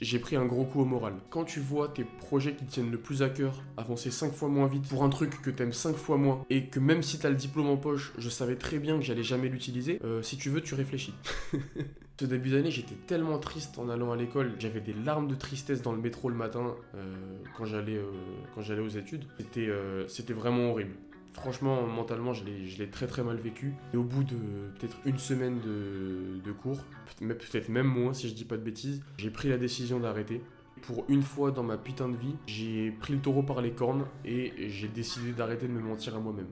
J'ai 0.00 0.18
pris 0.18 0.34
un 0.34 0.44
gros 0.44 0.64
coup 0.64 0.80
au 0.80 0.84
moral. 0.84 1.14
Quand 1.30 1.44
tu 1.44 1.60
vois 1.60 1.86
tes 1.88 2.02
projets 2.02 2.54
qui 2.54 2.64
tiennent 2.64 2.90
le 2.90 2.98
plus 2.98 3.22
à 3.22 3.28
cœur 3.28 3.62
avancer 3.76 4.10
5 4.10 4.32
fois 4.32 4.48
moins 4.48 4.66
vite 4.66 4.88
pour 4.88 5.04
un 5.04 5.08
truc 5.08 5.40
que 5.40 5.50
t'aimes 5.50 5.72
5 5.72 5.94
fois 5.94 6.16
moins, 6.16 6.44
et 6.50 6.66
que 6.66 6.80
même 6.80 7.00
si 7.02 7.20
t'as 7.20 7.30
le 7.30 7.36
diplôme 7.36 7.68
en 7.68 7.76
poche, 7.76 8.12
je 8.18 8.28
savais 8.28 8.56
très 8.56 8.78
bien 8.78 8.98
que 8.98 9.04
j'allais 9.04 9.22
jamais 9.22 9.48
l'utiliser, 9.48 10.00
euh, 10.02 10.20
si 10.20 10.36
tu 10.36 10.50
veux, 10.50 10.60
tu 10.62 10.74
réfléchis. 10.74 11.14
Ce 12.20 12.26
début 12.26 12.50
d'année, 12.50 12.72
j'étais 12.72 12.94
tellement 13.06 13.38
triste 13.38 13.78
en 13.78 13.88
allant 13.88 14.10
à 14.10 14.16
l'école. 14.16 14.52
J'avais 14.58 14.80
des 14.80 14.94
larmes 14.94 15.28
de 15.28 15.34
tristesse 15.34 15.82
dans 15.82 15.92
le 15.92 16.00
métro 16.00 16.28
le 16.28 16.36
matin 16.36 16.74
euh, 16.94 17.14
quand 17.56 17.64
j'allais 17.64 17.96
euh, 17.96 18.10
quand 18.54 18.62
j'allais 18.62 18.82
aux 18.82 18.88
études. 18.88 19.24
C'était 19.38 20.32
vraiment 20.32 20.70
horrible. 20.70 20.94
Franchement, 21.34 21.86
mentalement, 21.86 22.32
je 22.32 22.44
l'ai 22.44 22.88
très 22.88 23.06
très 23.06 23.22
mal 23.22 23.36
vécu. 23.36 23.74
Et 23.92 23.96
au 23.96 24.04
bout 24.04 24.22
de 24.22 24.36
peut-être 24.78 24.96
une 25.04 25.18
semaine 25.18 25.60
de, 25.60 26.52
cours, 26.52 26.78
peut-être 27.18 27.68
même 27.68 27.86
moins 27.86 28.14
si 28.14 28.28
je 28.28 28.34
dis 28.34 28.44
pas 28.44 28.56
de 28.56 28.62
bêtises, 28.62 29.02
j'ai 29.18 29.30
pris 29.30 29.48
la 29.48 29.58
décision 29.58 30.00
d'arrêter. 30.00 30.40
Pour 30.82 31.04
une 31.08 31.22
fois 31.22 31.50
dans 31.50 31.62
ma 31.62 31.76
putain 31.76 32.08
de 32.08 32.16
vie, 32.16 32.34
j'ai 32.46 32.92
pris 32.92 33.14
le 33.14 33.20
taureau 33.20 33.42
par 33.42 33.60
les 33.60 33.72
cornes 33.72 34.06
et 34.24 34.52
j'ai 34.68 34.88
décidé 34.88 35.32
d'arrêter 35.32 35.66
de 35.66 35.72
me 35.72 35.80
mentir 35.80 36.14
à 36.14 36.20
moi-même. 36.20 36.48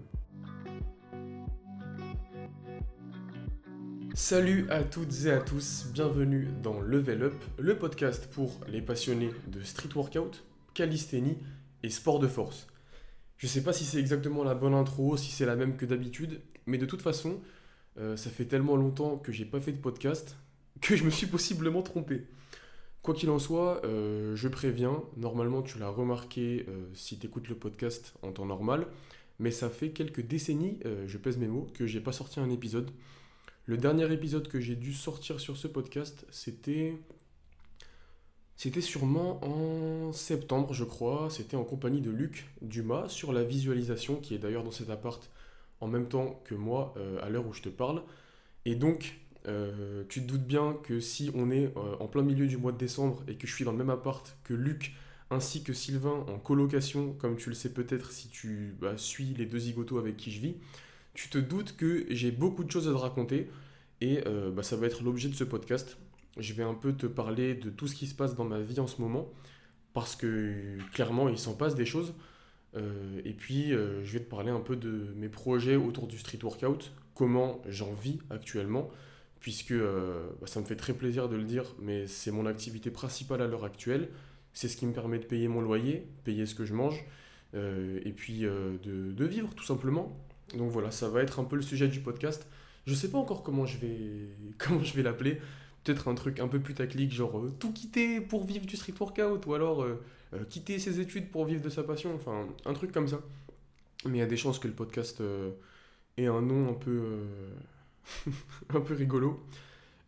Salut 4.15 4.67
à 4.69 4.83
toutes 4.83 5.25
et 5.25 5.31
à 5.31 5.41
tous, 5.41 5.87
bienvenue 5.93 6.49
dans 6.63 6.81
Level 6.81 7.23
Up, 7.23 7.45
le 7.59 7.79
podcast 7.79 8.29
pour 8.31 8.61
les 8.69 8.83
passionnés 8.83 9.31
de 9.47 9.63
street 9.63 9.89
workout, 9.95 10.45
calisthénie 10.75 11.39
et 11.83 11.89
sport 11.89 12.19
de 12.19 12.29
force. 12.29 12.67
Je 13.43 13.49
sais 13.49 13.65
pas 13.65 13.73
si 13.73 13.85
c'est 13.85 13.99
exactement 13.99 14.45
la 14.45 14.55
bonne 14.55 14.73
intro, 14.73 15.17
si 15.17 15.33
c'est 15.33 15.47
la 15.47 15.57
même 15.57 15.77
que 15.77 15.85
d'habitude, 15.85 16.41
mais 16.67 16.79
de 16.79 16.87
toute 16.87 17.03
façon, 17.03 17.41
euh, 17.99 18.17
ça 18.17 18.31
fait 18.31 18.45
tellement 18.45 18.77
longtemps 18.77 19.19
que 19.19 19.33
j'ai 19.33 19.45
pas 19.45 19.59
fait 19.59 19.73
de 19.73 19.81
podcast 19.81 20.37
que 20.81 20.95
je 20.95 21.03
me 21.03 21.11
suis 21.11 21.27
possiblement 21.27 21.83
trompé. 21.83 22.29
Quoi 23.03 23.15
qu'il 23.15 23.31
en 23.31 23.41
soit, 23.41 23.85
euh, 23.85 24.37
je 24.37 24.47
préviens, 24.47 25.03
normalement 25.17 25.61
tu 25.63 25.81
l'as 25.81 25.89
remarqué 25.89 26.67
euh, 26.69 26.87
si 26.95 27.19
tu 27.19 27.27
écoutes 27.27 27.49
le 27.49 27.57
podcast 27.57 28.15
en 28.23 28.31
temps 28.31 28.47
normal, 28.47 28.87
mais 29.41 29.51
ça 29.51 29.71
fait 29.71 29.91
quelques 29.91 30.25
décennies, 30.25 30.79
je 31.09 31.19
pèse 31.19 31.37
mes 31.37 31.49
mots, 31.49 31.67
que 31.75 31.85
j'ai 31.85 32.01
pas 32.01 32.13
sorti 32.13 32.39
un 32.39 32.49
épisode. 32.49 32.93
Le 33.67 33.77
dernier 33.77 34.13
épisode 34.13 34.47
que 34.47 34.61
j'ai 34.61 34.77
dû 34.77 34.95
sortir 34.95 35.41
sur 35.41 35.57
ce 35.57 35.67
podcast, 35.67 36.27
c'était 36.31 36.95
c'était 38.57 38.81
sûrement 38.81 39.45
en 39.45 40.13
septembre, 40.13 40.73
je 40.73 40.85
crois. 40.85 41.29
C'était 41.31 41.57
en 41.57 41.65
compagnie 41.65 42.01
de 42.01 42.11
Luc 42.11 42.51
Dumas 42.61 43.09
sur 43.09 43.33
la 43.33 43.43
visualisation, 43.43 44.17
qui 44.17 44.35
est 44.35 44.39
d'ailleurs 44.39 44.65
dans 44.65 44.71
cet 44.71 44.91
appart 44.91 45.31
en 45.81 45.89
même 45.89 46.07
temps 46.07 46.41
que 46.45 46.55
moi 46.55 46.95
euh, 46.97 47.19
à 47.23 47.29
l'heure 47.29 47.47
où 47.47 47.53
je 47.53 47.63
te 47.63 47.69
parle. 47.69 48.03
Et 48.65 48.77
donc, 48.77 49.19
euh, 49.49 50.05
tu 50.09 50.23
te 50.23 50.27
doutes 50.29 50.47
bien 50.47 50.79
que 50.85 51.01
si 51.01 51.31
on 51.35 51.51
est 51.51 51.77
euh, 51.77 51.97
en 51.99 52.07
plein 52.07 52.23
milieu 52.23 52.47
du 52.47 52.57
mois 52.57 52.71
de 52.71 52.79
décembre 52.79 53.25
et 53.27 53.35
que 53.35 53.49
je 53.49 53.53
suis 53.53 53.65
dans 53.65 53.73
le 53.73 53.79
même 53.79 53.91
appart 53.91 54.37
que 54.45 54.55
Luc 54.55 54.95
ainsi 55.31 55.65
que 55.65 55.73
Sylvain 55.73 56.25
en 56.29 56.39
colocation, 56.39 57.15
comme 57.15 57.37
tu 57.37 57.49
le 57.49 57.55
sais 57.57 57.73
peut-être 57.73 58.13
si 58.13 58.29
tu 58.29 58.77
bah, 58.81 58.97
suis 58.97 59.35
les 59.35 59.47
deux 59.47 59.59
zigotos 59.59 59.99
avec 59.99 60.17
qui 60.17 60.31
je 60.31 60.41
vis, 60.41 60.57
tu 61.15 61.31
te 61.31 61.39
doutes 61.39 61.77
que 61.77 62.07
j'ai 62.11 62.31
beaucoup 62.31 62.63
de 62.63 62.71
choses 62.71 62.87
à 62.87 62.93
te 62.93 62.97
raconter 62.97 63.51
et 64.03 64.23
bah, 64.53 64.63
ça 64.63 64.77
va 64.77 64.87
être 64.87 65.03
l'objet 65.03 65.29
de 65.29 65.35
ce 65.35 65.45
podcast 65.45 65.97
je 66.39 66.53
vais 66.55 66.63
un 66.63 66.75
peu 66.75 66.93
te 66.93 67.07
parler 67.07 67.55
de 67.55 67.71
tout 67.71 67.87
ce 67.87 67.95
qui 67.95 68.07
se 68.07 68.15
passe 68.15 68.35
dans 68.35 68.45
ma 68.45 68.61
vie 68.61 68.81
en 68.81 68.87
ce 68.87 69.01
moment, 69.01 69.31
parce 69.93 70.17
que 70.17 70.79
clairement, 70.93 71.29
il 71.29 71.39
s'en 71.39 71.55
passe 71.55 71.75
des 71.75 71.87
choses. 71.87 72.15
Euh, 72.75 73.21
et 73.25 73.33
puis, 73.33 73.73
euh, 73.73 74.03
je 74.05 74.13
vais 74.13 74.21
te 74.21 74.31
parler 74.31 74.51
un 74.51 74.61
peu 74.61 74.77
de 74.77 75.13
mes 75.17 75.29
projets 75.29 75.77
autour 75.77 76.07
du 76.07 76.19
street 76.19 76.39
workout, 76.43 76.93
comment 77.15 77.61
j'en 77.69 77.93
vis 77.93 78.19
actuellement, 78.31 78.91
puisque 79.41 79.73
euh, 79.73 80.31
bah, 80.41 80.47
ça 80.47 80.61
me 80.61 80.65
fait 80.65 80.77
très 80.77 80.95
plaisir 80.95 81.29
de 81.29 81.37
le 81.37 81.45
dire, 81.45 81.65
mais 81.79 82.07
c'est 82.07 82.31
mon 82.31 82.47
activité 82.47 82.91
principale 82.91 83.43
à 83.43 83.47
l'heure 83.47 83.65
actuelle. 83.65 84.09
C'est 84.55 84.69
ce 84.69 84.77
qui 84.77 84.87
me 84.87 84.93
permet 84.93 85.19
de 85.19 85.25
payer 85.25 85.49
mon 85.49 85.61
loyer, 85.61 86.07
payer 86.25 86.47
ce 86.47 86.55
que 86.55 86.65
je 86.65 86.75
mange, 86.75 87.05
et 87.55 88.13
puis 88.15 88.41
de, 88.41 88.79
de, 88.83 89.25
vivre 89.25 89.55
tout 89.55 89.65
simplement. 89.65 90.15
Donc 90.57 90.71
voilà, 90.71 90.91
ça 90.91 91.09
va 91.09 91.23
être 91.23 91.41
un 91.41 91.45
peu 91.45 91.57
le 91.57 91.63
sujet 91.63 91.89
du 91.89 92.01
podcast. 92.01 92.47
Je 92.87 92.93
ne 92.93 92.97
sais 92.97 93.11
pas 93.11 93.17
encore 93.17 93.43
comment 93.43 93.65
je 93.65 93.79
vais, 93.79 94.29
comment 94.59 94.83
je 94.83 94.95
vais 94.95 95.03
l'appeler 95.03 95.41
peut-être 95.83 96.09
un 96.09 96.15
truc 96.15 96.41
un 96.41 96.49
peu 96.49 96.61
plus 96.61 96.75
taclique, 96.75 97.13
genre 97.13 97.39
euh, 97.39 97.53
tout 97.59 97.73
quitter 97.73 98.21
pour 98.21 98.45
vivre 98.45 98.67
du 98.67 98.77
street 98.77 98.95
workout, 98.99 99.47
ou 99.47 99.55
alors 99.55 99.83
euh, 99.83 100.03
euh, 100.35 100.45
quitter 100.45 100.79
ses 100.79 101.01
études 101.01 101.31
pour 101.31 101.45
vivre 101.45 101.63
de 101.63 101.69
sa 101.69 101.83
passion, 101.83 102.15
enfin 102.15 102.47
un 102.65 102.73
truc 102.75 102.93
comme 102.93 103.09
ça. 103.09 103.21
Mais 104.05 104.19
il 104.19 104.21
y 104.21 104.25
a 104.25 104.27
des 104.27 104.37
chances 104.37 104.59
que 104.59 104.69
le 104.69 104.75
podcast 104.75 105.23
ait 106.17 106.27
un 106.27 106.43
nom 106.43 106.71
un 106.71 106.75
peu, 106.75 107.21
un 108.71 108.81
peu 108.81 108.95
rigolo. 108.95 109.41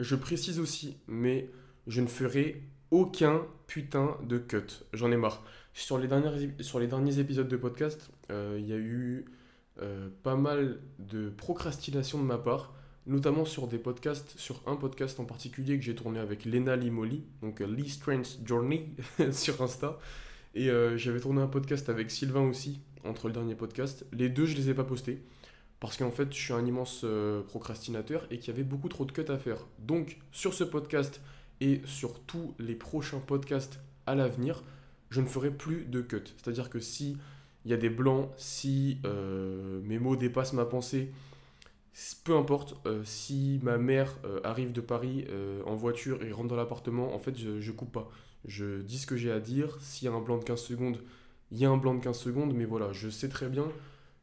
Je 0.00 0.16
précise 0.16 0.58
aussi, 0.58 0.96
mais 1.06 1.48
je 1.86 2.00
ne 2.00 2.08
ferai 2.08 2.60
aucun 2.90 3.42
putain 3.68 4.16
de 4.24 4.38
cut. 4.38 4.84
J'en 4.92 5.12
ai 5.12 5.16
marre. 5.16 5.44
Sur 5.74 5.98
les 5.98 6.08
derniers 6.08 7.18
épisodes 7.20 7.46
de 7.46 7.56
podcast, 7.56 8.10
il 8.30 8.66
y 8.66 8.72
a 8.72 8.76
eu 8.76 9.26
pas 10.24 10.34
mal 10.34 10.80
de 10.98 11.28
procrastination 11.30 12.18
de 12.18 12.24
ma 12.24 12.38
part 12.38 12.74
notamment 13.06 13.44
sur 13.44 13.68
des 13.68 13.78
podcasts, 13.78 14.38
sur 14.38 14.62
un 14.66 14.76
podcast 14.76 15.20
en 15.20 15.24
particulier 15.24 15.78
que 15.78 15.84
j'ai 15.84 15.94
tourné 15.94 16.18
avec 16.18 16.44
Lena 16.44 16.76
Limoli, 16.76 17.24
donc 17.42 17.60
euh, 17.60 17.66
Lee 17.66 17.90
Strange 17.90 18.38
Journey 18.44 18.88
sur 19.32 19.60
Insta. 19.62 19.98
Et 20.54 20.70
euh, 20.70 20.96
j'avais 20.96 21.20
tourné 21.20 21.42
un 21.42 21.48
podcast 21.48 21.88
avec 21.88 22.10
Sylvain 22.10 22.42
aussi, 22.42 22.80
entre 23.04 23.26
le 23.26 23.34
dernier 23.34 23.54
podcast. 23.54 24.06
Les 24.12 24.28
deux, 24.28 24.46
je 24.46 24.56
les 24.56 24.70
ai 24.70 24.74
pas 24.74 24.84
postés. 24.84 25.22
Parce 25.80 25.96
qu'en 25.98 26.10
fait, 26.10 26.32
je 26.32 26.38
suis 26.38 26.52
un 26.52 26.64
immense 26.64 27.02
euh, 27.04 27.42
procrastinateur 27.42 28.26
et 28.30 28.38
qu'il 28.38 28.48
y 28.48 28.56
avait 28.56 28.64
beaucoup 28.64 28.88
trop 28.88 29.04
de 29.04 29.12
cuts 29.12 29.24
à 29.28 29.36
faire. 29.36 29.66
Donc, 29.80 30.18
sur 30.32 30.54
ce 30.54 30.64
podcast 30.64 31.20
et 31.60 31.82
sur 31.84 32.20
tous 32.20 32.54
les 32.58 32.74
prochains 32.74 33.18
podcasts 33.18 33.80
à 34.06 34.14
l'avenir, 34.14 34.62
je 35.10 35.20
ne 35.20 35.26
ferai 35.26 35.50
plus 35.50 35.84
de 35.84 36.00
cuts. 36.00 36.22
C'est-à-dire 36.38 36.70
que 36.70 36.80
si 36.80 37.18
il 37.66 37.70
y 37.70 37.74
a 37.74 37.76
des 37.76 37.90
blancs, 37.90 38.30
si 38.36 38.98
mes 39.84 39.98
mots 39.98 40.16
dépassent 40.16 40.52
ma 40.52 40.66
pensée, 40.66 41.12
peu 42.24 42.36
importe, 42.36 42.74
euh, 42.86 43.02
si 43.04 43.60
ma 43.62 43.78
mère 43.78 44.18
euh, 44.24 44.40
arrive 44.42 44.72
de 44.72 44.80
Paris 44.80 45.26
euh, 45.28 45.62
en 45.64 45.74
voiture 45.74 46.22
et 46.22 46.32
rentre 46.32 46.48
dans 46.48 46.56
l'appartement, 46.56 47.14
en 47.14 47.18
fait, 47.18 47.36
je, 47.38 47.70
coupe 47.70 47.92
pas. 47.92 48.10
Je 48.46 48.80
dis 48.82 48.98
ce 48.98 49.06
que 49.06 49.16
j'ai 49.16 49.30
à 49.30 49.40
dire. 49.40 49.78
S'il 49.80 50.06
y 50.06 50.10
a 50.10 50.14
un 50.14 50.20
blanc 50.20 50.38
de 50.38 50.44
15 50.44 50.60
secondes, 50.60 50.98
il 51.52 51.58
y 51.58 51.64
a 51.64 51.70
un 51.70 51.76
blanc 51.76 51.94
de 51.94 52.02
15 52.02 52.18
secondes. 52.18 52.52
Mais 52.54 52.64
voilà, 52.64 52.92
je 52.92 53.08
sais 53.08 53.28
très 53.28 53.48
bien 53.48 53.68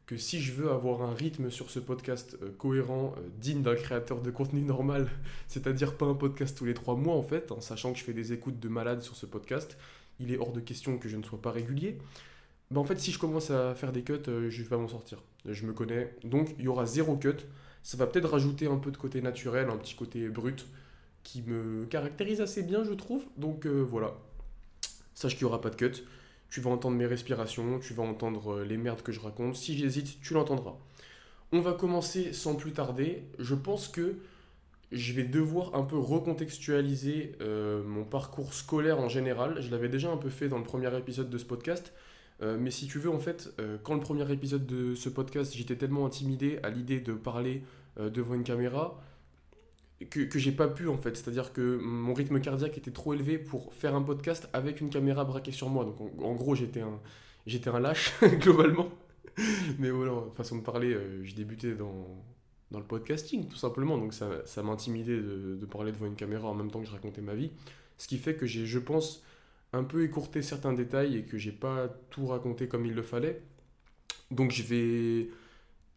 que 0.04 0.18
si 0.18 0.42
je 0.42 0.52
veux 0.52 0.70
avoir 0.70 1.02
un 1.02 1.14
rythme 1.14 1.50
sur 1.50 1.70
ce 1.70 1.78
podcast 1.78 2.36
cohérent, 2.58 3.14
digne 3.38 3.62
d'un 3.62 3.76
créateur 3.76 4.20
de 4.20 4.30
contenu 4.30 4.60
normal, 4.60 5.08
c'est-à-dire 5.48 5.96
pas 5.96 6.06
un 6.06 6.14
podcast 6.14 6.58
tous 6.58 6.66
les 6.66 6.74
trois 6.74 6.96
mois 6.96 7.14
en 7.14 7.22
fait, 7.22 7.52
en 7.52 7.60
sachant 7.60 7.92
que 7.92 7.98
je 7.98 8.04
fais 8.04 8.12
des 8.12 8.32
écoutes 8.32 8.60
de 8.60 8.68
malades 8.68 9.00
sur 9.00 9.16
ce 9.16 9.24
podcast, 9.24 9.78
il 10.20 10.32
est 10.32 10.38
hors 10.38 10.52
de 10.52 10.60
question 10.60 10.98
que 10.98 11.08
je 11.08 11.16
ne 11.16 11.22
sois 11.22 11.40
pas 11.40 11.52
régulier. 11.52 11.98
Ben 12.72 12.80
en 12.80 12.84
fait, 12.84 12.98
si 12.98 13.12
je 13.12 13.18
commence 13.18 13.50
à 13.50 13.74
faire 13.74 13.92
des 13.92 14.02
cuts, 14.02 14.14
je 14.26 14.62
vais 14.62 14.68
pas 14.68 14.78
m'en 14.78 14.88
sortir. 14.88 15.18
Je 15.46 15.66
me 15.66 15.72
connais. 15.72 16.14
Donc, 16.24 16.54
il 16.58 16.64
y 16.64 16.68
aura 16.68 16.86
zéro 16.86 17.16
cut. 17.16 17.36
Ça 17.82 17.96
va 17.96 18.06
peut-être 18.06 18.30
rajouter 18.30 18.66
un 18.66 18.78
peu 18.78 18.90
de 18.90 18.96
côté 18.96 19.20
naturel, 19.20 19.68
un 19.68 19.76
petit 19.76 19.94
côté 19.94 20.28
brut 20.28 20.66
qui 21.22 21.42
me 21.42 21.84
caractérise 21.86 22.40
assez 22.40 22.62
bien, 22.62 22.84
je 22.84 22.92
trouve. 22.92 23.24
Donc 23.36 23.66
euh, 23.66 23.80
voilà. 23.80 24.14
Sache 25.14 25.36
qu'il 25.36 25.46
n'y 25.46 25.50
aura 25.50 25.60
pas 25.60 25.70
de 25.70 25.76
cut. 25.76 26.04
Tu 26.48 26.60
vas 26.60 26.70
entendre 26.70 26.96
mes 26.96 27.06
respirations, 27.06 27.78
tu 27.78 27.94
vas 27.94 28.02
entendre 28.02 28.54
euh, 28.54 28.64
les 28.64 28.76
merdes 28.76 29.02
que 29.02 29.12
je 29.12 29.20
raconte. 29.20 29.56
Si 29.56 29.76
j'hésite, 29.76 30.20
tu 30.20 30.34
l'entendras. 30.34 30.76
On 31.52 31.60
va 31.60 31.72
commencer 31.72 32.32
sans 32.32 32.54
plus 32.54 32.72
tarder. 32.72 33.24
Je 33.38 33.54
pense 33.54 33.88
que 33.88 34.16
je 34.90 35.12
vais 35.12 35.24
devoir 35.24 35.74
un 35.74 35.82
peu 35.82 35.98
recontextualiser 35.98 37.32
euh, 37.40 37.82
mon 37.82 38.04
parcours 38.04 38.52
scolaire 38.52 39.00
en 39.00 39.08
général. 39.08 39.60
Je 39.60 39.70
l'avais 39.70 39.88
déjà 39.88 40.10
un 40.10 40.16
peu 40.16 40.28
fait 40.28 40.48
dans 40.48 40.58
le 40.58 40.64
premier 40.64 40.94
épisode 40.96 41.30
de 41.30 41.38
ce 41.38 41.44
podcast. 41.44 41.92
Euh, 42.42 42.56
mais 42.58 42.70
si 42.70 42.86
tu 42.86 42.98
veux, 42.98 43.10
en 43.10 43.18
fait, 43.18 43.52
euh, 43.60 43.78
quand 43.82 43.94
le 43.94 44.00
premier 44.00 44.30
épisode 44.32 44.66
de 44.66 44.94
ce 44.94 45.08
podcast, 45.08 45.54
j'étais 45.54 45.76
tellement 45.76 46.06
intimidé 46.06 46.58
à 46.62 46.70
l'idée 46.70 47.00
de 47.00 47.12
parler 47.12 47.62
euh, 47.98 48.10
devant 48.10 48.34
une 48.34 48.44
caméra 48.44 49.00
que, 50.10 50.36
j'ai 50.36 50.50
pas 50.50 50.66
pu, 50.66 50.88
en 50.88 50.98
fait. 50.98 51.16
C'est-à-dire 51.16 51.52
que 51.52 51.78
mon 51.80 52.12
rythme 52.12 52.40
cardiaque 52.40 52.76
était 52.76 52.90
trop 52.90 53.14
élevé 53.14 53.38
pour 53.38 53.72
faire 53.72 53.94
un 53.94 54.02
podcast 54.02 54.48
avec 54.52 54.80
une 54.80 54.90
caméra 54.90 55.24
braquée 55.24 55.52
sur 55.52 55.68
moi. 55.68 55.84
Donc, 55.84 56.00
en, 56.20 56.34
gros, 56.34 56.56
j'étais 56.56 56.80
un, 56.80 57.80
lâche, 57.80 58.12
globalement. 58.40 58.88
mais 59.78 59.90
voilà, 59.90 60.12
façon 60.34 60.56
de 60.56 60.62
parler, 60.62 60.96
j'ai 61.22 61.34
débuté 61.34 61.74
dans, 61.74 62.24
dans 62.72 62.80
le 62.80 62.84
podcasting, 62.84 63.46
tout 63.46 63.56
simplement. 63.56 63.96
Donc, 63.96 64.12
ça, 64.12 64.44
ça 64.44 64.64
m'intimidait 64.64 65.16
de, 65.16 65.56
de 65.60 65.66
parler 65.66 65.92
devant 65.92 66.06
une 66.06 66.16
caméra 66.16 66.48
en 66.48 66.54
même 66.54 66.72
temps 66.72 66.80
que 66.80 66.86
je 66.86 66.92
racontais 66.92 67.22
ma 67.22 67.36
vie. 67.36 67.52
Ce 67.96 68.08
qui 68.08 68.18
fait 68.18 68.34
que 68.34 68.44
j'ai, 68.44 68.66
je 68.66 68.80
pense, 68.80 69.22
un 69.72 69.84
peu 69.84 70.04
écourté 70.04 70.42
certains 70.42 70.72
détails 70.72 71.16
et 71.16 71.22
que 71.22 71.38
j'ai 71.38 71.52
pas 71.52 71.88
tout 72.10 72.26
raconté 72.26 72.68
comme 72.68 72.86
il 72.86 72.94
le 72.94 73.02
fallait. 73.02 73.42
Donc 74.30 74.50
je 74.50 74.62
vais, 74.62 75.30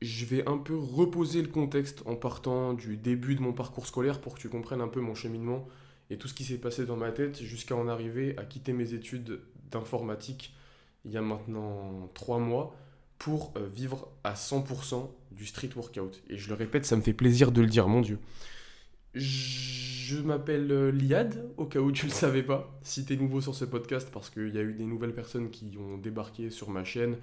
je 0.01 0.25
vais 0.25 0.47
un 0.47 0.57
peu 0.57 0.77
reposer 0.77 1.41
le 1.41 1.47
contexte 1.47 2.03
en 2.05 2.15
partant 2.15 2.73
du 2.73 2.97
début 2.97 3.35
de 3.35 3.41
mon 3.41 3.53
parcours 3.53 3.87
scolaire 3.87 4.21
pour 4.21 4.35
que 4.35 4.39
tu 4.39 4.49
comprennes 4.49 4.81
un 4.81 4.87
peu 4.87 5.01
mon 5.01 5.15
cheminement 5.15 5.67
et 6.09 6.17
tout 6.17 6.27
ce 6.27 6.33
qui 6.33 6.43
s'est 6.43 6.57
passé 6.57 6.85
dans 6.85 6.97
ma 6.97 7.11
tête 7.11 7.41
jusqu'à 7.41 7.75
en 7.75 7.87
arriver 7.87 8.37
à 8.37 8.45
quitter 8.45 8.73
mes 8.73 8.93
études 8.93 9.41
d'informatique 9.71 10.53
il 11.05 11.11
y 11.11 11.17
a 11.17 11.21
maintenant 11.21 12.09
trois 12.13 12.39
mois 12.39 12.75
pour 13.17 13.53
euh, 13.55 13.67
vivre 13.67 14.09
à 14.23 14.33
100% 14.33 15.09
du 15.31 15.45
street 15.45 15.69
workout. 15.75 16.21
Et 16.29 16.37
je 16.37 16.49
le 16.49 16.55
répète, 16.55 16.85
ça 16.85 16.95
me 16.95 17.01
fait 17.01 17.13
plaisir 17.13 17.51
de 17.51 17.61
le 17.61 17.67
dire, 17.67 17.87
mon 17.87 18.01
Dieu. 18.01 18.19
Je 19.15 20.17
m'appelle 20.17 20.69
euh, 20.71 20.91
Liad, 20.91 21.49
au 21.55 21.65
cas 21.65 21.79
où 21.79 21.89
tu 21.93 22.05
le 22.05 22.11
savais 22.11 22.43
pas, 22.43 22.69
si 22.83 23.05
tu 23.05 23.13
es 23.13 23.15
nouveau 23.15 23.39
sur 23.39 23.55
ce 23.55 23.63
podcast, 23.63 24.09
parce 24.11 24.29
qu'il 24.29 24.53
y 24.53 24.57
a 24.57 24.61
eu 24.61 24.73
des 24.73 24.85
nouvelles 24.85 25.13
personnes 25.13 25.49
qui 25.49 25.71
ont 25.79 25.97
débarqué 25.97 26.49
sur 26.49 26.69
ma 26.69 26.83
chaîne, 26.83 27.15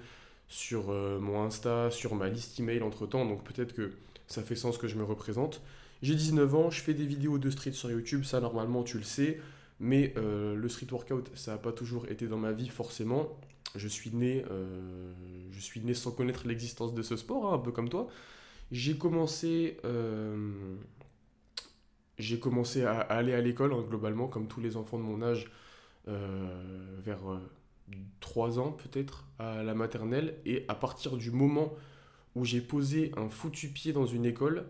sur 0.47 0.89
euh, 0.89 1.19
mon 1.19 1.43
Insta, 1.43 1.91
sur 1.91 2.15
ma 2.15 2.29
liste 2.29 2.59
email 2.59 2.81
entre 2.81 3.05
temps, 3.05 3.25
donc 3.25 3.43
peut-être 3.43 3.73
que 3.73 3.91
ça 4.27 4.41
fait 4.41 4.55
sens 4.55 4.79
que 4.79 4.87
je 4.87 4.95
me 4.95 5.03
représente. 5.03 5.61
J'ai 6.01 6.15
19 6.15 6.55
ans, 6.55 6.71
je 6.71 6.81
fais 6.81 6.95
des 6.95 7.05
vidéos 7.05 7.37
de 7.37 7.51
street 7.51 7.73
sur 7.73 7.91
YouTube, 7.91 8.23
ça 8.23 8.41
normalement 8.41 8.81
tu 8.81 8.97
le 8.97 9.03
sais, 9.03 9.39
mais 9.79 10.15
euh, 10.17 10.55
le 10.55 10.69
street 10.69 10.87
workout, 10.91 11.29
ça 11.35 11.51
n'a 11.51 11.57
pas 11.59 11.73
toujours 11.73 12.07
été 12.07 12.27
dans 12.27 12.39
ma 12.39 12.53
vie 12.53 12.69
forcément. 12.69 13.37
Je 13.75 13.87
suis 13.87 14.11
né, 14.11 14.45
je 15.51 15.59
suis 15.59 15.79
né 15.81 15.95
sans 15.95 16.11
connaître 16.11 16.47
l'existence 16.47 16.93
de 16.93 17.01
ce 17.01 17.15
sport, 17.15 17.51
hein, 17.51 17.55
un 17.55 17.59
peu 17.59 17.71
comme 17.71 17.89
toi. 17.89 18.07
J'ai 18.71 18.97
commencé 18.97 19.77
j'ai 22.17 22.39
commencé 22.39 22.83
à, 22.83 22.99
aller 22.99 23.33
à 23.33 23.41
l'école, 23.41 23.73
hein, 23.73 23.83
globalement, 23.87 24.27
comme 24.27 24.47
tous 24.47 24.61
les 24.61 24.77
enfants 24.77 24.97
de 24.97 25.03
mon 25.03 25.21
âge, 25.21 25.51
euh, 26.07 26.99
vers 27.03 27.19
3 28.19 28.57
euh, 28.57 28.61
ans 28.61 28.71
peut-être, 28.71 29.25
à 29.39 29.63
la 29.63 29.73
maternelle. 29.73 30.37
Et 30.45 30.65
à 30.67 30.75
partir 30.75 31.17
du 31.17 31.31
moment 31.31 31.73
où 32.35 32.45
j'ai 32.45 32.61
posé 32.61 33.11
un 33.17 33.29
foutu 33.29 33.69
pied 33.69 33.93
dans 33.93 34.05
une 34.05 34.25
école, 34.25 34.65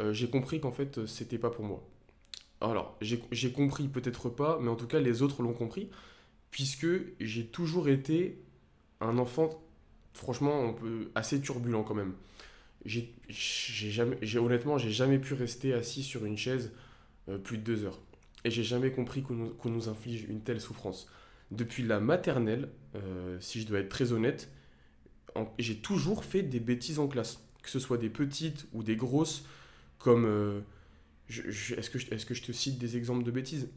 euh, 0.00 0.12
j'ai 0.12 0.28
compris 0.28 0.60
qu'en 0.60 0.72
fait, 0.72 1.06
c'était 1.06 1.38
pas 1.38 1.50
pour 1.50 1.64
moi. 1.64 1.82
Alors, 2.60 2.96
j'ai 3.00 3.52
compris 3.52 3.88
peut-être 3.88 4.28
pas, 4.28 4.58
mais 4.60 4.68
en 4.68 4.76
tout 4.76 4.86
cas, 4.86 5.00
les 5.00 5.22
autres 5.22 5.42
l'ont 5.42 5.52
compris, 5.52 5.90
puisque 6.52 6.86
j'ai 7.18 7.46
toujours 7.46 7.88
été 7.88 8.40
un 9.00 9.18
enfant, 9.18 9.50
franchement, 10.14 10.76
assez 11.16 11.40
turbulent 11.40 11.82
quand 11.82 11.96
même 11.96 12.14
j'ai 12.84 13.14
jamais 13.28 14.16
honnêtement 14.36 14.78
j'ai 14.78 14.90
jamais 14.90 15.18
pu 15.18 15.34
rester 15.34 15.72
assis 15.72 16.02
sur 16.02 16.24
une 16.24 16.36
chaise 16.36 16.72
euh, 17.28 17.38
plus 17.38 17.58
de 17.58 17.62
deux 17.62 17.84
heures. 17.84 18.00
Et 18.44 18.50
j'ai 18.50 18.64
jamais 18.64 18.90
compris 18.90 19.22
qu'on 19.22 19.34
nous, 19.34 19.54
nous, 19.64 19.88
inflige 19.88 20.24
une 20.24 20.40
telle 20.40 20.60
souffrance. 20.60 21.08
Depuis 21.52 21.84
la 21.84 22.00
maternelle 22.00 22.68
euh, 22.96 23.36
si 23.40 23.60
je 23.60 23.66
dois 23.66 23.78
être 23.78 23.88
très 23.88 24.12
honnête 24.12 24.50
j'ai 25.58 25.76
toujours 25.76 26.24
fait 26.24 26.42
des 26.42 26.60
bêtises 26.60 26.98
en 26.98 27.08
classe. 27.08 27.40
Que 27.62 27.70
ce 27.70 27.78
soit 27.78 27.96
des 27.96 28.10
petites 28.10 28.66
ou 28.72 28.82
des 28.82 28.96
grosses 28.96 29.46
comme 29.98 30.24
euh, 30.26 30.60
est-ce 31.28 31.88
que, 31.88 31.98
est 31.98 32.26
que 32.26 32.34
je 32.34 32.42
te 32.42 32.52
cite 32.52 32.78
des 32.78 32.96
exemples 32.96 33.24
de 33.24 33.30
bêtises? 33.30 33.68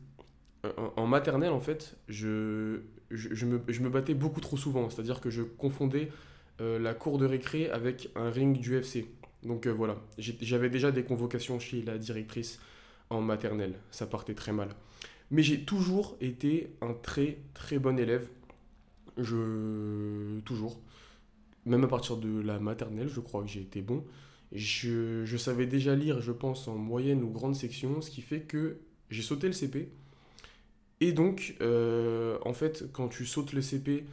En, 0.95 1.05
maternelle 1.05 1.51
en 1.51 1.59
fait 1.59 1.95
je, 2.09 2.79
je, 3.11 3.45
me, 3.45 3.61
je 3.67 3.81
me 3.81 3.89
battais 3.89 4.15
beaucoup 4.15 4.41
trop 4.41 4.57
souvent. 4.57 4.89
C'est 4.89 4.99
à 4.99 5.03
dire 5.03 5.21
que 5.21 5.29
je 5.29 5.43
confondais 5.43 6.09
euh, 6.61 6.79
la 6.79 6.93
cour 6.93 7.17
de 7.17 7.25
récré 7.25 7.69
avec 7.69 8.09
un 8.15 8.29
ring 8.29 8.59
du 8.59 8.77
FC. 8.77 9.07
Donc 9.43 9.67
euh, 9.67 9.71
voilà, 9.71 9.97
j'avais 10.17 10.69
déjà 10.69 10.91
des 10.91 11.03
convocations 11.03 11.59
chez 11.59 11.81
la 11.83 11.97
directrice 11.97 12.59
en 13.09 13.21
maternelle, 13.21 13.75
ça 13.91 14.07
partait 14.07 14.33
très 14.33 14.51
mal. 14.51 14.69
Mais 15.31 15.43
j'ai 15.43 15.61
toujours 15.61 16.17
été 16.21 16.69
un 16.81 16.93
très 16.93 17.39
très 17.53 17.79
bon 17.79 17.99
élève. 17.99 18.27
Je. 19.17 20.39
Toujours. 20.41 20.79
Même 21.65 21.83
à 21.83 21.87
partir 21.87 22.17
de 22.17 22.41
la 22.41 22.59
maternelle, 22.59 23.09
je 23.09 23.19
crois 23.19 23.41
que 23.41 23.47
j'ai 23.49 23.61
été 23.61 23.81
bon. 23.81 24.03
Je, 24.51 25.37
savais 25.37 25.65
déjà 25.65 25.95
lire, 25.95 26.21
je 26.21 26.31
pense, 26.31 26.67
en 26.67 26.75
moyenne 26.75 27.23
ou 27.23 27.29
grande 27.29 27.55
section, 27.55 28.01
ce 28.01 28.11
qui 28.11 28.21
fait 28.21 28.41
que 28.41 28.77
j'ai 29.09 29.23
sauté 29.23 29.47
le 29.47 29.53
CP. 29.53 29.89
Et 31.01 31.11
donc, 31.11 31.55
euh, 31.61 32.37
en 32.45 32.53
fait, 32.53 32.85
quand 32.93 33.07
tu 33.07 33.25
sautes 33.25 33.53
le 33.53 33.61
CP, 33.61 34.05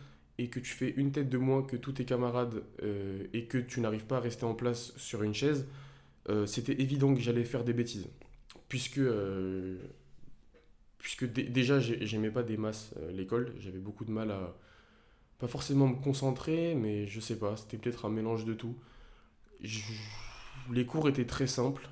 et 0.43 0.49
que 0.49 0.59
tu 0.59 0.73
fais 0.73 0.91
une 0.97 1.13
tête 1.13 1.29
de 1.29 1.39
moins 1.39 1.63
que 1.63 1.77
tous 1.77 1.93
tes 1.93 2.05
camarades 2.05 2.65
euh, 2.83 3.27
et 3.33 3.45
que 3.47 3.59
tu 3.59 3.81
n'arrives 3.81 4.07
pas 4.07 4.17
à 4.17 4.21
rester 4.21 4.45
en 4.45 4.55
place 4.55 4.93
sur 4.97 5.23
une 5.23 5.35
chaise, 5.35 5.69
euh, 6.29 6.47
c'était 6.47 6.81
évident 6.83 7.15
que 7.15 7.21
j'allais 7.21 7.45
faire 7.45 7.63
des 7.63 7.73
bêtises. 7.73 8.09
Puisque, 8.69 8.99
euh, 8.99 9.79
puisque 10.99 11.27
déjà, 11.27 11.79
j'aimais 11.79 12.33
pas 12.33 12.43
des 12.43 12.57
masses 12.57 12.93
l'école, 13.13 13.55
j'avais 13.61 13.79
beaucoup 13.79 14.05
de 14.05 14.11
mal 14.11 14.33
à. 14.33 14.57
Pas 15.39 15.49
forcément 15.49 15.89
me 15.89 15.97
concentrer, 15.97 16.77
mais 16.77 17.09
je 17.09 17.19
sais 17.19 17.37
pas, 17.37 17.57
c'était 17.57 17.77
peut-être 17.77 18.05
un 18.05 18.09
mélange 18.09 18.45
de 18.45 18.55
tout. 18.55 18.77
les 20.71 20.87
cours 20.87 21.09
étaient 21.09 21.27
très 21.27 21.49
simples. 21.49 21.89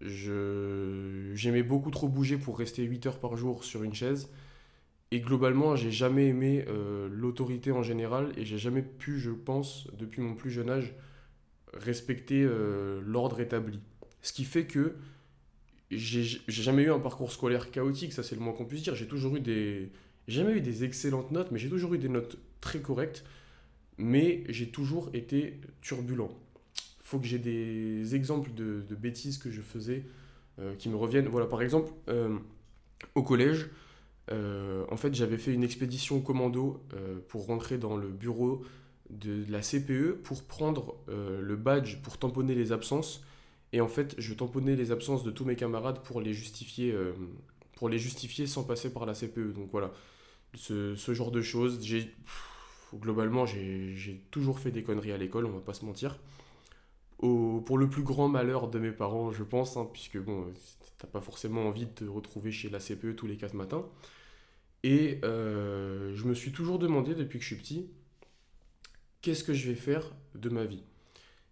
J'aimais 0.00 1.62
beaucoup 1.62 1.90
trop 1.90 2.08
bouger 2.08 2.36
pour 2.36 2.58
rester 2.58 2.82
8 2.82 3.06
heures 3.06 3.20
par 3.20 3.36
jour 3.36 3.64
sur 3.64 3.82
une 3.84 3.94
chaise. 3.94 4.30
Et 5.10 5.20
globalement, 5.20 5.76
j'ai 5.76 5.92
jamais 5.92 6.28
aimé 6.28 6.64
euh, 6.68 7.08
l'autorité 7.10 7.70
en 7.70 7.82
général 7.82 8.32
et 8.36 8.44
j'ai 8.44 8.58
jamais 8.58 8.82
pu, 8.82 9.20
je 9.20 9.30
pense, 9.30 9.86
depuis 9.96 10.20
mon 10.20 10.34
plus 10.34 10.50
jeune 10.50 10.70
âge, 10.70 10.94
respecter 11.72 12.42
euh, 12.42 13.00
l'ordre 13.04 13.40
établi. 13.40 13.80
Ce 14.22 14.32
qui 14.32 14.44
fait 14.44 14.66
que 14.66 14.96
j'ai 15.90 16.40
jamais 16.48 16.82
eu 16.82 16.90
un 16.90 16.98
parcours 16.98 17.30
scolaire 17.30 17.70
chaotique, 17.70 18.12
ça 18.12 18.22
c'est 18.22 18.34
le 18.34 18.40
moins 18.40 18.54
qu'on 18.54 18.64
puisse 18.64 18.82
dire. 18.82 18.94
J'ai 18.94 19.06
toujours 19.06 19.36
eu 19.36 19.40
des. 19.40 19.92
jamais 20.26 20.54
eu 20.54 20.60
des 20.60 20.82
excellentes 20.82 21.30
notes, 21.30 21.52
mais 21.52 21.58
j'ai 21.58 21.68
toujours 21.68 21.94
eu 21.94 21.98
des 21.98 22.08
notes 22.08 22.38
très 22.60 22.80
correctes. 22.80 23.24
Mais 23.96 24.42
j'ai 24.48 24.70
toujours 24.70 25.10
été 25.12 25.60
turbulent. 25.80 26.36
Faut 27.00 27.20
que 27.20 27.26
j'ai 27.26 27.38
des 27.38 28.16
exemples 28.16 28.52
de, 28.52 28.82
bêtises 28.96 29.38
que 29.38 29.52
je 29.52 29.60
faisais 29.60 30.02
euh, 30.58 30.74
qui 30.74 30.88
me 30.88 30.96
reviennent. 30.96 31.28
Voilà, 31.28 31.46
par 31.46 31.62
exemple, 31.62 31.92
au 33.14 33.22
collège, 33.22 33.68
euh, 34.30 34.84
en 34.90 34.96
fait, 34.96 35.14
j'avais 35.14 35.38
fait 35.38 35.52
une 35.52 35.64
expédition 35.64 36.20
commando 36.20 36.82
euh, 36.94 37.18
pour 37.28 37.46
rentrer 37.46 37.78
dans 37.78 37.96
le 37.96 38.08
bureau 38.08 38.62
de 39.10 39.44
la 39.50 39.60
CPE 39.60 40.22
pour 40.22 40.44
prendre 40.44 40.96
euh, 41.08 41.40
le 41.42 41.56
badge 41.56 41.98
pour 42.02 42.18
tamponner 42.18 42.54
les 42.54 42.72
absences. 42.72 43.22
Et 43.72 43.80
en 43.80 43.88
fait, 43.88 44.14
je 44.18 44.32
tamponnais 44.34 44.76
les 44.76 44.92
absences 44.92 45.24
de 45.24 45.30
tous 45.30 45.44
mes 45.44 45.56
camarades 45.56 46.02
pour 46.04 46.20
les 46.20 46.32
justifier, 46.32 46.94
pour 47.76 47.88
les 47.88 47.98
justifier 47.98 48.46
sans 48.46 48.62
passer 48.62 48.92
par 48.92 49.04
la 49.04 49.14
CPE. 49.14 49.52
Donc 49.52 49.68
voilà, 49.72 49.92
ce, 50.54 50.94
ce 50.94 51.12
genre 51.12 51.32
de 51.32 51.42
choses. 51.42 51.80
J'ai, 51.82 52.14
globalement, 52.94 53.46
j'ai 53.46 54.22
toujours 54.30 54.60
fait 54.60 54.70
des 54.70 54.84
conneries 54.84 55.10
à 55.10 55.16
l'école, 55.16 55.46
on 55.46 55.50
va 55.50 55.60
pas 55.60 55.74
se 55.74 55.84
mentir. 55.84 56.20
Pour 57.18 57.78
le 57.78 57.88
plus 57.88 58.02
grand 58.02 58.28
malheur 58.28 58.68
de 58.68 58.78
mes 58.78 58.92
parents, 58.92 59.32
je 59.32 59.42
pense, 59.42 59.76
hein, 59.76 59.88
puisque 59.90 60.18
bon, 60.18 60.52
t'as 60.98 61.06
pas 61.06 61.20
forcément 61.20 61.66
envie 61.66 61.86
de 61.86 61.90
te 61.90 62.04
retrouver 62.04 62.52
chez 62.52 62.68
la 62.68 62.78
CPE 62.78 63.16
tous 63.16 63.26
les 63.26 63.36
4 63.36 63.54
matins. 63.54 63.86
Et 64.82 65.20
euh, 65.24 66.14
je 66.14 66.24
me 66.26 66.34
suis 66.34 66.52
toujours 66.52 66.78
demandé 66.78 67.14
depuis 67.14 67.38
que 67.38 67.42
je 67.42 67.54
suis 67.54 67.56
petit, 67.56 67.86
qu'est-ce 69.22 69.42
que 69.42 69.54
je 69.54 69.68
vais 69.68 69.76
faire 69.76 70.12
de 70.34 70.50
ma 70.50 70.64
vie? 70.64 70.82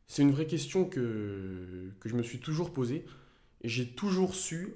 C'est 0.06 0.20
une 0.20 0.32
vraie 0.32 0.46
question 0.46 0.84
que, 0.84 1.90
que 2.00 2.08
je 2.10 2.14
me 2.14 2.22
suis 2.22 2.38
toujours 2.38 2.72
posée. 2.72 3.06
Et 3.62 3.68
j'ai 3.68 3.86
toujours 3.86 4.34
su, 4.34 4.74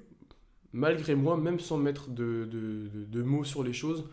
malgré 0.73 1.15
moi, 1.15 1.37
même 1.37 1.59
sans 1.59 1.77
mettre 1.77 2.09
de, 2.09 3.21
mots 3.23 3.43
sur 3.43 3.63
les 3.63 3.73
choses, 3.73 4.09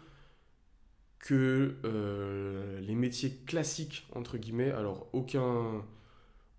que 1.19 1.77
euh, 1.85 2.81
les 2.81 2.95
métiers 2.95 3.31
classiques, 3.47 4.07
entre 4.15 4.37
guillemets, 4.37 4.73
alors 4.73 5.09
aucun, 5.13 5.83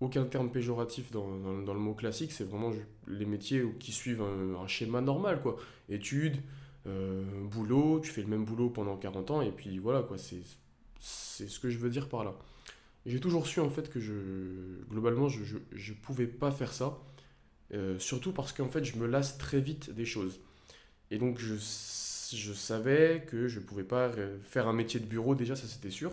aucun 0.00 0.24
terme 0.24 0.50
péjoratif 0.50 1.10
dans, 1.10 1.26
dans, 1.62 1.74
le 1.74 1.80
mot 1.80 1.94
classique, 1.94 2.32
c'est 2.32 2.44
vraiment 2.44 2.72
les 3.06 3.24
métiers 3.24 3.62
qui 3.80 3.92
suivent 3.92 4.22
un, 4.22 4.66
schéma 4.66 5.00
normal, 5.00 5.40
quoi. 5.40 5.56
Études, 5.88 6.36
euh, 6.86 7.24
boulot, 7.44 8.00
tu 8.00 8.10
fais 8.10 8.20
le 8.20 8.28
même 8.28 8.44
boulot 8.44 8.68
pendant 8.68 8.96
40 8.96 9.30
ans, 9.30 9.42
et 9.42 9.50
puis 9.50 9.78
voilà, 9.78 10.02
quoi, 10.02 10.18
c'est, 10.18 10.42
ce 11.00 11.58
que 11.58 11.70
je 11.70 11.78
veux 11.78 11.90
dire 11.90 12.08
par 12.08 12.24
là. 12.24 12.34
J'ai 13.06 13.20
toujours 13.20 13.46
su 13.46 13.60
en 13.60 13.70
fait 13.70 13.88
que 13.88 14.00
je, 14.00 14.12
globalement, 14.90 15.28
je, 15.28 15.44
je, 15.44 15.56
je 15.72 15.92
pouvais 15.94 16.26
pas 16.26 16.50
faire 16.50 16.72
ça, 16.72 16.98
euh, 17.72 17.98
surtout 17.98 18.32
parce 18.32 18.52
qu'en 18.52 18.68
fait, 18.68 18.84
je 18.84 18.96
me 18.96 19.06
lasse 19.06 19.38
très 19.38 19.60
vite 19.60 19.90
des 19.90 20.06
choses. 20.06 20.40
Et 21.10 21.18
donc, 21.18 21.38
je, 21.38 21.54
je 21.54 22.52
savais 22.52 23.24
que 23.26 23.48
je 23.48 23.60
pouvais 23.60 23.84
pas 23.84 24.10
faire 24.42 24.68
un 24.68 24.72
métier 24.72 25.00
de 25.00 25.06
bureau, 25.06 25.34
déjà, 25.34 25.56
ça 25.56 25.66
c'était 25.66 25.90
sûr. 25.90 26.12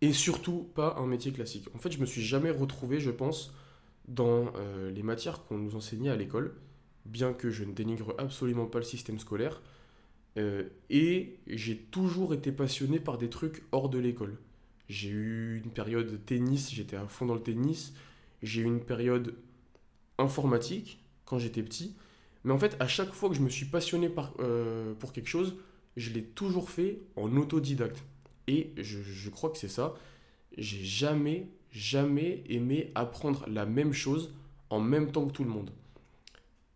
Et 0.00 0.12
surtout, 0.12 0.68
pas 0.74 0.96
un 0.98 1.06
métier 1.06 1.32
classique. 1.32 1.66
En 1.74 1.78
fait, 1.78 1.90
je 1.90 1.98
me 1.98 2.06
suis 2.06 2.22
jamais 2.22 2.50
retrouvé, 2.50 3.00
je 3.00 3.10
pense, 3.10 3.52
dans 4.06 4.52
euh, 4.56 4.90
les 4.90 5.02
matières 5.02 5.44
qu'on 5.44 5.58
nous 5.58 5.74
enseignait 5.74 6.10
à 6.10 6.16
l'école 6.16 6.54
bien 7.08 7.32
que 7.32 7.50
je 7.50 7.64
ne 7.64 7.72
dénigre 7.72 8.14
absolument 8.18 8.66
pas 8.66 8.78
le 8.78 8.84
système 8.84 9.18
scolaire. 9.18 9.60
Euh, 10.36 10.68
et 10.90 11.38
j'ai 11.46 11.76
toujours 11.76 12.34
été 12.34 12.52
passionné 12.52 13.00
par 13.00 13.18
des 13.18 13.30
trucs 13.30 13.64
hors 13.72 13.88
de 13.88 13.98
l'école. 13.98 14.38
J'ai 14.88 15.08
eu 15.08 15.60
une 15.64 15.70
période 15.70 16.24
tennis, 16.24 16.70
j'étais 16.72 16.96
à 16.96 17.06
fond 17.06 17.26
dans 17.26 17.34
le 17.34 17.42
tennis. 17.42 17.94
J'ai 18.42 18.62
eu 18.62 18.64
une 18.64 18.84
période 18.84 19.34
informatique 20.18 21.02
quand 21.24 21.38
j'étais 21.38 21.62
petit. 21.62 21.96
Mais 22.44 22.52
en 22.52 22.58
fait, 22.58 22.76
à 22.80 22.86
chaque 22.86 23.12
fois 23.12 23.28
que 23.28 23.34
je 23.34 23.40
me 23.40 23.50
suis 23.50 23.66
passionné 23.66 24.08
par, 24.08 24.32
euh, 24.38 24.94
pour 24.94 25.12
quelque 25.12 25.28
chose, 25.28 25.56
je 25.96 26.10
l'ai 26.10 26.22
toujours 26.22 26.70
fait 26.70 27.00
en 27.16 27.36
autodidacte. 27.36 28.04
Et 28.48 28.72
je, 28.78 29.28
crois 29.30 29.50
que 29.50 29.58
c'est 29.58 29.68
ça. 29.68 29.94
J'ai 30.56 30.82
jamais, 30.82 31.46
jamais 31.70 32.42
aimé 32.48 32.90
apprendre 32.94 33.44
la 33.46 33.66
même 33.66 33.92
chose 33.92 34.32
en 34.70 34.80
même 34.80 35.12
temps 35.12 35.26
que 35.26 35.32
tout 35.32 35.44
le 35.44 35.50
monde. 35.50 35.70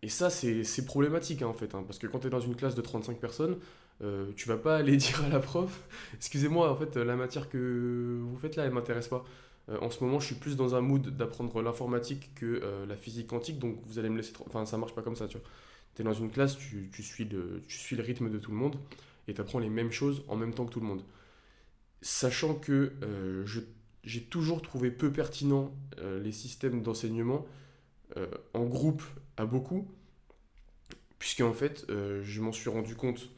Et 0.03 0.09
ça, 0.09 0.29
c'est 0.29 0.85
problématique 0.85 1.41
hein, 1.41 1.47
en 1.47 1.53
fait, 1.53 1.75
hein, 1.75 1.83
parce 1.85 1.97
que 1.97 2.07
quand 2.07 2.19
tu 2.19 2.27
es 2.27 2.29
dans 2.29 2.39
une 2.39 2.55
classe 2.55 2.75
de 2.75 2.81
35 2.81 3.19
personnes, 3.19 3.57
euh, 4.01 4.31
tu 4.35 4.47
vas 4.47 4.57
pas 4.57 4.75
aller 4.77 4.97
dire 4.97 5.23
à 5.23 5.29
la 5.29 5.39
prof 5.39 5.87
Excusez-moi, 6.13 6.71
en 6.71 6.75
fait, 6.75 6.95
la 6.95 7.15
matière 7.15 7.49
que 7.49 8.19
vous 8.21 8.37
faites 8.37 8.55
là, 8.55 8.65
elle 8.65 8.71
m'intéresse 8.71 9.07
pas. 9.07 9.25
Euh, 9.69 9.77
en 9.81 9.89
ce 9.89 10.03
moment, 10.03 10.19
je 10.19 10.27
suis 10.27 10.35
plus 10.35 10.55
dans 10.55 10.75
un 10.75 10.81
mood 10.81 11.09
d'apprendre 11.17 11.61
l'informatique 11.61 12.31
que 12.35 12.61
euh, 12.63 12.85
la 12.85 12.95
physique 12.95 13.27
quantique, 13.27 13.57
donc 13.59 13.77
vous 13.87 13.97
allez 13.97 14.09
me 14.09 14.17
laisser... 14.17 14.33
Enfin, 14.45 14.65
ça 14.65 14.77
marche 14.77 14.93
pas 14.93 15.01
comme 15.01 15.15
ça, 15.15 15.27
tu 15.27 15.37
vois. 15.37 15.47
Tu 15.95 16.01
es 16.01 16.05
dans 16.05 16.13
une 16.13 16.29
classe, 16.29 16.57
tu, 16.57 16.89
tu, 16.93 17.01
suis 17.01 17.25
le, 17.25 17.63
tu 17.67 17.77
suis 17.77 17.95
le 17.95 18.03
rythme 18.03 18.29
de 18.29 18.37
tout 18.37 18.51
le 18.51 18.57
monde, 18.57 18.75
et 19.27 19.33
tu 19.33 19.41
apprends 19.41 19.59
les 19.59 19.69
mêmes 19.69 19.91
choses 19.91 20.23
en 20.27 20.35
même 20.35 20.53
temps 20.53 20.65
que 20.65 20.73
tout 20.73 20.81
le 20.81 20.85
monde. 20.87 21.01
Sachant 22.03 22.53
que 22.53 22.93
euh, 23.01 23.45
j'ai 24.03 24.21
toujours 24.21 24.61
trouvé 24.61 24.91
peu 24.91 25.11
pertinent 25.11 25.73
les 26.21 26.33
systèmes 26.33 26.83
d'enseignement 26.83 27.47
en 28.53 28.65
groupe 28.65 29.03
à 29.37 29.45
beaucoup, 29.45 29.89
puisque 31.17 31.41
en 31.41 31.53
fait, 31.53 31.85
je 31.89 32.41
m'en 32.41 32.51
suis 32.51 32.69
rendu 32.69 32.95
compte 32.95 33.29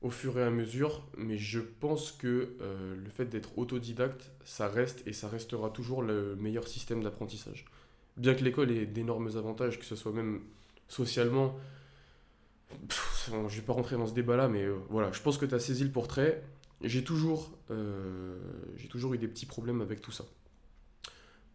au 0.00 0.10
fur 0.10 0.38
et 0.38 0.44
à 0.44 0.50
mesure, 0.50 1.02
mais 1.16 1.38
je 1.38 1.58
pense 1.58 2.12
que 2.12 2.56
euh, 2.60 2.94
le 2.96 3.10
fait 3.10 3.24
d'être 3.24 3.58
autodidacte, 3.58 4.30
ça 4.44 4.68
reste 4.68 5.02
et 5.06 5.12
ça 5.12 5.28
restera 5.28 5.70
toujours 5.70 6.02
le 6.02 6.36
meilleur 6.36 6.68
système 6.68 7.02
d'apprentissage. 7.02 7.64
Bien 8.16 8.34
que 8.34 8.44
l'école 8.44 8.70
ait 8.70 8.86
d'énormes 8.86 9.36
avantages, 9.36 9.78
que 9.78 9.84
ce 9.84 9.96
soit 9.96 10.12
même 10.12 10.40
socialement, 10.88 11.56
je 12.88 13.34
ne 13.34 13.48
vais 13.48 13.62
pas 13.62 13.72
rentrer 13.72 13.96
dans 13.96 14.06
ce 14.06 14.14
débat-là, 14.14 14.48
mais 14.48 14.62
euh, 14.62 14.76
voilà, 14.88 15.10
je 15.10 15.20
pense 15.20 15.36
que 15.36 15.46
tu 15.46 15.54
as 15.54 15.60
saisi 15.60 15.82
le 15.82 15.90
portrait. 15.90 16.42
J'ai 16.82 17.02
toujours, 17.02 17.50
euh, 17.70 18.38
toujours 18.88 19.14
eu 19.14 19.18
des 19.18 19.28
petits 19.28 19.46
problèmes 19.46 19.80
avec 19.80 20.00
tout 20.00 20.12
ça. 20.12 20.24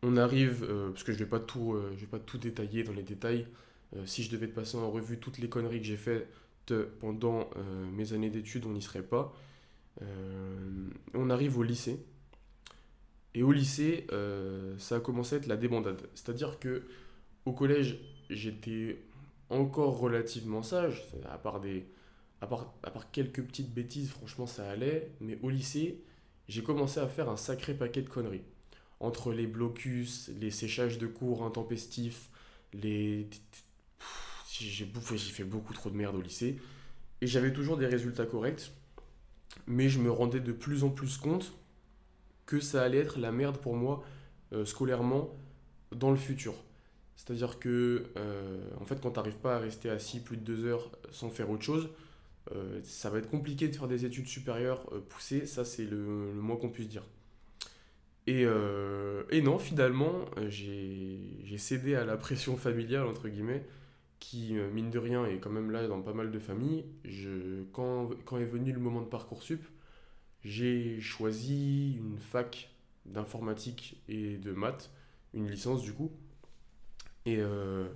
On 0.01 0.18
arrive, 0.18 0.68
parce 0.92 1.03
que 1.03 1.13
je 1.13 1.18
ne 1.18 1.24
vais, 1.24 1.30
pas 1.30 1.39
tout, 1.39 1.77
je 1.96 2.00
vais 2.01 2.08
pas 2.08 2.20
tout 2.20 2.38
détailler 2.38 2.84
dans 2.84 2.92
les 2.92 3.03
détails, 3.03 3.48
si 4.06 4.22
je 4.22 4.30
devais 4.30 4.48
te 4.48 4.53
passer 4.53 4.75
en 4.75 4.92
revue 4.92 5.18
toutes 5.18 5.38
les 5.38 5.48
conneries 5.48 5.80
que 5.80 5.86
j'ai 5.86 5.96
faites, 5.96 6.27
pendant 7.00 7.50
euh, 7.58 7.86
mes 7.92 8.13
années 8.13 8.30
d'études, 8.30 8.65
on 8.65 8.72
n'y 8.72 8.82
serait 8.82 9.03
pas. 9.03 9.34
Euh, 10.01 10.89
on 11.13 11.30
arrive 11.30 11.58
au 11.58 11.63
lycée. 11.63 12.06
Et 13.36 13.44
au 13.44 13.51
lycée, 13.51 14.06
euh, 14.12 14.77
ça 14.77 14.98
a 14.98 15.00
commencé 15.00 15.36
à 15.36 15.38
être 15.39 15.48
la 15.48 15.58
débandade. 15.58 16.01
C'est-à-dire 16.13 16.60
que 16.60 16.84
au 17.46 17.51
collège, 17.51 18.00
j'étais 18.30 19.03
encore 19.50 20.00
relativement 20.00 20.63
sage, 20.63 21.06
à 21.30 21.38
part, 21.38 21.60
des, 21.60 21.86
à, 22.43 22.47
part, 22.47 23.12
quelques 23.12 23.41
petites 23.41 23.73
bêtises, 23.73 24.09
franchement 24.09 24.47
ça 24.47 24.69
allait. 24.69 25.12
Mais 25.21 25.39
au 25.41 25.50
lycée, 25.50 26.03
j'ai 26.47 26.63
commencé 26.63 27.00
à 27.00 27.07
faire 27.07 27.29
un 27.29 27.38
sacré 27.38 27.73
paquet 27.73 28.01
de 28.01 28.09
conneries. 28.09 28.43
Entre 29.00 29.33
les 29.33 29.47
blocus, 29.47 30.29
les 30.39 30.51
séchages 30.51 30.97
de 30.97 31.07
cours 31.07 31.43
intempestifs, 31.43 32.29
les 32.73 33.27
j'ai 34.59 34.85
fait 34.85 35.43
beaucoup 35.43 35.73
trop 35.73 35.89
de 35.89 35.95
merde 35.95 36.15
au 36.15 36.21
lycée. 36.21 36.57
Et 37.21 37.27
j'avais 37.27 37.51
toujours 37.51 37.77
des 37.77 37.88
résultats 37.88 38.25
corrects. 38.25 38.71
Mais 39.67 39.89
je 39.89 40.00
me 40.00 40.12
rendais 40.12 40.39
de 40.39 40.51
plus 40.51 40.83
en 40.83 40.89
plus 40.89 41.17
compte 41.17 41.53
que 42.45 42.59
ça 42.59 42.83
allait 42.83 43.00
être 43.00 43.19
la 43.19 43.31
merde 43.31 43.57
pour 43.57 43.75
moi 43.75 44.03
euh, 44.51 44.65
scolairement 44.65 45.35
dans 45.91 46.12
le 46.12 46.17
futur. 46.17 46.53
C'est-à-dire 47.15 47.59
que, 47.59 48.12
euh, 48.17 48.69
en 48.79 48.85
fait, 48.85 49.00
quand 49.01 49.12
tu 49.12 49.17
n'arrives 49.17 49.38
pas 49.38 49.55
à 49.55 49.59
rester 49.59 49.89
assis 49.89 50.19
plus 50.19 50.38
de 50.38 50.43
deux 50.43 50.65
heures 50.65 50.91
sans 51.12 51.29
faire 51.29 51.50
autre 51.50 51.63
chose, 51.63 51.89
euh, 52.51 52.79
ça 52.83 53.09
va 53.09 53.19
être 53.19 53.29
compliqué 53.29 53.67
de 53.67 53.75
faire 53.75 53.88
des 53.88 54.05
études 54.05 54.27
supérieures 54.27 54.85
poussées, 55.09 55.45
ça 55.45 55.65
c'est 55.65 55.85
le, 55.85 55.97
moins 56.33 56.57
qu'on 56.57 56.69
puisse 56.69 56.89
dire. 56.89 57.05
Et, 58.25 58.45
et 59.31 59.41
non, 59.41 59.59
finalement, 59.59 60.23
j'ai 60.47 61.57
cédé 61.57 61.95
à 61.95 62.05
la 62.05 62.15
pression 62.15 62.55
familiale, 62.55 63.05
entre 63.05 63.27
guillemets, 63.27 63.65
qui, 64.23 64.57
euh, 64.57 64.69
mine 64.71 64.89
de 64.89 65.00
rien, 65.00 65.25
est 65.25 65.39
quand 65.39 65.50
même 65.50 65.69
là 65.69 65.85
dans 65.85 66.01
pas 66.01 66.13
mal 66.13 66.31
de 66.31 66.39
familles. 66.39 66.85
Je, 67.03 67.63
quand, 67.73 68.09
quand 68.23 68.38
est 68.38 68.45
venu 68.45 68.71
le 68.71 68.79
moment 68.79 69.01
de 69.01 69.07
Parcoursup, 69.07 69.62
j'ai 70.45 71.01
choisi 71.01 71.97
une 71.97 72.17
fac 72.17 72.71
d'informatique 73.05 74.01
et 74.07 74.38
de 74.38 74.53
maths, 74.53 74.91
une 75.33 75.51
licence 75.51 75.81
du 75.81 75.91
coup, 75.91 76.09
et, 77.25 77.39
euh, 77.39 77.89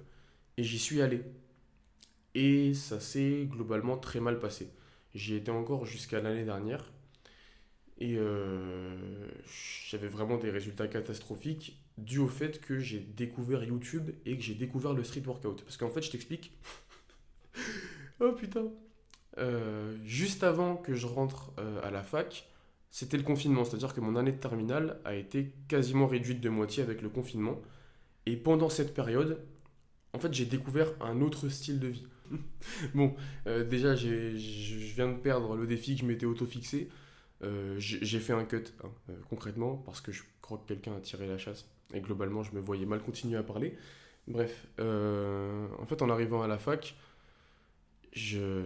et 0.58 0.64
j'y 0.64 0.80
suis 0.80 1.02
allé. 1.02 1.24
Et 2.38 2.76
ça 2.76 3.00
s'est 3.00 3.48
globalement 3.50 3.98
très 3.98 4.20
mal 4.20 4.38
passé. 4.40 4.70
J'y 5.16 5.34
étais 5.34 5.50
encore 5.50 5.86
jusqu'à 5.86 6.22
l'année 6.22 6.44
dernière, 6.44 6.86
et 8.00 8.16
euh, 8.18 8.96
j'avais 9.90 10.08
vraiment 10.08 10.38
des 10.38 10.52
résultats 10.52 10.88
catastrophiques 10.88 11.82
dû 11.98 12.20
au 12.20 12.28
fait 12.28 12.62
que 12.62 12.78
j'ai 12.78 13.00
découvert 13.00 13.64
YouTube 13.64 14.12
et 14.28 14.38
que 14.38 14.44
j'ai 14.44 14.54
découvert 14.54 14.94
le 14.94 15.04
street 15.04 15.24
workout. 15.26 15.64
Parce 15.64 15.78
qu'en 15.78 15.90
fait, 15.90 16.04
je 16.04 16.12
t'explique. 16.12 16.56
oh 18.20 18.34
putain. 18.34 18.68
Euh, 19.40 19.98
juste 20.06 20.44
avant 20.44 20.78
que 20.78 20.94
je 20.94 21.08
rentre 21.08 21.54
euh, 21.58 21.82
à 21.82 21.90
la 21.90 22.04
fac, 22.04 22.48
c'était 22.92 23.18
le 23.18 23.24
confinement. 23.24 23.66
C'est-à-dire 23.66 23.96
que 23.96 24.02
mon 24.02 24.16
année 24.16 24.32
de 24.32 24.38
terminale 24.38 25.02
a 25.04 25.16
été 25.16 25.56
quasiment 25.68 26.06
réduite 26.06 26.40
de 26.40 26.50
moitié 26.50 26.84
avec 26.84 27.02
le 27.02 27.10
confinement. 27.10 27.60
Et 28.28 28.38
pendant 28.38 28.70
cette 28.70 28.94
période, 28.94 29.44
en 30.14 30.20
fait, 30.20 30.32
j'ai 30.36 30.46
découvert 30.46 30.94
un 31.02 31.22
autre 31.22 31.50
style 31.50 31.80
de 31.80 31.88
vie. 31.88 32.06
bon, 32.94 33.16
déjà, 33.46 33.96
je 33.96 34.36
viens 34.96 35.10
de 35.10 35.18
perdre 35.18 35.56
le 35.56 35.68
défi 35.68 35.96
que 35.96 36.02
je 36.02 36.06
m'étais 36.06 36.26
auto-fixé. 36.26 36.90
Euh, 37.44 37.76
j'ai 37.78 38.20
fait 38.20 38.34
un 38.34 38.46
cut, 38.46 38.64
hein, 38.84 38.90
euh, 39.10 39.14
concrètement, 39.30 39.76
parce 39.86 40.02
que 40.02 40.12
je 40.12 40.24
crois 40.42 40.58
que 40.58 40.68
quelqu'un 40.68 40.96
a 40.96 41.00
tiré 41.00 41.28
la 41.28 41.38
chasse. 41.38 41.66
Et 41.94 42.02
globalement, 42.02 42.44
je 42.44 42.54
me 42.54 42.60
voyais 42.60 42.86
mal 42.86 43.02
continuer 43.02 43.38
à 43.38 43.44
parler. 43.44 43.78
Bref, 44.28 44.68
euh, 44.80 45.68
en 45.80 45.86
fait, 45.86 46.02
en 46.02 46.10
arrivant 46.10 46.42
à 46.42 46.48
la 46.48 46.58
fac, 46.58 46.96
je. 48.14 48.64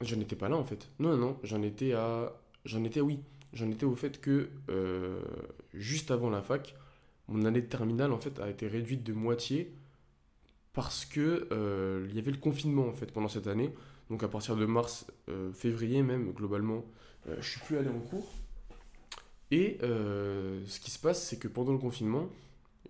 Je 0.00 0.16
n'étais 0.16 0.34
pas 0.34 0.48
là, 0.48 0.56
en 0.56 0.64
fait. 0.64 0.88
Non, 0.98 1.16
non, 1.16 1.38
j'en 1.44 1.62
étais 1.62 1.92
à. 1.92 2.32
J'en 2.64 2.82
étais, 2.82 3.00
oui. 3.00 3.20
J'en 3.52 3.70
étais 3.70 3.84
au 3.84 3.94
fait 3.94 4.20
que, 4.20 4.48
juste 5.74 6.10
avant 6.10 6.30
la 6.30 6.42
fac, 6.42 6.74
mon 7.28 7.44
année 7.44 7.60
de 7.60 7.66
terminale, 7.66 8.12
en 8.12 8.18
fait, 8.18 8.40
a 8.40 8.48
été 8.48 8.66
réduite 8.66 9.04
de 9.04 9.12
moitié 9.12 9.72
parce 10.72 11.04
que 11.04 11.48
il 12.08 12.14
y 12.14 12.18
avait 12.18 12.30
le 12.30 12.38
confinement, 12.38 12.86
en 12.86 12.92
fait, 12.92 13.12
pendant 13.12 13.28
cette 13.28 13.46
année. 13.46 13.72
Donc 14.12 14.22
à 14.22 14.28
partir 14.28 14.56
de 14.56 14.66
mars, 14.66 15.06
euh, 15.30 15.54
février 15.54 16.02
même, 16.02 16.32
globalement, 16.32 16.84
euh, 17.28 17.36
je 17.40 17.48
suis 17.48 17.60
plus 17.60 17.78
allé 17.78 17.88
en 17.88 17.98
cours. 17.98 18.30
Et 19.50 19.78
euh, 19.82 20.62
ce 20.66 20.80
qui 20.80 20.90
se 20.90 20.98
passe, 20.98 21.26
c'est 21.26 21.38
que 21.38 21.48
pendant 21.48 21.72
le 21.72 21.78
confinement, 21.78 22.28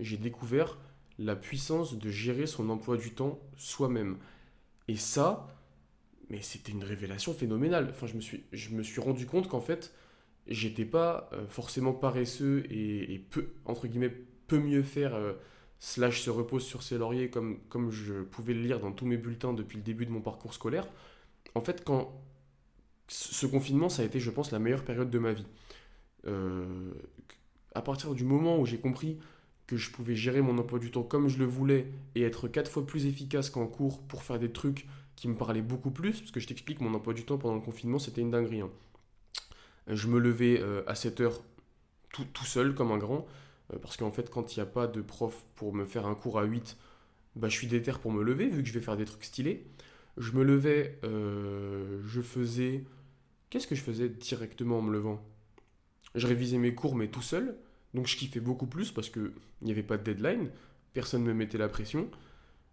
j'ai 0.00 0.16
découvert 0.16 0.78
la 1.20 1.36
puissance 1.36 1.96
de 1.96 2.10
gérer 2.10 2.48
son 2.48 2.68
emploi 2.70 2.96
du 2.96 3.12
temps 3.12 3.38
soi-même. 3.56 4.16
Et 4.88 4.96
ça, 4.96 5.46
mais 6.28 6.42
c'était 6.42 6.72
une 6.72 6.82
révélation 6.82 7.32
phénoménale. 7.34 7.90
Enfin, 7.92 8.08
je 8.08 8.14
me 8.14 8.20
suis, 8.20 8.42
je 8.52 8.70
me 8.70 8.82
suis 8.82 9.00
rendu 9.00 9.24
compte 9.24 9.46
qu'en 9.46 9.60
fait, 9.60 9.94
j'étais 10.48 10.84
pas 10.84 11.30
forcément 11.48 11.92
paresseux 11.92 12.64
et, 12.68 13.24
peu, 13.30 13.52
entre 13.64 13.86
guillemets, 13.86 14.16
peu 14.48 14.58
mieux 14.58 14.82
faire, 14.82 15.16
slash 15.84 16.20
se 16.22 16.30
repose 16.30 16.64
sur 16.64 16.84
ses 16.84 16.96
lauriers, 16.96 17.28
comme, 17.28 17.58
comme 17.68 17.90
je 17.90 18.22
pouvais 18.22 18.54
le 18.54 18.62
lire 18.62 18.78
dans 18.78 18.92
tous 18.92 19.04
mes 19.04 19.16
bulletins 19.16 19.52
depuis 19.52 19.78
le 19.78 19.82
début 19.82 20.06
de 20.06 20.12
mon 20.12 20.20
parcours 20.20 20.54
scolaire 20.54 20.86
en 21.54 21.60
fait, 21.60 21.84
quand 21.84 22.12
ce 23.08 23.46
confinement, 23.46 23.88
ça 23.88 24.02
a 24.02 24.04
été, 24.04 24.20
je 24.20 24.30
pense, 24.30 24.50
la 24.52 24.58
meilleure 24.58 24.84
période 24.84 25.10
de 25.10 25.18
ma 25.18 25.32
vie. 25.32 25.46
Euh, 26.26 26.92
à 27.74 27.82
partir 27.82 28.14
du 28.14 28.24
moment 28.24 28.58
où 28.58 28.66
j'ai 28.66 28.78
compris 28.78 29.18
que 29.66 29.76
je 29.76 29.90
pouvais 29.90 30.16
gérer 30.16 30.40
mon 30.40 30.56
emploi 30.58 30.78
du 30.78 30.90
temps 30.90 31.02
comme 31.02 31.28
je 31.28 31.38
le 31.38 31.44
voulais 31.44 31.90
et 32.14 32.22
être 32.22 32.48
quatre 32.48 32.70
fois 32.70 32.86
plus 32.86 33.06
efficace 33.06 33.50
qu'en 33.50 33.66
cours 33.66 34.02
pour 34.02 34.22
faire 34.22 34.38
des 34.38 34.52
trucs 34.52 34.86
qui 35.16 35.28
me 35.28 35.34
parlaient 35.34 35.62
beaucoup 35.62 35.90
plus, 35.90 36.20
parce 36.20 36.30
que 36.30 36.40
je 36.40 36.46
t'explique, 36.46 36.80
mon 36.80 36.94
emploi 36.94 37.14
du 37.14 37.24
temps 37.24 37.38
pendant 37.38 37.54
le 37.54 37.60
confinement, 37.60 37.98
c'était 37.98 38.20
une 38.20 38.30
dinguerie. 38.30 38.62
Hein. 38.62 38.70
Je 39.88 40.08
me 40.08 40.18
levais 40.18 40.58
euh, 40.60 40.82
à 40.86 40.94
7 40.94 41.20
heures 41.20 41.42
tout, 42.10 42.44
seul, 42.44 42.74
comme 42.74 42.92
un 42.92 42.98
grand, 42.98 43.26
parce 43.81 43.97
qu'en 43.97 44.11
fait, 44.11 44.31
quand 44.31 44.54
il 44.54 44.59
n'y 44.59 44.62
a 44.62 44.66
pas 44.66 44.87
de 44.87 45.00
prof 45.00 45.45
pour 45.54 45.75
me 45.75 45.85
faire 45.85 46.07
un 46.07 46.14
cours 46.14 46.38
à 46.38 46.45
8, 46.45 46.76
bah, 47.37 47.49
je 47.49 47.57
suis 47.57 47.66
déter 47.66 47.92
pour 47.92 48.12
me 48.12 48.23
lever, 48.23 48.49
vu 48.49 48.62
que 48.62 48.69
je 48.69 48.75
vais 48.75 48.81
faire 48.81 48.97
des 48.97 49.04
trucs 49.04 49.25
stylés. 49.25 49.66
Je 50.19 50.33
me 50.33 50.42
levais, 50.42 50.99
euh, 51.04 52.00
je 52.07 52.21
faisais... 52.21 52.85
Qu'est-ce 53.50 53.66
que 53.66 53.75
je 53.75 53.83
faisais 53.83 54.09
directement 54.09 54.78
en 54.78 54.83
me 54.83 54.92
levant? 54.92 55.23
Je 56.14 56.26
révisais 56.26 56.59
mes 56.59 56.75
cours, 56.75 56.95
mais 56.95 57.09
tout 57.09 57.23
seul. 57.23 57.57
Donc 57.95 58.07
je 58.07 58.16
kiffais 58.16 58.40
beaucoup 58.40 58.66
plus 58.66 58.90
parce 58.90 59.11
qu'il 59.11 59.33
n'y 59.62 59.73
avait 59.73 59.83
pas 59.83 59.97
de 59.97 60.02
deadline. 60.02 60.50
Personne 60.92 61.23
ne 61.23 61.28
me 61.28 61.35
mettait 61.35 61.59
la 61.59 61.69
pression. 61.69 62.11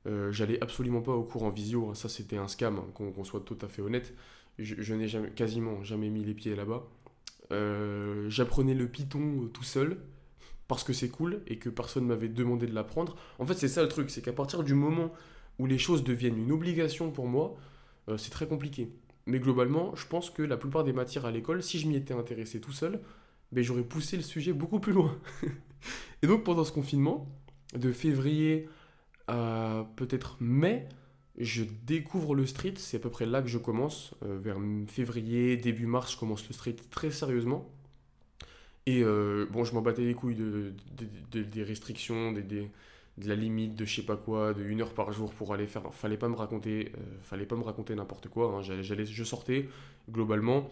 Euh, 0.07 0.31
j'allais 0.31 0.61
absolument 0.61 1.01
pas 1.01 1.13
au 1.13 1.23
cours 1.23 1.43
en 1.43 1.49
visio. 1.49 1.89
Hein. 1.89 1.95
Ça, 1.95 2.09
c'était 2.09 2.37
un 2.37 2.47
scam, 2.47 2.79
hein, 2.79 2.87
qu'on 2.93 3.23
soit 3.23 3.41
tout 3.41 3.57
à 3.61 3.67
fait 3.67 3.81
honnête. 3.81 4.13
Je, 4.57 4.93
n'ai 4.93 5.07
jamais, 5.07 5.31
quasiment 5.31 5.83
jamais 5.83 6.09
mis 6.09 6.23
les 6.23 6.33
pieds 6.33 6.55
là-bas. 6.55 6.85
Euh, 7.51 8.29
j'apprenais 8.29 8.73
le 8.73 8.87
Python 8.87 9.49
tout 9.53 9.63
seul 9.63 9.97
parce 10.69 10.83
que 10.83 10.93
c'est 10.93 11.09
cool 11.09 11.41
et 11.47 11.57
que 11.57 11.67
personne 11.67 12.05
m'avait 12.05 12.29
demandé 12.29 12.67
de 12.67 12.75
l'apprendre. 12.75 13.17
En 13.39 13.45
fait, 13.45 13.55
c'est 13.55 13.67
ça 13.67 13.81
le 13.81 13.89
truc, 13.89 14.11
c'est 14.11 14.21
qu'à 14.21 14.31
partir 14.31 14.63
du 14.63 14.75
moment 14.75 15.11
où 15.57 15.65
les 15.65 15.79
choses 15.79 16.03
deviennent 16.03 16.37
une 16.37 16.51
obligation 16.51 17.09
pour 17.09 17.27
moi, 17.27 17.57
euh, 18.07 18.17
c'est 18.17 18.29
très 18.29 18.47
compliqué. 18.47 18.93
Mais 19.25 19.39
globalement, 19.39 19.95
je 19.95 20.05
pense 20.05 20.29
que 20.29 20.43
la 20.43 20.57
plupart 20.57 20.83
des 20.83 20.93
matières 20.93 21.25
à 21.25 21.31
l'école, 21.31 21.63
si 21.63 21.79
je 21.79 21.87
m'y 21.87 21.95
étais 21.95 22.13
intéressé 22.13 22.61
tout 22.61 22.71
seul, 22.71 23.01
ben, 23.51 23.63
j'aurais 23.63 23.83
poussé 23.83 24.15
le 24.15 24.21
sujet 24.21 24.53
beaucoup 24.53 24.79
plus 24.79 24.93
loin. 24.93 25.17
et 26.21 26.27
donc 26.27 26.43
pendant 26.43 26.63
ce 26.63 26.71
confinement, 26.71 27.27
de 27.73 27.91
février 27.91 28.69
à 29.27 29.87
peut-être 29.95 30.37
mai, 30.39 30.87
je 31.39 31.63
découvre 31.63 32.35
le 32.35 32.45
street, 32.45 32.75
c'est 32.77 32.97
à 32.97 32.99
peu 32.99 33.09
près 33.09 33.25
là 33.25 33.41
que 33.41 33.47
je 33.47 33.57
commence, 33.57 34.13
euh, 34.23 34.37
vers 34.37 34.57
février, 34.87 35.57
début 35.57 35.87
mars, 35.87 36.13
je 36.13 36.17
commence 36.17 36.47
le 36.47 36.53
street 36.53 36.75
très 36.91 37.09
sérieusement. 37.09 37.71
Et 38.89 39.03
euh, 39.03 39.45
bon, 39.51 39.63
je 39.65 39.75
m'en 39.75 39.83
battais 39.83 40.01
les 40.01 40.15
couilles 40.15 40.35
de, 40.35 40.73
des 41.31 41.63
restrictions, 41.63 42.31
des, 42.31 42.41
de 42.41 43.29
la 43.29 43.35
limite 43.35 43.75
de 43.75 43.85
je 43.85 43.97
sais 43.97 44.01
pas 44.01 44.15
quoi, 44.15 44.55
de 44.55 44.63
une 44.63 44.81
heure 44.81 44.95
par 44.95 45.11
jour 45.11 45.31
pour 45.31 45.53
aller 45.53 45.67
faire. 45.67 45.93
Fallait 45.93 46.17
pas 46.17 46.27
me 46.27 46.35
raconter, 46.35 46.91
euh, 46.97 47.01
fallait 47.21 47.45
pas 47.45 47.55
me 47.55 47.61
raconter 47.61 47.93
n'importe 47.93 48.29
quoi. 48.29 48.47
Hein. 48.47 48.61
Je 48.63 49.23
sortais 49.23 49.69
globalement 50.09 50.71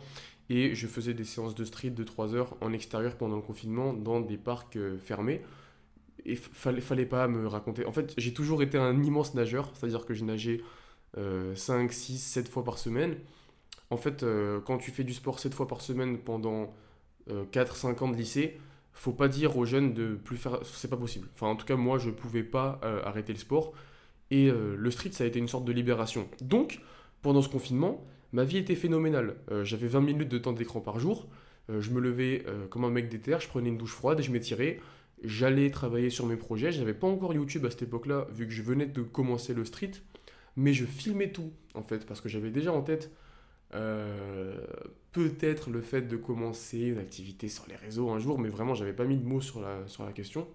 et 0.50 0.74
je 0.74 0.88
faisais 0.88 1.14
des 1.14 1.26
séances 1.26 1.54
de 1.54 1.64
street 1.64 1.92
de 1.92 2.04
3 2.04 2.34
heures 2.34 2.58
en 2.62 2.74
extérieur 2.74 3.18
pendant 3.18 3.36
le 3.36 3.44
confinement 3.44 3.94
dans 3.94 4.20
des 4.20 4.38
parcs 4.38 4.78
euh, 4.78 4.98
fermés. 4.98 5.44
Et 6.26 6.36
fallait, 6.36 6.82
fallait 6.82 7.06
pas 7.06 7.28
me 7.28 7.46
raconter. 7.46 7.86
En 7.86 7.92
fait, 7.92 8.16
j'ai 8.18 8.34
toujours 8.34 8.64
été 8.64 8.80
un 8.80 9.04
immense 9.04 9.36
nageur, 9.36 9.72
c'est-à-dire 9.76 10.08
que 10.08 10.16
je 10.16 10.26
nageais 10.26 10.62
5, 11.56 11.94
6, 11.94 12.18
7 12.18 12.50
fois 12.50 12.64
par 12.64 12.80
semaine. 12.80 13.16
En 13.92 13.98
fait, 13.98 14.26
quand 14.66 14.78
tu 14.78 14.92
fais 14.92 15.06
du 15.06 15.14
sport 15.14 15.40
7 15.40 15.54
fois 15.54 15.68
par 15.68 15.80
semaine 15.80 16.18
pendant 16.18 16.74
4-5 17.52 18.04
ans 18.04 18.10
de 18.10 18.16
lycée, 18.16 18.60
faut 18.98 19.14
pas 19.14 19.28
dire 19.28 19.58
aux 19.58 19.66
jeunes 19.66 19.94
de 19.94 20.16
plus 20.16 20.38
faire. 20.38 20.60
C'est 20.64 20.90
pas 20.90 20.98
possible. 20.98 21.28
Enfin, 21.34 21.48
en 21.48 21.56
tout 21.56 21.66
cas, 21.66 21.76
moi, 21.76 22.00
je 22.00 22.10
pouvais 22.10 22.44
pas 22.44 22.80
euh, 22.84 23.02
arrêter 23.04 23.32
le 23.32 23.40
sport. 23.40 23.74
Et 24.32 24.50
euh, 24.50 24.76
le 24.76 24.92
street, 24.92 25.12
ça 25.12 25.24
a 25.24 25.28
été 25.28 25.40
une 25.40 25.48
sorte 25.48 25.66
de 25.66 25.72
libération. 25.72 26.28
Donc, 26.42 26.82
pendant 27.22 27.42
ce 27.42 27.50
confinement, 27.50 28.04
ma 28.34 28.44
vie 28.44 28.58
était 28.58 28.76
phénoménale. 28.76 29.36
Euh, 29.52 29.64
j'avais 29.64 29.88
20 29.88 30.02
minutes 30.02 30.30
de 30.30 30.38
temps 30.38 30.54
d'écran 30.54 30.82
par 30.82 31.00
jour. 31.00 31.28
je 31.70 31.92
me 31.92 32.00
levais 32.00 32.46
comme 32.70 32.86
un 32.86 32.90
mec 32.90 33.10
d'éther, 33.10 33.42
je 33.42 33.48
prenais 33.50 33.70
une 33.70 33.78
douche 33.78 33.94
froide 33.94 34.20
et 34.20 34.24
je 34.24 34.32
m'étirais. 34.32 34.80
J'allais 35.24 35.70
travailler 35.70 36.10
sur 36.10 36.26
mes 36.26 36.38
projets. 36.38 36.72
J'avais 36.72 36.94
pas 36.94 37.08
encore 37.08 37.34
YouTube 37.34 37.66
à 37.66 37.72
cette 37.72 37.82
époque-là, 37.82 38.28
vu 38.32 38.48
que 38.48 38.54
je 38.54 38.62
venais 38.64 38.86
de 38.86 39.02
commencer 39.02 39.54
le 39.54 39.66
street. 39.66 39.92
Mais 40.56 40.74
je 40.74 40.86
filmais 40.86 41.32
tout, 41.32 41.52
en 41.76 41.84
fait, 41.84 42.06
parce 42.06 42.22
que 42.22 42.30
j'avais 42.30 42.52
déjà 42.52 42.72
en 42.72 42.82
tête 42.82 43.12
euh, 43.74 44.56
peut-être 45.18 45.72
le 45.72 45.82
fait 45.82 46.04
de 46.04 46.16
commencer 46.16 46.78
une 46.78 47.00
activité 47.00 47.50
sur 47.50 47.66
les 47.68 47.76
réseaux 47.76 48.12
un 48.12 48.20
jour, 48.20 48.38
mais 48.38 48.50
vraiment, 48.50 48.76
j'avais 48.76 48.94
pas 48.94 49.06
mis 49.06 49.18
de 49.18 49.26
mots 49.26 49.42
sur 49.42 49.60
la, 49.60 49.88
sur 49.88 50.06
la 50.06 50.12
question. 50.12 50.48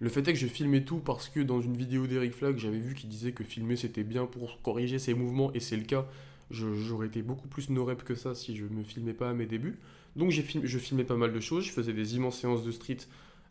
Le 0.00 0.08
fait 0.08 0.26
est 0.26 0.32
que 0.32 0.38
je 0.40 0.48
filmais 0.48 0.84
tout 0.84 0.98
parce 0.98 1.28
que 1.28 1.38
dans 1.38 1.60
une 1.60 1.76
vidéo 1.76 2.08
d'Eric 2.08 2.32
Flag, 2.32 2.58
j'avais 2.58 2.80
vu 2.80 2.94
qu'il 2.94 3.08
disait 3.08 3.30
que 3.30 3.44
filmer 3.44 3.76
c'était 3.76 4.02
bien 4.02 4.26
pour 4.26 4.60
corriger 4.60 4.98
ses 4.98 5.14
mouvements, 5.14 5.52
et 5.52 5.60
c'est 5.60 5.76
le 5.76 5.84
cas. 5.84 6.04
J'aurais 6.50 7.06
été 7.06 7.22
beaucoup 7.22 7.46
plus 7.46 7.70
no 7.70 7.86
que 7.94 8.16
ça 8.16 8.34
si 8.34 8.56
je 8.56 8.64
me 8.64 8.82
filmais 8.82 9.14
pas 9.14 9.30
à 9.30 9.34
mes 9.34 9.46
débuts. 9.46 9.78
Donc 10.16 10.32
film, 10.32 10.66
je 10.66 10.78
filmais 10.80 11.04
pas 11.04 11.16
mal 11.16 11.32
de 11.32 11.38
choses, 11.38 11.64
je 11.64 11.70
faisais 11.70 11.92
des 11.92 12.16
immenses 12.16 12.40
séances 12.40 12.64
de 12.64 12.72
street 12.72 12.98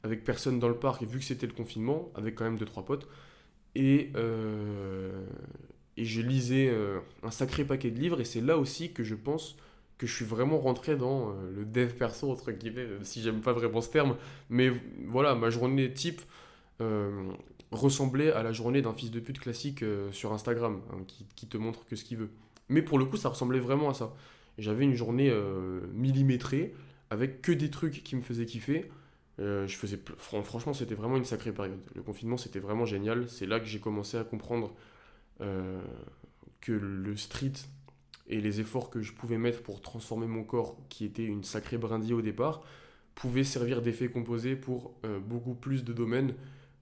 avec 0.03 0.25
personne 0.25 0.59
dans 0.59 0.67
le 0.67 0.75
parc, 0.75 1.01
et 1.01 1.05
vu 1.05 1.19
que 1.19 1.25
c'était 1.25 1.47
le 1.47 1.53
confinement, 1.53 2.11
avec 2.15 2.35
quand 2.35 2.43
même 2.43 2.57
2-3 2.57 2.83
potes. 2.83 3.07
Et, 3.75 4.11
euh, 4.17 5.25
et 5.95 6.03
je 6.03 6.19
lisais 6.19 6.67
euh, 6.69 6.99
un 7.23 7.31
sacré 7.31 7.63
paquet 7.63 7.89
de 7.89 7.99
livres 7.99 8.19
et 8.19 8.25
c'est 8.25 8.41
là 8.41 8.57
aussi 8.57 8.91
que 8.91 9.03
je 9.03 9.15
pense 9.15 9.55
que 9.97 10.07
je 10.07 10.13
suis 10.13 10.25
vraiment 10.25 10.59
rentré 10.59 10.95
dans 10.95 11.29
euh, 11.29 11.33
le 11.55 11.65
dev 11.65 11.93
perso 11.93 12.31
entre 12.31 12.51
guillemets 12.51 12.87
si 13.03 13.21
j'aime 13.21 13.41
pas 13.41 13.53
vraiment 13.53 13.81
ce 13.81 13.89
terme 13.89 14.15
mais 14.49 14.71
voilà 15.07 15.35
ma 15.35 15.49
journée 15.49 15.91
type 15.93 16.21
euh, 16.81 17.31
ressemblait 17.71 18.31
à 18.31 18.43
la 18.43 18.51
journée 18.51 18.81
d'un 18.81 18.93
fils 18.93 19.11
de 19.11 19.19
pute 19.19 19.39
classique 19.39 19.83
sur 20.11 20.33
Instagram 20.33 20.81
hein, 20.91 21.03
qui, 21.07 21.25
qui, 21.35 21.47
te 21.47 21.57
montre 21.57 21.85
que 21.85 21.95
ce 21.95 22.03
qu'il 22.03 22.17
veut. 22.17 22.29
Mais 22.69 22.81
pour 22.81 22.99
le 22.99 23.05
coup 23.05 23.17
ça 23.17 23.29
ressemblait 23.29 23.59
vraiment 23.59 23.89
à 23.89 23.93
ça. 23.93 24.13
J'avais 24.59 24.83
une 24.83 24.93
journée 24.93 25.33
millimétrée 25.91 26.75
avec 27.09 27.41
que 27.41 27.51
des 27.51 27.71
trucs 27.71 28.03
qui 28.03 28.15
me 28.15 28.21
faisaient 28.21 28.45
kiffer. 28.45 28.91
Je 29.39 29.75
faisais 29.75 29.99
franchement 30.17 30.73
c'était 30.73 30.93
vraiment 30.93 31.17
une 31.17 31.25
sacrée 31.25 31.51
période. 31.51 31.79
Le 31.95 32.03
confinement 32.03 32.37
c'était 32.37 32.59
vraiment 32.59 32.85
génial. 32.85 33.27
C'est 33.27 33.47
là 33.47 33.59
que 33.59 33.65
j'ai 33.65 33.79
commencé 33.79 34.17
à 34.17 34.23
comprendre 34.23 34.75
euh, 35.41 35.81
que 36.61 36.71
le 36.71 37.17
street 37.17 37.51
et 38.27 38.41
les 38.41 38.59
efforts 38.59 38.89
que 38.89 39.01
je 39.01 39.13
pouvais 39.13 39.37
mettre 39.37 39.61
pour 39.61 39.81
transformer 39.81 40.27
mon 40.27 40.43
corps, 40.43 40.77
qui 40.89 41.05
était 41.05 41.25
une 41.25 41.43
sacrée 41.43 41.77
brindille 41.77 42.13
au 42.13 42.21
départ, 42.21 42.63
pouvaient 43.15 43.43
servir 43.43 43.81
d'effet 43.81 44.09
composé 44.09 44.55
pour 44.55 44.93
euh, 45.05 45.19
beaucoup 45.19 45.53
plus 45.53 45.83
de 45.83 45.93
domaines 45.93 46.33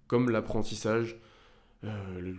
comme 0.08 0.30
l'apprentissage, 0.30 1.18
euh, 1.84 2.34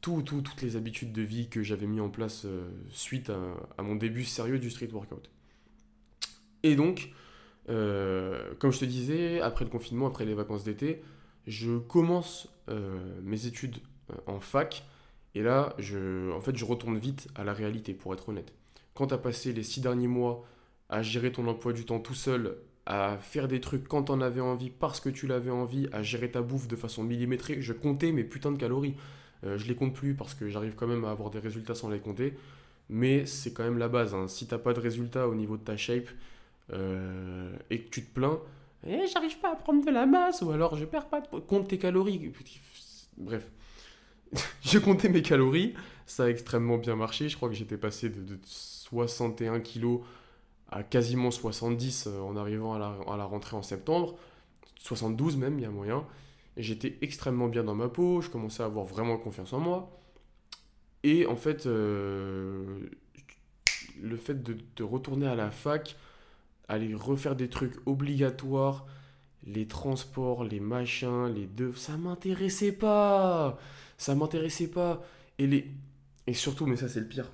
toutes 0.00 0.60
les 0.60 0.76
habitudes 0.76 1.12
de 1.12 1.22
vie 1.22 1.48
que 1.48 1.62
j'avais 1.62 1.86
mis 1.86 2.00
en 2.00 2.10
place 2.10 2.46
suite 2.90 3.30
à, 3.30 3.82
mon 3.82 3.94
début 3.94 4.24
sérieux 4.24 4.58
du 4.58 4.70
street 4.70 4.90
workout. 4.92 5.30
Et 6.64 6.74
donc, 6.74 7.10
comme 7.66 8.72
je 8.72 8.80
te 8.80 8.84
disais, 8.84 9.40
après 9.40 9.64
le 9.64 9.70
confinement, 9.70 10.08
après 10.08 10.24
les 10.24 10.34
vacances 10.34 10.64
d'été, 10.64 11.00
je 11.46 11.78
commence 11.78 12.48
mes 13.22 13.46
études 13.46 13.78
en 14.26 14.40
fac 14.40 14.84
et 15.34 15.42
là, 15.42 15.74
je, 15.78 16.30
en 16.32 16.40
fait, 16.40 16.56
je 16.56 16.64
retourne 16.64 16.98
vite 16.98 17.28
à 17.34 17.44
la 17.44 17.52
réalité, 17.52 17.94
pour 17.94 18.12
être 18.12 18.28
honnête. 18.28 18.52
Quand 18.94 19.08
tu 19.08 19.14
as 19.14 19.18
passé 19.18 19.52
les 19.52 19.62
six 19.62 19.80
derniers 19.80 20.08
mois 20.08 20.44
à 20.88 21.02
gérer 21.02 21.32
ton 21.32 21.46
emploi 21.46 21.72
du 21.72 21.84
temps 21.84 22.00
tout 22.00 22.14
seul, 22.14 22.56
à 22.84 23.16
faire 23.16 23.48
des 23.48 23.60
trucs 23.60 23.88
quand 23.88 24.04
t'en 24.04 24.20
avais 24.20 24.40
envie, 24.40 24.70
parce 24.70 25.00
que 25.00 25.08
tu 25.08 25.26
l'avais 25.26 25.50
envie, 25.50 25.88
à 25.92 26.02
gérer 26.02 26.30
ta 26.30 26.42
bouffe 26.42 26.68
de 26.68 26.76
façon 26.76 27.02
millimétrée, 27.02 27.62
je 27.62 27.72
comptais 27.72 28.12
mes 28.12 28.24
putains 28.24 28.52
de 28.52 28.58
calories. 28.58 28.96
Euh, 29.44 29.58
je 29.58 29.66
les 29.66 29.74
compte 29.74 29.94
plus 29.94 30.14
parce 30.14 30.34
que 30.34 30.48
j'arrive 30.48 30.74
quand 30.74 30.86
même 30.86 31.04
à 31.04 31.10
avoir 31.10 31.30
des 31.30 31.38
résultats 31.38 31.74
sans 31.74 31.88
les 31.88 32.00
compter. 32.00 32.34
Mais 32.88 33.24
c'est 33.26 33.52
quand 33.52 33.64
même 33.64 33.78
la 33.78 33.88
base. 33.88 34.14
Hein. 34.14 34.28
Si 34.28 34.46
t'as 34.46 34.58
pas 34.58 34.74
de 34.74 34.80
résultats 34.80 35.28
au 35.28 35.34
niveau 35.34 35.56
de 35.56 35.62
ta 35.62 35.76
shape 35.76 36.08
euh, 36.72 37.56
et 37.70 37.80
que 37.80 37.88
tu 37.88 38.04
te 38.04 38.12
plains, 38.12 38.38
eh, 38.86 39.06
j'arrive 39.12 39.38
pas 39.38 39.52
à 39.52 39.56
prendre 39.56 39.84
de 39.84 39.90
la 39.90 40.06
masse, 40.06 40.42
ou 40.42 40.50
alors 40.50 40.76
je 40.76 40.84
perds 40.84 41.08
pas 41.08 41.20
de... 41.20 41.26
Compte 41.40 41.68
tes 41.68 41.78
calories. 41.78 42.32
Bref. 43.16 43.50
je 44.62 44.78
comptais 44.78 45.08
mes 45.08 45.22
calories, 45.22 45.74
ça 46.06 46.24
a 46.24 46.28
extrêmement 46.28 46.78
bien 46.78 46.96
marché. 46.96 47.28
Je 47.28 47.36
crois 47.36 47.48
que 47.48 47.54
j'étais 47.54 47.76
passé 47.76 48.08
de, 48.08 48.38
61 48.44 49.60
kg 49.60 50.00
à 50.70 50.82
quasiment 50.82 51.30
70 51.30 52.06
euh, 52.06 52.20
en 52.20 52.36
arrivant 52.36 52.74
à 52.74 53.16
la, 53.16 53.24
rentrée 53.24 53.56
en 53.56 53.62
septembre, 53.62 54.16
72 54.76 55.36
même, 55.36 55.58
il 55.58 55.62
y 55.62 55.66
a 55.66 55.70
moyen. 55.70 56.06
J'étais 56.56 56.98
extrêmement 57.00 57.48
bien 57.48 57.64
dans 57.64 57.74
ma 57.74 57.88
peau, 57.88 58.20
je 58.20 58.28
commençais 58.28 58.62
à 58.62 58.66
avoir 58.66 58.84
vraiment 58.84 59.16
confiance 59.16 59.52
en 59.52 59.60
moi. 59.60 59.98
Et 61.02 61.26
en 61.26 61.36
fait, 61.36 61.66
euh, 61.66 62.80
le 64.00 64.16
fait 64.16 64.42
de, 64.42 64.56
de, 64.76 64.82
retourner 64.82 65.26
à 65.26 65.34
la 65.34 65.50
fac, 65.50 65.96
aller 66.68 66.94
refaire 66.94 67.36
des 67.36 67.48
trucs 67.48 67.74
obligatoires, 67.86 68.86
les 69.44 69.66
transports, 69.66 70.44
les 70.44 70.60
machins, 70.60 71.26
les 71.26 71.46
deux, 71.46 71.72
ça 71.72 71.96
m'intéressait 71.96 72.72
pas 72.72 73.58
ça 74.02 74.14
m'intéressait 74.16 74.68
pas. 74.68 75.04
Et, 75.38 75.46
les... 75.46 75.70
et 76.26 76.34
surtout, 76.34 76.66
mais 76.66 76.76
ça 76.76 76.88
c'est 76.88 77.00
le 77.00 77.06
pire. 77.06 77.30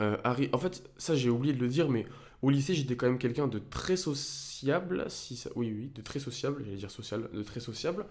Euh, 0.00 0.16
Harry... 0.24 0.48
En 0.52 0.58
fait, 0.58 0.82
ça 0.96 1.14
j'ai 1.14 1.30
oublié 1.30 1.54
de 1.54 1.60
le 1.60 1.68
dire, 1.68 1.88
mais 1.88 2.06
au 2.42 2.50
lycée 2.50 2.74
j'étais 2.74 2.96
quand 2.96 3.06
même 3.06 3.18
quelqu'un 3.18 3.46
de 3.46 3.60
très 3.60 3.96
sociable. 3.96 5.04
Si 5.08 5.36
ça... 5.36 5.50
Oui, 5.54 5.72
oui, 5.72 5.92
de 5.94 6.02
très 6.02 6.18
sociable, 6.18 6.62
j'allais 6.64 6.76
dire 6.76 6.90
social, 6.90 7.28
de 7.32 7.42
très 7.42 7.60
sociable. 7.60 8.06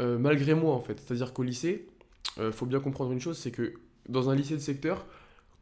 Euh, 0.00 0.18
malgré 0.18 0.54
moi 0.54 0.74
en 0.74 0.80
fait. 0.80 0.98
C'est-à-dire 1.00 1.34
qu'au 1.34 1.42
lycée, 1.42 1.86
euh, 2.38 2.50
faut 2.50 2.66
bien 2.66 2.80
comprendre 2.80 3.12
une 3.12 3.20
chose, 3.20 3.36
c'est 3.36 3.50
que 3.50 3.74
dans 4.08 4.30
un 4.30 4.34
lycée 4.34 4.54
de 4.54 4.60
secteur, 4.60 5.06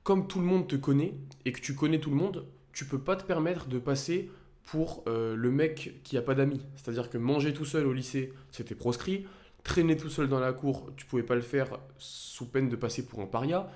comme 0.05 0.29
tout 0.29 0.39
le 0.39 0.47
monde 0.47 0.69
te 0.69 0.77
connaît 0.77 1.15
et 1.45 1.53
que 1.53 1.61
tu 1.61 1.75
connais 1.75 1.99
tout 1.99 2.11
le 2.11 2.17
monde, 2.17 2.47
tu 2.73 2.85
peux 2.87 3.01
pas 3.01 3.17
te 3.17 3.25
permettre 3.25 3.67
de 3.67 3.79
passer 3.79 4.31
pour 4.65 5.05
le 5.07 5.51
mec 5.51 6.01
qui 6.05 6.17
a 6.17 6.23
pas 6.23 6.35
d'amis. 6.35 6.61
C'est-à-dire 6.77 7.11
que 7.11 7.19
manger 7.19 7.53
tout 7.53 7.65
seul 7.65 7.87
au 7.87 7.93
lycée, 7.93 8.33
c'était 8.51 8.75
proscrit 8.75 9.27
traîner 9.65 9.97
tout 9.97 10.11
seul 10.11 10.29
dans 10.29 10.41
la 10.41 10.53
cour, 10.53 10.91
tu 10.97 11.07
pouvais 11.07 11.23
pas 11.23 11.35
le 11.35 11.41
faire 11.41 11.79
sous 11.99 12.47
peine 12.47 12.69
de 12.69 12.77
passer 12.77 13.07
pour 13.07 13.21
un 13.21 13.27
paria. 13.27 13.71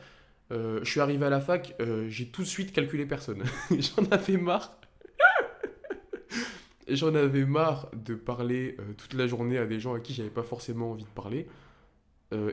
Euh, 0.53 0.81
je 0.83 0.91
suis 0.91 1.01
arrivé 1.01 1.27
à 1.27 1.31
la 1.31 1.41
fac, 1.41 1.75
euh, 1.81 2.07
j'ai 2.09 2.29
tout 2.29 2.43
de 2.43 2.47
suite 2.47 2.73
calculé 2.73 3.07
personne. 3.07 3.43
J'en 3.71 4.05
avais 4.11 4.37
marre. 4.37 4.79
J'en 6.89 7.15
avais 7.15 7.45
marre 7.45 7.91
de 7.95 8.15
parler 8.15 8.77
euh, 8.79 8.93
toute 8.97 9.15
la 9.15 9.27
journée 9.27 9.59
à 9.59 9.67
des 9.67 9.81
gens 9.81 9.95
à 9.95 10.01
qui 10.01 10.15
j'avais 10.15 10.31
pas 10.31 10.45
forcément 10.45 10.93
envie 10.93 11.05
de 11.05 11.09
parler. 11.11 11.47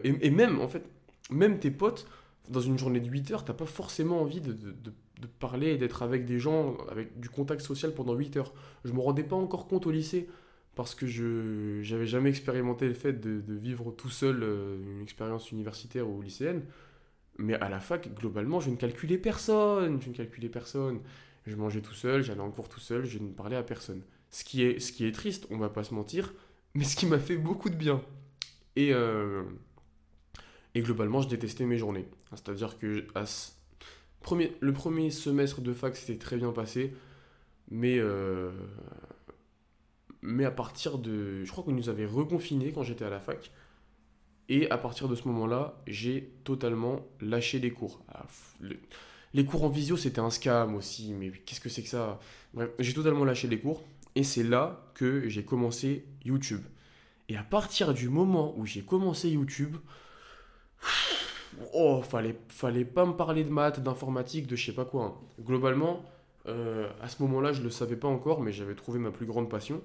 Et, 0.04 0.30
même, 0.30 0.62
en 0.62 0.68
fait, 0.68 0.86
même 1.32 1.58
tes 1.60 1.72
potes, 1.72 2.08
dans 2.48 2.62
une 2.62 2.78
journée 2.78 3.00
de 3.00 3.10
8 3.10 3.32
heures, 3.32 3.44
t'as 3.44 3.56
pas 3.56 3.66
forcément 3.66 4.22
envie 4.22 4.40
de, 4.40 4.56
parler 5.40 5.70
et 5.70 5.78
d'être 5.78 6.04
avec 6.04 6.26
des 6.26 6.40
gens, 6.40 6.78
avec 6.92 7.20
du 7.20 7.28
contact 7.28 7.62
social 7.62 7.92
pendant 7.92 8.14
8 8.14 8.38
heures. 8.38 8.54
Je 8.86 8.94
me 8.94 9.00
rendais 9.00 9.24
pas 9.24 9.36
encore 9.36 9.68
compte 9.68 9.88
au 9.88 9.92
lycée 9.92 10.30
parce 10.76 10.96
que 10.96 11.06
je 11.06 11.82
n'avais 11.92 12.08
jamais 12.08 12.30
expérimenté 12.30 12.88
le 12.88 12.94
fait 12.94 13.14
de, 13.14 13.42
de 13.42 13.54
vivre 13.54 13.92
tout 13.92 14.10
seul 14.10 14.42
euh, 14.42 14.78
une 14.82 15.02
expérience 15.02 15.52
universitaire 15.52 16.10
ou 16.10 16.22
lycéenne. 16.22 16.64
Mais 17.38 17.56
à 17.56 17.70
la 17.70 17.80
fac, 17.80 18.14
globalement, 18.14 18.60
je 18.60 18.70
ne 18.70 18.76
calculais 18.76 19.18
personne. 19.18 20.02
Je 20.02 20.10
ne 20.10 20.14
calculais 20.14 20.50
personne. 20.50 21.00
Je 21.46 21.56
mangeais 21.56 21.82
tout 21.82 21.94
seul, 21.94 22.24
j'allais 22.24 22.42
en 22.42 22.52
cours 22.52 22.70
tout 22.70 22.80
seul, 22.80 23.06
je 23.06 23.20
ne 23.20 23.30
parlais 23.30 23.58
à 23.58 23.64
personne. 23.64 24.02
Ce 24.30 24.44
qui 24.44 24.64
est, 24.64 24.80
ce 24.80 24.92
qui 24.92 25.06
est 25.06 25.12
triste, 25.12 25.46
on 25.50 25.58
va 25.58 25.70
pas 25.70 25.84
se 25.84 25.94
mentir, 25.94 26.34
mais 26.74 26.86
ce 26.86 26.96
qui 26.96 27.06
m'a 27.06 27.20
fait 27.20 27.38
beaucoup 27.38 27.70
de 27.70 27.76
bien. 27.76 28.02
Et, 28.76 28.94
euh, 28.94 29.44
et 30.74 30.82
globalement, 30.82 31.22
je 31.22 31.28
détestais 31.28 31.66
mes 31.66 31.78
journées. 31.78 32.08
C'est-à-dire 32.32 32.78
que 32.80 33.06
premier, 34.22 34.56
le 34.62 34.74
premier 34.74 35.12
semestre 35.12 35.62
de 35.62 35.74
fac, 35.74 35.96
c'était 35.98 36.18
très 36.18 36.38
bien 36.38 36.52
passé, 36.52 36.94
mais 37.70 38.00
euh, 38.00 38.52
mais 40.24 40.46
à 40.46 40.52
partir 40.52 40.98
de. 40.98 41.44
Je 41.44 41.52
crois 41.52 41.64
qu'on 41.64 41.74
nous 41.74 41.90
avait 41.90 42.06
reconfinés 42.06 42.72
quand 42.72 42.82
j'étais 42.82 43.06
à 43.06 43.10
la 43.10 43.20
fac. 43.20 43.52
Et 44.50 44.70
à 44.72 44.78
partir 44.78 45.08
de 45.08 45.16
ce 45.16 45.28
moment-là, 45.28 45.82
j'ai 45.88 46.34
totalement 46.44 47.02
lâché 47.22 47.60
les 47.60 47.72
cours. 47.72 48.02
Ah, 48.10 48.26
les 49.34 49.46
cours 49.46 49.64
en 49.64 49.70
visio, 49.70 49.98
c'était 49.98 50.20
un 50.20 50.30
scam 50.30 50.76
aussi, 50.76 51.14
mais 51.14 51.32
qu'est-ce 51.32 51.62
que 51.62 51.70
c'est 51.70 51.82
que 51.82 51.90
ça? 51.90 52.20
Bref, 52.54 52.70
j'ai 52.80 52.94
totalement 52.94 53.26
lâché 53.26 53.48
les 53.48 53.60
cours. 53.60 53.84
Et 54.16 54.24
c'est 54.24 54.44
là 54.44 54.86
que 54.94 55.28
j'ai 55.28 55.44
commencé 55.44 56.06
YouTube. 56.24 56.62
Et 57.30 57.38
à 57.38 57.44
partir 57.44 57.94
du 57.94 58.10
moment 58.10 58.54
où 58.58 58.66
j'ai 58.66 58.84
commencé 58.84 59.30
YouTube, 59.30 59.78
oh, 61.74 62.02
fallait, 62.02 62.38
fallait 62.50 62.86
pas 62.86 63.06
me 63.06 63.14
parler 63.14 63.44
de 63.44 63.50
maths, 63.50 63.80
d'informatique, 63.80 64.46
de 64.48 64.56
je 64.56 64.66
sais 64.66 64.74
pas 64.74 64.86
quoi. 64.86 65.06
Hein. 65.06 65.14
Globalement, 65.42 66.06
euh, 66.48 66.90
à 67.02 67.08
ce 67.08 67.22
moment-là, 67.24 67.54
je 67.54 67.62
le 67.62 67.70
savais 67.70 67.96
pas 67.96 68.08
encore, 68.08 68.42
mais 68.42 68.52
j'avais 68.52 68.76
trouvé 68.76 69.00
ma 69.00 69.12
plus 69.12 69.26
grande 69.26 69.50
passion, 69.50 69.82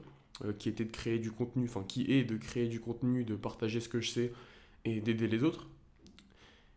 qui 0.58 0.68
était 0.68 0.84
de 0.84 0.90
créer 0.92 1.18
du 1.18 1.30
contenu, 1.30 1.64
enfin 1.64 1.84
qui 1.86 2.12
est 2.12 2.24
de 2.24 2.36
créer 2.36 2.68
du 2.68 2.80
contenu, 2.80 3.24
de 3.24 3.34
partager 3.34 3.80
ce 3.80 3.88
que 3.88 4.00
je 4.00 4.10
sais 4.10 4.32
et 4.84 5.00
d'aider 5.00 5.26
les 5.26 5.42
autres. 5.42 5.66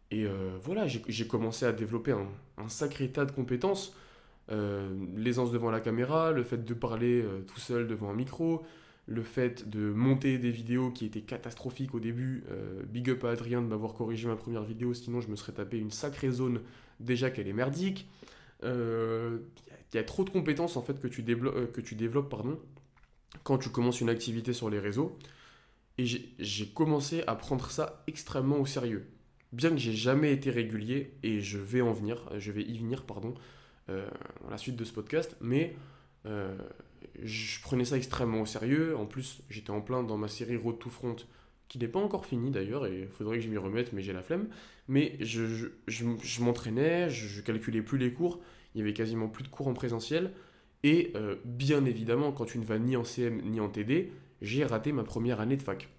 Et 0.10 0.26
euh, 0.26 0.58
voilà, 0.62 0.88
j'ai 0.88 1.28
commencé 1.28 1.66
à 1.66 1.72
développer 1.72 2.12
un, 2.12 2.70
sacré 2.70 3.10
tas 3.10 3.26
de 3.26 3.32
compétences. 3.32 3.96
L'aisance 5.16 5.52
devant 5.52 5.72
la 5.72 5.80
caméra, 5.80 6.32
le 6.32 6.44
fait 6.44 6.66
de 6.66 6.74
parler 6.74 7.24
tout 7.48 7.60
seul 7.60 7.88
devant 7.88 8.10
un 8.10 8.14
micro, 8.14 8.66
le 9.08 9.24
fait 9.24 9.70
de 9.70 9.92
monter 9.92 10.38
des 10.38 10.52
vidéos 10.52 10.92
qui 10.92 11.06
étaient 11.06 11.22
catastrophiques 11.22 11.94
au 11.94 12.00
début. 12.00 12.44
Euh, 12.50 12.84
big 12.86 13.10
up 13.10 13.24
à 13.24 13.32
Adrien 13.32 13.62
de 13.62 13.68
m'avoir 13.68 13.94
corrigé 13.94 14.28
ma 14.28 14.36
première 14.36 14.64
vidéo, 14.64 14.94
sinon 14.94 15.22
je 15.22 15.30
me 15.30 15.36
serais 15.36 15.52
tapé 15.52 15.78
une 15.78 15.92
sacrée 15.92 16.32
zone 16.32 16.62
déjà 17.00 17.30
qu'elle 17.30 17.48
est 17.48 17.54
merdique. 17.54 18.08
Il 18.64 18.68
euh, 18.68 19.40
y, 19.94 19.98
a 19.98 20.04
trop 20.04 20.24
de 20.24 20.30
compétences 20.30 20.78
en 20.78 20.82
fait 20.82 21.00
que 21.00 21.08
tu, 21.08 21.26
euh, 21.28 21.68
que 21.68 21.82
tu 21.82 21.96
développes 21.96 22.30
pardon, 22.30 22.60
quand 23.44 23.58
tu 23.58 23.70
commences 23.70 24.02
une 24.02 24.10
activité 24.10 24.54
sur 24.54 24.70
les 24.70 24.80
réseaux. 24.80 25.18
Et 25.98 26.06
j'ai 26.06 26.68
commencé 26.68 27.24
à 27.28 27.36
prendre 27.36 27.70
ça 27.70 28.04
extrêmement 28.08 28.60
au 28.60 28.66
sérieux. 28.66 29.08
Bien 29.52 29.70
que 29.70 29.78
j'ai 29.78 29.94
jamais 29.94 30.32
été 30.32 30.50
régulier, 30.50 31.14
et 31.24 31.42
je 31.42 31.58
vais 31.58 31.82
en 31.82 31.92
venir, 31.92 32.30
je 32.38 32.52
vais 32.52 32.64
y 32.64 32.78
venir, 32.78 33.04
pardon, 33.04 33.34
dans 33.88 34.50
la 34.50 34.58
suite 34.58 34.78
de 34.78 34.86
ce 34.86 34.94
podcast, 34.94 35.36
mais 35.42 35.76
je 37.24 37.62
prenais 37.62 37.86
ça 37.86 37.98
extrêmement 37.98 38.42
au 38.42 38.46
sérieux. 38.46 38.96
En 38.98 39.06
plus, 39.06 39.42
j'étais 39.50 39.72
en 39.72 39.82
plein 39.82 40.04
dans 40.04 40.18
ma 40.18 40.28
série 40.28 40.56
Road 40.56 40.80
to 40.80 40.90
Front, 40.90 41.18
qui 41.68 41.78
n'est 41.78 41.88
pas 41.88 42.00
encore 42.00 42.26
finie 42.26 42.52
d'ailleurs, 42.52 42.86
et 42.86 43.02
il 43.02 43.08
faudrait 43.08 43.38
que 43.38 43.44
je 43.44 43.50
m'y 43.50 43.58
remette, 43.58 43.94
mais 43.94 44.02
j'ai 44.02 44.14
la 44.14 44.24
flemme. 44.24 44.48
Mais 44.88 45.18
je, 45.20 45.46
je, 45.46 45.68
je, 45.88 46.44
m'entraînais, 46.44 47.10
je, 47.10 47.42
calculais 47.42 47.82
plus 47.82 47.98
les 47.98 48.14
cours, 48.14 48.42
il 48.74 48.80
y 48.80 48.82
avait 48.82 48.94
quasiment 48.94 49.28
plus 49.28 49.44
de 49.44 49.50
cours 49.50 49.68
en 49.68 49.74
présentiel. 49.74 50.32
Et 50.84 51.12
euh, 51.16 51.36
bien 51.46 51.86
évidemment, 51.86 52.32
quand 52.32 52.46
tu 52.46 52.58
ne 52.58 52.66
vas 52.66 52.80
ni 52.80 52.96
en 52.96 53.04
CM 53.04 53.42
ni 53.44 53.60
en 53.60 53.70
TD, 53.70 54.12
j'ai 54.42 54.66
raté 54.66 54.92
ma 54.92 55.04
première 55.04 55.40
année 55.40 55.58
de 55.58 55.62
fac. 55.62 55.90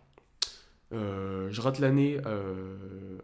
Euh, 0.93 1.49
je 1.51 1.61
rate 1.63 1.79
l'année 1.79 2.19
euh, 2.27 2.77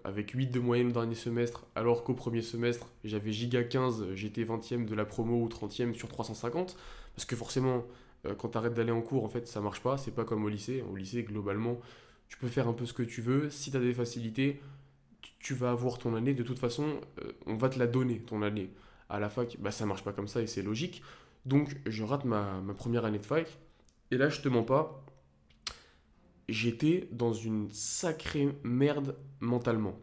avec 0.05 0.31
8 0.31 0.47
de 0.47 0.59
moyenne 0.59 0.91
dernier 0.91 1.15
semestre, 1.15 1.67
alors 1.75 2.03
qu'au 2.03 2.15
premier 2.15 2.41
semestre, 2.41 2.89
j'avais 3.05 3.33
giga 3.33 3.63
15, 3.63 4.15
j'étais 4.15 4.43
20e 4.45 4.87
de 4.87 4.95
la 4.95 5.05
promo 5.05 5.43
ou 5.43 5.49
30e 5.49 5.93
sur 5.93 6.09
350. 6.09 6.77
Parce 7.15 7.27
que 7.27 7.37
forcément, 7.37 7.85
euh, 8.27 8.35
quand 8.35 8.51
tu 8.51 8.59
arrêtes 8.59 8.75
d'aller 8.75 8.93
en 8.93 9.03
cours, 9.03 9.25
en 9.25 9.29
fait, 9.29 9.47
ça 9.47 9.61
marche 9.61 9.83
pas. 9.83 9.99
C'est 9.99 10.15
pas 10.15 10.25
comme 10.25 10.45
au 10.45 10.49
lycée. 10.49 10.83
Au 10.91 10.97
lycée, 10.97 11.23
globalement, 11.25 11.79
tu 12.29 12.39
peux 12.39 12.49
faire 12.49 12.69
un 12.69 12.73
peu 12.73 12.87
ce 12.87 12.95
que 12.95 13.03
tu 13.03 13.21
veux. 13.21 13.51
Si 13.51 13.71
tu 13.71 13.77
as 13.77 13.81
des 13.81 13.95
facilités, 13.95 14.61
tu 15.39 15.55
vas 15.55 15.71
avoir 15.71 15.99
ton 15.99 16.15
année. 16.15 16.35
De 16.35 16.43
toute 16.43 16.59
façon, 16.59 17.01
on 17.47 17.57
va 17.57 17.69
te 17.69 17.79
la 17.79 17.87
donner, 17.87 18.21
ton 18.21 18.43
année. 18.43 18.71
À 19.11 19.21
la 19.21 19.29
fac, 19.29 19.57
bah, 19.61 19.71
ça 19.71 19.85
marche 19.87 20.05
pas 20.05 20.13
comme 20.13 20.29
ça 20.29 20.41
et 20.41 20.47
c'est 20.47 20.63
logique. 20.63 21.03
Donc, 21.49 21.75
je 21.87 22.05
rate 22.05 22.27
ma, 22.27 22.63
première 22.77 23.07
année 23.07 23.19
de 23.19 23.25
fac. 23.25 23.59
Et 24.11 24.19
là, 24.19 24.29
je 24.29 24.43
te 24.43 24.49
mens 24.49 24.63
pas, 24.63 25.03
j'étais 26.47 27.09
dans 27.11 27.33
une 27.33 27.71
sacrée 27.71 28.51
merde 28.65 29.17
mentalement. 29.41 29.99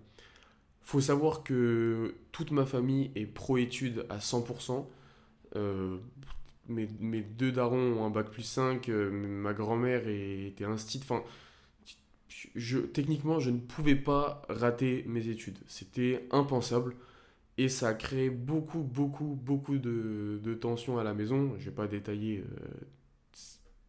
Faut 0.82 1.02
savoir 1.02 1.44
que 1.44 2.16
toute 2.32 2.50
ma 2.50 2.66
famille 2.66 3.12
est 3.16 3.28
pro-études 3.28 4.08
à 4.10 4.18
100%. 4.18 4.88
Euh, 5.56 5.98
mes, 6.68 6.88
mes, 7.00 7.22
deux 7.22 7.52
darons 7.52 8.00
ont 8.00 8.06
un 8.06 8.10
bac 8.10 8.32
plus 8.32 8.44
5, 8.44 8.90
euh, 8.90 9.12
ma 9.12 9.54
grand-mère 9.54 10.08
était 10.08 10.66
instite. 10.66 11.04
Enfin, 11.04 11.24
techniquement, 12.94 13.40
je 13.40 13.52
ne 13.52 13.60
pouvais 13.60 13.96
pas 13.96 14.42
rater 14.50 15.04
mes 15.08 15.28
études. 15.28 15.60
C'était 15.68 16.28
impensable. 16.32 16.96
Et 17.58 17.70
ça 17.70 17.90
a 17.90 17.94
créé 17.94 18.30
beaucoup, 18.30 18.80
beaucoup, 18.80 19.40
beaucoup 19.42 19.78
de, 19.78 20.42
de 20.44 20.54
tensions 20.54 20.98
à 20.98 21.04
la 21.04 21.14
maison. 21.14 21.54
Je 21.58 21.66
vais 21.66 21.76
pas 21.76 21.88
détailler 21.88 22.40
euh, 22.40 22.68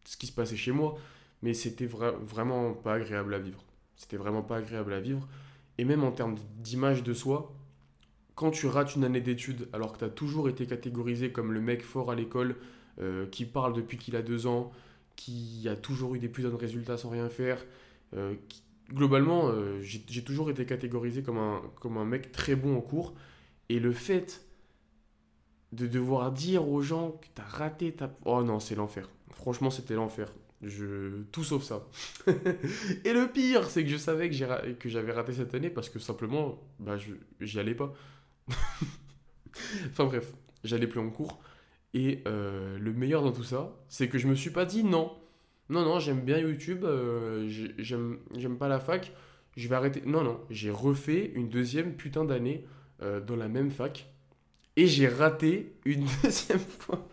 ce 0.05 0.15
qui 0.15 0.27
se 0.27 0.31
passait 0.31 0.55
chez 0.55 0.71
moi, 0.71 0.97
mais 1.41 1.53
c'était 1.53 1.85
vraiment 1.85 2.73
pas 2.73 2.93
agréable 2.93 3.33
à 3.33 3.39
vivre. 3.39 3.63
C'était 3.97 4.15
vraiment 4.17 4.41
pas 4.41 4.57
agréable 4.57 4.93
à 4.93 5.01
vivre. 5.01 5.27
Et 5.77 5.83
même 5.83 6.03
en 6.03 6.11
termes 6.11 6.35
d'image 6.57 7.03
de 7.03 7.13
soi, 7.13 7.53
quand 8.35 8.51
tu 8.51 8.67
rates 8.67 8.95
une 8.95 9.03
année 9.03 9.21
d'études 9.21 9.67
alors 9.73 9.93
que 9.93 9.99
tu 9.99 10.05
as 10.05 10.09
toujours 10.09 10.47
été 10.47 10.65
catégorisé 10.65 11.31
comme 11.31 11.51
le 11.51 11.59
mec 11.59 11.83
fort 11.83 12.09
à 12.09 12.15
l'école, 12.15 12.55
euh, 12.99 13.27
qui 13.27 13.45
parle 13.45 13.73
depuis 13.73 13.97
qu'il 13.97 14.15
a 14.15 14.21
deux 14.21 14.47
ans, 14.47 14.71
qui 15.17 15.67
a 15.67 15.75
toujours 15.75 16.15
eu 16.15 16.19
des 16.19 16.29
plus 16.29 16.43
de 16.43 16.47
résultats 16.47 16.97
sans 16.97 17.09
rien 17.09 17.27
faire, 17.29 17.65
euh, 18.15 18.35
globalement, 18.93 19.51
j'ai 19.81 20.23
toujours 20.23 20.49
été 20.49 20.65
catégorisé 20.65 21.21
comme 21.21 21.37
un, 21.37 21.61
comme 21.81 21.97
un 21.97 22.05
mec 22.05 22.31
très 22.31 22.55
bon 22.55 22.77
en 22.77 22.81
cours. 22.81 23.13
Et 23.69 23.79
le 23.79 23.91
fait 23.91 24.45
de 25.73 25.87
devoir 25.87 26.31
dire 26.31 26.67
aux 26.67 26.81
gens 26.81 27.11
que 27.11 27.27
tu 27.35 27.41
as 27.41 27.45
raté 27.45 27.91
ta... 27.91 28.15
Oh 28.25 28.43
non, 28.43 28.59
c'est 28.59 28.75
l'enfer. 28.75 29.09
Franchement, 29.31 29.69
c'était 29.69 29.95
l'enfer. 29.95 30.29
Je... 30.61 31.23
Tout 31.31 31.43
sauf 31.43 31.63
ça. 31.63 31.85
et 32.27 33.13
le 33.13 33.27
pire, 33.31 33.69
c'est 33.69 33.83
que 33.83 33.89
je 33.89 33.97
savais 33.97 34.29
que 34.29 34.89
j'avais 34.89 35.11
raté 35.11 35.33
cette 35.33 35.53
année 35.53 35.69
parce 35.69 35.89
que 35.89 35.99
simplement, 35.99 36.59
bah, 36.79 36.97
j'y 37.41 37.59
allais 37.59 37.75
pas. 37.75 37.93
enfin 39.91 40.05
bref, 40.05 40.33
j'allais 40.63 40.87
plus 40.87 40.99
en 40.99 41.09
cours. 41.09 41.39
Et 41.93 42.21
euh, 42.27 42.77
le 42.79 42.93
meilleur 42.93 43.23
dans 43.23 43.31
tout 43.31 43.43
ça, 43.43 43.75
c'est 43.87 44.07
que 44.07 44.17
je 44.17 44.27
me 44.27 44.35
suis 44.35 44.49
pas 44.51 44.65
dit 44.65 44.83
non. 44.83 45.11
Non, 45.69 45.83
non, 45.83 45.99
j'aime 45.99 46.21
bien 46.21 46.37
YouTube, 46.37 46.85
euh, 46.85 47.45
j'aime 47.77 48.57
pas 48.57 48.69
la 48.69 48.79
fac, 48.79 49.11
je 49.57 49.67
vais 49.67 49.75
arrêter. 49.75 50.01
Non, 50.05 50.23
non, 50.23 50.39
j'ai 50.49 50.71
refait 50.71 51.31
une 51.35 51.49
deuxième 51.49 51.95
putain 51.95 52.23
d'année 52.23 52.65
euh, 53.01 53.19
dans 53.19 53.35
la 53.35 53.47
même 53.47 53.71
fac. 53.71 54.07
Et 54.75 54.87
j'ai 54.87 55.07
raté 55.07 55.73
une 55.85 56.05
deuxième 56.23 56.59
fois. 56.59 57.07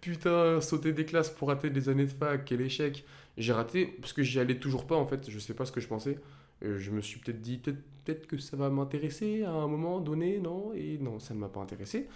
putain, 0.00 0.60
sauter 0.60 0.92
des 0.92 1.04
classes 1.04 1.30
pour 1.30 1.48
rater 1.48 1.70
des 1.70 1.88
années 1.88 2.06
de 2.06 2.10
fac, 2.10 2.44
quel 2.44 2.60
échec. 2.60 3.04
J'ai 3.36 3.52
raté 3.52 3.86
parce 4.00 4.12
que 4.12 4.22
j'y 4.22 4.38
allais 4.38 4.58
toujours 4.58 4.86
pas 4.86 4.96
en 4.96 5.06
fait, 5.06 5.30
je 5.30 5.38
sais 5.38 5.54
pas 5.54 5.64
ce 5.64 5.72
que 5.72 5.80
je 5.80 5.88
pensais. 5.88 6.18
je 6.62 6.90
me 6.90 7.00
suis 7.00 7.20
peut-être 7.20 7.40
dit, 7.40 7.58
peut-être 7.58 8.26
que 8.26 8.38
ça 8.38 8.56
va 8.56 8.70
m'intéresser 8.70 9.44
à 9.44 9.52
un 9.52 9.66
moment 9.66 10.00
donné, 10.00 10.38
non? 10.38 10.72
Et 10.74 10.98
non, 10.98 11.18
ça 11.18 11.34
ne 11.34 11.38
m'a 11.38 11.48
pas 11.48 11.60
intéressé. 11.60 12.08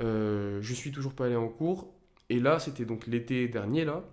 Euh, 0.00 0.58
je 0.62 0.74
suis 0.74 0.92
toujours 0.92 1.12
pas 1.12 1.26
allé 1.26 1.36
en 1.36 1.48
cours. 1.48 1.92
Et 2.28 2.40
là, 2.40 2.58
c'était 2.58 2.84
donc 2.84 3.06
l'été 3.06 3.48
dernier, 3.48 3.84
là. 3.84 4.04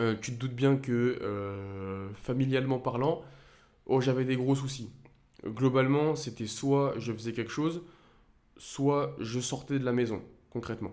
Euh, 0.00 0.16
tu 0.20 0.32
te 0.32 0.40
doutes 0.40 0.54
bien 0.54 0.76
que, 0.76 1.18
euh, 1.22 2.08
familialement 2.14 2.78
parlant, 2.78 3.22
oh, 3.86 4.00
j'avais 4.00 4.24
des 4.24 4.36
gros 4.36 4.54
soucis. 4.54 4.90
Globalement, 5.44 6.14
c'était 6.14 6.46
soit 6.46 6.94
je 6.98 7.12
faisais 7.12 7.32
quelque 7.32 7.50
chose, 7.50 7.82
soit 8.56 9.16
je 9.18 9.40
sortais 9.40 9.78
de 9.78 9.84
la 9.84 9.92
maison, 9.92 10.22
concrètement. 10.50 10.92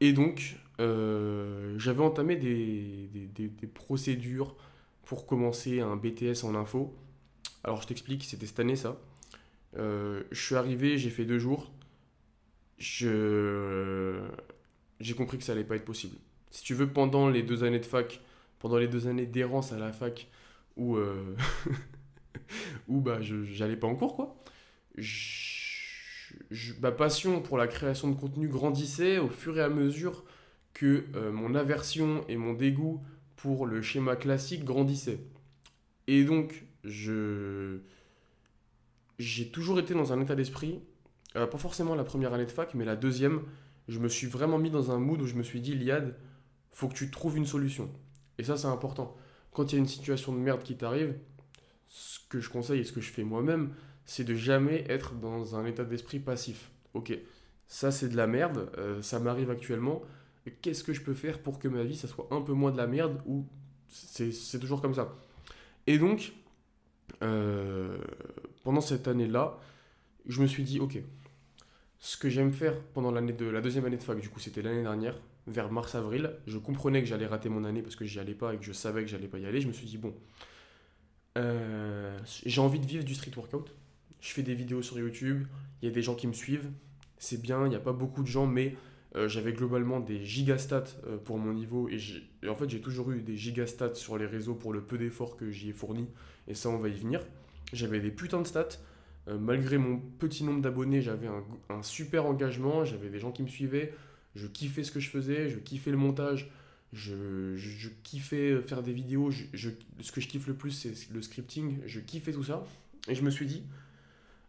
Et 0.00 0.12
donc, 0.12 0.56
j'avais 0.78 2.02
entamé 2.02 2.36
des, 2.36 3.08
des, 3.12 3.48
des, 3.48 3.66
procédures 3.66 4.56
pour 5.04 5.26
commencer 5.26 5.80
un 5.80 5.96
BTS 5.96 6.44
en 6.44 6.54
info. 6.54 6.94
Alors 7.64 7.82
je 7.82 7.86
t'explique, 7.86 8.24
c'était 8.24 8.46
cette 8.46 8.60
année 8.60 8.76
ça. 8.76 8.96
Euh, 9.76 10.22
je 10.30 10.40
suis 10.40 10.54
arrivé, 10.54 10.98
j'ai 10.98 11.10
fait 11.10 11.24
deux 11.24 11.38
jours. 11.38 11.70
Je... 12.78 14.20
J'ai 15.00 15.14
compris 15.14 15.38
que 15.38 15.44
ça 15.44 15.52
allait 15.52 15.64
pas 15.64 15.76
être 15.76 15.84
possible. 15.84 16.16
Si 16.50 16.62
tu 16.62 16.74
veux, 16.74 16.88
pendant 16.90 17.28
les 17.28 17.42
deux 17.42 17.64
années 17.64 17.78
de 17.78 17.86
fac, 17.86 18.20
pendant 18.58 18.78
les 18.78 18.88
deux 18.88 19.06
années 19.06 19.26
d'errance 19.26 19.72
à 19.72 19.78
la 19.78 19.92
fac, 19.92 20.28
où, 20.76 20.96
euh... 20.96 21.36
où 22.88 23.00
bah, 23.00 23.20
j'allais 23.20 23.76
pas 23.76 23.86
en 23.86 23.94
cours, 23.94 24.16
quoi. 24.16 24.36
ma 26.80 26.92
passion 26.92 27.40
pour 27.40 27.58
la 27.58 27.66
création 27.66 28.08
de 28.08 28.14
contenu 28.14 28.48
grandissait 28.48 29.18
au 29.18 29.28
fur 29.28 29.58
et 29.58 29.62
à 29.62 29.68
mesure 29.68 30.24
que 30.74 31.04
euh, 31.14 31.32
mon 31.32 31.54
aversion 31.54 32.24
et 32.28 32.36
mon 32.36 32.52
dégoût 32.52 33.02
pour 33.36 33.66
le 33.66 33.82
schéma 33.82 34.16
classique 34.16 34.64
grandissaient. 34.64 35.20
Et 36.06 36.24
donc, 36.24 36.64
je 36.84 37.80
j'ai 39.18 39.48
toujours 39.48 39.78
été 39.78 39.92
dans 39.92 40.14
un 40.14 40.20
état 40.20 40.34
d'esprit, 40.34 40.80
euh, 41.36 41.46
pas 41.46 41.58
forcément 41.58 41.94
la 41.94 42.04
première 42.04 42.32
année 42.32 42.46
de 42.46 42.50
fac, 42.50 42.72
mais 42.74 42.86
la 42.86 42.96
deuxième, 42.96 43.42
je 43.86 43.98
me 43.98 44.08
suis 44.08 44.26
vraiment 44.26 44.58
mis 44.58 44.70
dans 44.70 44.90
un 44.90 44.98
mood 44.98 45.20
où 45.20 45.26
je 45.26 45.34
me 45.34 45.42
suis 45.42 45.60
dit, 45.60 45.74
Liad, 45.74 46.16
faut 46.72 46.88
que 46.88 46.94
tu 46.94 47.10
trouves 47.10 47.36
une 47.36 47.44
solution. 47.44 47.90
Et 48.38 48.44
ça, 48.44 48.56
c'est 48.56 48.66
important. 48.66 49.14
Quand 49.52 49.70
il 49.70 49.74
y 49.74 49.76
a 49.76 49.80
une 49.80 49.86
situation 49.86 50.32
de 50.32 50.38
merde 50.38 50.62
qui 50.62 50.76
t'arrive, 50.76 51.14
ce 51.90 52.20
que 52.28 52.40
je 52.40 52.48
conseille 52.48 52.80
et 52.80 52.84
ce 52.84 52.92
que 52.92 53.00
je 53.00 53.10
fais 53.10 53.24
moi-même, 53.24 53.74
c'est 54.04 54.24
de 54.24 54.34
jamais 54.34 54.84
être 54.88 55.14
dans 55.14 55.56
un 55.56 55.66
état 55.66 55.84
d'esprit 55.84 56.20
passif. 56.20 56.70
Ok, 56.94 57.12
ça 57.66 57.90
c'est 57.90 58.08
de 58.08 58.16
la 58.16 58.26
merde, 58.26 58.70
euh, 58.78 59.02
ça 59.02 59.18
m'arrive 59.18 59.50
actuellement. 59.50 60.02
Qu'est-ce 60.62 60.84
que 60.84 60.92
je 60.92 61.02
peux 61.02 61.14
faire 61.14 61.40
pour 61.40 61.58
que 61.58 61.68
ma 61.68 61.82
vie, 61.82 61.96
ça 61.96 62.08
soit 62.08 62.28
un 62.30 62.40
peu 62.40 62.52
moins 62.52 62.70
de 62.70 62.76
la 62.76 62.86
merde 62.86 63.20
ou 63.26 63.44
c'est 63.88 64.58
toujours 64.60 64.80
comme 64.80 64.94
ça. 64.94 65.14
Et 65.86 65.98
donc, 65.98 66.32
euh, 67.22 67.98
pendant 68.62 68.80
cette 68.80 69.08
année-là, 69.08 69.58
je 70.26 70.40
me 70.40 70.46
suis 70.46 70.62
dit, 70.62 70.78
ok, 70.78 70.98
ce 71.98 72.16
que 72.16 72.28
j'aime 72.28 72.52
faire 72.52 72.80
pendant 72.94 73.10
l'année 73.10 73.32
de 73.32 73.46
la 73.46 73.60
deuxième 73.60 73.84
année 73.84 73.96
de 73.96 74.02
fac, 74.02 74.18
du 74.20 74.28
coup 74.28 74.40
c'était 74.40 74.62
l'année 74.62 74.82
dernière, 74.82 75.20
vers 75.46 75.72
mars-avril, 75.72 76.36
je 76.46 76.58
comprenais 76.58 77.00
que 77.00 77.08
j'allais 77.08 77.26
rater 77.26 77.48
mon 77.48 77.64
année 77.64 77.82
parce 77.82 77.96
que 77.96 78.04
j'y 78.04 78.20
allais 78.20 78.34
pas 78.34 78.54
et 78.54 78.58
que 78.58 78.64
je 78.64 78.72
savais 78.72 79.02
que 79.02 79.08
j'allais 79.08 79.28
pas 79.28 79.38
y 79.38 79.46
aller. 79.46 79.60
Je 79.60 79.66
me 79.68 79.72
suis 79.72 79.86
dit, 79.86 79.98
bon, 79.98 80.14
euh, 81.38 82.18
j'ai 82.44 82.60
envie 82.60 82.80
de 82.80 82.86
vivre 82.86 83.04
du 83.04 83.14
street 83.14 83.32
workout. 83.36 83.74
Je 84.20 84.28
fais 84.30 84.42
des 84.42 84.54
vidéos 84.54 84.82
sur 84.82 84.98
YouTube, 84.98 85.46
il 85.80 85.88
y 85.88 85.90
a 85.90 85.94
des 85.94 86.02
gens 86.02 86.14
qui 86.14 86.26
me 86.26 86.32
suivent, 86.32 86.70
c'est 87.18 87.40
bien, 87.40 87.64
il 87.64 87.70
n'y 87.70 87.76
a 87.76 87.80
pas 87.80 87.92
beaucoup 87.92 88.22
de 88.22 88.26
gens, 88.26 88.46
mais 88.46 88.76
euh, 89.16 89.28
j'avais 89.28 89.52
globalement 89.52 89.98
des 89.98 90.24
gigastats 90.24 90.84
euh, 91.06 91.16
pour 91.16 91.38
mon 91.38 91.52
niveau 91.52 91.88
et, 91.88 91.98
en 92.48 92.54
fait 92.54 92.68
j'ai 92.68 92.80
toujours 92.80 93.10
eu 93.10 93.22
des 93.22 93.36
gigastats 93.36 93.94
sur 93.94 94.18
les 94.18 94.26
réseaux 94.26 94.54
pour 94.54 94.72
le 94.72 94.82
peu 94.82 94.98
d'efforts 94.98 95.36
que 95.36 95.50
j'y 95.50 95.70
ai 95.70 95.72
fourni 95.72 96.06
et 96.46 96.54
ça 96.54 96.68
on 96.68 96.78
va 96.78 96.88
y 96.88 96.98
venir. 96.98 97.20
J'avais 97.72 98.00
des 98.00 98.10
putains 98.10 98.42
de 98.42 98.46
stats, 98.46 98.78
malgré 99.26 99.78
mon 99.78 99.98
petit 99.98 100.44
nombre 100.44 100.60
d'abonnés 100.60 101.02
j'avais 101.02 101.28
un 101.68 101.82
super 101.82 102.26
engagement, 102.26 102.84
j'avais 102.84 103.08
des 103.08 103.20
gens 103.20 103.32
qui 103.32 103.42
me 103.42 103.48
suivaient, 103.48 103.94
je 104.34 104.46
kiffais 104.46 104.84
ce 104.84 104.90
que 104.90 105.00
je 105.00 105.08
faisais, 105.08 105.48
je 105.48 105.58
kiffais 105.58 105.90
le 105.90 105.96
montage, 105.96 106.50
je, 106.92 107.56
je, 107.56 107.88
kiffais 108.02 108.60
faire 108.62 108.82
des 108.82 108.92
vidéos. 108.92 109.30
Je, 109.30 109.70
ce 110.00 110.12
que 110.12 110.20
je 110.20 110.28
kiffe 110.28 110.46
le 110.46 110.54
plus, 110.54 110.72
c'est 110.72 111.10
le 111.12 111.22
scripting. 111.22 111.78
Je 111.86 112.00
kiffais 112.00 112.32
tout 112.32 112.44
ça. 112.44 112.64
Et 113.08 113.14
je 113.14 113.22
me 113.22 113.30
suis 113.30 113.46
dit, 113.46 113.62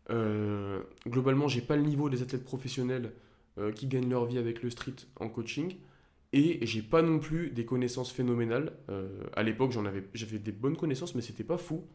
euh, 0.09 0.81
globalement, 1.07 1.47
j'ai 1.47 1.61
pas 1.61 1.75
le 1.75 1.83
niveau 1.83 2.09
des 2.09 2.21
athlètes 2.21 2.43
professionnels 2.43 3.11
euh, 3.57 3.71
qui 3.71 3.87
gagnent 3.87 4.09
leur 4.09 4.25
vie 4.25 4.37
avec 4.37 4.63
le 4.63 4.69
street 4.69 4.95
en 5.17 5.29
coaching. 5.29 5.75
Et 6.33 6.65
j'ai 6.65 6.81
pas 6.81 7.01
non 7.01 7.19
plus 7.19 7.49
des 7.49 7.65
connaissances 7.65 8.11
phénoménales. 8.11 8.73
Euh, 8.89 9.09
à 9.35 9.43
l'époque, 9.43 9.71
j'en 9.71 9.85
avais, 9.85 10.03
j'avais 10.13 10.39
des 10.39 10.51
bonnes 10.51 10.77
connaissances, 10.77 11.13
mais 11.13 11.21
c'était 11.21 11.43
pas 11.43 11.57
fou. 11.57 11.85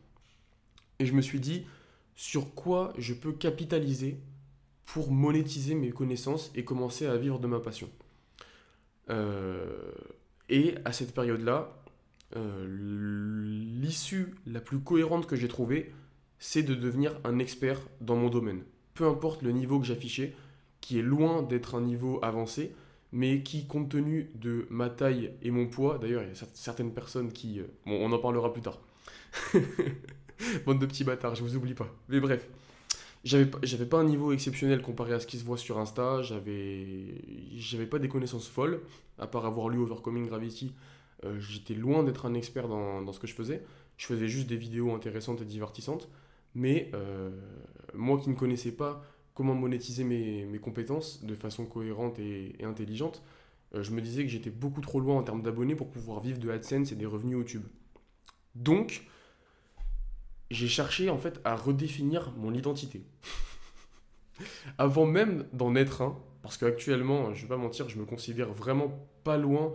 Et 0.99 1.07
je 1.07 1.13
me 1.13 1.23
suis 1.23 1.41
dit, 1.41 1.67
sur 2.15 2.55
quoi 2.55 2.93
je 2.99 3.15
peux 3.15 3.33
capitaliser 3.33 4.19
pour 4.85 5.11
monétiser 5.11 5.75
mes 5.75 5.91
connaissances 5.91 6.53
et 6.55 6.65
commencer 6.65 7.07
à 7.07 7.17
vivre 7.17 7.39
de 7.39 7.47
ma 7.47 7.61
passion. 7.61 7.91
Euh, 9.11 9.93
et 10.49 10.75
à 10.85 10.93
cette 10.93 11.15
période-là, 11.15 11.83
euh, 12.37 12.67
l'issue 13.81 14.35
la 14.47 14.61
plus 14.61 14.81
cohérente 14.81 15.27
que 15.27 15.37
j'ai 15.37 15.49
trouvée, 15.49 15.93
c'est 16.39 16.63
de 16.63 16.75
devenir 16.75 17.19
un 17.25 17.39
expert 17.39 17.81
dans 18.01 18.17
mon 18.17 18.29
domaine. 18.29 18.63
Peu 18.95 19.07
importe 19.07 19.43
le 19.43 19.53
niveau 19.53 19.79
que 19.79 19.87
j'affichais, 19.87 20.35
qui 20.81 20.99
est 20.99 21.03
loin 21.03 21.43
d'être 21.43 21.75
un 21.75 21.81
niveau 21.81 22.19
avancé, 22.23 22.75
mais 23.13 23.43
qui, 23.43 23.67
compte 23.67 23.89
tenu 23.89 24.31
de 24.35 24.67
ma 24.71 24.91
taille 24.91 25.33
et 25.43 25.51
mon 25.51 25.67
poids, 25.67 25.99
d'ailleurs, 25.99 26.23
il 26.23 26.29
y 26.29 26.33
a 26.33 26.47
certaines 26.55 26.93
personnes 26.93 27.33
qui... 27.33 27.61
Euh, 27.61 27.65
bon, 27.87 27.99
on 28.01 28.13
en 28.13 28.19
parlera 28.19 28.53
plus 28.53 28.63
tard. 28.63 28.81
Bande 30.67 30.79
de 30.79 30.87
petits 30.87 31.05
bâtards, 31.05 31.35
je 31.35 31.43
vous 31.43 31.57
oublie 31.57 31.75
pas. 31.75 31.89
Mais 32.09 32.21
bref, 32.21 32.49
j'avais 33.25 33.51
j'avais 33.63 33.87
pas 33.87 33.99
un 33.99 34.05
niveau 34.05 34.33
exceptionnel 34.33 34.83
comparé 34.83 35.15
à 35.15 35.21
ce 35.21 35.27
qui 35.27 35.39
se 35.39 35.45
voit 35.45 35.59
sur 35.59 35.79
Insta 35.79 36.23
j'avais 36.23 37.23
j'avais 37.57 37.87
pas 37.87 37.99
des 37.99 38.09
connaissances 38.09 38.49
folles 38.49 38.81
à 39.19 39.27
part 39.27 39.47
avoir 39.47 39.69
lu 39.69 39.79
Overcoming 39.79 40.27
Gravity 40.27 40.73
euh, 41.25 41.41
j'étais 41.41 41.75
loin 41.75 42.03
d'être 42.03 42.27
un 42.27 42.35
expert 42.35 42.69
dans, 42.69 43.01
dans, 43.01 43.13
ce 43.13 43.19
que 43.19 43.27
je 43.27 43.35
faisais. 43.35 43.63
Je 43.97 44.07
faisais 44.07 44.29
juste 44.29 44.49
des 44.49 44.59
vidéos 44.59 44.93
intéressantes 44.95 45.41
et 45.41 45.45
divertissantes 45.47 46.09
mais 46.55 46.91
euh, 46.95 47.31
moi 47.95 48.19
qui 48.19 48.31
ne 48.31 48.35
connaissais 48.35 48.73
pas 48.73 49.05
comment 49.35 49.55
monétiser 49.55 50.05
mes, 50.05 50.47
mes 50.47 50.59
compétences 50.59 51.23
de 51.23 51.35
façon 51.35 51.67
cohérente 51.67 52.19
et, 52.19 52.57
intelligente 52.65 53.23
euh, 53.75 53.83
je 53.83 53.91
me 53.91 54.01
disais 54.01 54.23
que 54.23 54.29
j'étais 54.31 54.51
beaucoup 54.51 54.81
trop 54.81 54.99
loin 54.99 55.17
en 55.17 55.23
termes 55.23 55.43
d'abonnés 55.43 55.75
pour 55.75 55.91
pouvoir 55.91 56.21
vivre 56.21 56.39
de 56.39 56.51
AdSense 56.51 56.93
et 56.93 56.97
des 56.97 57.07
revenus 57.07 57.37
YouTube. 57.37 57.65
Donc 58.55 59.03
j'ai 60.51 60.69
cherché 60.69 61.11
en 61.11 61.19
fait 61.19 61.41
à 61.45 61.57
redéfinir 61.57 62.33
mon 62.37 62.55
identité. 62.55 63.03
Avant 64.79 65.07
même 65.07 65.47
d'en 65.53 65.75
être 65.75 66.03
un, 66.03 66.19
parce 66.43 66.59
qu'actuellement, 66.59 67.35
je 67.35 67.43
vais 67.43 67.49
pas 67.49 67.57
mentir, 67.57 67.89
je 67.89 67.99
me 67.99 68.05
considère 68.05 68.53
vraiment 68.53 69.09
pas 69.25 69.37
loin 69.37 69.73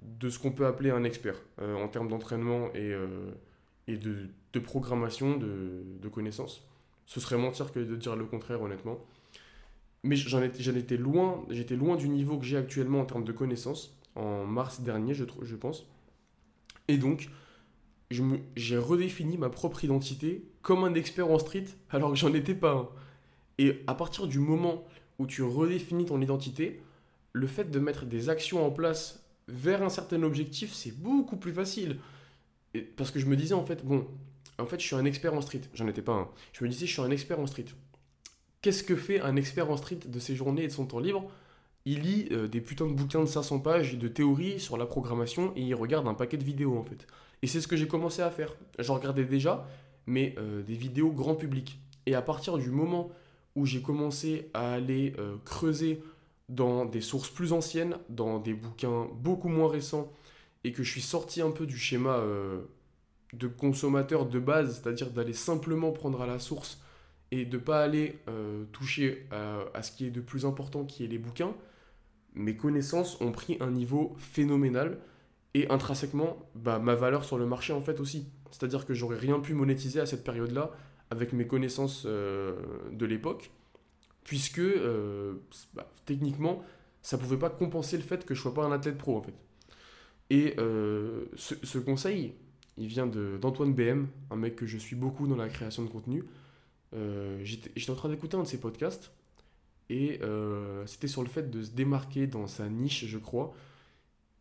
de 0.00 0.28
ce 0.28 0.38
qu'on 0.38 0.52
peut 0.52 0.66
appeler 0.66 0.90
un 0.90 1.04
expert 1.04 1.36
euh, 1.60 1.74
en 1.76 1.88
termes 1.88 2.08
d'entraînement 2.08 2.68
et, 2.74 2.92
euh, 2.92 3.30
et 3.86 3.96
de, 3.96 4.28
de, 4.52 4.60
programmation, 4.60 5.38
de, 5.38 5.82
de, 6.00 6.08
connaissances. 6.08 6.68
Ce 7.06 7.20
serait 7.20 7.38
mentir 7.38 7.72
que 7.72 7.80
de 7.80 7.96
dire 7.96 8.16
le 8.16 8.26
contraire, 8.26 8.60
honnêtement. 8.60 8.98
Mais 10.02 10.16
j'en 10.16 10.42
étais, 10.42 10.76
étais, 10.76 10.96
loin, 10.98 11.46
j'étais 11.48 11.76
loin 11.76 11.96
du 11.96 12.10
niveau 12.10 12.38
que 12.38 12.44
j'ai 12.44 12.58
actuellement 12.58 13.00
en 13.00 13.06
termes 13.06 13.24
de 13.24 13.32
connaissances, 13.32 13.98
en 14.14 14.44
mars 14.44 14.82
dernier, 14.82 15.14
je, 15.14 15.24
je 15.40 15.56
pense. 15.56 15.86
Et 16.88 16.98
donc, 16.98 17.30
j'ai 18.10 18.78
redéfini 18.78 19.36
ma 19.36 19.50
propre 19.50 19.84
identité 19.84 20.44
comme 20.62 20.84
un 20.84 20.94
expert 20.94 21.30
en 21.30 21.38
street 21.38 21.66
alors 21.90 22.10
que 22.10 22.16
j'en 22.16 22.32
étais 22.32 22.54
pas 22.54 22.72
un. 22.72 22.88
Et 23.58 23.82
à 23.86 23.94
partir 23.94 24.26
du 24.26 24.38
moment 24.38 24.84
où 25.18 25.26
tu 25.26 25.42
redéfinis 25.42 26.06
ton 26.06 26.20
identité, 26.20 26.82
le 27.32 27.46
fait 27.46 27.70
de 27.70 27.78
mettre 27.78 28.04
des 28.04 28.28
actions 28.28 28.66
en 28.66 28.70
place 28.70 29.24
vers 29.48 29.82
un 29.82 29.88
certain 29.88 30.22
objectif, 30.22 30.72
c'est 30.72 30.96
beaucoup 30.96 31.36
plus 31.36 31.52
facile. 31.52 31.98
Parce 32.96 33.10
que 33.10 33.20
je 33.20 33.26
me 33.26 33.36
disais 33.36 33.54
en 33.54 33.64
fait, 33.64 33.84
bon, 33.84 34.06
en 34.58 34.66
fait 34.66 34.80
je 34.80 34.86
suis 34.86 34.96
un 34.96 35.04
expert 35.04 35.34
en 35.34 35.40
street, 35.40 35.62
j'en 35.74 35.86
étais 35.86 36.02
pas 36.02 36.12
un. 36.12 36.28
Je 36.52 36.64
me 36.64 36.68
disais 36.68 36.86
je 36.86 36.92
suis 36.92 37.02
un 37.02 37.10
expert 37.10 37.38
en 37.38 37.46
street. 37.46 37.66
Qu'est-ce 38.62 38.82
que 38.82 38.96
fait 38.96 39.20
un 39.20 39.36
expert 39.36 39.70
en 39.70 39.76
street 39.76 40.00
de 40.06 40.18
ses 40.18 40.34
journées 40.34 40.64
et 40.64 40.68
de 40.68 40.72
son 40.72 40.86
temps 40.86 40.98
libre? 40.98 41.30
Il 41.84 42.00
lit 42.00 42.28
euh, 42.32 42.48
des 42.48 42.62
putains 42.62 42.86
de 42.86 42.94
bouquins 42.94 43.20
de 43.20 43.26
500 43.26 43.58
pages 43.60 43.98
de 43.98 44.08
théorie 44.08 44.58
sur 44.58 44.78
la 44.78 44.86
programmation 44.86 45.52
et 45.54 45.60
il 45.60 45.74
regarde 45.74 46.08
un 46.08 46.14
paquet 46.14 46.38
de 46.38 46.44
vidéos 46.44 46.78
en 46.78 46.82
fait. 46.82 47.06
Et 47.44 47.46
c'est 47.46 47.60
ce 47.60 47.68
que 47.68 47.76
j'ai 47.76 47.86
commencé 47.86 48.22
à 48.22 48.30
faire. 48.30 48.54
J'en 48.78 48.94
regardais 48.94 49.26
déjà, 49.26 49.68
mais 50.06 50.34
euh, 50.38 50.62
des 50.62 50.76
vidéos 50.76 51.10
grand 51.10 51.34
public. 51.34 51.78
Et 52.06 52.14
à 52.14 52.22
partir 52.22 52.56
du 52.56 52.70
moment 52.70 53.10
où 53.54 53.66
j'ai 53.66 53.82
commencé 53.82 54.48
à 54.54 54.72
aller 54.72 55.12
euh, 55.18 55.36
creuser 55.44 56.02
dans 56.48 56.86
des 56.86 57.02
sources 57.02 57.28
plus 57.28 57.52
anciennes, 57.52 57.98
dans 58.08 58.38
des 58.38 58.54
bouquins 58.54 59.10
beaucoup 59.12 59.50
moins 59.50 59.68
récents, 59.68 60.10
et 60.64 60.72
que 60.72 60.82
je 60.82 60.90
suis 60.90 61.02
sorti 61.02 61.42
un 61.42 61.50
peu 61.50 61.66
du 61.66 61.76
schéma 61.76 62.16
euh, 62.16 62.62
de 63.34 63.46
consommateur 63.46 64.24
de 64.24 64.38
base, 64.38 64.80
c'est-à-dire 64.80 65.10
d'aller 65.10 65.34
simplement 65.34 65.92
prendre 65.92 66.22
à 66.22 66.26
la 66.26 66.38
source 66.38 66.80
et 67.30 67.44
de 67.44 67.58
ne 67.58 67.62
pas 67.62 67.82
aller 67.82 68.20
toucher 68.72 69.26
à, 69.30 69.58
à, 69.74 69.82
ce 69.82 69.92
qui 69.92 70.06
est 70.06 70.10
de 70.10 70.22
plus 70.22 70.46
important, 70.46 70.86
qui 70.86 71.04
est 71.04 71.08
les 71.08 71.18
bouquins, 71.18 71.52
mes 72.32 72.56
connaissances 72.56 73.20
ont 73.20 73.32
pris 73.32 73.58
un 73.60 73.70
niveau 73.70 74.14
phénoménal 74.16 74.98
et 75.54 75.70
intrinsèquement 75.70 76.36
bah, 76.54 76.78
ma 76.78 76.94
valeur 76.94 77.24
sur 77.24 77.38
le 77.38 77.46
marché 77.46 77.72
en 77.72 77.80
fait 77.80 78.00
aussi. 78.00 78.26
C'est-à-dire 78.50 78.86
que 78.86 78.94
j'aurais 78.94 79.18
rien 79.18 79.40
pu 79.40 79.54
monétiser 79.54 80.00
à 80.00 80.06
cette 80.06 80.24
période-là 80.24 80.72
avec 81.10 81.32
mes 81.32 81.46
connaissances 81.46 82.04
euh, 82.06 82.56
de 82.92 83.06
l'époque, 83.06 83.50
puisque 84.24 84.58
euh, 84.58 85.34
bah, 85.74 85.90
techniquement 86.06 86.62
ça 87.02 87.18
pouvait 87.18 87.36
pas 87.36 87.50
compenser 87.50 87.96
le 87.96 88.02
fait 88.02 88.24
que 88.24 88.34
je 88.34 88.40
sois 88.40 88.54
pas 88.54 88.64
un 88.64 88.72
athlète 88.72 88.98
pro 88.98 89.16
en 89.16 89.22
fait. 89.22 89.34
Et 90.30 90.54
euh, 90.58 91.26
ce, 91.36 91.78
conseil, 91.78 92.34
il 92.78 92.86
vient 92.86 93.06
d'Antoine 93.06 93.74
BM, 93.74 94.06
un 94.30 94.36
mec 94.36 94.56
que 94.56 94.66
je 94.66 94.78
suis 94.78 94.96
beaucoup 94.96 95.26
dans 95.26 95.36
la 95.36 95.48
création 95.48 95.84
de 95.84 95.88
contenu. 95.88 96.24
J'étais 97.42 97.90
en 97.90 97.96
train 97.96 98.08
d'écouter 98.08 98.36
un 98.36 98.44
de 98.44 98.48
ses 98.48 98.58
podcasts 98.58 99.10
et 99.90 100.20
c'était 100.86 101.08
sur 101.08 101.22
le 101.22 101.28
fait 101.28 101.50
de 101.50 101.62
se 101.62 101.72
démarquer 101.72 102.26
dans 102.26 102.46
sa 102.46 102.68
niche, 102.68 103.04
je 103.04 103.18
crois, 103.18 103.52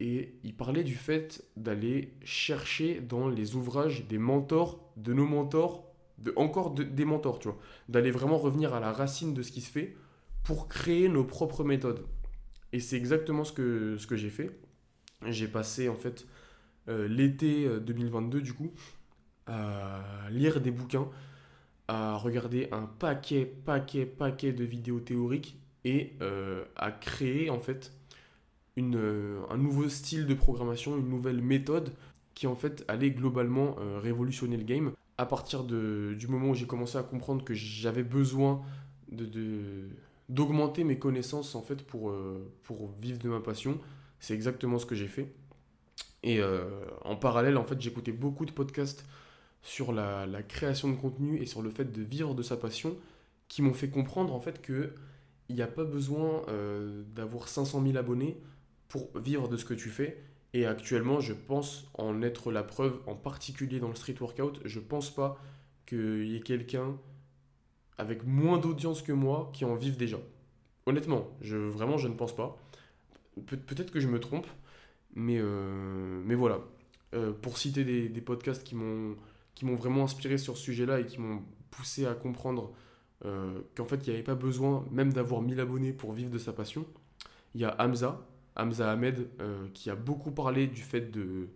et 0.04 0.36
il 0.44 0.54
parlait 0.54 0.84
du 0.84 0.96
fait 0.96 1.46
d'aller 1.56 2.14
chercher 2.26 3.00
dans 3.00 3.30
les 3.30 3.56
ouvrages 3.56 4.06
des 4.06 4.18
mentors, 4.18 4.92
de 4.98 5.14
nos 5.14 5.26
mentors, 5.26 5.90
de, 6.18 6.34
encore 6.36 6.72
des 6.72 7.06
mentors, 7.06 7.40
tu 7.40 7.48
vois, 7.48 7.58
d'aller 7.88 8.12
vraiment 8.12 8.38
revenir 8.38 8.74
à 8.74 8.82
la 8.82 8.92
racine 8.92 9.34
de 9.34 9.42
ce 9.42 9.54
qui 9.54 9.62
se 9.62 9.72
fait 9.72 9.96
pour 10.44 10.68
créer 10.68 11.08
nos 11.08 11.24
propres 11.24 11.64
méthodes. 11.64 12.06
Et 12.74 12.82
c'est 12.82 12.98
exactement 12.98 13.46
ce 13.46 13.54
que, 13.54 13.96
ce 13.98 14.06
que 14.06 14.18
j'ai 14.18 14.30
fait. 14.30 14.60
J'ai 15.26 15.48
passé 15.48 15.88
en 15.88 15.96
fait 15.96 16.28
euh, 16.90 17.08
l'été 17.08 17.70
2022 17.80 18.40
euh, 18.40 18.42
du 18.42 18.52
coup 18.52 18.74
à 19.48 20.04
lire 20.32 20.60
des 20.60 20.72
bouquins, 20.72 21.08
à 21.88 22.18
regarder 22.18 22.68
un 22.74 22.88
paquet, 22.88 23.46
paquet, 23.46 24.06
paquet 24.06 24.52
de 24.52 24.66
vidéos 24.66 25.00
théoriques 25.00 25.58
et 25.86 26.14
euh, 26.22 26.66
à 26.76 26.92
créer 26.92 27.50
en 27.50 27.60
fait 27.60 27.94
une, 28.76 28.96
euh, 28.96 29.42
un 29.50 29.58
nouveau 29.58 29.90
style 29.90 30.26
de 30.26 30.34
programmation, 30.34 30.98
une 30.98 31.10
nouvelle 31.10 31.42
méthode 31.42 31.94
qui 32.34 32.48
en 32.48 32.56
fait 32.56 32.84
allait 32.88 33.12
globalement 33.12 33.76
euh, 33.80 34.00
révolutionner 34.00 34.58
le 34.58 34.64
game. 34.64 34.92
À 35.18 35.26
partir 35.26 35.64
de, 35.64 36.16
du 36.18 36.28
moment 36.28 36.50
où 36.50 36.56
j'ai 36.56 36.66
commencé 36.66 36.98
à 36.98 37.04
comprendre 37.04 37.44
que 37.44 37.54
j'avais 37.54 38.04
besoin 38.04 38.62
de, 39.12 39.90
d'augmenter 40.28 40.84
mes 40.84 40.98
connaissances 40.98 41.54
en 41.54 41.62
fait 41.62 41.86
pour, 41.86 42.10
euh, 42.10 42.52
pour 42.64 42.92
vivre 43.00 43.20
de 43.20 43.30
ma 43.30 43.40
passion, 43.40 43.80
c'est 44.20 44.34
exactement 44.34 44.80
ce 44.80 44.88
que 44.88 44.96
j'ai 44.96 45.08
fait. 45.08 45.34
Et 46.26 46.40
en 47.04 47.18
parallèle, 47.18 47.58
en 47.58 47.66
fait, 47.66 47.82
j'écoutais 47.82 48.14
beaucoup 48.14 48.46
de 48.46 48.54
podcasts 48.54 49.06
sur 49.62 49.92
la, 49.92 50.26
la, 50.26 50.42
création 50.42 50.88
de 50.88 50.96
contenu 50.96 51.42
et 51.42 51.46
sur 51.46 51.62
le 51.62 51.70
fait 51.70 51.92
de 51.92 52.02
vivre 52.02 52.34
de 52.34 52.42
sa 52.42 52.56
passion 52.56 52.96
qui 53.50 53.62
m'ont 53.62 53.74
fait 53.74 53.90
comprendre 53.90 54.34
en 54.34 54.40
fait 54.40 54.62
que 54.62 54.94
il 55.50 55.56
n'y 55.58 55.62
a 55.62 55.68
pas 55.68 55.84
besoin 55.84 56.44
d'avoir 57.14 57.50
500 57.50 57.84
000 57.84 57.98
abonnés 57.98 58.38
pour 58.94 59.10
vivre 59.18 59.50
de 59.50 59.58
ce 59.58 59.66
que 59.66 59.74
tu 59.74 59.90
fais. 59.90 60.24
Et 60.54 60.68
actuellement, 60.68 61.20
je 61.20 61.34
pense 61.34 61.90
en 61.96 62.22
être 62.22 62.52
la 62.52 62.62
preuve, 62.62 63.00
en 63.08 63.16
particulier 63.16 63.80
dans 63.80 63.88
le 63.88 63.96
street 63.96 64.14
workout. 64.22 64.62
Je 64.66 64.80
pense 64.80 65.10
pas 65.10 65.42
qu'il 65.88 66.28
y 66.28 66.36
ait 66.36 66.42
quelqu'un 66.42 66.96
avec 67.98 68.24
moins 68.24 68.60
d'audience 68.60 69.02
que 69.02 69.12
moi 69.12 69.50
qui 69.52 69.66
en 69.66 69.74
vive 69.74 69.98
déjà. 69.98 70.18
honnêtement, 70.86 71.28
je, 71.42 71.58
vraiment, 71.58 71.98
je 71.98 72.08
ne 72.08 72.14
pense 72.14 72.36
pas. 72.36 72.56
Peut-être 73.48 73.90
que 73.90 74.00
je 74.00 74.08
me 74.08 74.20
trompe, 74.20 74.46
mais, 75.16 75.40
euh, 75.40 76.22
mais 76.24 76.36
voilà. 76.36 76.60
Euh, 77.16 77.34
pour 77.34 77.58
citer 77.58 77.84
des, 77.84 78.22
podcasts 78.22 78.64
qui 78.64 78.76
m'ont 78.76 79.16
vraiment 79.76 80.04
inspiré 80.04 80.38
sur 80.38 80.56
ce 80.56 80.66
sujet-là 80.66 81.00
et 81.00 81.08
qui 81.08 81.20
m'ont 81.20 81.42
poussé 81.72 82.06
à 82.06 82.14
comprendre 82.14 82.74
euh, 83.26 83.60
qu'en 83.74 83.86
fait, 83.86 84.06
il 84.06 84.10
n'y 84.10 84.16
avait 84.18 84.24
pas 84.24 84.36
besoin 84.36 84.86
même 84.92 85.14
d'avoir 85.14 85.42
1000 85.42 85.60
abonnés 85.60 85.94
pour 85.94 86.14
vivre 86.14 86.30
de 86.30 86.38
sa 86.38 86.54
passion, 86.54 86.86
il 87.56 87.62
y 87.62 87.66
a 87.66 87.76
Hamza, 87.80 88.24
Hamza 88.56 88.92
Ahmed, 88.92 89.28
qui 89.74 89.90
a 89.90 89.96
beaucoup 89.96 90.32
parlé 90.32 90.68
du 90.68 90.82
fait 90.82 91.12
de, 91.12 91.48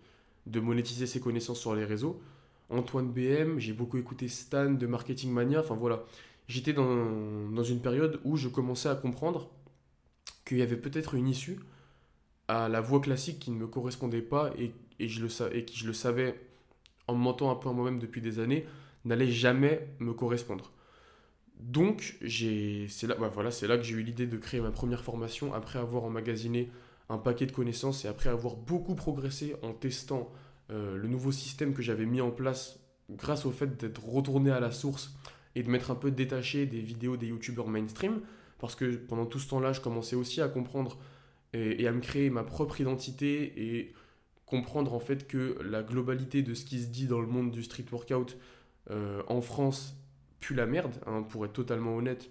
de 0.46 0.60
monétiser 0.60 1.06
ses 1.06 1.20
connaissances 1.20 1.60
sur 1.60 1.76
les 1.76 1.86
réseaux. 1.86 2.22
Antoine 2.70 3.12
BM, 3.12 3.60
j'ai 3.60 3.74
beaucoup 3.74 3.98
écouté 3.98 4.28
Stan 4.28 4.72
de 4.72 4.88
Marketing 4.88 5.32
Mania, 5.32 5.60
enfin 5.62 5.76
voilà. 5.76 6.04
J'étais 6.48 6.74
dans, 6.74 7.50
dans 7.50 7.64
une 7.64 7.82
période 7.82 8.20
où 8.24 8.38
je 8.38 8.48
commençais 8.48 8.90
à 8.90 8.96
comprendre 8.96 9.50
qu'il 10.46 10.58
y 10.58 10.62
avait 10.62 10.78
peut-être 10.78 11.16
une 11.16 11.28
issue 11.28 11.60
à 12.48 12.70
la 12.70 12.82
voie 12.82 13.02
classique 13.02 13.40
qui 13.40 13.52
ne 13.52 13.58
me 13.58 13.68
correspondait 13.68 14.22
pas 14.22 14.52
et, 14.58 14.74
et, 15.00 15.10
je 15.10 15.22
le, 15.24 15.56
et 15.56 15.66
qui, 15.66 15.78
je 15.78 15.88
le 15.88 15.94
savais 15.94 16.40
en 17.08 17.16
me 17.16 17.20
mentant 17.20 17.52
un 17.52 17.56
peu 17.56 17.70
à 17.70 17.74
moi-même 17.74 18.00
depuis 18.00 18.22
des 18.22 18.40
années, 18.40 18.66
n'allait 19.06 19.32
jamais 19.32 19.88
me 20.00 20.14
correspondre. 20.14 20.72
Donc, 21.60 22.18
c'est 22.28 23.08
là, 23.08 23.16
bah 23.16 23.30
voilà, 23.34 23.50
là 23.64 23.78
que 23.78 23.84
j'ai 23.84 23.96
eu 23.96 24.04
l'idée 24.04 24.28
de 24.28 24.38
créer 24.38 24.62
ma 24.62 24.72
première 24.72 25.04
formation 25.04 25.54
après 25.54 25.80
avoir 25.80 26.04
emmagasiné 26.04 26.70
un 27.10 27.18
paquet 27.18 27.46
de 27.46 27.52
connaissances 27.52 28.06
et 28.06 28.08
après 28.08 28.30
avoir 28.30 28.56
beaucoup 28.56 28.96
progressé 28.96 29.56
en 29.64 29.74
testant 29.74 30.32
euh, 30.70 30.98
le 30.98 31.08
nouveau 31.08 31.32
système 31.32 31.74
que 31.74 31.82
j'avais 31.82 32.06
mis 32.06 32.22
en 32.22 32.32
place 32.32 32.80
grâce 33.10 33.46
au 33.46 33.52
fait 33.52 33.78
d'être 33.78 34.04
retourné 34.04 34.52
à 34.52 34.60
la 34.60 34.72
source 34.72 35.16
et 35.56 35.64
de 35.64 35.70
m'être 35.70 35.92
un 35.92 35.96
peu 35.96 36.12
détaché 36.12 36.66
des 36.66 36.82
vidéos 36.82 37.18
des 37.18 37.28
youtubeurs 37.28 37.68
mainstream. 37.68 38.22
Parce 38.60 38.76
que 38.76 38.96
pendant 38.96 39.26
tout 39.26 39.40
ce 39.40 39.50
temps-là, 39.50 39.72
je 39.72 39.82
commençais 39.82 40.16
aussi 40.16 40.42
à 40.42 40.48
comprendre 40.48 40.98
et, 41.54 41.88
à 41.88 41.92
me 41.92 42.02
créer 42.02 42.30
ma 42.30 42.44
propre 42.44 42.82
identité 42.82 43.54
et 43.56 43.94
comprendre 44.46 44.94
en 44.94 45.00
fait 45.00 45.28
que 45.28 45.58
la 45.64 45.84
globalité 45.84 46.42
de 46.42 46.54
ce 46.54 46.66
qui 46.66 46.82
se 46.82 46.88
dit 46.88 47.08
dans 47.08 47.22
le 47.22 47.28
monde 47.28 47.52
du 47.52 47.64
street 47.64 47.86
workout 47.92 48.38
euh, 48.90 49.22
en 49.28 49.42
France 49.42 49.96
pue 50.40 50.54
la 50.54 50.66
merde, 50.66 50.94
hein, 51.06 51.24
pour 51.24 51.46
être 51.46 51.54
totalement 51.54 51.96
honnête. 51.96 52.30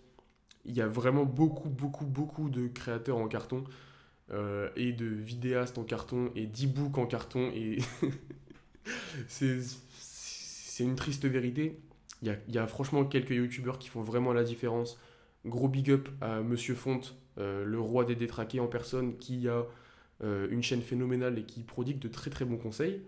Il 0.64 0.74
y 0.74 0.80
a 0.80 0.88
vraiment 0.88 1.24
beaucoup, 1.24 1.68
beaucoup, 1.68 2.06
beaucoup 2.06 2.48
de 2.48 2.66
créateurs 2.66 3.18
en 3.18 3.28
carton 3.28 3.64
euh, 4.32 4.70
et 4.74 4.92
de 4.92 5.06
vidéastes 5.06 5.78
en 5.78 5.84
carton 5.84 6.32
et 6.34 6.46
d'e-books 6.46 6.98
en 6.98 7.06
carton 7.06 7.52
et 7.54 7.78
c'est 9.28 9.62
une 10.80 10.96
triste 10.96 11.26
vérité. 11.26 11.78
Il 12.22 12.28
y 12.28 12.30
a, 12.32 12.36
y 12.48 12.58
a 12.58 12.66
franchement 12.66 13.04
quelques 13.04 13.30
youtubeurs 13.30 13.78
qui 13.78 13.88
font 13.88 14.02
vraiment 14.02 14.32
la 14.32 14.42
différence. 14.42 14.98
Gros 15.44 15.68
big 15.68 15.90
up 15.92 16.08
à 16.20 16.40
Monsieur 16.40 16.74
Fonte, 16.74 17.16
euh, 17.38 17.64
le 17.64 17.78
roi 17.78 18.04
des 18.04 18.16
détraqués 18.16 18.58
en 18.58 18.66
personne, 18.66 19.16
qui 19.16 19.48
a 19.48 19.64
euh, 20.24 20.48
une 20.50 20.62
chaîne 20.62 20.82
phénoménale 20.82 21.38
et 21.38 21.44
qui 21.44 21.62
prodigue 21.62 22.00
de 22.00 22.08
très 22.08 22.30
très 22.30 22.44
bons 22.44 22.56
conseils. 22.56 23.02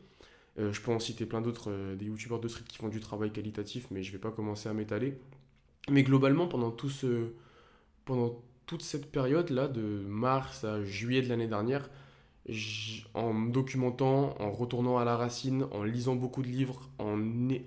je 0.57 0.81
peux 0.81 0.93
en 0.93 1.01
citer 1.01 1.27
plein 1.27 1.41
d'autres, 1.41 1.95
des 1.97 2.07
youtubeurs 2.07 2.41
de 2.41 2.49
street 2.49 2.65
qui 2.69 2.79
font 2.79 2.89
du 2.89 3.01
travail 3.01 3.33
qualitatif, 3.33 3.89
mais 3.91 4.03
je 4.05 4.13
vais 4.13 4.19
pas 4.19 4.31
commencer 4.31 4.69
à 4.69 4.73
m'étaler. 4.73 5.19
Mais 5.91 6.05
globalement, 6.05 6.47
pendant 6.47 6.71
tout 6.71 6.91
ce, 6.91 7.33
pendant 8.05 8.41
toute 8.69 8.83
cette 8.83 9.11
période-là, 9.11 9.67
de 9.67 10.05
mars 10.07 10.63
à 10.63 10.85
juillet 10.85 11.23
de 11.23 11.29
l'année 11.29 11.49
dernière, 11.49 11.89
en 13.15 13.33
me 13.33 13.51
documentant, 13.51 14.37
en 14.39 14.53
retournant 14.53 14.99
à 14.99 15.05
la 15.05 15.17
racine, 15.17 15.65
en 15.73 15.83
lisant 15.83 16.15
beaucoup 16.15 16.43
de 16.43 16.49
livres, 16.49 16.89
en, 16.99 17.19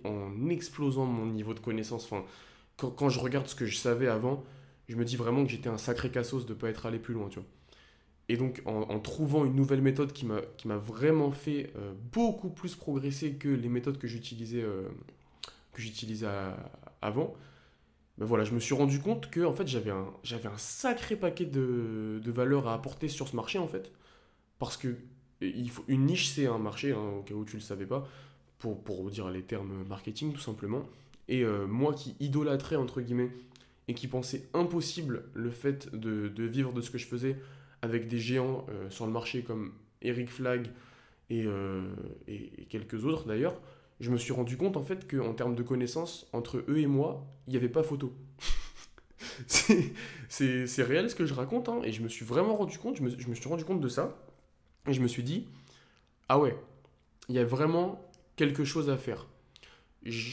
en 0.05 0.49
explosant 0.49 1.05
mon 1.05 1.25
niveau 1.25 1.53
de 1.53 1.59
connaissance, 1.59 2.05
enfin, 2.05 2.23
quand, 2.77 3.09
je 3.09 3.19
regarde 3.19 3.47
ce 3.47 3.55
que 3.55 3.65
je 3.65 3.77
savais 3.77 4.07
avant, 4.07 4.43
je 4.87 4.95
me 4.95 5.03
dis 5.03 5.15
vraiment 5.15 5.43
que 5.43 5.51
j'étais 5.51 5.69
un 5.69 5.77
sacré 5.77 6.09
cassos 6.09 6.45
de 6.45 6.53
ne 6.53 6.57
pas 6.57 6.69
être 6.69 6.85
allé 6.85 6.99
plus 6.99 7.13
loin. 7.13 7.29
Et 8.29 8.37
donc, 8.37 8.61
en, 8.65 8.99
trouvant 8.99 9.43
une 9.43 9.55
nouvelle 9.55 9.81
méthode 9.81 10.13
qui 10.13 10.25
m'a 10.25 10.77
vraiment 10.77 11.31
fait 11.31 11.73
euh, 11.75 11.93
beaucoup 12.11 12.49
plus 12.49 12.75
progresser 12.75 13.33
que 13.33 13.49
les 13.49 13.69
méthodes 13.69 13.97
que 13.97 14.07
j'utilisais 14.07 14.61
euh, 14.61 14.87
j'utilisais 15.75 16.27
avant, 17.01 17.33
ben 18.21 18.27
voilà, 18.27 18.43
je 18.43 18.53
me 18.53 18.59
suis 18.59 18.75
rendu 18.75 18.99
compte 18.99 19.31
que 19.31 19.41
en 19.41 19.51
fait, 19.51 19.67
j'avais 19.67 19.89
un, 19.89 20.57
sacré 20.57 21.15
paquet 21.15 21.45
de, 21.45 22.21
de 22.23 22.31
valeurs 22.31 22.67
à 22.67 22.75
apporter 22.75 23.07
sur 23.07 23.27
ce 23.27 23.35
marché, 23.35 23.57
en 23.57 23.67
fait. 23.67 23.91
Parce 24.59 24.77
que 24.77 24.95
une 25.87 26.05
niche, 26.05 26.29
c'est 26.29 26.45
un 26.45 26.59
marché, 26.59 26.91
hein, 26.91 27.13
au 27.17 27.23
cas 27.23 27.33
où 27.33 27.43
tu 27.43 27.55
ne 27.55 27.61
le 27.61 27.65
savais 27.65 27.87
pas, 27.87 28.07
pour, 28.59 29.09
dire 29.09 29.31
les 29.31 29.41
termes 29.41 29.83
marketing, 29.89 30.33
tout 30.33 30.39
simplement. 30.39 30.87
Et 31.29 31.43
euh, 31.43 31.65
moi 31.65 31.95
qui 31.95 32.15
idolâtrais, 32.19 32.75
entre 32.75 33.01
guillemets, 33.01 33.31
et 33.87 33.95
qui 33.95 34.07
pensais 34.07 34.47
impossible 34.53 35.23
le 35.33 35.49
fait 35.49 35.91
de, 35.95 36.31
vivre 36.43 36.73
de 36.73 36.81
ce 36.81 36.91
que 36.91 36.99
je 36.99 37.07
faisais 37.07 37.37
avec 37.81 38.07
des 38.07 38.19
géants 38.19 38.67
euh, 38.69 38.87
sur 38.91 39.07
le 39.07 39.11
marché 39.11 39.41
comme 39.41 39.73
Eric 40.03 40.29
Flag 40.29 40.67
et, 41.31 41.43
euh, 41.47 41.81
quelques 42.69 43.03
autres 43.03 43.25
d'ailleurs, 43.25 43.59
je 44.01 44.09
me 44.09 44.17
suis 44.17 44.33
rendu 44.33 44.57
compte 44.57 44.75
en 44.77 44.83
fait 44.83 45.09
qu'en 45.09 45.33
termes 45.33 45.55
de 45.55 45.61
connaissances, 45.61 46.27
entre 46.33 46.65
eux 46.67 46.79
et 46.79 46.87
moi, 46.87 47.23
il 47.47 47.51
n'y 47.51 47.57
avait 47.57 47.69
pas 47.69 47.83
photo. 47.83 48.11
c'est 49.47 50.83
réel 50.83 51.09
ce 51.09 51.15
que 51.15 51.27
je 51.27 51.35
raconte, 51.35 51.69
hein, 51.69 51.81
et 51.83 51.91
je 51.91 52.01
me 52.01 52.09
suis 52.09 52.25
vraiment 52.25 52.55
rendu 52.55 52.79
compte, 52.79 52.97
je 52.97 53.03
me, 53.03 53.35
suis 53.35 53.47
rendu 53.47 53.63
compte 53.63 53.79
de 53.79 53.87
ça, 53.87 54.17
et 54.87 54.93
je 54.93 55.01
me 55.01 55.07
suis 55.07 55.21
dit, 55.21 55.47
ah 56.29 56.39
ouais, 56.39 56.57
il 57.29 57.35
y 57.35 57.39
a 57.39 57.45
vraiment 57.45 58.03
quelque 58.37 58.65
chose 58.65 58.89
à 58.89 58.97
faire. 58.97 59.27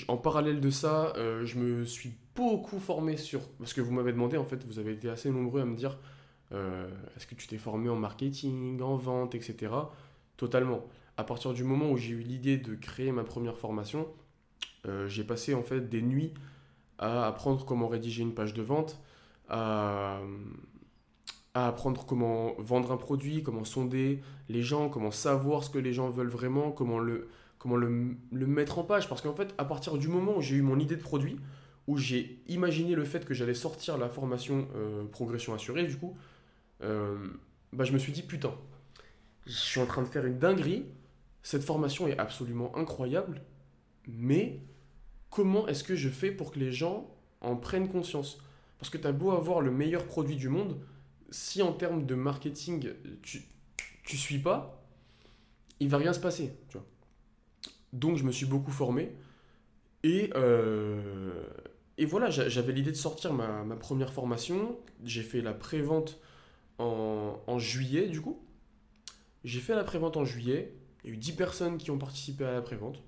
en 0.08 0.16
parallèle 0.16 0.60
de 0.60 0.70
ça, 0.70 1.12
euh, 1.16 1.44
je 1.44 1.58
me 1.58 1.84
suis 1.84 2.14
beaucoup 2.34 2.80
formé 2.80 3.18
sur, 3.18 3.46
parce 3.58 3.74
que 3.74 3.82
vous 3.82 3.92
m'avez 3.92 4.12
demandé, 4.12 4.38
en 4.38 4.46
fait, 4.46 4.64
vous 4.64 4.78
avez 4.78 4.92
été 4.92 5.10
assez 5.10 5.30
nombreux 5.30 5.60
à 5.60 5.66
me 5.66 5.76
dire, 5.76 5.98
euh, 6.52 6.88
est-ce 7.18 7.26
que 7.26 7.34
tu 7.34 7.46
t'es 7.46 7.58
formé 7.58 7.90
en 7.90 7.96
marketing, 7.96 8.80
en 8.80 8.96
vente, 8.96 9.34
etc. 9.34 9.74
Totalement 10.38 10.88
à 11.18 11.24
partir 11.24 11.52
du 11.52 11.64
moment 11.64 11.90
où 11.90 11.96
j'ai 11.96 12.12
eu 12.12 12.20
l'idée 12.20 12.56
de 12.56 12.76
créer 12.76 13.10
ma 13.10 13.24
première 13.24 13.58
formation, 13.58 14.06
euh, 14.86 15.08
j'ai 15.08 15.24
passé 15.24 15.52
en 15.52 15.64
fait 15.64 15.88
des 15.88 16.00
nuits 16.00 16.32
à 16.96 17.26
apprendre 17.26 17.64
comment 17.66 17.88
rédiger 17.88 18.22
une 18.22 18.34
page 18.34 18.54
de 18.54 18.62
vente, 18.62 19.02
à, 19.48 20.20
apprendre 21.54 22.06
comment 22.06 22.54
vendre 22.58 22.92
un 22.92 22.96
produit, 22.96 23.42
comment 23.42 23.64
sonder 23.64 24.22
les 24.48 24.62
gens, 24.62 24.88
comment 24.88 25.10
savoir 25.10 25.64
ce 25.64 25.70
que 25.70 25.78
les 25.78 25.92
gens 25.92 26.08
veulent 26.08 26.28
vraiment, 26.28 26.70
comment 26.70 27.00
le, 27.00 27.28
comment 27.58 27.74
le, 27.74 27.88
mettre 28.30 28.78
en 28.78 28.84
page. 28.84 29.08
Parce 29.08 29.20
qu'en 29.20 29.34
fait, 29.34 29.52
à 29.58 29.64
partir 29.64 29.98
du 29.98 30.06
moment 30.06 30.36
où 30.36 30.40
j'ai 30.40 30.54
eu 30.54 30.62
mon 30.62 30.78
idée 30.78 30.94
de 30.94 31.02
produit, 31.02 31.40
où 31.88 31.98
j'ai 31.98 32.40
imaginé 32.46 32.94
le 32.94 33.04
fait 33.04 33.24
que 33.24 33.34
j'allais 33.34 33.54
sortir 33.54 33.98
la 33.98 34.08
formation 34.08 34.68
euh, 34.76 35.04
progression 35.06 35.52
assurée, 35.52 35.84
du 35.84 35.96
coup, 35.96 36.16
euh, 36.84 37.16
bah, 37.72 37.82
je 37.82 37.92
me 37.92 37.98
suis 37.98 38.12
dit, 38.12 38.22
putain, 38.22 38.54
je 39.46 39.56
suis 39.56 39.80
en 39.80 39.86
train 39.86 40.02
de 40.02 40.08
faire 40.08 40.24
une 40.24 40.38
dinguerie, 40.38 40.84
cette 41.42 41.62
formation 41.62 42.06
est 42.08 42.18
absolument 42.18 42.76
incroyable, 42.76 43.42
mais 44.06 44.60
comment 45.30 45.66
est-ce 45.68 45.84
que 45.84 45.96
je 45.96 46.08
fais 46.08 46.30
pour 46.30 46.52
que 46.52 46.58
les 46.58 46.72
gens 46.72 47.10
en 47.40 47.56
prennent 47.56 47.88
conscience? 47.88 48.38
Parce 48.78 48.90
que 48.90 48.98
tu 48.98 49.06
as 49.06 49.12
beau 49.12 49.30
avoir 49.30 49.60
le 49.60 49.70
meilleur 49.70 50.06
produit 50.06 50.36
du 50.36 50.48
monde, 50.48 50.80
si 51.30 51.62
en 51.62 51.72
termes 51.72 52.06
de 52.06 52.14
marketing, 52.14 52.92
tu, 53.22 53.42
tu 54.04 54.16
suis 54.16 54.38
pas, 54.38 54.82
il 55.80 55.88
va 55.88 55.98
rien 55.98 56.12
se 56.12 56.20
passer. 56.20 56.52
Donc 57.92 58.16
je 58.16 58.24
me 58.24 58.32
suis 58.32 58.46
beaucoup 58.46 58.70
formé. 58.70 59.12
Et, 60.02 60.30
euh, 60.34 61.44
voilà, 62.06 62.30
j'avais 62.30 62.72
l'idée 62.72 62.92
de 62.92 62.96
sortir 62.96 63.32
ma, 63.32 63.64
ma 63.64 63.76
première 63.76 64.12
formation. 64.12 64.78
J'ai 65.04 65.22
fait 65.22 65.40
la 65.40 65.52
pré-vente 65.52 66.20
en, 66.78 67.40
en 67.46 67.58
juillet, 67.58 68.08
du 68.08 68.20
coup. 68.20 68.40
J'ai 69.44 69.60
fait 69.60 69.74
la 69.74 69.84
pré-vente 69.84 70.16
en 70.16 70.24
juillet. 70.24 70.72
Il 71.08 71.12
y 71.12 71.14
a 71.14 71.16
eu 71.16 71.20
10 71.20 71.32
personnes 71.32 71.78
qui 71.78 71.90
ont 71.90 71.96
participé 71.96 72.44
à 72.44 72.52
la 72.52 72.60
prévente. 72.60 73.02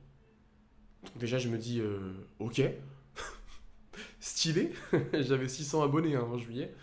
Donc 1.05 1.19
déjà, 1.19 1.37
je 1.37 1.51
me 1.51 1.59
dis, 1.59 1.81
euh, 1.81 2.15
ok, 2.39 2.63
stylé. 4.21 4.73
J'avais 5.13 5.49
600 5.49 5.83
abonnés 5.83 6.17
hein, 6.17 6.23
en 6.23 6.39
juillet. 6.39 6.75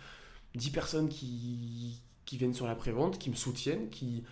10 0.54 0.70
personnes 0.70 1.08
qui, 1.08 2.00
viennent 2.30 2.54
sur 2.54 2.68
la 2.68 2.76
prévente, 2.76 3.18
qui 3.18 3.30
me 3.30 3.34
soutiennent, 3.34 3.88
qui, 3.90 4.24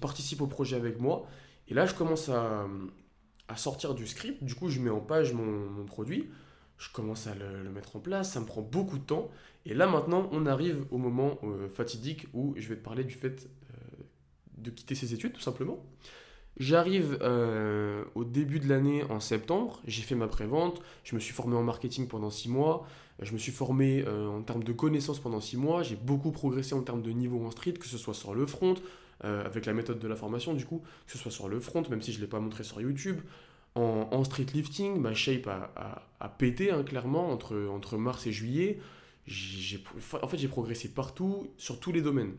participent 0.00 0.40
au 0.40 0.48
projet 0.48 0.74
avec 0.74 0.98
moi. 0.98 1.28
Et 1.68 1.74
là, 1.74 1.86
je 1.86 1.94
commence 1.94 2.28
à, 2.28 2.66
sortir 3.54 3.94
du 3.94 4.08
script. 4.08 4.42
Du 4.42 4.56
coup, 4.56 4.68
je 4.68 4.80
mets 4.80 4.90
en 4.90 5.00
page 5.00 5.32
mon, 5.34 5.44
mon 5.44 5.84
produit. 5.84 6.28
Je 6.76 6.90
commence 6.90 7.28
à 7.28 7.36
le, 7.36 7.70
mettre 7.70 7.94
en 7.94 8.00
place. 8.00 8.32
Ça 8.32 8.40
me 8.40 8.46
prend 8.46 8.62
beaucoup 8.62 8.98
de 8.98 9.04
temps. 9.04 9.30
Et 9.64 9.74
là, 9.74 9.86
maintenant, 9.86 10.28
on 10.32 10.46
arrive 10.46 10.86
au 10.90 10.98
moment 10.98 11.38
euh, 11.44 11.68
fatidique 11.68 12.26
où 12.32 12.52
je 12.56 12.68
vais 12.68 12.74
te 12.74 12.82
parler 12.82 13.04
du 13.04 13.14
fait 13.14 13.48
euh, 13.70 14.02
de 14.56 14.70
quitter 14.70 14.96
ses 14.96 15.14
études, 15.14 15.34
tout 15.34 15.40
simplement. 15.40 15.86
J'arrive 16.58 17.18
euh, 17.22 18.04
au 18.14 18.24
début 18.24 18.60
de 18.60 18.68
l'année 18.68 19.04
en 19.04 19.20
septembre, 19.20 19.80
j'ai 19.86 20.02
fait 20.02 20.14
ma 20.14 20.28
prévente, 20.28 20.82
je 21.02 21.14
me 21.14 21.20
suis 21.20 21.32
formé 21.32 21.56
en 21.56 21.62
marketing 21.62 22.06
pendant 22.06 22.28
six 22.28 22.50
mois, 22.50 22.86
je 23.20 23.32
me 23.32 23.38
suis 23.38 23.52
formé 23.52 24.04
euh, 24.06 24.28
en 24.28 24.42
termes 24.42 24.62
de 24.62 24.72
connaissances 24.72 25.18
pendant 25.18 25.40
six 25.40 25.56
mois, 25.56 25.82
j'ai 25.82 25.96
beaucoup 25.96 26.30
progressé 26.30 26.74
en 26.74 26.82
termes 26.82 27.00
de 27.00 27.10
niveau 27.10 27.42
en 27.44 27.50
street, 27.50 27.72
que 27.72 27.86
ce 27.86 27.96
soit 27.96 28.12
sur 28.12 28.34
le 28.34 28.44
front, 28.44 28.74
euh, 29.24 29.46
avec 29.46 29.64
la 29.64 29.72
méthode 29.72 29.98
de 29.98 30.06
la 30.06 30.14
formation 30.14 30.52
du 30.52 30.66
coup, 30.66 30.82
que 31.06 31.12
ce 31.12 31.18
soit 31.18 31.30
sur 31.30 31.48
le 31.48 31.58
front, 31.58 31.84
même 31.88 32.02
si 32.02 32.12
je 32.12 32.18
ne 32.18 32.22
l'ai 32.22 32.28
pas 32.28 32.40
montré 32.40 32.64
sur 32.64 32.80
YouTube. 32.80 33.20
En, 33.74 34.22
street 34.24 34.48
lifting, 34.52 35.00
ma 35.00 35.14
shape 35.14 35.46
a, 35.46 36.04
a, 36.20 36.28
pété 36.28 36.70
hein, 36.70 36.82
clairement 36.82 37.30
entre, 37.30 37.56
entre 37.70 37.96
mars 37.96 38.26
et 38.26 38.32
juillet. 38.32 38.78
en 40.22 40.28
fait, 40.28 40.36
j'ai 40.36 40.48
progressé 40.48 40.88
partout, 40.88 41.48
sur 41.56 41.80
tous 41.80 41.90
les 41.90 42.02
domaines. 42.02 42.34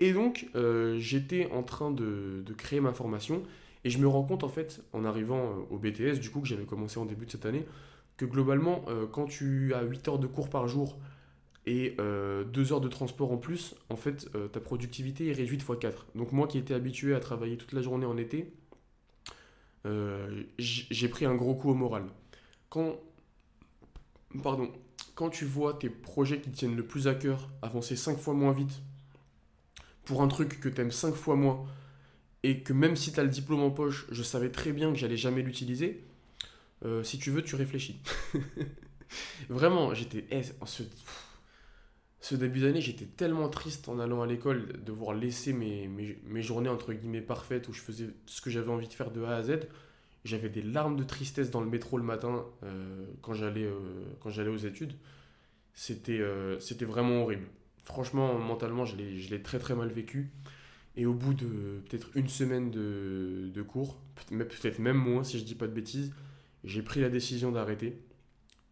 Et 0.00 0.14
donc, 0.14 0.48
euh, 0.56 0.98
j'étais 0.98 1.50
en 1.52 1.62
train 1.62 1.90
de, 1.90 2.42
créer 2.56 2.80
ma 2.80 2.92
formation 2.92 3.42
et 3.84 3.90
je 3.90 3.98
me 3.98 4.08
rends 4.08 4.24
compte, 4.24 4.44
en 4.44 4.48
fait, 4.48 4.82
en 4.92 5.04
arrivant 5.04 5.38
euh, 5.38 5.74
au 5.74 5.78
BTS, 5.78 6.18
du 6.20 6.30
coup, 6.30 6.40
que 6.40 6.48
j'avais 6.48 6.64
commencé 6.64 6.98
en 6.98 7.04
début 7.04 7.26
de 7.26 7.30
cette 7.30 7.46
année, 7.46 7.66
que 8.16 8.24
globalement, 8.24 8.82
euh, 8.88 9.06
quand 9.06 9.26
tu 9.26 9.74
as 9.74 9.82
8 9.82 10.08
heures 10.08 10.18
de 10.18 10.26
cours 10.26 10.48
par 10.48 10.68
jour 10.68 10.98
et 11.66 11.94
2 11.98 12.72
heures 12.72 12.80
de 12.80 12.88
transport 12.88 13.30
en 13.30 13.36
plus, 13.36 13.76
en 13.90 13.96
fait, 13.96 14.28
ta 14.50 14.60
productivité 14.60 15.28
est 15.28 15.32
réduite 15.32 15.60
x 15.60 15.78
4. 15.78 16.06
Donc, 16.14 16.32
moi 16.32 16.48
qui 16.48 16.58
étais 16.58 16.74
habitué 16.74 17.14
à 17.14 17.20
travailler 17.20 17.58
toute 17.58 17.74
la 17.74 17.82
journée 17.82 18.06
en 18.06 18.16
été, 18.16 18.50
j'ai 20.58 21.08
pris 21.08 21.26
un 21.26 21.34
gros 21.34 21.54
coup 21.54 21.70
au 21.70 21.74
moral. 21.74 22.06
Quand, 22.70 22.98
pardon, 24.42 24.72
quand 25.14 25.28
tu 25.28 25.44
vois 25.44 25.74
tes 25.74 25.90
projets 25.90 26.40
qui 26.40 26.50
tiennent 26.50 26.76
le 26.76 26.86
plus 26.86 27.06
à 27.06 27.14
cœur 27.14 27.50
avancer 27.62 27.94
5 27.94 28.18
fois 28.18 28.34
moins 28.34 28.52
vite 28.52 28.80
un 30.18 30.28
truc 30.28 30.60
que 30.60 30.68
tu 30.68 30.80
aimes 30.80 30.90
5 30.90 31.14
fois 31.14 31.36
moins 31.36 31.64
et 32.42 32.60
que 32.60 32.72
même 32.72 32.96
si 32.96 33.12
tu 33.12 33.20
as 33.20 33.22
le 33.22 33.28
diplôme 33.28 33.60
en 33.60 33.70
poche, 33.70 34.06
je 34.10 34.22
savais 34.22 34.50
très 34.50 34.72
bien 34.72 34.92
que 34.92 34.98
j'allais 34.98 35.16
jamais 35.16 35.42
l'utiliser, 35.42 36.04
euh, 36.84 37.02
si 37.04 37.18
tu 37.18 37.30
veux, 37.30 37.42
tu 37.42 37.54
réfléchis. 37.54 38.00
Vraiment, 39.48 39.94
j'étais. 39.94 40.24
Eh, 40.30 40.42
ce, 42.20 42.34
début 42.34 42.60
d'année, 42.60 42.80
j'étais 42.80 43.06
tellement 43.06 43.48
triste 43.48 43.88
en 43.88 43.98
allant 43.98 44.22
à 44.22 44.26
l'école 44.26 44.68
de 44.72 44.78
devoir 44.78 45.14
laisser 45.14 45.52
mes, 45.52 46.42
journées 46.42 46.68
entre 46.68 46.92
guillemets 46.92 47.20
parfaites 47.20 47.68
où 47.68 47.72
je 47.72 47.80
faisais 47.80 48.08
ce 48.26 48.40
que 48.40 48.50
j'avais 48.50 48.70
envie 48.70 48.88
de 48.88 48.92
faire 48.92 49.10
de 49.10 49.22
A 49.24 49.36
à 49.36 49.42
Z. 49.42 49.60
J'avais 50.24 50.50
des 50.50 50.62
larmes 50.62 50.96
de 50.96 51.04
tristesse 51.04 51.50
dans 51.50 51.60
le 51.60 51.68
métro 51.68 51.96
le 51.96 52.04
matin 52.04 52.44
euh, 52.62 53.06
quand 53.22 53.32
j'allais 53.32 53.64
euh, 53.64 54.50
aux 54.50 54.58
études. 54.58 54.92
Euh, 56.10 56.58
c'était 56.60 56.84
vraiment 56.84 57.22
horrible. 57.22 57.46
Franchement, 57.84 58.38
mentalement, 58.38 58.84
je 58.84 58.96
l'ai 58.96 59.42
très 59.42 59.58
très 59.58 59.74
mal 59.74 59.88
vécu. 59.88 60.30
Et 60.96 61.06
au 61.06 61.14
bout 61.14 61.34
de 61.34 61.82
peut-être 61.88 62.10
une 62.14 62.28
semaine 62.28 62.70
de, 62.70 63.62
cours, 63.62 63.98
peut-être 64.28 64.78
même 64.78 64.96
moins 64.96 65.24
si 65.24 65.38
je 65.38 65.44
dis 65.44 65.54
pas 65.54 65.66
de 65.66 65.72
bêtises, 65.72 66.12
j'ai 66.64 66.82
pris 66.82 67.00
la 67.00 67.08
décision 67.08 67.52
d'arrêter. 67.52 68.00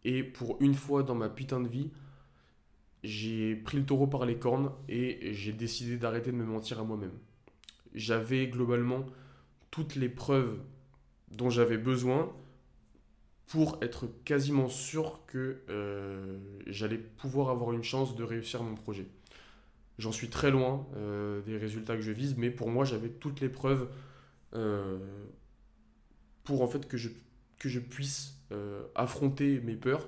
Et 0.03 0.23
pour 0.23 0.57
une 0.61 0.75
fois 0.75 1.03
dans 1.03 1.15
ma 1.15 1.29
putain 1.29 1.59
de 1.59 1.67
vie, 1.67 1.89
j'ai 3.03 3.55
pris 3.55 3.77
le 3.77 3.85
taureau 3.85 4.07
par 4.07 4.25
les 4.25 4.37
cornes 4.37 4.71
et 4.89 5.33
j'ai 5.33 5.53
décidé 5.53 5.97
d'arrêter 5.97 6.31
de 6.31 6.35
me 6.35 6.45
mentir 6.45 6.79
à 6.79 6.83
moi-même. 6.83 7.17
J'avais 7.93 8.47
globalement 8.47 9.05
toutes 9.71 9.95
les 9.95 10.09
preuves 10.09 10.59
dont 11.31 11.49
j'avais 11.49 11.77
besoin 11.77 12.31
pour 13.49 13.79
être 13.81 14.07
quasiment 14.25 14.69
sûr 14.69 15.21
que 15.25 15.63
euh, 15.69 16.37
j'allais 16.67 16.99
pouvoir 16.99 17.49
avoir 17.49 17.73
une 17.73 17.83
chance 17.83 18.15
de 18.15 18.23
réussir 18.23 18.61
mon 18.61 18.75
projet. 18.75 19.07
J'en 19.97 20.11
suis 20.11 20.29
très 20.29 20.51
loin 20.51 20.87
euh, 20.95 21.41
des 21.41 21.57
résultats 21.57 21.95
que 21.95 22.03
je 22.03 22.11
vise, 22.11 22.37
mais 22.37 22.51
pour 22.51 22.69
moi, 22.69 22.85
j'avais 22.85 23.09
toutes 23.09 23.41
les 23.41 23.49
preuves 23.49 23.89
euh, 24.53 24.99
pour 26.43 26.61
en 26.61 26.67
fait 26.67 26.87
que 26.87 26.95
je, 26.95 27.09
que 27.57 27.67
je 27.67 27.79
puisse 27.79 28.35
affronter 28.95 29.59
mes 29.61 29.75
peurs. 29.75 30.07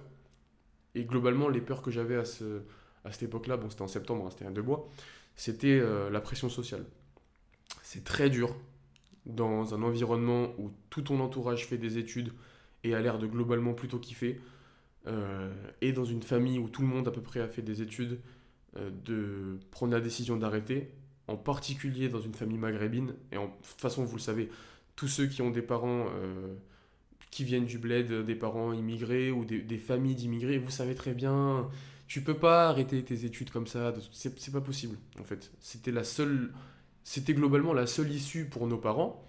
Et 0.95 1.03
globalement, 1.03 1.47
les 1.47 1.61
peurs 1.61 1.83
que 1.83 1.91
j'avais 1.91 2.15
à, 2.15 2.25
ce, 2.25 2.61
à 3.05 3.11
cette 3.11 3.23
époque-là, 3.23 3.57
bon, 3.57 3.69
c'était 3.69 3.83
en 3.83 3.87
septembre, 3.87 4.25
hein, 4.25 4.29
c'était 4.31 4.45
un 4.45 4.51
deux 4.51 4.63
mois, 4.63 4.89
c'était 5.35 5.79
la 6.09 6.21
pression 6.21 6.49
sociale. 6.49 6.85
C'est 7.83 8.03
très 8.03 8.31
dur 8.31 8.55
dans 9.27 9.75
un 9.75 9.83
environnement 9.83 10.55
où 10.57 10.71
tout 10.89 11.03
ton 11.03 11.19
entourage 11.19 11.67
fait 11.67 11.77
des 11.77 11.99
études 11.99 12.33
et 12.83 12.95
a 12.95 13.01
l'air 13.01 13.19
de 13.19 13.27
globalement 13.27 13.73
plutôt 13.73 13.99
kiffer, 13.99 14.39
euh, 15.07 15.51
et 15.81 15.93
dans 15.93 16.05
une 16.05 16.21
famille 16.21 16.59
où 16.59 16.69
tout 16.69 16.81
le 16.81 16.87
monde 16.87 17.07
à 17.07 17.11
peu 17.11 17.21
près 17.21 17.39
a 17.39 17.47
fait 17.47 17.61
des 17.61 17.81
études, 17.81 18.19
euh, 18.77 18.89
de 19.05 19.59
prendre 19.71 19.93
la 19.93 20.01
décision 20.01 20.37
d'arrêter, 20.37 20.91
en 21.27 21.37
particulier 21.37 22.09
dans 22.09 22.21
une 22.21 22.33
famille 22.33 22.57
maghrébine, 22.57 23.13
et 23.31 23.35
de 23.35 23.41
toute 23.41 23.81
façon 23.81 24.03
vous 24.03 24.15
le 24.15 24.21
savez, 24.21 24.49
tous 24.95 25.07
ceux 25.07 25.27
qui 25.27 25.41
ont 25.41 25.51
des 25.51 25.61
parents 25.61 26.07
euh, 26.09 26.55
qui 27.31 27.43
viennent 27.43 27.65
du 27.65 27.77
bled, 27.77 28.25
des 28.25 28.35
parents 28.35 28.73
immigrés 28.73 29.31
ou 29.31 29.45
des, 29.45 29.61
des 29.61 29.77
familles 29.77 30.15
d'immigrés, 30.15 30.57
vous 30.57 30.71
savez 30.71 30.95
très 30.95 31.13
bien, 31.13 31.69
tu 32.07 32.21
peux 32.21 32.37
pas 32.37 32.67
arrêter 32.67 33.03
tes 33.03 33.25
études 33.25 33.51
comme 33.51 33.67
ça, 33.67 33.93
c'est 34.11 34.51
pas 34.51 34.61
possible 34.61 34.97
en 35.19 35.23
fait. 35.23 35.51
C'était 35.59 35.91
la 35.91 36.03
seule 36.03 36.51
c'était 37.03 37.33
globalement 37.33 37.73
la 37.73 37.87
seule 37.87 38.11
issue 38.11 38.45
pour 38.45 38.67
nos 38.67 38.77
parents. 38.77 39.25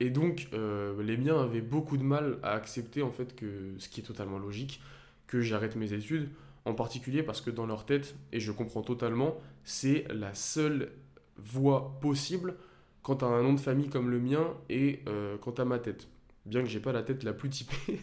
Et 0.00 0.10
donc, 0.10 0.48
euh, 0.52 1.00
les 1.02 1.16
miens 1.16 1.40
avaient 1.42 1.60
beaucoup 1.60 1.96
de 1.96 2.02
mal 2.02 2.38
à 2.42 2.52
accepter, 2.52 3.02
en 3.02 3.10
fait, 3.10 3.34
que, 3.34 3.74
ce 3.78 3.88
qui 3.88 4.00
est 4.00 4.04
totalement 4.04 4.38
logique, 4.38 4.80
que 5.26 5.40
j'arrête 5.40 5.76
mes 5.76 5.92
études, 5.92 6.28
en 6.64 6.74
particulier 6.74 7.22
parce 7.22 7.40
que 7.40 7.50
dans 7.50 7.66
leur 7.66 7.84
tête, 7.86 8.14
et 8.32 8.40
je 8.40 8.52
comprends 8.52 8.82
totalement, 8.82 9.36
c'est 9.64 10.06
la 10.10 10.34
seule 10.34 10.92
voie 11.36 11.98
possible 12.00 12.56
quand 13.02 13.22
as 13.22 13.26
un 13.26 13.42
nom 13.42 13.54
de 13.54 13.60
famille 13.60 13.88
comme 13.88 14.10
le 14.10 14.20
mien 14.20 14.54
et 14.68 15.00
euh, 15.08 15.36
quand 15.40 15.52
tu 15.52 15.60
as 15.62 15.64
ma 15.64 15.78
tête. 15.78 16.08
Bien 16.46 16.62
que 16.62 16.68
j'ai 16.68 16.80
pas 16.80 16.92
la 16.92 17.02
tête 17.02 17.22
la 17.24 17.32
plus 17.32 17.48
typée. 17.48 18.00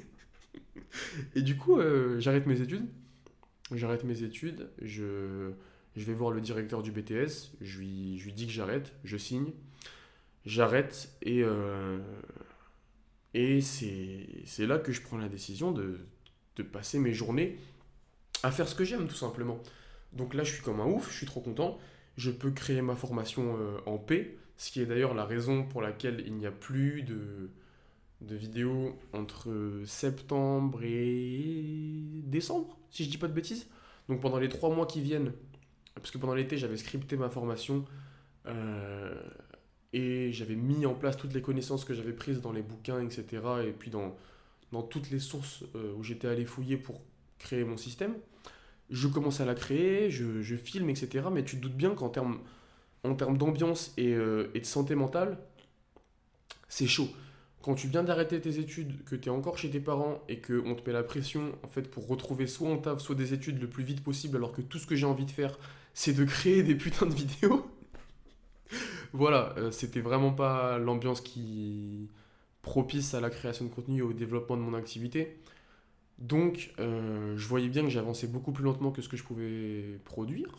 et 1.35 1.41
du 1.41 1.57
coup, 1.57 1.79
euh, 1.79 2.19
j'arrête 2.19 2.45
mes 2.45 2.61
études. 2.61 2.87
J'arrête 3.71 4.03
mes 4.03 4.21
études, 4.21 4.69
je 4.79 5.51
vais 5.95 6.13
voir 6.13 6.29
le 6.29 6.39
directeur 6.39 6.83
du 6.83 6.91
BTS, 6.91 7.55
lui, 7.61 8.19
je 8.19 8.25
lui 8.25 8.31
dis 8.31 8.45
que 8.45 8.51
j'arrête, 8.51 8.93
je 9.03 9.17
signe, 9.17 9.53
j'arrête 10.45 11.09
et, 11.21 11.43
euh, 11.43 11.99
et 13.33 13.61
c'est 13.61 14.65
là 14.65 14.77
que 14.77 14.91
je 14.91 15.01
prends 15.01 15.17
la 15.17 15.29
décision 15.29 15.71
de, 15.71 15.99
de 16.55 16.63
passer 16.63 16.99
mes 16.99 17.13
journées 17.13 17.57
à 18.43 18.51
faire 18.51 18.67
ce 18.67 18.75
que 18.75 18.83
j'aime 18.83 19.07
tout 19.07 19.15
simplement. 19.15 19.59
Donc 20.13 20.33
là 20.33 20.43
je 20.43 20.53
suis 20.53 20.63
comme 20.63 20.79
un 20.79 20.85
ouf, 20.85 21.11
je 21.11 21.17
suis 21.17 21.25
trop 21.25 21.41
content, 21.41 21.77
je 22.17 22.31
peux 22.31 22.51
créer 22.51 22.81
ma 22.81 22.95
formation 22.95 23.57
euh, 23.59 23.77
en 23.85 23.97
paix, 23.97 24.37
ce 24.57 24.71
qui 24.71 24.81
est 24.81 24.85
d'ailleurs 24.85 25.13
la 25.13 25.25
raison 25.25 25.63
pour 25.63 25.81
laquelle 25.81 26.23
il 26.25 26.35
n'y 26.35 26.45
a 26.45 26.51
plus 26.51 27.03
de, 27.03 27.49
de 28.21 28.35
vidéos 28.35 28.97
entre 29.13 29.81
septembre 29.85 30.81
et 30.83 32.21
décembre, 32.23 32.77
si 32.89 33.03
je 33.03 33.09
dis 33.09 33.17
pas 33.17 33.27
de 33.27 33.33
bêtises. 33.33 33.67
Donc 34.07 34.21
pendant 34.21 34.37
les 34.37 34.49
trois 34.49 34.69
mois 34.73 34.85
qui 34.85 35.01
viennent, 35.01 35.33
parce 35.95 36.11
que 36.11 36.17
pendant 36.17 36.35
l'été, 36.35 36.57
j'avais 36.57 36.77
scripté 36.77 37.17
ma 37.17 37.29
formation 37.29 37.85
euh, 38.45 39.19
et 39.93 40.31
j'avais 40.31 40.55
mis 40.55 40.85
en 40.85 40.93
place 40.93 41.17
toutes 41.17 41.33
les 41.33 41.41
connaissances 41.41 41.85
que 41.85 41.93
j'avais 41.93 42.13
prises 42.13 42.41
dans 42.41 42.51
les 42.51 42.61
bouquins, 42.61 43.01
etc. 43.01 43.25
Et 43.67 43.71
puis 43.71 43.91
dans, 43.91 44.15
dans 44.71 44.83
toutes 44.83 45.09
les 45.09 45.19
sources 45.19 45.63
euh, 45.75 45.93
où 45.97 46.03
j'étais 46.03 46.27
allé 46.27 46.45
fouiller 46.45 46.77
pour 46.77 47.01
créer 47.39 47.63
mon 47.63 47.77
système. 47.77 48.15
Je 48.89 49.07
commence 49.07 49.41
à 49.41 49.45
la 49.45 49.55
créer, 49.55 50.11
je, 50.11 50.41
je 50.41 50.55
filme, 50.55 50.89
etc. 50.89 51.27
Mais 51.31 51.43
tu 51.43 51.57
te 51.57 51.61
doutes 51.61 51.75
bien 51.75 51.95
qu'en 51.95 52.09
termes 52.09 52.39
en 53.03 53.15
termes 53.15 53.37
d'ambiance 53.37 53.93
et, 53.97 54.13
euh, 54.13 54.49
et, 54.53 54.59
de 54.59 54.65
santé 54.65 54.95
mentale, 54.95 55.37
c'est 56.67 56.87
chaud. 56.87 57.07
Quand 57.61 57.75
tu 57.75 57.87
viens 57.87 58.03
d'arrêter 58.03 58.39
tes 58.41 58.59
études, 58.59 59.03
que 59.05 59.15
tu 59.15 59.29
es 59.29 59.31
encore 59.31 59.57
chez 59.57 59.69
tes 59.69 59.79
parents 59.79 60.23
et 60.27 60.39
qu'on 60.39 60.75
te 60.75 60.87
met 60.87 60.93
la 60.93 61.03
pression 61.03 61.51
en 61.63 61.67
fait 61.67 61.89
pour 61.89 62.07
retrouver 62.07 62.47
soit 62.47 62.69
un 62.69 62.77
taf, 62.77 62.99
soit 62.99 63.15
des 63.15 63.33
études 63.33 63.59
le 63.59 63.67
plus 63.67 63.83
vite 63.83 64.03
possible, 64.03 64.37
alors 64.37 64.51
que 64.51 64.61
tout 64.61 64.77
ce 64.77 64.85
que 64.85 64.95
j'ai 64.95 65.05
envie 65.05 65.25
de 65.25 65.31
faire, 65.31 65.57
c'est 65.93 66.13
de 66.13 66.23
créer 66.25 66.63
des 66.63 66.75
putains 66.75 67.05
de 67.05 67.13
vidéos. 67.13 67.65
Voilà, 69.15 69.53
euh, 69.57 69.71
c'était 69.71 70.01
vraiment 70.01 70.31
pas 70.31 70.77
l'ambiance 70.77 71.21
qui 71.21 72.09
propice 72.61 73.13
à 73.13 73.21
la 73.21 73.29
création 73.29 73.65
de 73.65 73.69
contenu 73.69 73.99
et 73.99 74.01
au 74.01 74.13
développement 74.13 74.57
de 74.57 74.61
mon 74.61 74.73
activité. 74.73 75.39
Donc, 76.17 76.73
euh, 76.79 77.37
je 77.37 77.47
voyais 77.47 77.69
bien 77.69 77.83
que 77.83 77.89
j'avançais 77.89 78.27
beaucoup 78.27 78.51
plus 78.51 78.63
lentement 78.63 78.91
que 78.91 79.01
ce 79.01 79.09
que 79.09 79.17
je 79.17 79.23
pouvais 79.23 79.99
produire. 80.05 80.49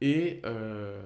Et 0.00 0.40
euh, 0.46 1.02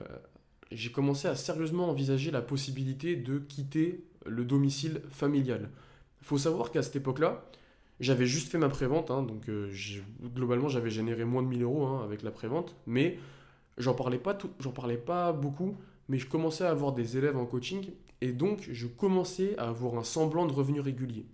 j'ai 0.70 0.92
commencé 0.92 1.28
à 1.28 1.34
sérieusement 1.34 1.88
envisager 1.90 2.30
la 2.30 2.42
possibilité 2.42 3.16
de 3.16 3.38
quitter 3.38 4.05
le 4.26 4.44
domicile 4.44 5.02
familial. 5.11 5.70
Il 6.22 6.26
faut 6.26 6.38
savoir 6.38 6.70
qu'à 6.70 6.82
cette 6.82 6.96
époque-là, 6.96 7.44
j'avais 8.00 8.26
juste 8.26 8.50
fait 8.50 8.59
ma 8.59 8.68
prévente, 8.68 9.11
hein, 9.11 9.22
donc 9.22 9.48
globalement 10.34 10.68
j'avais 10.68 10.90
généré 10.90 11.24
moins 11.24 11.42
de 11.42 11.48
1000 11.48 11.62
euros 11.62 11.86
hein, 11.86 12.02
avec 12.05 12.22
la 12.22 12.32
prévente, 12.32 12.74
mais 12.86 13.18
j'en 13.78 13.94
parlais 13.94 14.20
j'en 14.59 14.72
parlais 14.72 14.96
pas 14.96 15.32
beaucoup, 15.32 15.76
mais 16.09 16.18
je 16.18 16.26
commençais 16.26 16.64
à 16.64 16.70
avoir 16.70 16.92
des 16.92 17.16
élèves 17.16 17.36
en 17.36 17.46
coaching 17.46 17.90
et 18.20 18.32
donc 18.32 18.68
je 18.70 18.86
commençais 18.86 19.57
à 19.59 19.68
avoir 19.68 19.96
un 19.96 20.05
semblant 20.05 20.46
de 20.46 20.52
revenu 20.52 20.80
régulier. 20.80 21.26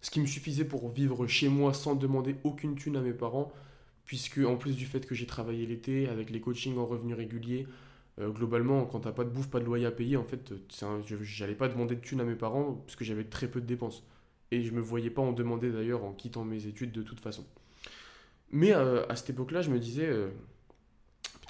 Ce 0.00 0.10
qui 0.10 0.20
me 0.20 0.26
suffisait 0.26 0.64
pour 0.64 0.88
vivre 0.88 1.26
chez 1.26 1.48
moi 1.48 1.74
sans 1.74 1.94
demander 1.94 2.36
aucune 2.44 2.74
thune 2.74 2.96
à 2.96 3.00
mes 3.00 3.12
parents, 3.12 3.52
puisque 4.06 4.38
en 4.38 4.56
plus 4.56 4.76
du 4.76 4.86
fait 4.86 5.06
que 5.06 5.14
j'ai 5.14 5.26
travaillé 5.26 5.66
l'été 5.66 6.08
avec 6.08 6.30
les 6.30 6.40
coachings 6.40 6.78
en 6.78 6.86
revenu 6.86 7.14
régulier, 7.14 7.66
euh, 8.18 8.30
globalement, 8.30 8.84
quand 8.86 9.00
t'as 9.00 9.12
pas 9.12 9.24
de 9.24 9.30
bouffe, 9.30 9.48
pas 9.48 9.60
de 9.60 9.64
loyer 9.64 9.86
à 9.86 9.90
payer, 9.90 10.16
en 10.16 10.24
fait, 10.24 10.52
j'allais 11.22 11.54
pas 11.54 11.68
demander 11.68 11.96
de 11.96 12.00
thunes 12.00 12.20
à 12.20 12.24
mes 12.24 12.34
parents 12.34 12.74
parce 12.86 12.96
que 12.96 13.04
j'avais 13.04 13.24
très 13.24 13.48
peu 13.48 13.60
de 13.60 13.66
dépenses. 13.66 14.02
Et 14.50 14.62
je 14.62 14.72
me 14.72 14.80
voyais 14.80 15.10
pas 15.10 15.22
en 15.22 15.32
demander 15.32 15.70
d'ailleurs 15.70 16.04
en 16.04 16.12
quittant 16.12 16.44
mes 16.44 16.66
études 16.66 16.92
de 16.92 17.02
toute 17.02 17.20
façon. 17.20 17.46
Mais 18.50 18.74
euh, 18.74 19.06
à 19.08 19.16
cette 19.16 19.30
époque-là, 19.30 19.62
je 19.62 19.70
me 19.70 19.78
disais, 19.78 20.06
euh, 20.06 20.30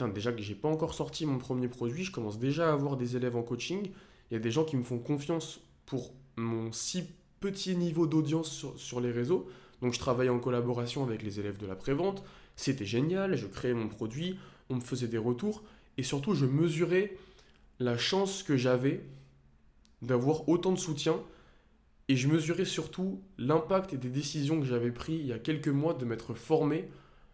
déjà 0.08 0.32
que 0.32 0.42
j'ai 0.42 0.54
pas 0.54 0.68
encore 0.68 0.94
sorti 0.94 1.26
mon 1.26 1.38
premier 1.38 1.68
produit, 1.68 2.04
je 2.04 2.12
commence 2.12 2.38
déjà 2.38 2.70
à 2.70 2.72
avoir 2.72 2.96
des 2.96 3.16
élèves 3.16 3.36
en 3.36 3.42
coaching. 3.42 3.90
Il 4.30 4.34
y 4.34 4.36
a 4.36 4.40
des 4.40 4.50
gens 4.50 4.64
qui 4.64 4.76
me 4.76 4.82
font 4.82 4.98
confiance 4.98 5.60
pour 5.86 6.12
mon 6.36 6.72
si 6.72 7.04
petit 7.40 7.74
niveau 7.76 8.06
d'audience 8.06 8.66
sur, 8.76 9.00
les 9.00 9.10
réseaux. 9.10 9.48
Donc 9.82 9.94
je 9.94 9.98
travaille 9.98 10.28
en 10.28 10.38
collaboration 10.38 11.02
avec 11.02 11.22
les 11.22 11.40
élèves 11.40 11.56
de 11.56 11.66
la 11.66 11.74
prévente. 11.74 12.22
C'était 12.54 12.84
génial, 12.84 13.36
je 13.36 13.46
créais 13.46 13.74
mon 13.74 13.88
produit, 13.88 14.38
on 14.68 14.76
me 14.76 14.80
faisait 14.80 15.08
des 15.08 15.18
retours, 15.18 15.62
et 15.96 16.02
surtout 16.02 16.34
je 16.34 16.44
mesurais 16.44 17.16
la 17.78 17.96
chance 17.96 18.42
que 18.42 18.56
j'avais 18.56 19.02
d'avoir 20.02 20.48
autant 20.48 20.72
de 20.72 20.78
soutien, 20.78 21.16
et 22.08 22.16
je 22.16 22.28
mesurais 22.28 22.64
surtout 22.64 23.22
l'impact 23.38 23.94
des 23.94 24.10
décisions 24.10 24.60
que 24.60 24.66
j'avais 24.66 24.90
prises 24.90 25.20
il 25.20 25.26
y 25.26 25.32
a 25.32 25.38
quelques 25.38 25.68
mois 25.68 25.94
de 25.94 26.04
m'être 26.04 26.34
formé, 26.34 26.90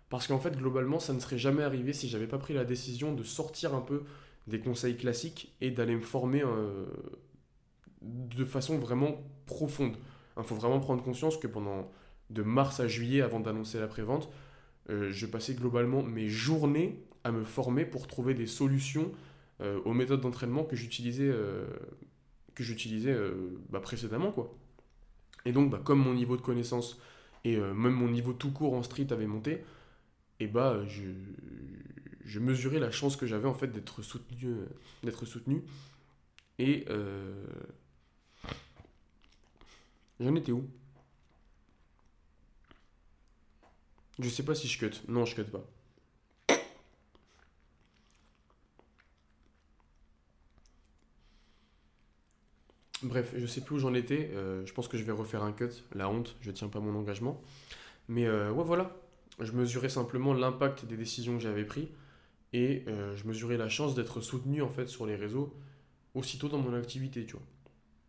parce 0.08 0.26
qu'en 0.26 0.38
fait 0.38 0.56
globalement 0.56 1.00
ça 1.00 1.12
ne 1.12 1.20
serait 1.20 1.38
jamais 1.38 1.62
arrivé 1.62 1.92
si 1.92 2.08
j'avais 2.08 2.26
pas 2.26 2.38
pris 2.38 2.54
la 2.54 2.64
décision 2.64 3.12
de 3.14 3.22
sortir 3.22 3.74
un 3.74 3.80
peu 3.80 4.04
des 4.46 4.60
conseils 4.60 4.96
classiques 4.96 5.54
et 5.60 5.70
d'aller 5.70 5.96
me 5.96 6.02
former 6.02 6.42
euh, 6.42 6.86
de 8.02 8.44
façon 8.44 8.78
vraiment 8.78 9.22
profonde. 9.46 9.96
Il 10.36 10.44
faut 10.44 10.54
vraiment 10.54 10.80
prendre 10.80 11.02
conscience 11.02 11.36
que 11.36 11.46
pendant 11.46 11.90
de 12.30 12.42
mars 12.42 12.80
à 12.80 12.88
juillet, 12.88 13.22
avant 13.22 13.40
d'annoncer 13.40 13.80
la 13.80 13.88
prévente, 13.88 14.28
euh, 14.90 15.10
je 15.10 15.26
passais 15.26 15.54
globalement 15.54 16.02
mes 16.02 16.28
journées 16.28 17.02
à 17.24 17.32
me 17.32 17.44
former 17.44 17.84
pour 17.84 18.06
trouver 18.06 18.34
des 18.34 18.46
solutions 18.46 19.10
euh, 19.60 19.80
aux 19.84 19.94
méthodes 19.94 20.20
d'entraînement 20.20 20.64
que 20.64 20.76
j'utilisais 20.76 21.32
que 22.54 22.62
j'utilisais 22.62 23.14
bah, 23.68 23.80
précédemment 23.80 24.32
quoi. 24.32 24.54
Et 25.44 25.52
donc 25.52 25.70
bah, 25.70 25.80
comme 25.82 25.98
mon 25.98 26.14
niveau 26.14 26.36
de 26.36 26.42
connaissance 26.42 26.98
et 27.44 27.56
même 27.56 27.92
mon 27.92 28.08
niveau 28.08 28.32
tout 28.32 28.50
court 28.50 28.74
en 28.74 28.82
street 28.82 29.08
avait 29.10 29.26
monté, 29.26 29.62
et 30.40 30.46
bah 30.46 30.82
je, 30.86 32.38
mesurais 32.38 32.78
la 32.78 32.90
chance 32.90 33.16
que 33.16 33.26
j'avais 33.26 33.48
en 33.48 33.54
fait 33.54 33.68
d'être 33.68 34.02
soutenu, 34.02 34.48
euh, 34.48 34.66
d'être 35.02 35.24
soutenu. 35.24 35.62
Et 36.58 36.84
euh, 36.88 37.46
j'en 40.20 40.34
étais 40.34 40.52
où? 40.52 40.68
Je 44.18 44.28
sais 44.28 44.42
pas 44.44 44.54
si 44.54 44.66
je 44.66 44.78
cut. 44.78 45.02
Non, 45.08 45.24
je 45.26 45.34
cut 45.34 45.44
pas. 45.44 45.64
Bref, 53.02 53.34
je 53.36 53.46
sais 53.46 53.60
plus 53.60 53.76
où 53.76 53.78
j'en 53.78 53.92
étais. 53.94 54.30
Euh, 54.34 54.64
je 54.64 54.72
pense 54.72 54.88
que 54.88 54.96
je 54.96 55.04
vais 55.04 55.12
refaire 55.12 55.42
un 55.42 55.52
cut. 55.52 55.68
La 55.94 56.08
honte, 56.08 56.34
je 56.40 56.50
tiens 56.50 56.68
pas 56.68 56.80
mon 56.80 56.94
engagement. 56.98 57.42
Mais 58.08 58.28
ouais, 58.28 58.64
voilà. 58.64 58.90
Je 59.40 59.52
mesurais 59.52 59.88
simplement 59.88 60.32
l'impact 60.32 60.86
des 60.86 60.96
décisions 60.96 61.36
que 61.36 61.42
j'avais 61.42 61.64
prises 61.64 61.88
et 62.52 62.84
euh, 62.88 63.14
je 63.16 63.26
mesurais 63.26 63.56
la 63.56 63.68
chance 63.68 63.94
d'être 63.94 64.20
soutenu 64.20 64.62
en 64.62 64.68
fait 64.68 64.86
sur 64.86 65.06
les 65.06 65.16
réseaux 65.16 65.54
aussitôt 66.14 66.48
dans 66.48 66.58
mon 66.58 66.74
activité, 66.74 67.26
tu 67.26 67.32
vois. 67.32 67.42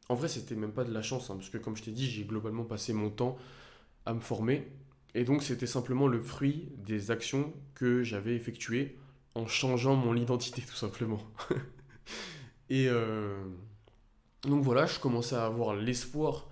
En 0.09 0.15
vrai, 0.15 0.30
c'était 0.30 0.55
même 0.55 0.71
pas 0.71 0.86
de 0.86 0.93
la 0.93 1.01
chance, 1.01 1.30
hein, 1.30 1.36
parce 1.36 1.49
que 1.49 1.57
comme 1.57 1.75
je 1.75 1.84
t'ai 1.84 1.91
dit, 1.91 2.09
j'ai 2.09 2.23
globalement 2.23 2.63
passé 2.63 2.93
mon 2.93 3.09
temps 3.09 3.38
à 4.05 4.13
me 4.13 4.21
former, 4.21 4.65
et 5.15 5.25
donc 5.25 5.43
c'était 5.43 5.67
simplement 5.67 6.07
le 6.07 6.21
fruit 6.21 6.69
des 6.78 7.11
actions 7.11 7.53
que 7.75 8.03
j'avais 8.03 8.36
effectuées 8.36 8.97
en 9.36 9.47
changeant 9.47 9.95
mon 9.95 10.15
identité 10.15 10.61
tout 10.61 10.75
simplement. 10.75 11.21
et 12.69 12.88
euh, 12.88 13.43
donc 14.43 14.63
voilà, 14.63 14.86
je 14.86 14.99
commençais 14.99 15.36
à 15.36 15.45
avoir 15.45 15.75
l'espoir 15.75 16.47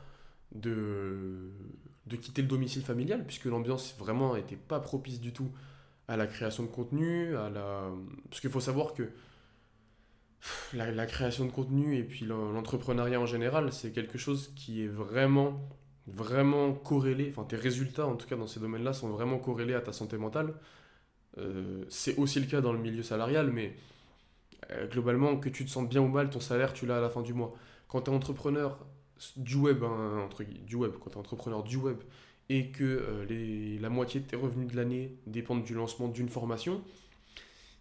de, 0.53 1.51
de 2.07 2.15
quitter 2.15 2.41
le 2.41 2.47
domicile 2.47 2.83
familial, 2.83 3.25
puisque 3.25 3.45
l'ambiance 3.45 3.95
vraiment 3.97 4.35
n'était 4.35 4.55
pas 4.55 4.79
propice 4.79 5.19
du 5.19 5.33
tout 5.33 5.51
à 6.07 6.17
la 6.17 6.27
création 6.27 6.63
de 6.63 6.69
contenu, 6.69 7.35
à 7.35 7.49
la... 7.49 7.91
Parce 8.29 8.41
qu'il 8.41 8.49
faut 8.49 8.59
savoir 8.59 8.93
que 8.93 9.09
la, 10.73 11.05
création 11.07 11.45
de 11.45 11.51
contenu 11.51 11.97
et 11.97 12.03
puis 12.03 12.25
l'entrepreneuriat 12.25 13.19
en 13.19 13.25
général, 13.25 13.73
c'est 13.73 13.91
quelque 13.91 14.17
chose 14.17 14.53
qui 14.55 14.83
est 14.83 14.87
vraiment, 14.87 15.67
vraiment 16.07 16.73
corrélé, 16.73 17.29
enfin 17.31 17.43
tes 17.43 17.55
résultats 17.55 18.05
en 18.05 18.15
tout 18.15 18.27
cas 18.27 18.35
dans 18.35 18.47
ces 18.47 18.59
domaines-là 18.59 18.93
sont 18.93 19.09
vraiment 19.09 19.39
corrélés 19.39 19.73
à 19.73 19.81
ta 19.81 19.93
santé 19.93 20.17
mentale. 20.17 20.53
Euh, 21.37 21.83
c'est 21.89 22.15
aussi 22.17 22.39
le 22.39 22.45
cas 22.45 22.61
dans 22.61 22.71
le 22.71 22.79
milieu 22.79 23.03
salarial, 23.03 23.51
mais 23.51 23.75
euh, 24.71 24.87
globalement, 24.87 25.37
que 25.37 25.49
tu 25.49 25.65
te 25.65 25.69
sentes 25.69 25.89
bien 25.89 26.01
ou 26.01 26.07
mal, 26.07 26.29
ton 26.29 26.39
salaire, 26.39 26.73
tu 26.73 26.85
l'as 26.85 26.97
à 26.97 27.01
la 27.01 27.09
fin 27.09 27.21
du 27.21 27.33
mois. 27.33 27.53
Quand 27.87 28.01
tu 28.01 28.11
es 28.11 28.13
entrepreneur 28.13 28.79
du 29.37 29.55
web, 29.55 29.83
hein, 29.83 30.29
du 30.65 30.75
web, 30.75 30.93
quand 30.99 31.09
tu 31.09 31.15
es 31.15 31.19
entrepreneur 31.19 31.63
du 31.63 31.77
web 31.77 31.97
et 32.49 32.69
que 32.69 32.83
euh, 32.83 33.79
la 33.79 33.89
moitié 33.89 34.19
de 34.19 34.27
tes 34.27 34.35
revenus 34.35 34.71
de 34.71 34.75
l'année 34.75 35.17
dépendent 35.25 35.63
du 35.63 35.73
lancement 35.73 36.07
d'une 36.07 36.29
formation, 36.29 36.83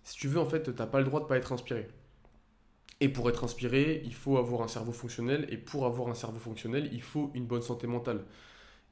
si 0.03 0.17
tu 0.17 0.29
veux, 0.29 0.39
en 0.39 0.47
fait, 0.47 0.63
tu 0.63 0.71
n'as 0.71 0.87
pas 0.87 1.01
le 1.01 1.05
droit 1.05 1.21
de 1.21 1.25
ne 1.25 1.29
pas 1.29 1.37
être 1.37 1.53
inspiré. 1.53 1.89
Et 3.01 3.09
pour 3.09 3.29
être 3.29 3.45
inspiré, 3.45 4.03
il 4.05 4.15
faut 4.15 4.39
avoir 4.39 4.63
un 4.63 4.69
cerveau 4.69 4.93
fonctionnel, 4.93 5.47
et 5.51 5.59
pour 5.59 5.85
avoir 5.87 6.09
un 6.09 6.15
cerveau 6.15 6.39
fonctionnel, 6.39 6.89
il 6.93 7.03
faut 7.03 7.31
une 7.35 7.45
bonne 7.47 7.63
santé 7.63 7.87
mentale. 7.87 8.25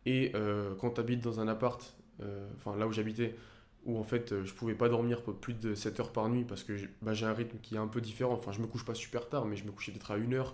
Et 0.04 0.32
euh, 0.34 0.74
quand 0.80 0.90
tu 0.92 1.00
habites 1.00 1.20
dans 1.20 1.40
un 1.40 1.48
appart, 1.48 1.94
euh, 2.20 2.48
enfin 2.56 2.76
là 2.76 2.86
où 2.86 2.92
j'habitais, 2.92 3.36
où 3.84 3.98
en 3.98 4.02
fait 4.02 4.44
je 4.44 4.52
pouvais 4.54 4.74
pas 4.74 4.88
dormir 4.88 5.22
plus 5.22 5.54
de 5.54 5.74
7 5.74 6.00
heures 6.00 6.12
par 6.12 6.28
nuit 6.28 6.44
parce 6.44 6.62
que 6.62 6.72
bah, 7.00 7.14
j'ai 7.14 7.26
un 7.26 7.32
rythme 7.32 7.58
qui 7.62 7.74
est 7.76 7.78
un 7.78 7.88
peu 7.88 8.00
différent. 8.00 8.34
Enfin, 8.34 8.52
je 8.52 8.60
me 8.60 8.66
couche 8.66 8.84
pas 8.84 8.94
super 8.94 9.28
tard, 9.28 9.44
mais 9.44 9.56
je 9.56 9.64
me 9.64 9.72
couchais 9.72 9.92
peut-être 9.92 10.10
à 10.10 10.18
1h 10.18 10.52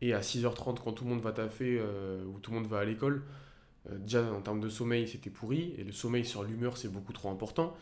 et 0.00 0.12
à 0.12 0.20
6h30 0.20 0.78
quand 0.82 0.92
tout 0.92 1.04
le 1.04 1.10
monde 1.10 1.22
va 1.22 1.32
taffer 1.32 1.80
ou 2.26 2.38
tout 2.40 2.50
le 2.50 2.58
monde 2.58 2.66
va 2.66 2.78
à 2.78 2.84
l'école. 2.84 3.22
Euh, 3.90 3.98
déjà 3.98 4.22
en 4.32 4.40
termes 4.40 4.60
de 4.60 4.68
sommeil, 4.68 5.08
c'était 5.08 5.30
pourri, 5.30 5.74
et 5.78 5.84
le 5.84 5.92
sommeil 5.92 6.24
sur 6.24 6.42
l'humeur, 6.42 6.76
c'est 6.76 6.88
beaucoup 6.88 7.12
trop 7.12 7.30
important. 7.30 7.76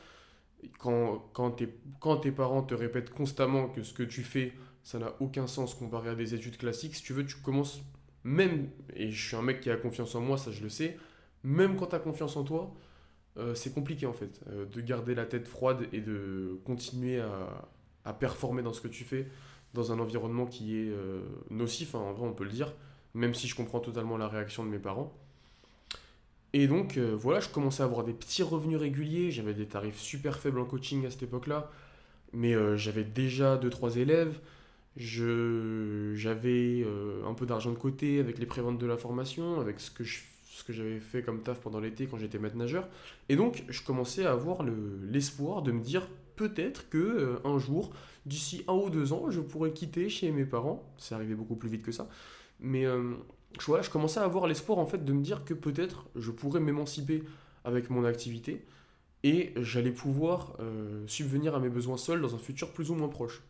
Quand, 0.78 1.18
quand, 1.32 1.56
quand 2.00 2.16
tes 2.18 2.32
parents 2.32 2.62
te 2.62 2.74
répètent 2.74 3.10
constamment 3.10 3.68
que 3.68 3.82
ce 3.82 3.92
que 3.92 4.02
tu 4.02 4.22
fais, 4.22 4.52
ça 4.82 4.98
n'a 4.98 5.14
aucun 5.20 5.46
sens 5.46 5.74
comparé 5.74 6.10
à 6.10 6.14
des 6.14 6.34
études 6.34 6.56
classiques, 6.56 6.94
si 6.94 7.02
tu 7.02 7.12
veux, 7.12 7.24
tu 7.24 7.36
commences 7.36 7.82
même, 8.24 8.68
et 8.94 9.10
je 9.10 9.26
suis 9.28 9.36
un 9.36 9.42
mec 9.42 9.60
qui 9.60 9.70
a 9.70 9.76
confiance 9.76 10.14
en 10.14 10.20
moi, 10.20 10.38
ça 10.38 10.52
je 10.52 10.62
le 10.62 10.68
sais, 10.68 10.96
même 11.42 11.76
quand 11.76 11.88
tu 11.88 11.96
as 11.96 11.98
confiance 11.98 12.36
en 12.36 12.44
toi, 12.44 12.72
euh, 13.38 13.54
c'est 13.54 13.72
compliqué 13.72 14.06
en 14.06 14.12
fait, 14.12 14.40
euh, 14.48 14.66
de 14.66 14.80
garder 14.80 15.14
la 15.14 15.26
tête 15.26 15.48
froide 15.48 15.88
et 15.92 16.00
de 16.00 16.60
continuer 16.64 17.20
à, 17.20 17.68
à, 18.04 18.12
performer 18.12 18.62
dans 18.62 18.72
ce 18.72 18.80
que 18.80 18.88
tu 18.88 19.04
fais 19.04 19.26
dans 19.75 19.93
un 19.93 19.99
environnement 19.99 20.47
qui 20.47 20.77
est 20.77 20.93
nocif, 21.51 21.95
hein, 21.95 21.99
en 21.99 22.12
vrai 22.12 22.29
on 22.29 22.33
peut 22.33 22.45
le 22.45 22.51
dire, 22.51 22.73
même 23.14 23.35
si 23.35 23.47
je 23.49 23.55
comprends 23.55 23.81
totalement 23.81 24.16
la 24.16 24.29
réaction 24.29 24.64
de 24.64 24.68
mes 24.68 24.79
parents. 24.79 25.12
Et 26.55 26.66
donc, 26.66 26.99
euh, 26.99 27.16
voilà, 27.18 27.41
je 27.41 27.49
commençais 27.49 27.83
à 27.83 27.87
avoir 27.87 28.05
des 28.05 28.12
petits 28.12 28.43
revenus 28.43 28.79
réguliers. 28.79 29.31
J'avais 29.31 29.55
des 29.55 29.66
tarifs 29.66 29.99
super 29.99 30.39
faibles 30.39 30.61
en 30.61 30.64
coaching 30.64 31.07
à 31.07 31.11
cette 31.11 31.23
époque-là. 31.23 31.70
Mais 32.33 32.55
euh, 32.55 32.77
j'avais 32.77 33.05
déjà 33.05 33.57
2-3 33.57 33.99
élèves. 33.99 34.39
J'avais 34.97 36.83
euh, 36.85 37.27
un 37.27 37.33
peu 37.33 37.47
d'argent 37.47 37.70
de 37.70 37.77
côté 37.77 38.20
avec 38.20 38.39
les 38.39 38.45
préventes 38.45 38.79
de 38.79 38.87
la 38.87 38.99
formation, 38.99 39.61
avec 39.61 39.81
ce 39.81 39.91
que 39.91 40.05
ce 40.05 40.64
que 40.64 40.75
j'avais 40.75 41.01
fait 41.01 41.23
comme 41.23 41.41
taf 41.41 41.61
pendant 41.61 41.81
l'été 41.81 42.07
quand 42.07 42.18
j'étais 42.18 42.39
maître 42.39 42.57
nageur. 42.57 42.87
Et 43.31 43.37
donc, 43.37 43.64
je 43.70 43.83
commençais 43.83 44.27
à 44.27 44.33
avoir 44.33 44.62
l'espoir 45.11 45.62
de 45.62 45.73
me 45.73 45.81
dire 45.81 46.07
peut-être 46.37 46.91
que 46.91 47.41
un 47.45 47.59
jour, 47.59 47.91
d'ici 48.27 48.64
un 48.68 48.75
ou 48.75 48.91
deux 48.91 49.12
ans, 49.12 49.31
je 49.31 49.41
pourrais 49.41 49.73
quitter 49.73 50.09
chez 50.09 50.31
mes 50.31 50.45
parents. 50.45 50.83
C'est 50.99 51.14
arrivé 51.14 51.35
beaucoup 51.35 51.57
plus 51.57 51.68
vite 51.68 51.83
que 51.83 51.93
ça. 51.93 52.09
Mais 52.61 52.85
je 53.59 53.91
commençais 53.91 54.20
à 54.20 54.25
avoir 54.25 54.47
l'espoir 54.47 54.79
en 54.79 54.87
fait 54.87 55.05
de 55.05 55.12
me 55.12 55.23
dire 55.23 55.45
que 55.45 55.55
peut-être 55.55 56.07
je 56.16 56.31
pourrais 56.31 56.61
m'émanciper 56.61 57.23
avec 57.64 57.91
mon 57.91 58.05
activité 58.05 58.64
et 59.23 59.53
j'allais 59.57 59.93
pouvoir 59.93 60.57
euh, 60.61 61.07
subvenir 61.07 61.55
à 61.55 61.61
mes 61.61 61.68
besoins 61.68 61.97
seul 61.97 62.20
dans 62.20 62.35
un 62.35 62.39
futur 62.39 62.73
plus 62.73 62.91
ou 62.91 62.95
moins 62.95 63.09
proche. 63.09 63.43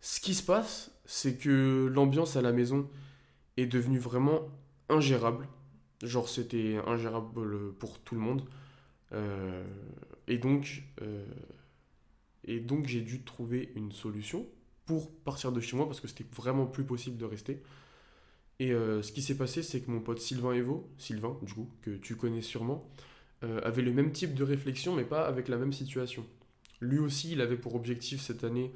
Ce 0.00 0.20
qui 0.20 0.34
se 0.34 0.42
passe, 0.42 0.90
c'est 1.06 1.36
que 1.36 1.90
l'ambiance 1.92 2.36
à 2.36 2.42
la 2.42 2.52
maison 2.52 2.88
est 3.56 3.66
devenue 3.66 3.98
vraiment 3.98 4.42
ingérable. 4.88 5.48
Genre 6.02 6.28
c'était 6.28 6.78
ingérable 6.86 7.72
pour 7.78 7.98
tout 8.00 8.14
le 8.14 8.20
monde. 8.20 8.42
Euh, 9.12 9.64
et 10.28 10.38
donc, 10.38 10.82
euh, 11.00 11.24
et 12.46 12.60
donc 12.60 12.86
j'ai 12.86 13.00
dû 13.00 13.22
trouver 13.22 13.72
une 13.74 13.92
solution 13.92 14.46
pour 14.84 15.10
partir 15.10 15.52
de 15.52 15.60
chez 15.60 15.76
moi 15.76 15.86
parce 15.86 16.00
que 16.00 16.08
c'était 16.08 16.26
vraiment 16.34 16.66
plus 16.66 16.84
possible 16.84 17.16
de 17.16 17.24
rester. 17.24 17.62
Et 18.58 18.72
euh, 18.72 19.02
ce 19.02 19.12
qui 19.12 19.20
s'est 19.20 19.36
passé, 19.36 19.62
c'est 19.62 19.80
que 19.80 19.90
mon 19.90 20.00
pote 20.00 20.20
Sylvain 20.20 20.52
Evo, 20.52 20.88
Sylvain, 20.98 21.36
du 21.42 21.52
coup, 21.52 21.68
que 21.82 21.90
tu 21.90 22.16
connais 22.16 22.42
sûrement, 22.42 22.88
euh, 23.44 23.60
avait 23.62 23.82
le 23.82 23.92
même 23.92 24.12
type 24.12 24.34
de 24.34 24.44
réflexion, 24.44 24.94
mais 24.94 25.04
pas 25.04 25.26
avec 25.26 25.48
la 25.48 25.58
même 25.58 25.72
situation. 25.72 26.24
Lui 26.80 26.98
aussi, 26.98 27.32
il 27.32 27.40
avait 27.40 27.56
pour 27.56 27.74
objectif 27.74 28.20
cette 28.20 28.44
année 28.44 28.72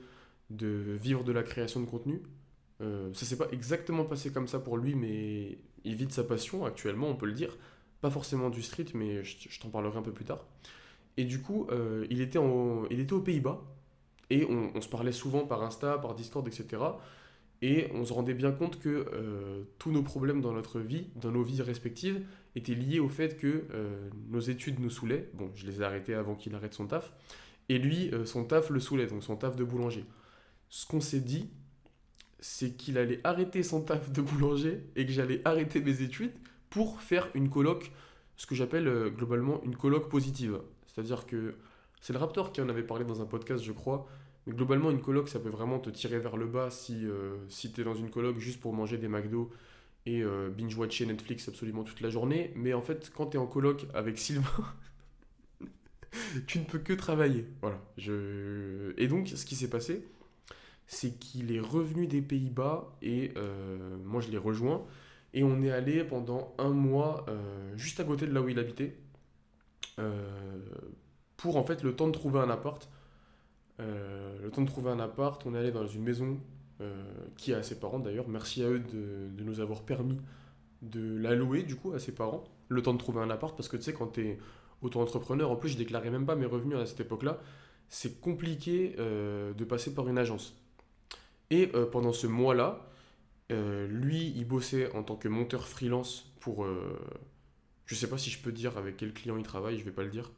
de 0.51 0.99
vivre 1.01 1.25
de 1.25 1.33
la 1.33 1.43
création 1.43 1.81
de 1.81 1.87
contenu. 1.87 2.21
Euh, 2.81 3.13
ça 3.15 3.25
s'est 3.27 3.37
pas 3.37 3.49
exactement 3.53 4.05
passé 4.05 4.33
comme 4.33 4.49
ça 4.49 4.59
pour 4.59 4.77
lui, 4.77 4.95
mais 4.95 5.59
il 5.85 5.95
vit 5.95 6.07
de 6.07 6.13
sa 6.13 6.25
passion 6.25 6.65
actuellement, 6.65 7.09
on 7.09 7.17
peut 7.17 7.27
le 7.27 7.33
dire. 7.33 7.57
Pas 8.01 8.11
forcément 8.11 8.51
du 8.51 8.63
street, 8.63 8.87
mais 8.95 9.23
je, 9.25 9.61
t'en 9.61 9.69
parlerai 9.69 9.99
un 9.99 10.03
peu 10.03 10.13
plus 10.13 10.25
tard. 10.25 10.45
Et 11.21 11.25
du 11.25 11.43
coup, 11.43 11.67
euh, 11.71 12.07
il, 12.09 12.23
était 12.23 12.39
il 12.91 12.99
était 12.99 13.13
aux 13.13 13.21
Pays-Bas, 13.21 13.63
et 14.31 14.47
on, 14.47 14.81
se 14.81 14.89
parlait 14.89 15.13
souvent 15.13 15.41
par 15.41 15.63
Insta, 15.63 15.99
par 15.99 16.15
Discord, 16.15 16.49
etc. 16.49 16.83
Et 17.61 17.89
on 17.93 18.07
se 18.07 18.15
rendait 18.15 18.33
bien 18.33 18.53
compte 18.53 18.79
que 18.79 19.07
euh, 19.13 19.65
tous 19.79 19.93
nos 19.93 20.03
problèmes 20.03 20.41
dans 20.41 20.55
notre 20.55 20.81
vie, 20.81 21.09
dans 21.17 21.31
nos 21.31 21.43
vies 21.43 21.61
respectives, 21.61 22.25
étaient 22.57 22.75
liés 22.75 23.01
au 23.01 23.11
fait 23.11 23.37
que 23.37 23.67
euh, 23.75 24.09
nos 24.31 24.41
études 24.41 24.81
nous 24.81 24.89
saoulaient. 24.89 25.29
Bon, 25.35 25.51
je 25.55 25.67
les 25.67 25.83
ai 25.83 25.85
arrêtées 25.85 26.15
avant 26.15 26.37
qu'il 26.37 26.55
arrête 26.55 26.73
son 26.73 26.87
taf. 26.87 27.13
Et 27.69 27.77
lui, 27.77 28.11
son 28.25 28.45
taf 28.45 28.71
le 28.71 28.81
saoulait, 28.81 29.07
donc 29.07 29.23
son 29.23 29.37
taf 29.37 29.57
de 29.57 29.65
boulanger. 29.65 30.07
Ce 30.71 30.87
qu'on 30.87 31.03
s'est 31.03 31.21
dit, 31.21 31.51
c'est 32.39 32.79
qu'il 32.79 32.97
allait 32.97 33.21
arrêter 33.25 33.63
son 33.63 33.83
taf 33.83 34.11
de 34.11 34.23
boulanger 34.23 34.87
et 34.97 35.05
que 35.05 35.13
j'allais 35.13 35.43
arrêter 35.45 35.83
mes 35.83 36.01
études 36.01 36.33
pour 36.71 37.03
faire 37.03 37.29
une 37.35 37.51
coloc, 37.51 37.93
ce 38.39 38.47
que 38.47 38.55
j'appelle 38.55 39.13
globalement 39.15 39.61
une 39.65 39.77
coloc 39.77 40.09
positive. 40.09 40.61
C'est-à-dire 41.03 41.27
que 41.27 41.55
c'est 42.01 42.13
le 42.13 42.19
Raptor 42.19 42.53
qui 42.53 42.61
en 42.61 42.69
avait 42.69 42.83
parlé 42.83 43.05
dans 43.05 43.21
un 43.21 43.27
podcast, 43.27 43.63
je 43.63 43.73
crois. 43.73 44.07
Mais 44.47 44.55
globalement, 44.55 44.91
une 44.91 45.01
coloc, 45.01 45.29
ça 45.29 45.39
peut 45.39 45.51
vraiment 45.51 45.79
te 45.79 45.91
tirer 45.91 46.19
vers 46.19 46.37
le 46.37 46.47
bas 46.47 46.71
si, 46.71 47.07
euh, 47.07 47.37
si 47.49 47.73
tu 47.73 47.83
es 47.83 47.85
dans 47.85 47.95
une 47.95 48.11
coloc 48.11 48.39
juste 48.39 48.61
pour 48.61 48.73
manger 48.73 48.97
des 48.97 49.09
McDo 49.09 49.51
et 50.07 50.23
euh, 50.23 50.49
binge-watcher 50.49 51.05
Netflix 51.07 51.49
absolument 51.49 51.85
toute 51.85 52.01
la 52.01 52.09
journée. 52.09 52.53
Mais 52.57 52.73
en 52.73 52.81
fait, 52.81 53.13
quand 53.15 53.29
tu 53.29 53.37
es 53.37 53.41
en 53.41 53.47
coloc 53.47 53.87
avec 53.93 54.19
Sylvain, 54.19 54.65
tu 56.47 56.59
ne 56.59 56.65
peux 56.65 56.79
que 56.79 56.95
travailler. 56.95 57.45
Voilà. 57.61 57.79
Et 58.97 59.09
donc, 59.09 59.29
ce 59.29 59.45
qui 59.45 59.57
s'est 59.57 59.69
passé, 59.69 60.07
c'est 60.87 61.19
qu'il 61.19 61.53
est 61.53 61.61
revenu 61.61 62.07
des 62.07 62.23
Pays-Bas 62.23 62.97
et 63.03 63.33
euh, 63.37 63.97
moi, 64.05 64.23
je 64.23 64.31
l'ai 64.31 64.39
rejoint. 64.39 64.87
Et 65.35 65.45
on 65.45 65.63
est 65.63 65.71
allé 65.71 66.03
pendant 66.03 66.55
un 66.59 66.71
mois 66.71 67.25
juste 67.77 68.01
à 68.01 68.05
côté 68.05 68.27
de 68.27 68.33
là 68.33 68.43
où 68.43 68.49
il 68.49 68.59
habitait. 68.59 68.97
Pour 71.37 71.57
en 71.57 71.63
fait 71.63 71.83
le 71.83 71.95
temps 71.95 72.09
de 72.09 72.13
trouver 72.13 72.41
un 72.41 72.51
appart 72.51 72.89
euh, 73.81 74.37
le 74.43 74.51
temps 74.51 74.63
de 74.63 74.69
trouver 74.69 74.91
un 74.91 75.01
appart, 75.01 75.45
on 75.47 75.55
est 75.55 75.59
allé 75.59 75.71
dans 75.71 75.87
une 75.87 76.03
maison 76.03 76.39
euh, 76.81 77.03
qui 77.37 77.53
est 77.53 77.55
à 77.55 77.63
ses 77.63 77.79
parents 77.79 77.99
d'ailleurs. 77.99 78.29
Merci 78.29 78.63
à 78.63 78.69
eux 78.69 78.81
de, 78.81 79.43
nous 79.43 79.61
avoir 79.61 79.83
permis 79.83 80.19
de 80.83 81.19
la 81.19 81.35
louer 81.35 81.63
du 81.63 81.77
coup 81.77 81.93
à 81.93 81.99
ses 81.99 82.13
parents. 82.13 82.45
Le 82.69 82.83
temps 82.83 82.93
de 82.93 82.99
trouver 82.99 83.21
un 83.21 83.31
appart 83.31 83.57
parce 83.57 83.69
que 83.69 83.77
tu 83.77 83.85
sais, 83.85 83.93
quand 83.93 84.09
tu 84.09 84.27
es 84.27 84.39
auto-entrepreneur, 84.83 85.51
en 85.51 85.57
plus 85.57 85.71
je 85.71 85.77
déclarais 85.77 86.11
même 86.11 86.27
pas 86.27 86.37
mes 86.37 86.47
revenus 86.47 86.79
à 86.79 86.87
cette 86.87 87.01
époque-là, 87.01 87.39
c'est 87.89 88.21
compliqué 88.21 88.95
euh, 88.99 89.53
de 89.55 89.65
passer 89.65 89.95
par 89.95 90.09
une 90.09 90.19
agence. 90.19 90.57
Et 91.53 91.67
pendant 91.91 92.13
ce 92.13 92.29
mois-là, 92.29 92.87
lui, 93.51 94.33
il 94.37 94.45
bossait 94.45 94.95
en 94.95 95.03
tant 95.03 95.17
que 95.17 95.27
monteur 95.27 95.67
freelance 95.67 96.33
pour. 96.39 96.65
Je 97.91 97.97
sais 97.97 98.09
pas 98.09 98.19
si 98.19 98.31
je 98.31 98.39
peux 98.39 98.53
dire 98.53 98.79
avec 98.79 98.97
quel 98.97 99.13
client 99.13 99.37
il 99.37 99.43
travaille, 99.43 99.77
je 99.77 99.83
vais 99.85 99.91
pas 99.91 100.05
le 100.05 100.11
dire. 100.11 100.31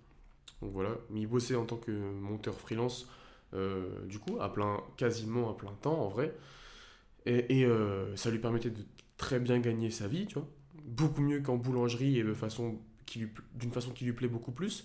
Donc 0.63 0.73
voilà, 0.73 0.97
mais 1.11 1.21
il 1.21 1.27
bossait 1.27 1.55
en 1.55 1.67
tant 1.67 1.77
que 1.77 1.91
monteur 1.91 2.59
freelance 2.59 3.07
euh, 3.53 4.07
du 4.07 4.19
coup, 4.19 4.39
à 4.41 4.51
plein, 4.51 4.81
quasiment 4.97 5.51
à 5.51 5.55
plein 5.55 5.73
temps 5.83 6.01
en 6.01 6.09
vrai. 6.09 6.35
Et, 7.27 7.67
euh, 7.67 8.17
ça 8.17 8.31
lui 8.31 8.39
permettait 8.39 8.71
de 8.71 8.83
très 9.19 9.39
bien 9.39 9.61
gagner 9.61 9.91
sa 9.91 10.09
vie, 10.09 10.27
tu 10.27 10.35
vois. 10.37 10.49
Beaucoup 10.83 11.21
mieux 11.21 11.43
qu'en 11.43 11.57
boulangerie 11.59 12.19
et 12.19 12.23
de 12.23 12.33
façon 12.33 12.79
d'une 13.55 13.71
façon 13.71 13.91
qui 13.91 14.07
lui 14.07 14.15
plaît 14.15 14.29
beaucoup 14.29 14.53
plus. 14.53 14.85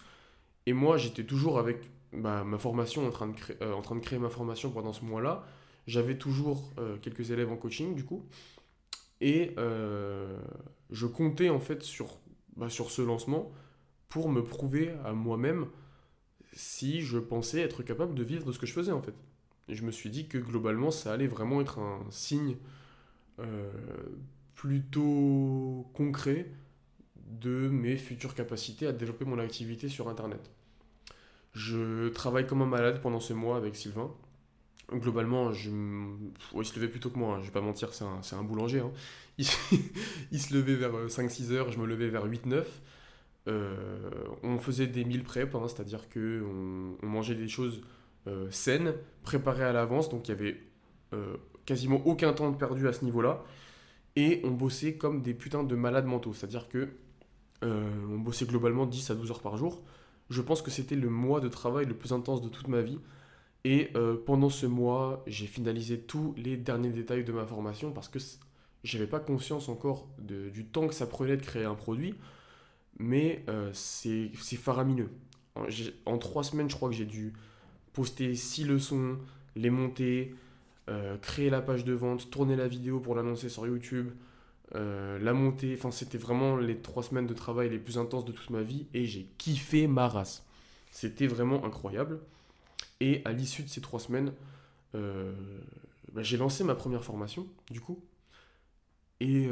Et 0.65 0.73
moi, 0.73 0.97
j'étais 0.97 1.23
toujours 1.23 1.59
avec 1.59 1.89
bah, 2.11 2.43
ma 2.43 2.57
formation, 2.57 3.07
en 3.07 3.11
train, 3.11 3.27
de 3.27 3.35
créer, 3.37 3.55
euh, 3.61 3.71
en 3.71 3.81
train 3.81 3.95
de 3.95 4.01
créer 4.01 4.19
ma 4.19 4.29
formation 4.29 4.71
pendant 4.71 4.91
ce 4.91 5.05
mois-là. 5.05 5.47
J'avais 5.87 6.17
toujours 6.17 6.73
quelques 7.01 7.31
élèves 7.31 7.49
en 7.49 7.55
coaching, 7.55 7.95
du 7.95 8.03
coup. 8.03 8.25
Et 9.21 9.55
je 9.55 11.05
comptais 11.05 11.49
en 11.49 11.61
fait 11.61 11.81
sur, 11.81 12.19
bah, 12.57 12.69
sur 12.69 12.91
ce 12.91 13.01
lancement 13.01 13.51
pour 14.09 14.29
me 14.29 14.43
prouver 14.43 14.93
à 15.05 15.13
moi-même 15.13 15.67
si 16.53 17.01
je 17.01 17.17
pensais 17.19 17.61
être 17.61 17.83
capable 17.83 18.15
de 18.15 18.23
vivre 18.23 18.45
de 18.45 18.51
ce 18.51 18.59
que 18.59 18.65
je 18.65 18.73
faisais 18.73 18.91
en 18.91 19.01
fait. 19.01 19.13
Et 19.69 19.75
je 19.75 19.83
me 19.83 19.91
suis 19.91 20.09
dit 20.09 20.27
que 20.27 20.37
globalement 20.37 20.91
ça 20.91 21.13
allait 21.13 21.27
vraiment 21.27 21.61
être 21.61 21.79
un 21.79 22.05
signe 22.09 22.57
euh, 23.39 23.71
plutôt 24.55 25.87
concret 25.93 26.49
de 27.29 27.67
mes 27.69 27.97
futures 27.97 28.33
capacités 28.33 28.87
à 28.87 28.93
développer 28.93 29.25
mon 29.25 29.37
activité 29.37 29.89
sur 29.89 30.09
Internet. 30.09 30.49
Je 31.53 32.09
travaille 32.09 32.47
comme 32.47 32.61
un 32.61 32.67
malade 32.67 33.01
pendant 33.01 33.19
ce 33.19 33.33
mois 33.33 33.57
avec 33.57 33.75
Sylvain. 33.75 34.11
Globalement, 34.91 35.51
je... 35.51 35.69
il 35.69 36.65
se 36.65 36.75
levait 36.75 36.87
plutôt 36.87 37.09
que 37.09 37.19
moi, 37.19 37.35
hein, 37.35 37.39
je 37.41 37.47
vais 37.47 37.51
pas 37.51 37.61
mentir, 37.61 37.93
c'est 37.93 38.05
un, 38.05 38.21
un, 38.39 38.43
boulanger. 38.43 38.79
Hein. 38.79 38.91
Il, 40.31 40.39
se 40.39 40.53
levait 40.53 40.75
vers 40.75 40.93
5-6 41.07 41.51
heures, 41.51 41.71
je 41.71 41.77
me 41.77 41.85
levais 41.85 42.07
vers 42.07 42.25
8-9. 42.25 42.63
Euh, 43.47 44.09
on 44.43 44.57
faisait 44.59 44.87
des 44.87 45.05
meal 45.05 45.23
prep, 45.23 45.53
hein, 45.55 45.67
c'est-à-dire 45.67 46.09
que 46.09 46.43
on, 47.01 47.05
mangeait 47.05 47.35
des 47.35 47.47
choses 47.47 47.81
euh, 48.27 48.49
saines, 48.49 48.93
préparées 49.23 49.63
à 49.63 49.73
l'avance, 49.73 50.09
donc 50.09 50.27
il 50.27 50.31
y 50.31 50.33
avait 50.33 50.61
euh, 51.13 51.35
quasiment 51.65 52.01
aucun 52.05 52.33
temps 52.33 52.51
perdu 52.53 52.87
à 52.87 52.93
ce 52.93 53.05
niveau-là. 53.05 53.43
Et 54.15 54.41
on 54.43 54.51
bossait 54.51 54.95
comme 54.95 55.21
des 55.21 55.33
putains 55.33 55.63
de 55.63 55.75
malades 55.75 56.05
mentaux, 56.05 56.33
c'est-à-dire 56.33 56.67
que 56.69 56.89
on 57.63 58.19
bossait 58.19 58.45
globalement 58.45 58.85
10 58.85 59.09
à 59.09 59.15
12 59.15 59.31
heures 59.31 59.41
par 59.41 59.57
jour. 59.57 59.83
Je 60.29 60.41
pense 60.41 60.61
que 60.61 60.69
c'était 60.69 60.95
le 60.95 61.09
mois 61.09 61.39
de 61.39 61.47
travail 61.47 61.87
le 61.87 61.95
plus 61.95 62.13
intense 62.13 62.41
de 62.41 62.49
toute 62.49 62.67
ma 62.67 62.81
vie. 62.81 62.99
Et 63.63 63.91
pendant 64.25 64.49
ce 64.49 64.65
mois, 64.65 65.23
j'ai 65.27 65.45
finalisé 65.45 65.99
tous 65.99 66.33
les 66.37 66.55
derniers 66.55 66.91
détails 66.91 67.25
de 67.25 67.33
ma 67.33 67.45
formation 67.45 67.91
parce 67.91 68.07
que 68.07 68.19
j'avais 68.83 69.07
pas 69.07 69.19
conscience 69.19 69.67
encore 69.67 70.07
du 70.19 70.65
temps 70.65 70.87
que 70.87 70.93
ça 70.93 71.05
prenait 71.05 71.35
de 71.35 71.41
créer 71.41 71.65
un 71.65 71.75
produit 71.75 72.15
mais 72.99 73.43
euh, 73.49 73.69
c'est 73.73 74.29
faramineux. 74.55 75.09
En, 76.05 76.17
trois 76.17 76.43
semaines, 76.43 76.69
je 76.69 76.75
crois 76.75 76.89
que 76.89 76.95
j'ai 76.95 77.05
dû 77.05 77.33
poster 77.93 78.35
six 78.35 78.63
leçons, 78.63 79.17
les 79.55 79.69
monter, 79.69 80.35
euh, 80.89 81.17
créer 81.17 81.49
la 81.49 81.61
page 81.61 81.83
de 81.83 81.93
vente, 81.93 82.29
tourner 82.29 82.55
la 82.55 82.67
vidéo 82.67 82.99
pour 82.99 83.15
l'annoncer 83.15 83.49
sur 83.49 83.65
YouTube, 83.65 84.11
euh, 84.75 85.17
la 85.19 85.33
monter. 85.33 85.75
Enfin, 85.77 85.91
c'était 85.91 86.19
vraiment 86.19 86.57
les 86.57 86.77
trois 86.77 87.03
semaines 87.03 87.27
de 87.27 87.33
travail 87.33 87.69
les 87.69 87.79
plus 87.79 87.97
intenses 87.97 88.25
de 88.25 88.31
toute 88.31 88.51
ma 88.51 88.61
vie 88.61 88.85
et 88.93 89.05
j'ai 89.05 89.27
kiffé 89.37 89.87
ma 89.87 90.07
race. 90.07 90.45
C'était 90.91 91.27
vraiment 91.27 91.65
incroyable. 91.65 92.19
Et 92.99 93.21
à 93.25 93.31
l'issue 93.31 93.63
de 93.63 93.69
ces 93.69 93.81
trois 93.81 93.99
semaines, 93.99 94.33
bah, 94.93 96.23
j'ai 96.23 96.37
lancé 96.37 96.63
ma 96.63 96.75
première 96.75 97.03
formation, 97.03 97.47
du 97.69 97.81
coup. 97.81 98.03
Et 99.19 99.49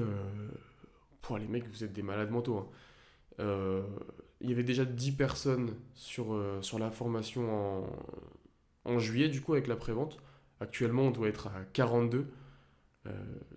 pour 1.26 1.38
les 1.38 1.48
mecs, 1.48 1.68
vous 1.68 1.84
êtes 1.84 1.93
des 1.93 2.04
malades 2.04 2.30
mentaux. 2.30 2.58
Hein. 2.58 2.68
Euh, 3.39 3.84
il 4.41 4.50
y 4.50 4.54
avait 4.54 4.64
déjà 4.64 4.86
10 4.86 5.14
personnes 5.14 5.74
sur, 5.96 6.34
euh, 6.34 6.62
sur 6.62 6.78
la 6.78 6.91
formation 6.91 7.84
en, 7.84 7.89
en 8.86 9.00
juillet, 9.00 9.30
du 9.30 9.41
coup, 9.41 9.54
avec 9.54 9.68
la 9.68 9.76
prévente. 9.76 10.18
Actuellement, 10.60 11.04
on 11.04 11.12
doit 11.12 11.28
être 11.28 11.48
à 11.48 11.64
42. 11.74 12.28
Euh, 13.08 13.12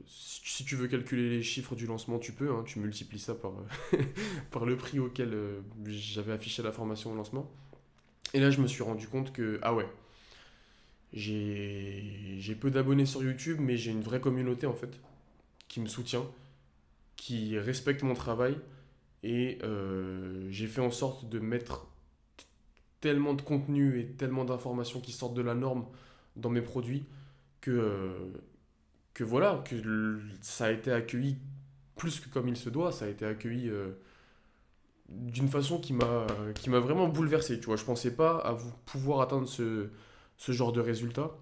si 0.07 0.64
tu 0.64 0.76
veux 0.76 0.89
calculer 0.89 1.28
les 1.28 1.43
chiffres 1.43 1.74
du 1.74 1.86
lancement, 1.86 2.18
tu 2.18 2.32
peux. 2.32 2.51
Hein, 2.51 2.64
tu 2.66 2.78
multiplies 2.78 3.18
ça 3.18 3.34
par, 3.34 3.53
par 4.51 4.64
le 4.64 4.76
prix 4.76 4.99
auquel 4.99 5.36
j'avais 5.86 6.32
affiché 6.32 6.62
la 6.62 6.72
formation 6.72 7.12
au 7.12 7.14
lancement. 7.14 7.51
Et 8.35 8.41
là, 8.41 8.51
je 8.51 8.61
me 8.61 8.66
suis 8.66 8.83
rendu 8.83 9.09
compte 9.09 9.33
que, 9.33 9.59
ah 9.62 9.74
ouais, 9.74 9.87
j'ai 11.12 12.57
peu 12.61 12.70
d'abonnés 12.70 13.07
sur 13.07 13.22
YouTube, 13.22 13.59
mais 13.61 13.76
j'ai 13.76 13.91
une 13.91 14.03
vraie 14.03 14.20
communauté 14.20 14.66
en 14.66 14.74
fait, 14.74 15.01
qui 15.68 15.81
me 15.81 15.87
soutient, 15.87 16.26
qui 17.16 17.59
respecte 17.59 18.03
mon 18.03 18.14
travail. 18.14 18.57
Et 19.22 19.59
euh, 19.62 20.47
j'ai 20.51 20.66
fait 20.66 20.81
en 20.81 20.91
sorte 20.91 21.29
de 21.29 21.39
mettre 21.41 21.87
tellement 23.01 23.35
de 23.35 23.43
contenu 23.43 23.99
et 23.99 24.07
tellement 24.07 24.45
d'informations 24.45 25.01
qui 25.01 25.12
sortent 25.12 25.35
de 25.35 25.43
la 25.43 25.55
norme 25.55 25.87
dans 26.37 26.51
mes 26.51 26.62
produits 26.62 27.05
que, 27.61 28.12
que 29.14 29.24
voilà, 29.24 29.62
que 29.64 30.20
ça 30.41 30.66
a 30.66 30.70
été 30.70 30.93
accueilli 30.93 31.37
plus 31.97 32.20
que 32.20 32.29
comme 32.29 32.49
il 32.49 32.57
se 32.57 32.70
doit, 32.70 32.93
ça 32.93 33.05
a 33.05 33.09
été 33.09 33.26
accueilli 33.26 33.68
euh, 33.68 33.91
d'une 35.09 35.48
façon 35.48 35.80
qui 35.80 35.92
m'a 35.92 36.26
qui 36.54 36.70
m'a 36.70 36.80
vraiment 36.80 37.09
bouleversé, 37.09 37.61
tu 37.61 37.66
vois, 37.66 37.76
je 37.76 37.84
pensais 37.84 38.14
pas 38.14 38.38
à 38.38 38.52
vous 38.52 38.72
pouvoir 38.86 39.20
atteindre 39.20 39.48
ce, 39.48 39.88
ce 40.36 40.52
genre 40.52 40.72
de 40.72 40.80
résultat 40.80 41.36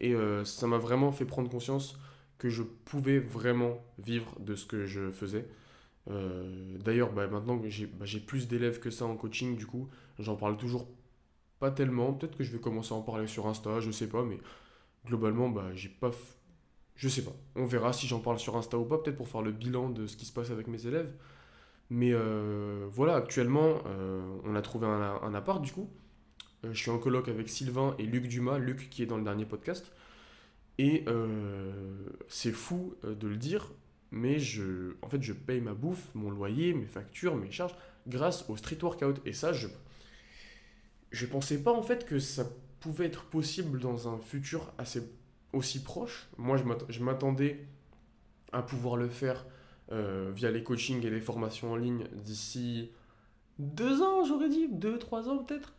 et 0.00 0.14
ça 0.44 0.66
m'a 0.68 0.78
vraiment 0.78 1.10
fait 1.12 1.24
prendre 1.24 1.50
conscience 1.50 1.98
que 2.38 2.48
je 2.48 2.62
pouvais 2.62 3.18
vraiment 3.18 3.84
vivre 3.98 4.38
de 4.40 4.54
ce 4.54 4.64
que 4.64 4.86
je 4.86 5.10
faisais 5.10 5.48
euh, 6.10 6.78
d'ailleurs, 6.78 7.12
bah, 7.12 7.26
maintenant 7.26 7.58
que 7.58 7.66
bah, 7.86 8.04
j'ai 8.04 8.20
plus 8.20 8.48
d'élèves 8.48 8.80
que 8.80 8.90
ça 8.90 9.04
en 9.04 9.16
coaching, 9.16 9.56
du 9.56 9.66
coup, 9.66 9.88
j'en 10.18 10.36
parle 10.36 10.56
toujours 10.56 10.88
pas 11.60 11.70
tellement. 11.70 12.12
Peut-être 12.12 12.36
que 12.36 12.44
je 12.44 12.52
vais 12.52 12.60
commencer 12.60 12.94
à 12.94 12.96
en 12.96 13.02
parler 13.02 13.26
sur 13.26 13.46
Insta, 13.46 13.80
je 13.80 13.90
sais 13.90 14.08
pas, 14.08 14.24
mais 14.24 14.38
globalement, 15.06 15.48
bah, 15.48 15.66
j'ai 15.74 15.88
pas. 15.88 16.10
Je 16.96 17.08
sais 17.08 17.22
pas. 17.24 17.32
On 17.56 17.64
verra 17.64 17.92
si 17.92 18.06
j'en 18.06 18.20
parle 18.20 18.38
sur 18.38 18.56
Insta 18.56 18.78
ou 18.78 18.84
pas, 18.84 18.98
peut-être 18.98 19.16
pour 19.16 19.28
faire 19.28 19.42
le 19.42 19.52
bilan 19.52 19.90
de 19.90 20.06
ce 20.06 20.16
qui 20.16 20.24
se 20.26 20.32
passe 20.32 20.50
avec 20.50 20.66
mes 20.68 20.86
élèves. 20.86 21.12
Mais 21.90 22.12
euh, 22.12 22.86
voilà, 22.90 23.16
actuellement, 23.16 23.82
euh, 23.86 24.20
on 24.44 24.54
a 24.54 24.62
trouvé 24.62 24.86
un, 24.86 25.34
appart 25.34 25.62
du 25.62 25.72
coup. 25.72 25.88
je 26.62 26.72
suis 26.72 26.90
en 26.90 26.98
colloque 26.98 27.28
avec 27.28 27.48
Sylvain 27.48 27.94
et 27.98 28.04
Luc 28.04 28.28
Dumas, 28.28 28.58
Luc 28.58 28.90
qui 28.90 29.02
est 29.02 29.06
dans 29.06 29.16
le 29.16 29.24
dernier 29.24 29.46
podcast. 29.46 29.92
Et 30.78 31.04
c'est 32.28 32.52
fou 32.52 32.94
de 33.02 33.26
le 33.26 33.36
dire, 33.36 33.72
mais 34.12 34.38
je, 34.38 34.94
en 35.02 35.08
fait, 35.08 35.20
je 35.20 35.32
paye 35.32 35.60
ma 35.60 35.74
bouffe, 35.74 36.14
mon 36.14 36.30
loyer, 36.30 36.72
mes 36.72 36.86
factures, 36.86 37.34
mes 37.34 37.50
charges 37.50 37.74
grâce 38.06 38.48
au 38.48 38.56
street 38.56 38.78
workout. 38.80 39.20
Et 39.24 39.32
ça, 39.32 39.52
je 39.52 39.66
je 41.10 41.26
pensais 41.26 41.62
pas 41.62 41.72
en 41.72 41.82
fait 41.82 42.04
que 42.04 42.18
ça 42.18 42.44
pouvait 42.80 43.06
être 43.06 43.24
possible 43.24 43.80
dans 43.80 44.08
un 44.08 44.18
futur 44.18 44.72
assez 44.78 45.02
aussi 45.52 45.82
proche. 45.82 46.28
Moi, 46.36 46.58
je 46.88 47.02
m'attendais 47.02 47.66
à 48.52 48.62
pouvoir 48.62 48.96
le 48.96 49.08
faire 49.08 49.46
euh, 49.90 50.30
via 50.34 50.50
les 50.50 50.62
coachings 50.62 51.04
et 51.04 51.10
les 51.10 51.20
formations 51.20 51.72
en 51.72 51.76
ligne 51.76 52.04
d'ici 52.12 52.90
deux 53.58 54.02
ans, 54.02 54.24
j'aurais 54.24 54.48
dit, 54.48 54.68
deux, 54.68 54.98
trois 54.98 55.28
ans 55.28 55.38
peut-être. 55.38 55.74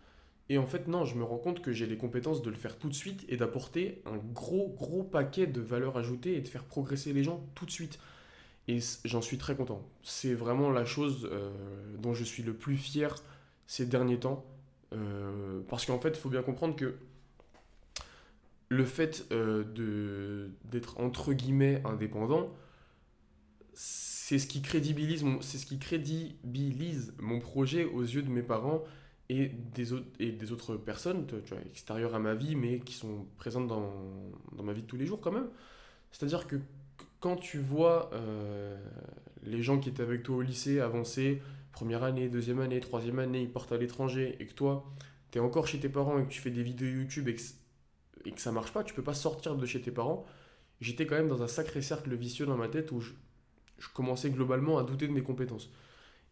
Et 0.50 0.58
en 0.58 0.66
fait, 0.66 0.88
non, 0.88 1.06
je 1.06 1.16
me 1.16 1.24
rends 1.24 1.38
compte 1.38 1.62
que 1.62 1.72
j'ai 1.72 1.86
les 1.86 1.98
compétences 1.98 2.42
de 2.42 2.50
le 2.50 2.56
faire 2.56 2.78
tout 2.78 2.90
de 2.90 2.94
suite 2.94 3.24
et 3.30 3.38
d'apporter 3.38 4.02
un 4.06 4.18
gros, 4.18 4.68
gros 4.70 5.04
paquet 5.04 5.46
de 5.46 5.62
valeur 5.62 5.98
ajoutée 5.98 6.36
et 6.36 6.42
de 6.42 6.48
faire 6.48 6.64
progresser 6.64 7.14
les 7.14 7.24
gens 7.24 7.46
tout 7.54 7.66
de 7.66 7.72
suite. 7.72 8.00
Et 8.68 8.80
j'en 9.06 9.22
suis 9.22 9.38
très 9.38 9.56
content. 9.56 9.88
C'est 10.02 10.34
vraiment 10.34 10.72
la 10.72 10.86
chose 10.86 11.30
euh, 11.32 11.52
dont 12.00 12.14
je 12.14 12.24
suis 12.24 12.44
le 12.44 12.54
plus 12.54 12.78
fier 12.78 13.16
ces 13.68 13.86
derniers 13.86 14.20
temps. 14.20 14.44
Euh, 14.94 15.62
parce 15.70 15.86
qu'en 15.86 16.00
fait, 16.00 16.10
il 16.10 16.18
faut 16.18 16.30
bien 16.30 16.42
comprendre 16.42 16.76
que 16.76 16.96
le 18.70 18.86
fait 18.86 19.28
d'être 19.32 21.00
entre 21.00 21.34
guillemets 21.34 21.82
indépendant, 21.86 22.52
c'est 23.82 24.40
ce 24.40 24.46
qui 24.46 24.62
crédibilise 24.62 25.24
mon, 25.24 25.40
c'est 25.42 25.58
ce 25.58 25.66
qui 25.66 25.80
crédibilise 25.80 27.14
mon 27.18 27.40
projet 27.40 27.86
aux 27.86 28.02
yeux 28.02 28.22
de 28.22 28.30
mes 28.30 28.44
parents 28.44 28.84
et 29.30 29.48
des 29.48 29.94
autres 29.94 30.06
et 30.20 30.34
des 30.34 30.52
autres 30.52 30.76
personnes, 30.76 31.26
tu 31.28 31.36
vois, 31.50 31.62
extérieures 31.66 32.14
à 32.14 32.20
ma 32.20 32.36
vie, 32.36 32.58
mais 32.58 32.82
qui 32.82 32.94
sont 32.94 33.26
présentes 33.38 33.68
dans, 33.68 33.94
dans 34.52 34.64
ma 34.64 34.74
vie 34.74 34.82
de 34.82 34.88
tous 34.88 34.98
les 34.98 35.06
jours 35.06 35.22
quand 35.22 35.32
même. 35.32 35.48
C'est-à-dire 36.12 36.46
que 36.46 36.58
quand 37.22 37.38
tu 37.38 37.58
vois 37.58 38.10
euh, 38.12 38.78
les 39.44 39.64
gens 39.64 39.80
qui 39.80 39.88
étaient 39.88 40.04
avec 40.04 40.24
toi 40.24 40.36
au 40.36 40.42
lycée 40.42 40.82
avancer, 40.82 41.42
première 41.72 42.04
année, 42.04 42.28
deuxième 42.28 42.60
année, 42.60 42.82
troisième 42.82 43.20
année, 43.20 43.44
ils 43.44 43.52
partent 43.52 43.72
à 43.72 43.78
l'étranger, 43.78 44.36
et 44.42 44.46
que 44.46 44.54
toi, 44.54 44.86
tu 45.32 45.38
es 45.38 45.42
encore 45.42 45.68
chez 45.68 45.80
tes 45.80 45.90
parents 45.90 46.20
et 46.20 46.26
que 46.26 46.30
tu 46.30 46.42
fais 46.42 46.52
des 46.52 46.64
vidéos 46.64 46.90
YouTube 46.90 47.30
et 47.30 47.36
que 47.36 47.42
et 48.26 48.34
que 48.34 48.42
ça 48.42 48.52
marche 48.52 48.74
pas, 48.74 48.84
tu 48.84 48.94
peux 48.94 49.04
pas 49.04 49.14
sortir 49.14 49.56
de 49.56 49.66
chez 49.66 49.82
tes 49.82 49.92
parents, 49.92 50.26
j'étais 50.82 51.06
quand 51.06 51.16
même 51.16 51.30
dans 51.30 51.42
un 51.42 51.48
sacré 51.48 51.82
cercle 51.82 52.14
vicieux 52.16 52.46
dans 52.46 52.58
ma 52.58 52.68
tête 52.68 52.92
où 52.92 53.00
je, 53.00 53.14
commençais 53.94 54.30
globalement 54.30 54.78
à 54.78 54.84
douter 54.84 55.08
de 55.08 55.14
mes 55.14 55.24
compétences. 55.24 55.72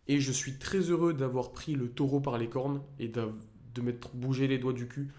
Et 0.07 0.19
je 0.19 0.31
suis 0.31 0.57
très 0.57 0.79
heureux 0.79 1.13
d'avoir 1.13 1.51
pris 1.51 1.75
le 1.75 1.89
taureau 1.89 2.19
par 2.19 2.37
les 2.37 2.49
cornes 2.49 2.81
et 2.99 3.07
de 3.07 3.81
m'être 3.81 4.15
bougé 4.15 4.47
les 4.47 4.57
doigts 4.57 4.73
du 4.73 4.87
cul 4.87 5.09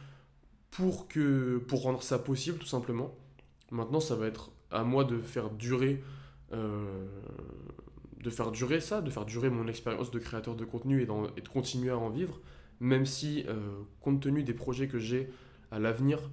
pour, 1.67 1.83
rendre 1.83 2.03
ça 2.03 2.19
possible, 2.19 2.59
tout 2.59 2.67
simplement. 2.67 3.15
Maintenant, 3.71 4.01
ça 4.01 4.15
va 4.15 4.27
être 4.27 4.51
à 4.71 4.85
moi 4.85 5.05
de 5.05 5.19
faire 5.19 5.51
durer, 5.51 6.03
euh, 6.53 7.07
de 8.23 8.31
faire 8.31 8.51
durer 8.51 8.81
ça, 8.81 9.01
de 9.01 9.11
faire 9.11 9.25
durer 9.25 9.51
mon 9.51 9.67
expérience 9.67 10.11
de 10.11 10.19
créateur 10.19 10.55
de 10.55 10.65
contenu 10.65 11.01
et, 11.01 11.09
et, 11.37 11.41
de 11.41 11.49
continuer 11.49 11.91
à 11.91 11.99
en 11.99 12.11
vivre, 12.11 12.41
même 12.81 13.07
si, 13.07 13.45
euh, 13.49 13.57
compte 14.01 14.21
tenu 14.21 14.43
des 14.43 14.55
projets 14.55 14.89
que 14.89 14.99
j'ai 14.99 15.31
à 15.71 15.79
l'avenir, 15.79 16.31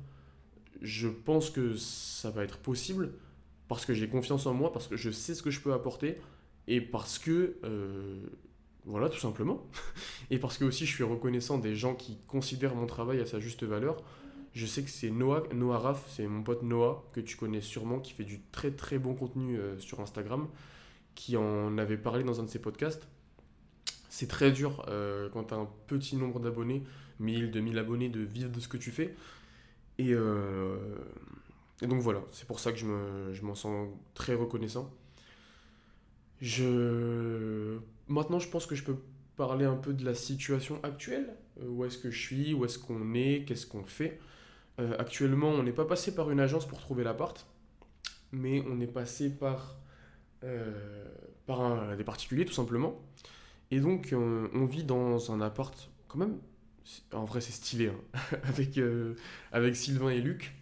je 0.81 1.07
pense 1.07 1.49
que 1.49 1.75
ça 1.75 2.29
va 2.29 2.43
être 2.43 2.59
possible 2.59 3.13
parce 3.67 3.85
que 3.85 3.93
j'ai 3.93 4.07
confiance 4.07 4.45
en 4.45 4.53
moi, 4.53 4.71
parce 4.71 4.87
que 4.87 4.95
je 4.95 5.09
sais 5.09 5.33
ce 5.33 5.43
que 5.43 5.51
je 5.51 5.59
peux 5.59 5.73
apporter 5.73 6.17
et 6.67 6.81
parce 6.81 7.19
que, 7.19 7.57
euh, 7.63 8.19
voilà, 8.85 9.09
tout 9.09 9.19
simplement. 9.19 9.65
et 10.29 10.39
parce 10.39 10.57
que 10.57 10.65
aussi 10.65 10.85
je 10.85 10.93
suis 10.93 11.03
reconnaissant 11.03 11.57
des 11.57 11.75
gens 11.75 11.95
qui 11.95 12.17
considèrent 12.27 12.75
mon 12.75 12.85
travail 12.85 13.19
à 13.19 13.25
sa 13.25 13.39
juste 13.39 13.63
valeur. 13.63 13.97
Je 14.53 14.65
sais 14.65 14.83
que 14.83 14.89
c'est 14.89 15.09
Noah, 15.09 15.43
Noah 15.53 15.99
c'est 16.09 16.27
mon 16.27 16.41
pote 16.41 16.63
Noah, 16.63 17.03
que 17.11 17.19
tu 17.19 17.35
connais 17.35 17.61
sûrement, 17.61 17.99
qui 17.99 18.13
fait 18.13 18.23
du 18.23 18.41
très 18.51 18.71
très 18.71 18.97
bon 18.97 19.13
contenu 19.13 19.57
euh, 19.57 19.77
sur 19.79 19.99
Instagram, 19.99 20.47
qui 21.13 21.35
en 21.35 21.77
avait 21.77 21.97
parlé 21.97 22.23
dans 22.23 22.39
un 22.39 22.43
de 22.43 22.49
ses 22.49 22.59
podcasts. 22.59 23.07
C'est 24.09 24.27
très 24.27 24.51
dur 24.51 24.85
euh, 24.87 25.27
quand 25.33 25.45
tu 25.45 25.53
as 25.53 25.57
un 25.57 25.67
petit 25.87 26.15
nombre 26.15 26.39
d'abonnés, 26.39 26.83
1000, 27.19 27.51
2000 27.51 27.77
abonnés, 27.77 28.07
de 28.07 28.21
vivre 28.21 28.49
de 28.49 28.61
ce 28.61 28.69
que 28.69 28.77
tu 28.77 28.91
fais. 28.91 29.13
Euh, 29.99 30.77
et, 31.81 31.87
donc 31.87 32.01
voilà, 32.01 32.21
c'est 32.31 32.47
pour 32.47 32.59
ça 32.59 32.71
que 32.71 32.77
je, 32.77 32.85
me, 32.85 33.33
je 33.33 33.43
m'en 33.43 33.55
sens 33.55 33.89
très 34.13 34.33
reconnaissant. 34.33 34.91
Je... 36.41 37.79
Maintenant, 38.07 38.39
je 38.39 38.49
pense 38.49 38.65
que 38.65 38.75
je 38.75 38.83
peux 38.83 38.97
parler 39.35 39.65
un 39.65 39.75
peu 39.75 39.93
de 39.93 40.05
la 40.05 40.15
situation 40.15 40.79
actuelle. 40.83 41.35
Euh, 41.61 41.67
où 41.67 41.85
est-ce 41.85 41.97
que 41.97 42.11
je 42.11 42.19
suis, 42.19 42.53
où 42.53 42.65
est-ce 42.65 42.79
qu'on 42.79 43.13
est, 43.13 43.45
qu'est-ce 43.45 43.65
qu'on 43.65 43.83
fait. 43.83 44.19
Euh, 44.79 44.95
actuellement, 44.99 45.49
on 45.49 45.63
n'est 45.63 45.73
pas 45.73 45.85
passé 45.85 46.13
par 46.13 46.31
une 46.31 46.39
agence 46.39 46.67
pour 46.67 46.79
trouver 46.79 47.03
l'appart, 47.03 47.45
mais 48.31 48.63
on 48.67 48.79
est 48.81 48.87
passé 48.87 49.29
par, 49.29 49.77
par 51.45 51.95
des 51.97 52.03
particuliers 52.03 52.45
tout 52.45 52.53
simplement. 52.53 53.01
Et 53.71 53.79
donc, 53.79 54.13
on 54.13 54.65
vit 54.65 54.83
dans 54.83 55.31
un 55.31 55.41
appart 55.41 55.89
quand 56.07 56.19
même 56.19 56.37
en 57.13 57.25
vrai, 57.25 57.41
c'est 57.41 57.51
stylé, 57.51 57.87
hein. 57.87 58.21
avec, 58.43 58.77
euh, 58.77 59.15
avec 59.51 59.75
Sylvain 59.75 60.09
et 60.09 60.21
Luc. 60.21 60.53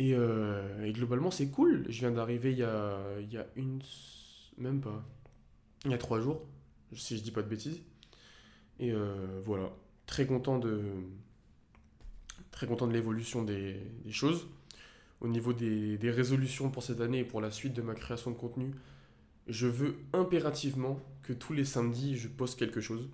Euh, 0.00 0.84
et, 0.84 0.92
globalement, 0.92 1.30
c'est 1.30 1.48
cool. 1.48 1.84
Je 1.88 2.00
viens 2.00 2.10
d'arriver 2.10 2.52
il 2.52 2.58
y 2.58 2.62
a, 2.62 2.98
y 3.30 3.36
a 3.36 3.46
une. 3.56 3.80
Même 4.58 4.80
pas. 4.80 5.04
Il 5.84 5.90
y 5.90 5.94
a 5.94 5.98
trois 5.98 6.20
jours, 6.20 6.42
si 6.94 7.16
je 7.16 7.22
dis 7.22 7.30
pas 7.30 7.42
de 7.42 7.48
bêtises. 7.48 7.80
Et 8.80 8.92
euh, 8.92 9.40
voilà. 9.44 9.70
Très 10.06 10.26
content 10.26 10.58
de. 10.58 10.82
Très 12.50 12.66
content 12.66 12.86
de 12.86 12.92
l'évolution 12.92 13.42
des, 13.42 13.80
des, 14.04 14.12
choses. 14.12 14.46
Au 15.20 15.28
niveau 15.28 15.52
des, 15.52 15.98
des 15.98 16.10
résolutions 16.10 16.70
pour 16.70 16.82
cette 16.82 17.00
année 17.00 17.20
et 17.20 17.24
pour 17.24 17.40
la 17.40 17.50
suite 17.50 17.72
de 17.72 17.82
ma 17.82 17.94
création 17.94 18.30
de 18.30 18.36
contenu, 18.36 18.72
je 19.48 19.66
veux 19.66 19.96
impérativement 20.12 21.00
que 21.22 21.32
tous 21.32 21.52
les 21.52 21.64
samedis, 21.64 22.16
je 22.16 22.28
poste 22.28 22.58
quelque 22.58 22.80
chose. 22.80 23.08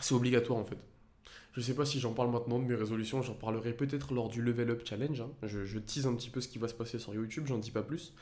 C'est 0.00 0.14
obligatoire 0.14 0.58
en 0.58 0.64
fait. 0.64 0.78
Je 1.58 1.62
sais 1.64 1.74
pas 1.74 1.84
si 1.84 1.98
j'en 1.98 2.12
parle 2.12 2.30
maintenant 2.30 2.60
de 2.60 2.64
mes 2.64 2.76
résolutions, 2.76 3.20
j'en 3.20 3.34
parlerai 3.34 3.72
peut-être 3.72 4.14
lors 4.14 4.28
du 4.28 4.40
Level 4.40 4.70
Up 4.70 4.82
Challenge. 4.84 5.20
Hein. 5.20 5.30
Je, 5.42 5.78
tease 5.80 6.06
un 6.06 6.14
petit 6.14 6.30
peu 6.30 6.40
ce 6.40 6.46
qui 6.46 6.56
va 6.56 6.68
se 6.68 6.74
passer 6.74 7.00
sur 7.00 7.12
YouTube, 7.12 7.46
j'en 7.48 7.58
dis 7.58 7.72
pas 7.72 7.82
plus. 7.82 8.14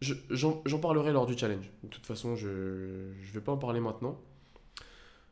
J'en 0.00 0.78
parlerai 0.80 1.12
lors 1.12 1.24
du 1.24 1.38
challenge. 1.38 1.70
De 1.84 1.88
toute 1.88 2.04
façon, 2.04 2.34
je 2.34 2.48
ne 2.48 3.32
vais 3.32 3.40
pas 3.40 3.52
en 3.52 3.58
parler 3.58 3.78
maintenant. 3.78 4.20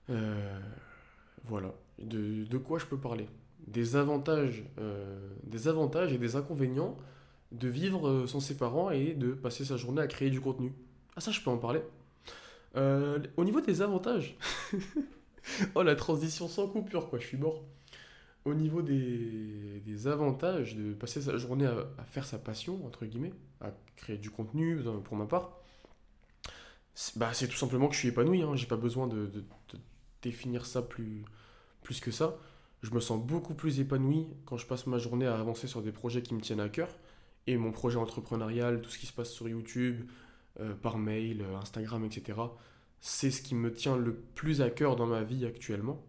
Euh, 0.09 0.61
voilà. 1.47 1.75
De, 1.99 2.45
de, 2.45 2.59
quoi 2.59 2.79
je 2.79 2.87
peux 2.87 2.97
parler? 2.97 3.27
Des 3.67 3.97
avantages, 3.97 4.63
euh, 4.79 5.19
des 5.43 5.67
avantages 5.67 6.13
et 6.13 6.19
des 6.19 6.37
inconvénients 6.37 6.97
de 7.51 7.67
vivre 7.67 8.07
euh, 8.07 8.27
sans 8.29 8.39
ses 8.39 8.57
parents 8.57 8.93
et 8.93 9.15
de 9.15 9.33
passer 9.33 9.65
sa 9.65 9.77
journée 9.77 10.01
à 10.01 10.07
créer 10.07 10.31
du 10.31 10.41
contenu. 10.41 10.73
Ah 11.17 11.21
ça, 11.21 11.33
je 11.33 11.41
peux 11.41 11.51
en 11.51 11.59
parler. 11.59 11.81
au 12.77 13.45
niveau 13.45 13.61
des 13.61 13.83
avantages, 13.83 14.39
oh, 15.75 15.83
la 15.83 15.97
transition 15.97 16.49
sans 16.49 16.69
coupure, 16.69 17.09
quoi, 17.09 17.19
je 17.19 17.27
suis 17.27 17.37
mort. 17.37 17.63
Au 18.45 18.55
niveau 18.55 18.83
des, 18.83 19.83
des 19.85 20.07
avantages 20.07 20.77
de 20.77 20.95
passer 20.95 21.21
sa 21.21 21.37
journée 21.37 21.67
à, 21.67 22.05
faire 22.05 22.25
sa 22.25 22.39
passion, 22.39 22.85
entre 22.87 23.05
guillemets, 23.05 23.33
à 23.61 23.73
créer 23.97 24.19
du 24.19 24.31
contenu, 24.31 24.81
pour 25.05 25.17
ma 25.17 25.27
part, 25.27 25.59
c'est 26.95 27.19
bah, 27.19 27.33
tout 27.33 27.57
simplement 27.57 27.89
que 27.89 27.95
je 27.95 28.01
suis 28.01 28.09
épanoui. 28.09 28.43
Hein. 28.43 28.55
J'ai 28.55 28.67
pas 28.67 28.77
besoin 28.77 29.09
de, 29.09 29.27
de, 29.27 29.45
définir 30.23 30.65
ça 30.65 30.83
plus, 30.83 31.25
plus 31.83 32.01
que 32.01 32.11
ça. 32.11 32.37
Je 32.83 32.91
me 32.93 33.01
sens 33.01 33.21
beaucoup 33.21 33.55
plus 33.55 33.81
épanoui 33.81 34.29
quand 34.45 34.57
je 34.57 34.67
passe 34.67 34.87
ma 34.87 34.99
journée 34.99 35.27
à 35.27 35.39
avancer 35.39 35.67
sur 35.67 35.83
des 35.83 35.93
projets 35.93 36.23
qui 36.23 36.35
me 36.35 36.41
tiennent 36.41 36.61
à 36.61 36.69
cœur. 36.69 36.89
Et 37.49 37.57
mon 37.57 37.73
projet 37.73 37.99
entrepreneurial, 37.99 38.81
tout 38.81 38.91
ce 38.91 38.99
qui 38.99 39.07
se 39.07 39.13
passe 39.13 39.31
sur 39.31 39.49
YouTube, 39.49 40.09
euh, 40.61 40.75
par 40.75 40.99
mail, 40.99 41.43
euh, 41.43 41.57
Instagram, 41.57 42.05
etc 42.05 42.35
c'est 43.01 43.31
ce 43.31 43.43
qui 43.43 43.55
me 43.55 43.73
tient 43.73 43.97
le 43.97 44.15
plus 44.15 44.63
à 44.63 44.71
cœur 44.71 44.97
dans 44.97 45.07
ma 45.07 45.23
vie 45.23 45.47
actuellement. 45.47 46.03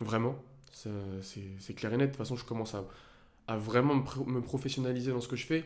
Vraiment. 0.00 0.42
C'est 0.72 1.74
clair 1.74 1.92
et 1.92 1.96
net. 1.96 2.06
De 2.06 2.12
toute 2.12 2.18
façon, 2.18 2.36
je 2.36 2.44
commence 2.44 2.74
à, 2.74 3.56
vraiment 3.56 3.94
me, 3.94 4.40
professionnaliser 4.40 5.12
dans 5.12 5.20
ce 5.20 5.28
que 5.28 5.36
je 5.36 5.46
fais. 5.46 5.64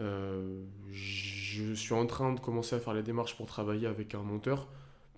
Euh, 0.00 0.64
je 0.90 1.74
suis 1.74 1.94
en 1.94 2.06
train 2.06 2.32
de 2.32 2.40
commencer 2.40 2.76
à 2.76 2.80
faire 2.80 2.94
les 2.94 3.02
démarches 3.02 3.36
pour 3.36 3.46
travailler 3.46 3.86
avec 3.86 4.14
un 4.14 4.22
monteur, 4.22 4.68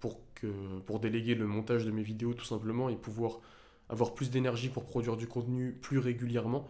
pour, 0.01 1.01
déléguer 1.01 1.35
le 1.35 1.47
montage 1.47 1.85
de 1.85 1.91
mes 1.91 2.03
vidéos 2.03 2.35
tout 2.35 2.45
simplement 2.45 2.89
et 2.89 2.97
pouvoir 2.97 3.41
avoir 3.89 4.15
plus 4.15 4.31
d'énergie 4.31 4.69
pour 4.69 4.85
produire 4.85 5.17
du 5.17 5.27
contenu 5.27 5.73
plus 5.73 5.99
régulièrement. 5.99 6.69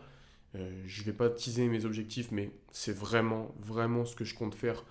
Euh, 0.54 0.82
je 0.86 1.00
ne 1.00 1.06
vais 1.06 1.12
pas 1.12 1.30
teaser 1.30 1.68
mes 1.68 1.84
objectifs, 1.84 2.30
mais 2.30 2.50
c'est 2.70 2.96
vraiment, 2.96 3.54
vraiment 3.60 4.04
ce 4.04 4.14
que 4.14 4.24
je 4.24 4.34
compte 4.34 4.54
faire 4.54 4.84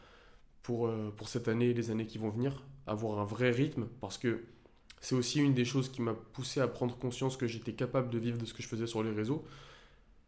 pour, 0.62 0.88
euh, 0.88 1.14
pour 1.16 1.30
cette 1.30 1.48
année 1.48 1.70
et 1.70 1.74
les 1.74 1.90
années 1.90 2.06
qui 2.06 2.18
vont 2.18 2.30
venir 2.30 2.64
avoir 2.88 3.20
un 3.20 3.26
vrai 3.26 3.52
rythme, 3.52 3.88
parce 4.02 4.18
que 4.18 4.44
c'est 5.02 5.16
aussi 5.16 5.40
une 5.40 5.54
des 5.54 5.66
choses 5.66 5.90
qui 5.90 6.02
m'a 6.02 6.14
poussé 6.14 6.62
à 6.62 6.68
prendre 6.68 6.98
conscience 6.98 7.38
que 7.38 7.48
j'étais 7.48 7.74
capable 7.74 8.10
de 8.10 8.18
vivre 8.18 8.38
de 8.38 8.46
ce 8.46 8.54
que 8.54 8.64
je 8.64 8.68
faisais 8.68 8.88
sur 8.88 9.04
les 9.04 9.12
réseaux. 9.12 9.44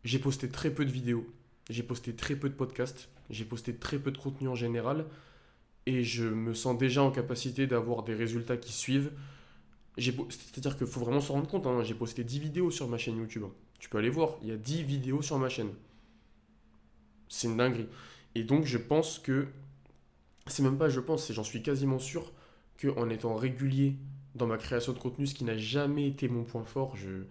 J'ai 0.03 0.19
posté 0.19 0.49
très 0.49 0.69
peu 0.69 0.85
de 0.85 0.91
vidéos, 0.91 1.25
j'ai 1.69 1.83
posté 1.83 2.13
très 2.13 2.35
peu 2.35 2.49
de 2.49 2.53
podcasts, 2.53 3.09
j'ai 3.29 3.45
posté 3.45 3.75
très 3.75 3.97
peu 3.97 4.11
de 4.11 4.17
contenu 4.17 4.47
en 4.47 4.55
général, 4.55 5.05
et 5.85 6.03
je 6.03 6.25
me 6.25 6.53
sens 6.53 6.77
déjà 6.77 7.03
en 7.03 7.11
capacité 7.11 7.67
d'avoir 7.67 8.03
des 8.03 8.13
résultats 8.13 8.57
qui 8.57 8.73
suivent. 8.73 9.11
C'est-à-dire 9.97 10.77
qu'il 10.77 10.87
faut 10.87 10.99
vraiment 10.99 11.21
se 11.21 11.31
rendre 11.31 11.47
compte, 11.47 11.65
hein, 11.67 11.83
j'ai 11.83 11.93
posté 11.93 12.23
10 12.23 12.39
vidéos 12.39 12.71
sur 12.71 12.87
ma 12.87 12.97
chaîne 12.97 13.17
YouTube. 13.17 13.45
Tu 13.79 13.87
peux 13.87 13.97
aller 13.97 14.09
voir, 14.09 14.37
il 14.41 14.49
y 14.49 14.51
a 14.51 14.57
10 14.57 14.83
vidéos 14.83 15.21
sur 15.21 15.39
ma 15.39 15.47
chaîne. 15.47 15.69
C'est 17.29 17.47
une 17.47 17.57
dinguerie. 17.57 17.87
Et 18.35 18.43
donc 18.43 18.65
je 18.65 18.77
pense 18.77 19.19
que, 19.19 19.47
c'est 20.47 20.63
même 20.63 20.77
pas 20.77 20.89
je 20.89 20.99
pense, 20.99 21.31
j'en 21.31 21.43
suis 21.43 21.63
quasiment 21.63 21.99
sûr, 21.99 22.31
qu'en 22.81 23.09
étant 23.09 23.35
régulier 23.35 23.95
dans 24.35 24.47
ma 24.47 24.57
création 24.57 24.93
de 24.93 24.99
contenu, 24.99 25.27
ce 25.27 25.35
qui 25.35 25.43
n'a 25.43 25.57
jamais 25.57 26.07
été 26.07 26.27
mon 26.27 26.43
point 26.43 26.65
fort, 26.65 26.95
je 26.95 27.23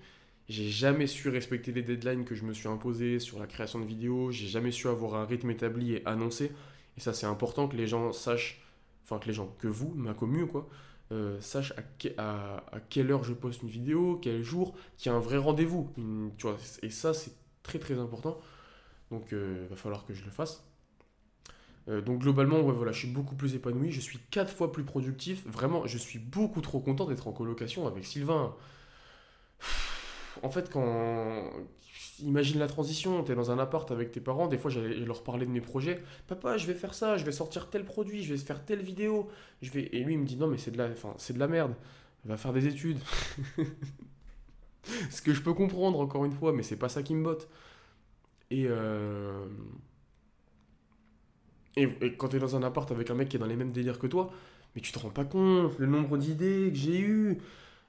j'ai 0.48 0.68
jamais 0.68 1.06
su 1.06 1.28
respecter 1.30 1.72
les 1.72 1.82
deadlines 1.82 2.24
que 2.24 2.34
je 2.34 2.44
me 2.44 2.52
suis 2.52 2.68
imposé 2.68 3.18
sur 3.18 3.38
la 3.38 3.46
création 3.46 3.80
de 3.80 3.86
vidéos, 3.86 4.30
j'ai 4.30 4.46
jamais 4.46 4.72
su 4.72 4.88
avoir 4.88 5.14
un 5.14 5.24
rythme 5.24 5.50
établi 5.50 5.94
et 5.94 6.06
annoncé. 6.06 6.52
Et 6.96 7.00
ça, 7.00 7.12
c'est 7.14 7.26
important 7.26 7.66
que 7.66 7.76
les 7.76 7.86
gens 7.86 8.12
sachent, 8.12 8.62
enfin 9.04 9.18
que 9.18 9.26
les 9.26 9.32
gens, 9.32 9.54
que 9.58 9.68
vous, 9.68 9.92
ma 9.94 10.12
commune, 10.12 10.46
quoi, 10.46 10.68
euh, 11.12 11.40
sachent 11.40 11.72
à, 12.18 12.64
à, 12.72 12.80
quelle 12.90 13.10
heure 13.10 13.24
je 13.24 13.32
poste 13.32 13.62
une 13.62 13.70
vidéo, 13.70 14.18
quel 14.22 14.42
jour, 14.42 14.74
qu'il 14.98 15.10
y 15.10 15.14
a 15.14 15.16
un 15.16 15.20
vrai 15.20 15.38
rendez-vous. 15.38 15.90
Tu 16.36 16.46
vois, 16.46 16.58
et 16.82 16.90
ça, 16.90 17.14
c'est 17.14 17.32
très 17.62 17.78
très 17.78 17.98
important. 17.98 18.38
Donc, 19.10 19.28
il 19.30 19.38
euh, 19.38 19.66
va 19.70 19.76
falloir 19.76 20.04
que 20.04 20.12
je 20.12 20.24
le 20.24 20.30
fasse. 20.30 20.62
Euh, 21.88 22.00
donc 22.00 22.20
globalement, 22.20 22.60
ouais, 22.60 22.72
voilà, 22.72 22.92
je 22.92 23.00
suis 23.00 23.08
beaucoup 23.08 23.34
plus 23.34 23.54
épanoui, 23.54 23.90
je 23.90 24.00
suis 24.00 24.18
quatre 24.30 24.52
fois 24.52 24.72
plus 24.72 24.84
productif. 24.84 25.46
Vraiment, 25.46 25.86
je 25.86 25.98
suis 25.98 26.18
beaucoup 26.18 26.60
trop 26.60 26.80
content 26.80 27.06
d'être 27.06 27.28
en 27.28 27.32
colocation 27.32 27.86
avec 27.86 28.04
Sylvain. 28.04 28.54
En 30.42 30.48
fait, 30.50 30.70
quand... 30.70 31.50
Imagine 32.20 32.60
la 32.60 32.68
transition, 32.68 33.24
tu 33.24 33.32
es 33.32 33.34
dans 33.34 33.50
un 33.50 33.58
appart 33.58 33.90
avec 33.90 34.12
tes 34.12 34.20
parents, 34.20 34.46
des 34.46 34.56
fois 34.56 34.70
j'allais 34.70 34.94
leur 34.94 35.24
parler 35.24 35.46
de 35.46 35.50
mes 35.50 35.60
projets. 35.60 36.00
Papa, 36.28 36.56
je 36.56 36.66
vais 36.66 36.74
faire 36.74 36.94
ça, 36.94 37.16
je 37.16 37.24
vais 37.24 37.32
sortir 37.32 37.70
tel 37.70 37.84
produit, 37.84 38.22
je 38.22 38.32
vais 38.32 38.38
faire 38.38 38.64
telle 38.64 38.82
vidéo. 38.82 39.28
Je 39.62 39.70
vais... 39.72 39.88
Et 39.92 40.04
lui, 40.04 40.14
il 40.14 40.20
me 40.20 40.26
dit 40.26 40.36
non, 40.36 40.46
mais 40.46 40.58
c'est 40.58 40.70
de, 40.70 40.78
la... 40.78 40.88
enfin, 40.90 41.14
c'est 41.18 41.32
de 41.32 41.40
la 41.40 41.48
merde, 41.48 41.74
va 42.24 42.36
faire 42.36 42.52
des 42.52 42.66
études. 42.66 42.98
Ce 45.10 45.22
que 45.22 45.32
je 45.32 45.42
peux 45.42 45.54
comprendre, 45.54 45.98
encore 46.00 46.24
une 46.24 46.32
fois, 46.32 46.52
mais 46.52 46.62
c'est 46.62 46.76
pas 46.76 46.88
ça 46.88 47.02
qui 47.02 47.14
me 47.14 47.24
botte. 47.24 47.48
Et, 48.50 48.66
euh, 48.68 49.46
et, 51.76 51.88
quand 52.16 52.28
tu 52.28 52.36
es 52.36 52.38
dans 52.38 52.56
un 52.56 52.62
appart 52.62 52.90
avec 52.90 53.10
un 53.10 53.14
mec 53.14 53.28
qui 53.28 53.36
est 53.36 53.38
dans 53.38 53.46
les 53.46 53.56
mêmes 53.56 53.72
délires 53.72 53.98
que 53.98 54.06
toi, 54.06 54.30
mais 54.74 54.80
tu 54.80 54.92
te 54.92 54.98
rends 54.98 55.10
pas 55.10 55.24
compte 55.24 55.78
le 55.78 55.86
nombre 55.86 56.16
d'idées 56.16 56.70
que 56.70 56.78
j'ai 56.78 56.98
eu 56.98 57.38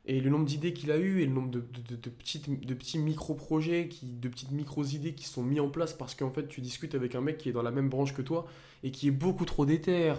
et 0.08 0.22
le 0.22 0.30
nombre 0.30 0.46
d'idées 0.46 0.74
qu'il 0.74 0.92
a 0.92 0.98
eu 0.98 1.22
et 1.22 1.26
le 1.26 1.32
nombre 1.32 1.50
de, 1.50 1.60
petits 1.60 3.00
micro-projets, 3.00 3.90
de 4.04 4.30
petites 4.30 4.52
micro-idées 4.52 5.14
qui 5.14 5.26
sont 5.26 5.42
mis 5.42 5.60
en 5.60 5.70
place 5.70 5.94
parce 5.94 6.14
qu'en 6.14 6.30
fait 6.30 6.48
tu 6.48 6.62
discutes 6.62 6.94
avec 6.94 7.16
un 7.16 7.22
mec 7.22 7.38
qui 7.38 7.50
est 7.50 7.54
dans 7.54 7.64
la 7.64 7.72
même 7.72 7.90
branche 7.90 8.14
que 8.14 8.22
toi 8.22 8.46
et 8.84 8.92
qui 8.92 9.08
est 9.08 9.12
beaucoup 9.12 9.46
trop 9.46 9.66
déter. 9.66 10.14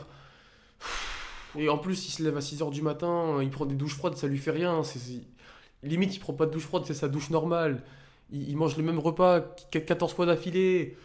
Et 1.58 1.68
en 1.68 1.78
plus, 1.78 2.06
il 2.06 2.10
se 2.10 2.22
lève 2.22 2.36
à 2.36 2.40
6h 2.40 2.70
du 2.70 2.82
matin, 2.82 3.38
il 3.42 3.48
prend 3.50 3.64
des 3.64 3.76
douches 3.76 3.94
froides, 3.94 4.16
ça 4.16 4.26
lui 4.26 4.38
fait 4.38 4.50
rien. 4.50 4.82
Limite, 5.82 6.14
il 6.14 6.18
prend 6.18 6.34
pas 6.34 6.46
de 6.46 6.50
douche 6.50 6.64
froide, 6.64 6.82
c'est 6.86 6.94
sa 6.94 7.08
douche 7.08 7.30
normale. 7.30 7.82
Il, 8.30 8.48
il 8.50 8.56
mange 8.56 8.76
le 8.76 8.82
même 8.82 8.98
repas 8.98 9.40
14 9.70 10.12
fois 10.12 10.26
d'affilée. 10.26 10.96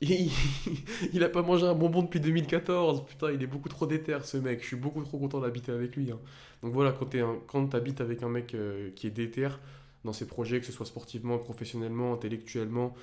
Il, 1.12 1.22
a 1.22 1.28
pas 1.28 1.42
mangé 1.42 1.66
un 1.66 1.74
bonbon 1.74 2.02
depuis 2.02 2.20
2014. 2.20 3.04
Putain, 3.04 3.32
il 3.32 3.42
est 3.42 3.46
beaucoup 3.46 3.68
trop 3.68 3.86
déter 3.86 4.16
ce 4.22 4.38
mec. 4.38 4.62
Je 4.62 4.68
suis 4.68 4.76
beaucoup 4.76 5.02
trop 5.02 5.18
content 5.18 5.40
d'habiter 5.40 5.72
avec 5.72 5.94
lui. 5.94 6.10
Hein. 6.10 6.18
Donc 6.62 6.72
voilà, 6.72 6.92
quand 6.92 7.68
tu 7.68 7.76
habites 7.76 8.00
avec 8.00 8.22
un 8.22 8.30
mec 8.30 8.54
euh, 8.54 8.90
qui 8.96 9.06
est 9.06 9.10
déter 9.10 9.48
dans 10.04 10.14
ses 10.14 10.26
projets, 10.26 10.58
que 10.58 10.64
ce 10.64 10.72
soit 10.72 10.86
sportivement, 10.86 11.38
professionnellement, 11.38 12.14
intellectuellement, 12.14 12.94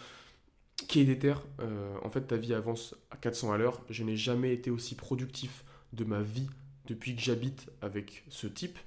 qui 0.88 1.02
est 1.02 1.06
déter, 1.06 1.36
euh, 1.60 1.96
en 2.04 2.10
fait 2.10 2.22
ta 2.22 2.36
vie 2.36 2.56
avance 2.56 2.96
à 3.12 3.18
400 3.18 3.52
à 3.52 3.58
l'heure. 3.58 3.82
Je 3.92 4.04
n'ai 4.04 4.18
jamais 4.18 4.52
été 4.52 4.72
aussi 4.72 4.96
productif 4.96 5.64
de 5.94 6.04
ma 6.04 6.24
vie 6.24 6.50
depuis 6.88 7.16
que 7.16 7.22
j'habite 7.22 7.70
avec 7.82 8.24
ce 8.30 8.48
type. 8.48 8.80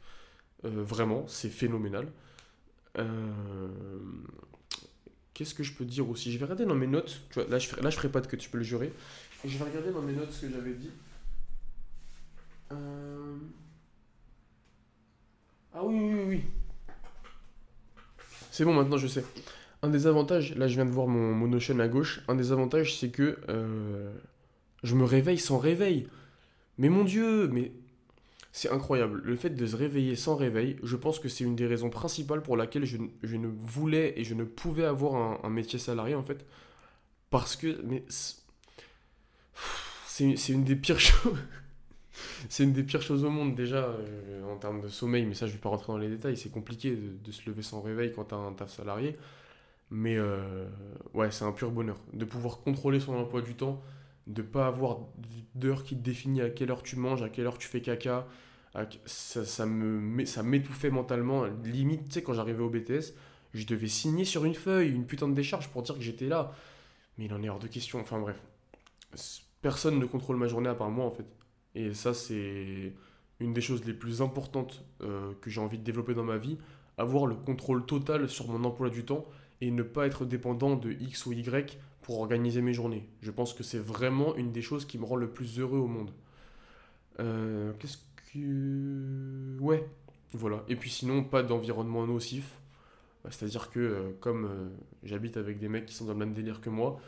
Euh, 0.65 0.83
vraiment, 0.83 1.27
c'est 1.29 1.49
phénoménal. 1.49 2.09
Qu'est-ce 5.41 5.55
que 5.55 5.63
je 5.63 5.73
peux 5.73 5.87
dire 5.87 6.07
aussi? 6.11 6.31
Je 6.31 6.37
vais 6.37 6.45
regarder 6.45 6.67
dans 6.67 6.75
mes 6.75 6.87
notes. 6.87 7.23
Là, 7.49 7.59
je 7.59 7.67
ferai, 7.67 7.81
là, 7.81 7.89
je 7.89 7.97
ferai 7.97 8.11
pas 8.11 8.21
de 8.21 8.27
que 8.27 8.37
tu 8.37 8.51
peux 8.51 8.59
le 8.59 8.63
jurer. 8.63 8.93
Je 9.43 9.57
vais 9.57 9.65
regarder 9.65 9.91
dans 9.91 10.03
mes 10.03 10.13
notes 10.13 10.31
ce 10.33 10.43
que 10.43 10.53
j'avais 10.53 10.75
dit. 10.75 10.91
Euh, 12.73 13.39
ah 15.73 15.83
oui, 15.83 15.95
oui, 15.99 16.25
oui. 16.29 16.45
C'est 18.51 18.67
bon, 18.67 18.75
maintenant 18.75 18.99
je 18.99 19.07
sais. 19.07 19.25
Un 19.81 19.89
des 19.89 20.07
avantages, 20.07 20.55
là 20.57 20.69
je 20.69 20.75
viens 20.75 20.85
de 20.85 20.91
voir 20.91 21.07
mon, 21.07 21.33
mon 21.33 21.47
Notion 21.47 21.79
à 21.79 21.89
gauche, 21.89 22.21
un 22.29 22.35
des 22.35 22.53
avantages 22.53 22.99
c'est 22.99 23.09
que 23.09 23.39
euh, 23.49 24.13
je 24.83 24.95
me 24.95 25.05
réveille 25.05 25.39
sans 25.39 25.57
réveil. 25.57 26.07
Mais 26.77 26.91
mon 26.91 27.05
Dieu, 27.05 27.49
mais 27.49 27.73
c'est 28.53 28.71
incroyable. 28.71 29.21
Le 29.25 29.37
fait 29.37 29.51
de 29.51 29.67
se 29.67 29.77
réveiller 29.77 30.17
sans 30.17 30.35
réveil, 30.35 30.77
je 30.83 30.97
pense 30.97 31.21
que 31.21 31.29
c'est 31.29 31.45
une 31.45 31.55
des 31.55 31.67
raisons 31.67 31.91
principales 31.91 32.43
pour 32.43 32.57
laquelle 32.57 32.85
je, 32.85 32.97
ne 32.97 33.47
voulais 33.47 34.15
et 34.17 34.25
je 34.25 34.35
ne 34.35 34.45
pouvais 34.45 34.85
avoir 34.85 35.45
un, 35.45 35.51
métier 35.51 35.79
salarié 35.79 36.15
en 36.15 36.25
fait. 36.25 36.45
Parce 37.31 37.57
que. 37.57 37.81
Mais. 37.85 38.05
C'est 40.07 40.53
une 40.53 40.65
des 40.65 40.77
pires 40.77 41.01
choses. 41.01 41.39
c'est 42.51 42.65
une 42.65 42.75
des 42.75 42.83
pires 42.83 43.01
choses 43.01 43.25
au 43.25 43.31
monde 43.31 43.55
déjà 43.55 43.85
euh, 43.85 44.53
en 44.53 44.57
termes 44.57 44.83
de 44.83 44.89
sommeil, 44.89 45.25
mais 45.25 45.35
ça 45.35 45.47
je 45.47 45.53
vais 45.53 45.59
pas 45.59 45.71
rentrer 45.71 45.93
dans 45.93 45.99
les 45.99 46.09
détails. 46.09 46.37
C'est 46.37 46.51
compliqué 46.51 46.95
de, 46.95 47.33
se 47.33 47.49
lever 47.49 47.63
sans 47.63 47.81
réveil 47.81 48.13
quand 48.13 48.25
tu 48.25 48.35
as 48.35 48.39
un 48.39 48.53
taf 48.53 48.71
salarié. 48.71 49.17
Mais 49.91 50.17
euh, 50.19 50.69
ouais, 51.15 51.31
c'est 51.31 51.45
un 51.45 51.53
pur 51.53 51.71
bonheur. 51.71 51.97
De 52.13 52.25
pouvoir 52.25 52.59
contrôler 52.59 53.01
son 53.01 53.15
emploi 53.15 53.41
du 53.41 53.55
temps 53.55 53.83
de 54.33 54.43
pas 54.43 54.67
avoir 54.67 55.01
d'heure 55.55 55.85
qui 55.85 55.97
te 55.97 56.03
définit 56.03 56.41
à 56.41 56.51
quelle 56.51 56.71
heure 56.71 56.83
tu 56.83 56.97
manges, 56.97 57.23
à 57.23 57.29
quelle 57.29 57.47
heure 57.47 57.59
tu 57.59 57.69
fais 57.69 57.81
caca. 57.81 58.27
Ça, 59.05 59.45
ça 59.45 59.67
me 59.67 60.25
ça 60.27 60.43
m'étouffait 60.43 60.91
mentalement. 60.91 61.45
Limite, 61.65 62.05
tu 62.05 62.13
sais, 62.13 62.23
quand 62.23 62.35
j'arrivais 62.35 62.63
au 62.63 62.71
BTS, 62.71 63.15
je 63.53 63.67
devais 63.67 63.89
signer 63.89 64.25
sur 64.25 64.45
une 64.45 64.55
feuille 64.55 64.91
une 64.91 65.07
putain 65.07 65.29
de 65.29 65.35
décharge 65.35 65.69
pour 65.69 65.83
dire 65.83 65.97
que 65.97 66.03
j'étais 66.03 66.29
là. 66.29 66.53
Mais 67.19 67.25
il 67.25 67.35
en 67.35 67.43
est 67.43 67.49
hors 67.49 67.59
de 67.59 67.67
question. 67.67 68.01
Enfin 68.01 68.21
bref. 68.21 68.41
Personne 69.61 69.99
ne 69.99 70.07
contrôle 70.07 70.37
ma 70.37 70.47
journée 70.47 70.69
à 70.69 70.75
part 70.75 70.91
moi 70.91 71.05
en 71.05 71.11
fait. 71.11 71.27
Et 71.75 71.95
ça, 71.95 72.15
c'est 72.15 72.95
une 73.41 73.53
des 73.53 73.61
choses 73.61 73.85
les 73.85 73.95
plus 73.95 74.23
importantes 74.23 74.85
euh, 75.03 75.33
que 75.41 75.51
j'ai 75.51 75.61
envie 75.61 75.79
de 75.79 75.85
développer 75.85 76.15
dans 76.15 76.25
ma 76.25 76.37
vie. 76.37 76.59
Avoir 76.97 77.27
le 77.27 77.35
contrôle 77.35 77.85
total 77.87 78.29
sur 78.29 78.49
mon 78.49 78.65
emploi 78.65 78.91
du 78.91 79.05
temps 79.05 79.27
et 79.61 79.71
ne 79.71 79.83
pas 79.83 80.07
être 80.07 80.25
dépendant 80.25 80.77
de 80.77 80.93
X 80.93 81.27
ou 81.27 81.33
Y 81.33 81.79
pour 82.03 82.21
organiser 82.21 82.63
mes 82.63 82.73
journées. 82.73 83.09
Je 83.23 83.31
pense 83.31 83.55
que 83.55 83.63
c'est 83.63 83.79
vraiment 83.79 84.35
une 84.37 84.53
des 84.53 84.63
choses 84.63 84.85
qui 84.85 84.99
me 84.99 85.05
rend 85.05 85.17
le 85.17 85.31
plus 85.31 85.59
heureux 85.59 85.79
au 85.79 85.87
monde. 85.87 86.11
Euh, 87.19 87.73
qu'est-ce 87.79 87.99
que... 88.33 89.59
Ouais, 89.61 89.87
voilà. 90.33 90.65
Et 90.69 90.77
puis 90.77 90.91
sinon, 90.91 91.25
pas 91.25 91.43
d'environnement 91.43 92.07
nocif. 92.07 92.59
C'est-à-dire 93.29 93.71
que 93.71 93.81
euh, 93.81 94.13
comme 94.21 94.47
euh, 94.47 94.69
j'habite 95.03 95.37
avec 95.37 95.59
des 95.59 95.69
mecs 95.69 95.85
qui 95.85 95.95
sont 95.95 96.07
dans 96.07 96.15
le 96.15 96.19
même 96.19 96.33
délire 96.33 96.63
que 96.63 96.71
moi, 96.71 96.99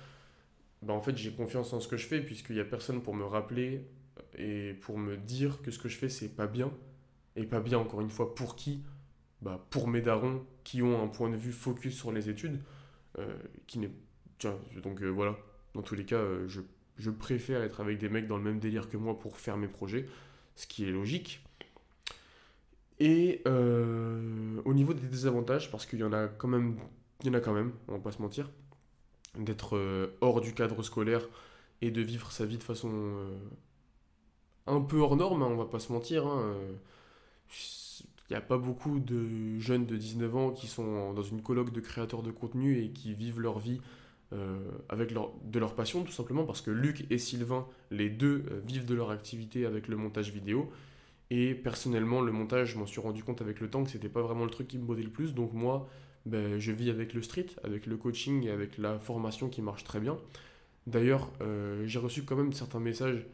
bah 0.82 0.92
en 0.92 1.00
fait 1.00 1.16
j'ai 1.16 1.32
confiance 1.32 1.72
en 1.72 1.80
ce 1.80 1.88
que 1.88 1.96
je 1.96 2.06
fais 2.06 2.20
puisqu'il 2.20 2.56
n'y 2.56 2.60
a 2.60 2.66
personne 2.66 3.00
pour 3.02 3.14
me 3.14 3.24
rappeler 3.24 3.86
et 4.36 4.74
pour 4.82 4.98
me 4.98 5.16
dire 5.16 5.62
que 5.62 5.70
ce 5.70 5.78
que 5.78 5.88
je 5.88 5.96
fais 5.96 6.10
c'est 6.10 6.28
pas 6.28 6.46
bien. 6.46 6.70
Et 7.34 7.46
pas 7.46 7.60
bien 7.60 7.78
encore 7.78 8.02
une 8.02 8.10
fois 8.10 8.34
pour 8.34 8.56
qui? 8.56 8.82
Bah, 9.40 9.66
Pour 9.70 9.88
mes 9.88 10.02
darons 10.02 10.44
qui 10.64 10.82
ont 10.82 11.02
un 11.02 11.08
point 11.08 11.30
de 11.30 11.36
vue 11.36 11.50
focus 11.52 11.96
sur 11.96 12.12
les 12.12 12.28
études, 12.28 12.60
qui 13.66 13.78
n'est 13.78 13.90
donc 14.82 15.02
euh, 15.02 15.08
voilà, 15.08 15.36
dans 15.74 15.82
tous 15.82 15.94
les 15.94 16.04
cas, 16.04 16.16
euh, 16.16 16.48
je, 16.48 17.10
préfère 17.10 17.62
être 17.62 17.80
avec 17.80 17.98
des 17.98 18.08
mecs 18.08 18.26
dans 18.26 18.36
le 18.36 18.42
même 18.42 18.58
délire 18.58 18.88
que 18.88 18.96
moi 18.96 19.18
pour 19.18 19.36
faire 19.36 19.56
mes 19.56 19.68
projets, 19.68 20.06
ce 20.56 20.66
qui 20.66 20.84
est 20.84 20.90
logique. 20.90 21.44
Et 23.00 23.42
euh, 23.46 24.60
au 24.64 24.74
niveau 24.74 24.94
des 24.94 25.06
désavantages, 25.06 25.70
parce 25.70 25.86
qu'il 25.86 25.98
y 25.98 26.04
en 26.04 26.12
a 26.12 26.28
quand 26.28 26.48
même, 26.48 26.78
il 27.22 27.26
y 27.26 27.30
en 27.30 27.34
a 27.34 27.40
quand 27.40 27.52
même, 27.52 27.72
on 27.88 27.92
va 27.92 27.98
pas 27.98 28.12
se 28.12 28.22
mentir, 28.22 28.50
d'être 29.36 30.12
hors 30.20 30.40
du 30.40 30.54
cadre 30.54 30.82
scolaire 30.82 31.26
et 31.80 31.90
de 31.90 32.02
vivre 32.02 32.30
sa 32.30 32.44
vie 32.44 32.58
de 32.58 32.62
façon 32.62 32.90
un 34.66 34.80
peu 34.80 34.98
hors 34.98 35.16
norme, 35.16 35.42
hein, 35.42 35.48
on 35.50 35.56
va 35.56 35.64
pas 35.64 35.80
se 35.80 35.92
mentir. 35.92 36.26
Hein, 36.26 36.54
il 38.30 38.32
n'y 38.34 38.36
a 38.36 38.40
pas 38.40 38.58
beaucoup 38.58 39.00
de 39.00 39.58
jeunes 39.58 39.86
de 39.86 39.96
19 39.96 40.36
ans 40.36 40.50
qui 40.52 40.66
sont 40.66 41.12
dans 41.12 41.22
une 41.22 41.42
colloque 41.42 41.72
de 41.72 41.80
créateurs 41.80 42.22
de 42.22 42.30
contenu 42.30 42.78
et 42.78 42.90
qui 42.90 43.14
vivent 43.14 43.40
leur 43.40 43.58
vie 43.58 43.80
euh, 44.32 44.58
avec 44.88 45.10
leur, 45.10 45.32
de 45.44 45.58
leur 45.58 45.74
passion, 45.74 46.04
tout 46.04 46.12
simplement 46.12 46.44
parce 46.44 46.62
que 46.62 46.70
Luc 46.70 47.04
et 47.10 47.18
Sylvain, 47.18 47.66
les 47.90 48.08
deux, 48.08 48.44
euh, 48.50 48.60
vivent 48.64 48.86
de 48.86 48.94
leur 48.94 49.10
activité 49.10 49.66
avec 49.66 49.88
le 49.88 49.96
montage 49.96 50.30
vidéo. 50.30 50.70
Et 51.28 51.54
personnellement, 51.54 52.22
le 52.22 52.32
montage, 52.32 52.68
je 52.68 52.78
m'en 52.78 52.86
suis 52.86 53.00
rendu 53.00 53.22
compte 53.24 53.42
avec 53.42 53.60
le 53.60 53.68
temps 53.68 53.84
que 53.84 53.90
c'était 53.90 54.08
pas 54.08 54.22
vraiment 54.22 54.44
le 54.44 54.50
truc 54.50 54.68
qui 54.68 54.78
me 54.78 54.84
bottait 54.84 55.02
le 55.02 55.10
plus. 55.10 55.34
Donc 55.34 55.52
moi, 55.52 55.86
ben, 56.24 56.58
je 56.58 56.72
vis 56.72 56.88
avec 56.88 57.12
le 57.12 57.20
street, 57.20 57.46
avec 57.62 57.86
le 57.86 57.96
coaching 57.98 58.46
et 58.46 58.50
avec 58.50 58.78
la 58.78 58.98
formation 58.98 59.50
qui 59.50 59.60
marche 59.60 59.84
très 59.84 60.00
bien. 60.00 60.16
D'ailleurs, 60.86 61.30
euh, 61.42 61.82
j'ai 61.86 61.98
reçu 61.98 62.22
quand 62.22 62.36
même 62.36 62.52
certains 62.52 62.80
messages 62.80 63.26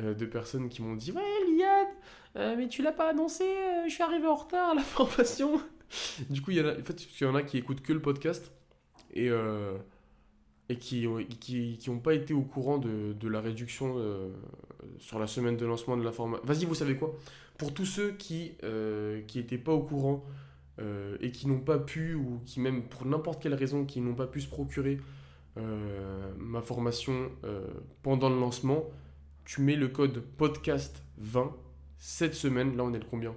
de 0.00 0.26
personnes 0.26 0.68
qui 0.68 0.82
m'ont 0.82 0.96
dit 0.96 1.12
Ouais, 1.12 1.22
Liad, 1.56 2.56
mais 2.58 2.68
tu 2.68 2.82
l'as 2.82 2.92
pas 2.92 3.10
annoncé, 3.10 3.44
je 3.86 3.92
suis 3.92 4.02
arrivé 4.02 4.26
en 4.26 4.34
retard 4.34 4.70
à 4.70 4.74
la 4.74 4.82
formation. 4.82 5.60
du 6.30 6.42
coup, 6.42 6.50
il 6.50 6.58
y, 6.58 6.60
en 6.60 6.66
a, 6.66 6.72
en 6.72 6.82
fait, 6.82 7.06
il 7.20 7.24
y 7.24 7.26
en 7.26 7.34
a 7.34 7.42
qui 7.42 7.58
écoutent 7.58 7.82
que 7.82 7.92
le 7.92 8.02
podcast. 8.02 8.52
Et, 9.12 9.30
et 10.68 10.76
qui 10.76 11.06
n'ont 11.06 11.22
qui, 11.40 11.78
qui 11.78 11.90
pas 11.90 12.14
été 12.14 12.32
au 12.32 12.42
courant 12.42 12.78
de, 12.78 13.12
de 13.12 13.28
la 13.28 13.40
réduction 13.40 13.94
euh, 13.98 14.30
sur 14.98 15.18
la 15.18 15.26
semaine 15.26 15.56
de 15.56 15.66
lancement 15.66 15.96
de 15.96 16.02
la 16.02 16.12
formation. 16.12 16.44
Vas-y, 16.46 16.64
vous 16.64 16.74
savez 16.74 16.96
quoi? 16.96 17.14
Pour 17.58 17.74
tous 17.74 17.86
ceux 17.86 18.12
qui 18.12 18.52
n'étaient 18.62 18.64
euh, 18.64 19.64
pas 19.64 19.72
au 19.72 19.82
courant 19.82 20.24
euh, 20.80 21.16
et 21.20 21.30
qui 21.30 21.46
n'ont 21.46 21.60
pas 21.60 21.78
pu, 21.78 22.14
ou 22.14 22.40
qui 22.46 22.60
même 22.60 22.84
pour 22.84 23.06
n'importe 23.06 23.42
quelle 23.42 23.54
raison, 23.54 23.84
qui 23.84 24.00
n'ont 24.00 24.14
pas 24.14 24.26
pu 24.26 24.40
se 24.40 24.48
procurer 24.48 24.98
ma 26.36 26.62
formation 26.62 27.30
pendant 28.02 28.28
le 28.28 28.40
lancement, 28.40 28.90
tu 29.44 29.60
mets 29.60 29.76
le 29.76 29.86
code 29.86 30.18
podcast 30.36 31.00
20 31.18 31.54
cette 31.96 32.34
semaine, 32.34 32.76
là 32.76 32.82
on 32.82 32.92
est 32.92 32.98
le 32.98 33.04
combien? 33.08 33.36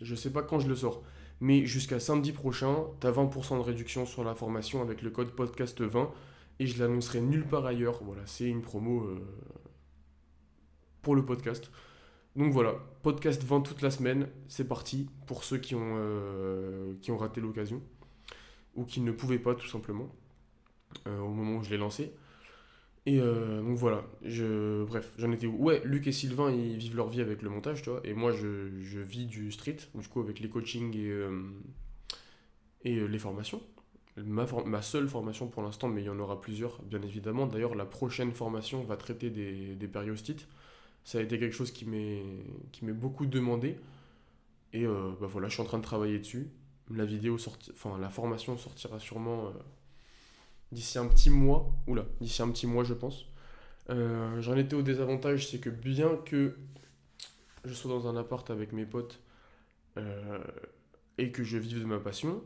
Je 0.00 0.14
sais 0.14 0.30
pas 0.30 0.42
quand 0.42 0.60
je 0.60 0.68
le 0.68 0.74
sors. 0.74 1.02
Mais 1.40 1.66
jusqu'à 1.66 2.00
samedi 2.00 2.32
prochain, 2.32 2.86
tu 3.02 3.06
as 3.06 3.10
20% 3.10 3.58
de 3.58 3.62
réduction 3.62 4.06
sur 4.06 4.24
la 4.24 4.34
formation 4.34 4.80
avec 4.80 5.02
le 5.02 5.10
code 5.10 5.32
podcast 5.32 5.82
20 5.82 6.10
et 6.62 6.66
je 6.66 6.78
l'annoncerai 6.80 7.20
nulle 7.20 7.44
part 7.44 7.66
ailleurs. 7.66 8.02
Voilà, 8.04 8.22
c'est 8.24 8.48
une 8.48 8.62
promo 8.62 9.02
euh, 9.02 9.18
pour 11.02 11.16
le 11.16 11.24
podcast. 11.24 11.72
Donc 12.36 12.52
voilà, 12.52 12.76
podcast 13.02 13.42
20 13.42 13.62
toute 13.62 13.82
la 13.82 13.90
semaine, 13.90 14.28
c'est 14.46 14.66
parti 14.66 15.10
pour 15.26 15.42
ceux 15.42 15.58
qui 15.58 15.74
ont, 15.74 15.96
euh, 15.96 16.94
qui 17.02 17.10
ont 17.10 17.18
raté 17.18 17.40
l'occasion 17.40 17.82
ou 18.76 18.84
qui 18.84 19.00
ne 19.00 19.10
pouvaient 19.10 19.40
pas 19.40 19.54
tout 19.54 19.66
simplement 19.66 20.08
euh, 21.08 21.18
au 21.18 21.30
moment 21.30 21.58
où 21.58 21.62
je 21.64 21.70
l'ai 21.70 21.76
lancé. 21.76 22.12
Et 23.04 23.18
donc 23.18 23.76
voilà, 23.78 24.04
je, 24.22 24.84
bref, 24.84 25.12
j'en 25.18 25.32
étais 25.32 25.48
où? 25.48 25.56
Ouais, 25.56 25.82
Luc 25.84 26.06
et 26.06 26.12
Sylvain, 26.12 26.52
ils 26.52 26.76
vivent 26.76 26.94
leur 26.94 27.08
vie 27.08 27.20
avec 27.20 27.42
le 27.42 27.50
montage, 27.50 27.82
tu 27.82 27.90
vois, 27.90 28.00
et 28.04 28.14
moi, 28.14 28.30
je, 28.30 28.80
je 28.80 29.00
vis 29.00 29.26
du 29.26 29.50
street, 29.50 29.78
du 29.96 30.06
coup, 30.06 30.20
avec 30.20 30.38
les 30.38 30.48
coachings 30.48 30.96
et, 30.96 31.12
et 32.84 33.08
les 33.08 33.18
formations. 33.18 33.60
Ma, 34.16 34.46
ma 34.66 34.82
seule 34.82 35.08
formation 35.08 35.48
pour 35.48 35.62
l'instant, 35.62 35.88
mais 35.88 36.02
il 36.02 36.06
y 36.06 36.10
en 36.10 36.18
aura 36.18 36.40
plusieurs, 36.40 36.82
bien 36.82 37.00
évidemment. 37.02 37.46
D'ailleurs, 37.46 37.74
la 37.74 37.86
prochaine 37.86 38.32
formation 38.32 38.82
va 38.84 38.96
traiter 38.96 39.30
des, 39.30 39.74
des 39.74 39.88
périostites. 39.88 40.46
Ça 41.04 41.18
a 41.18 41.22
été 41.22 41.38
quelque 41.38 41.54
chose 41.54 41.70
qui 41.70 41.86
m'est 41.86 42.92
beaucoup 42.92 43.26
demandé. 43.26 43.78
Et 44.74 44.86
euh, 44.86 45.12
bah 45.20 45.26
voilà, 45.26 45.48
je 45.48 45.54
suis 45.54 45.62
en 45.62 45.66
train 45.66 45.78
de 45.78 45.84
travailler 45.84 46.18
dessus. 46.18 46.48
La 46.90 47.04
vidéo 47.04 47.38
sorti... 47.38 47.70
enfin, 47.72 47.98
la 47.98 48.10
formation 48.10 48.56
sortira 48.56 48.98
sûrement 48.98 49.46
euh, 49.46 49.50
d'ici 50.72 50.98
un 50.98 51.06
petit 51.06 51.30
mois. 51.30 51.70
Oula, 51.86 52.04
d'ici 52.20 52.42
un 52.42 52.50
petit 52.50 52.66
mois, 52.66 52.84
je 52.84 52.94
pense. 52.94 53.26
Euh, 53.90 54.40
j'en 54.40 54.56
étais 54.56 54.74
au 54.74 54.82
désavantage, 54.82 55.48
c'est 55.48 55.58
que 55.58 55.70
bien 55.70 56.16
que 56.24 56.56
je 57.64 57.74
sois 57.74 57.90
dans 57.90 58.06
un 58.08 58.16
appart 58.16 58.48
avec 58.50 58.72
mes 58.72 58.86
potes 58.86 59.20
et 61.18 61.32
que 61.32 61.44
je 61.44 61.58
vive 61.58 61.80
de 61.80 61.84
ma 61.84 61.98
passion, 61.98 62.42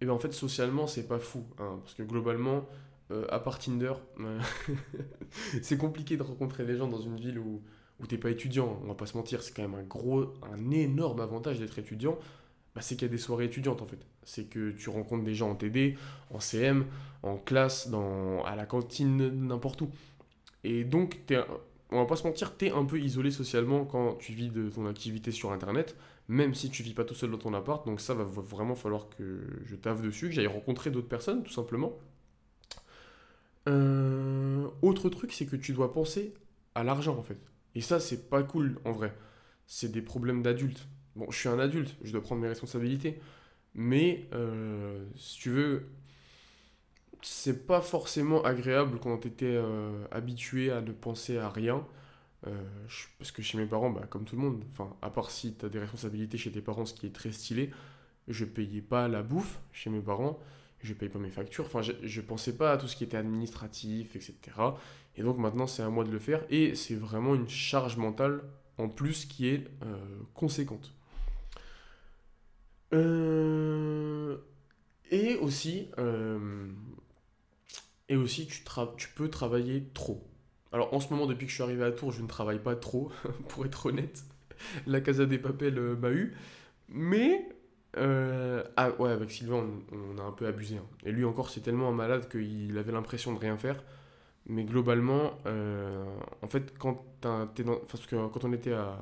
et 0.00 0.06
ben 0.06 0.12
en 0.12 0.18
fait 0.18 0.32
socialement 0.32 0.86
c'est 0.86 1.06
pas 1.06 1.18
fou, 1.18 1.44
hein, 1.58 1.78
parce 1.82 1.94
que 1.94 2.02
globalement, 2.02 2.66
euh, 3.10 3.24
à 3.30 3.40
part 3.40 3.58
Tinder, 3.58 3.94
euh, 4.20 4.40
c'est 5.62 5.78
compliqué 5.78 6.16
de 6.16 6.22
rencontrer 6.22 6.64
des 6.64 6.76
gens 6.76 6.88
dans 6.88 7.00
une 7.00 7.16
ville 7.16 7.38
où, 7.38 7.62
où 8.00 8.06
t'es 8.06 8.18
pas 8.18 8.30
étudiant, 8.30 8.78
on 8.84 8.88
va 8.88 8.94
pas 8.94 9.06
se 9.06 9.16
mentir, 9.16 9.42
c'est 9.42 9.54
quand 9.54 9.62
même 9.62 9.74
un 9.74 9.82
gros, 9.82 10.34
un 10.42 10.70
énorme 10.70 11.20
avantage 11.20 11.58
d'être 11.58 11.78
étudiant, 11.78 12.18
bah, 12.74 12.82
c'est 12.82 12.94
qu'il 12.94 13.08
y 13.08 13.10
a 13.10 13.12
des 13.12 13.18
soirées 13.18 13.46
étudiantes 13.46 13.82
en 13.82 13.86
fait. 13.86 13.98
C'est 14.22 14.44
que 14.44 14.70
tu 14.70 14.90
rencontres 14.90 15.24
des 15.24 15.34
gens 15.34 15.50
en 15.50 15.54
TD, 15.54 15.96
en 16.30 16.38
CM, 16.38 16.86
en 17.22 17.36
classe, 17.36 17.88
dans, 17.88 18.44
à 18.44 18.54
la 18.56 18.66
cantine, 18.66 19.46
n'importe 19.46 19.80
où. 19.80 19.90
Et 20.64 20.84
donc, 20.84 21.20
t'es, 21.26 21.38
on 21.90 21.96
va 21.98 22.06
pas 22.06 22.16
se 22.16 22.24
mentir, 22.24 22.56
t'es 22.56 22.70
un 22.70 22.84
peu 22.84 23.00
isolé 23.00 23.30
socialement 23.30 23.84
quand 23.84 24.14
tu 24.18 24.32
vis 24.32 24.50
de 24.50 24.68
ton 24.68 24.86
activité 24.86 25.30
sur 25.30 25.50
Internet, 25.52 25.96
même 26.28 26.54
si 26.54 26.70
tu 26.70 26.82
vis 26.82 26.94
pas 26.94 27.04
tout 27.04 27.14
seul 27.14 27.30
dans 27.30 27.38
ton 27.38 27.54
appart. 27.54 27.86
Donc 27.86 28.00
ça 28.00 28.14
va 28.14 28.24
vraiment 28.24 28.74
falloir 28.74 29.08
que 29.08 29.40
je 29.64 29.76
taffe 29.76 30.02
dessus, 30.02 30.28
que 30.28 30.34
j'aille 30.34 30.46
rencontrer 30.46 30.90
d'autres 30.90 31.08
personnes, 31.08 31.42
tout 31.42 31.52
simplement. 31.52 31.98
Euh, 33.68 34.68
autre 34.82 35.08
truc, 35.10 35.32
c'est 35.32 35.46
que 35.46 35.56
tu 35.56 35.72
dois 35.72 35.92
penser 35.92 36.34
à 36.74 36.84
l'argent, 36.84 37.16
en 37.16 37.22
fait. 37.22 37.38
Et 37.74 37.80
ça, 37.80 38.00
c'est 38.00 38.28
pas 38.30 38.42
cool, 38.42 38.78
en 38.84 38.92
vrai. 38.92 39.14
C'est 39.66 39.92
des 39.92 40.02
problèmes 40.02 40.42
d'adultes. 40.42 40.88
Bon, 41.16 41.30
je 41.30 41.38
suis 41.38 41.48
un 41.48 41.58
adulte, 41.58 41.96
je 42.02 42.12
dois 42.12 42.22
prendre 42.22 42.40
mes 42.40 42.48
responsabilités. 42.48 43.20
Mais, 43.74 44.28
euh, 44.32 45.04
si 45.16 45.38
tu 45.38 45.50
veux, 45.50 45.88
c'est 47.22 47.66
pas 47.66 47.80
forcément 47.80 48.42
agréable 48.44 48.98
quand 49.00 49.18
t'étais 49.18 49.56
euh, 49.56 50.04
habitué 50.10 50.70
à 50.70 50.80
ne 50.80 50.92
penser 50.92 51.38
à 51.38 51.48
rien. 51.50 51.86
Euh, 52.46 52.86
parce 53.18 53.32
que 53.32 53.42
chez 53.42 53.58
mes 53.58 53.66
parents, 53.66 53.90
bah, 53.90 54.06
comme 54.08 54.24
tout 54.24 54.36
le 54.36 54.42
monde, 54.42 54.64
à 55.02 55.10
part 55.10 55.30
si 55.30 55.54
t'as 55.54 55.68
des 55.68 55.78
responsabilités 55.78 56.38
chez 56.38 56.52
tes 56.52 56.60
parents, 56.60 56.86
ce 56.86 56.94
qui 56.94 57.06
est 57.06 57.14
très 57.14 57.32
stylé, 57.32 57.70
je 58.28 58.44
payais 58.44 58.82
pas 58.82 59.08
la 59.08 59.22
bouffe 59.22 59.58
chez 59.72 59.90
mes 59.90 60.00
parents, 60.00 60.38
je 60.80 60.94
payais 60.94 61.10
pas 61.10 61.18
mes 61.18 61.30
factures, 61.30 61.64
enfin, 61.66 61.82
je, 61.82 61.92
je 62.02 62.20
pensais 62.20 62.56
pas 62.56 62.72
à 62.72 62.76
tout 62.76 62.86
ce 62.86 62.94
qui 62.94 63.04
était 63.04 63.16
administratif, 63.16 64.14
etc. 64.14 64.36
Et 65.16 65.22
donc 65.22 65.38
maintenant, 65.38 65.66
c'est 65.66 65.82
à 65.82 65.88
moi 65.88 66.04
de 66.04 66.10
le 66.10 66.20
faire, 66.20 66.44
et 66.50 66.74
c'est 66.76 66.94
vraiment 66.94 67.34
une 67.34 67.48
charge 67.48 67.96
mentale 67.96 68.42
en 68.76 68.88
plus 68.88 69.26
qui 69.26 69.48
est 69.48 69.66
euh, 69.82 69.96
conséquente. 70.34 70.92
Euh, 72.94 74.38
et 75.10 75.36
aussi, 75.36 75.90
et 78.08 78.16
aussi 78.16 78.46
tu, 78.46 78.62
tu 78.96 79.08
peux 79.14 79.28
travailler 79.28 79.88
trop. 79.92 80.24
Alors 80.72 80.92
en 80.92 81.00
ce 81.00 81.10
moment, 81.10 81.26
depuis 81.26 81.46
que 81.46 81.50
je 81.50 81.54
suis 81.54 81.62
arrivé 81.62 81.84
à 81.84 81.92
Tours, 81.92 82.12
je 82.12 82.22
ne 82.22 82.28
travaille 82.28 82.58
pas 82.58 82.76
trop, 82.76 83.10
pour 83.48 83.64
être 83.66 83.86
honnête. 83.86 84.24
La 84.86 85.00
Casa 85.00 85.26
des 85.26 85.38
Papels 85.38 85.78
euh, 85.78 85.96
m'a 85.96 86.10
eu. 86.10 86.34
Mais, 86.88 87.48
euh, 87.96 88.62
ah 88.76 88.90
ouais, 88.98 89.10
avec 89.10 89.30
Sylvain, 89.30 89.64
on, 89.92 90.18
a 90.18 90.22
un 90.22 90.32
peu 90.32 90.46
abusé. 90.46 90.76
hein. 90.76 90.86
Et 91.04 91.12
lui 91.12 91.24
encore, 91.24 91.50
c'est 91.50 91.60
tellement 91.60 91.88
un 91.88 91.92
malade 91.92 92.28
qu'il 92.28 92.76
avait 92.76 92.92
l'impression 92.92 93.32
de 93.32 93.38
rien 93.38 93.56
faire. 93.56 93.82
Mais 94.46 94.64
globalement, 94.64 95.38
euh, 95.46 96.04
en 96.42 96.46
fait, 96.46 96.76
quand 96.78 97.04
t'es 97.54 97.64
dans, 97.64 97.76
parce 97.76 98.06
que 98.06 98.16
quand 98.28 98.44
on 98.44 98.52
était 98.52 98.72
à, 98.72 98.98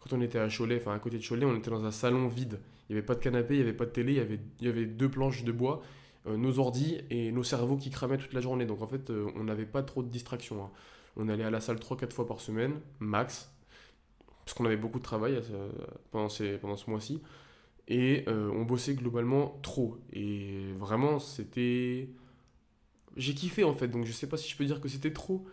quand 0.00 0.14
on 0.16 0.20
était 0.20 0.38
à 0.38 0.48
Cholet, 0.48 0.78
enfin 0.80 0.94
à 0.94 0.98
côté 0.98 1.18
de 1.18 1.26
Cholet, 1.26 1.46
on 1.46 1.56
était 1.56 1.70
dans 1.70 1.84
un 1.84 1.90
salon 1.90 2.28
vide. 2.28 2.60
Il 2.88 2.92
n'y 2.92 2.98
avait 2.98 3.06
pas 3.06 3.14
de 3.14 3.20
canapé, 3.20 3.54
il 3.54 3.58
n'y 3.58 3.62
avait 3.62 3.72
pas 3.76 3.86
de 3.86 3.90
télé, 3.90 4.12
il 4.12 4.18
y 4.18 4.20
avait, 4.20 4.40
il 4.60 4.66
y 4.66 4.70
avait 4.70 4.84
deux 4.84 5.08
planches 5.08 5.44
de 5.44 5.52
bois, 5.52 5.82
nos 6.26 6.58
ordis 6.58 6.98
et 7.10 7.30
nos 7.30 7.44
cerveaux 7.44 7.76
qui 7.76 7.90
cramaient 7.90 8.18
toute 8.18 8.32
la 8.32 8.40
journée. 8.40 8.66
Donc 8.66 8.82
en 8.82 8.86
fait, 8.86 9.10
euh, 9.10 9.30
on 9.36 9.44
n'avait 9.44 9.66
pas 9.66 9.82
trop 9.82 10.02
de 10.02 10.08
distractions. 10.08 10.64
hein. 10.64 10.70
On 11.16 11.28
allait 11.28 11.44
à 11.44 11.50
la 11.50 11.60
salle 11.60 11.78
trois 11.78 11.96
quatre 11.96 12.12
fois 12.12 12.26
par 12.26 12.40
semaine, 12.40 12.80
max, 12.98 13.50
parce 14.44 14.54
qu'on 14.54 14.64
avait 14.66 14.76
beaucoup 14.76 14.98
de 14.98 15.04
travail 15.04 15.40
ce- 15.42 15.70
pendant, 16.10 16.28
ce 16.76 16.90
mois-ci. 16.90 17.22
Et 17.88 18.24
euh, 18.28 18.50
on 18.50 18.64
bossait 18.64 18.94
globalement 18.94 19.58
trop. 19.62 19.98
Et 20.12 20.72
vraiment, 20.78 21.18
c'était... 21.18 22.10
J'ai 23.16 23.34
kiffé 23.34 23.64
en 23.64 23.72
fait, 23.72 23.88
donc 23.88 24.04
je 24.04 24.12
sais 24.12 24.28
pas 24.28 24.36
si 24.36 24.50
je 24.50 24.56
peux 24.56 24.64
dire 24.66 24.80
que 24.80 24.88
c'était 24.88 25.12
trop, 25.12 25.46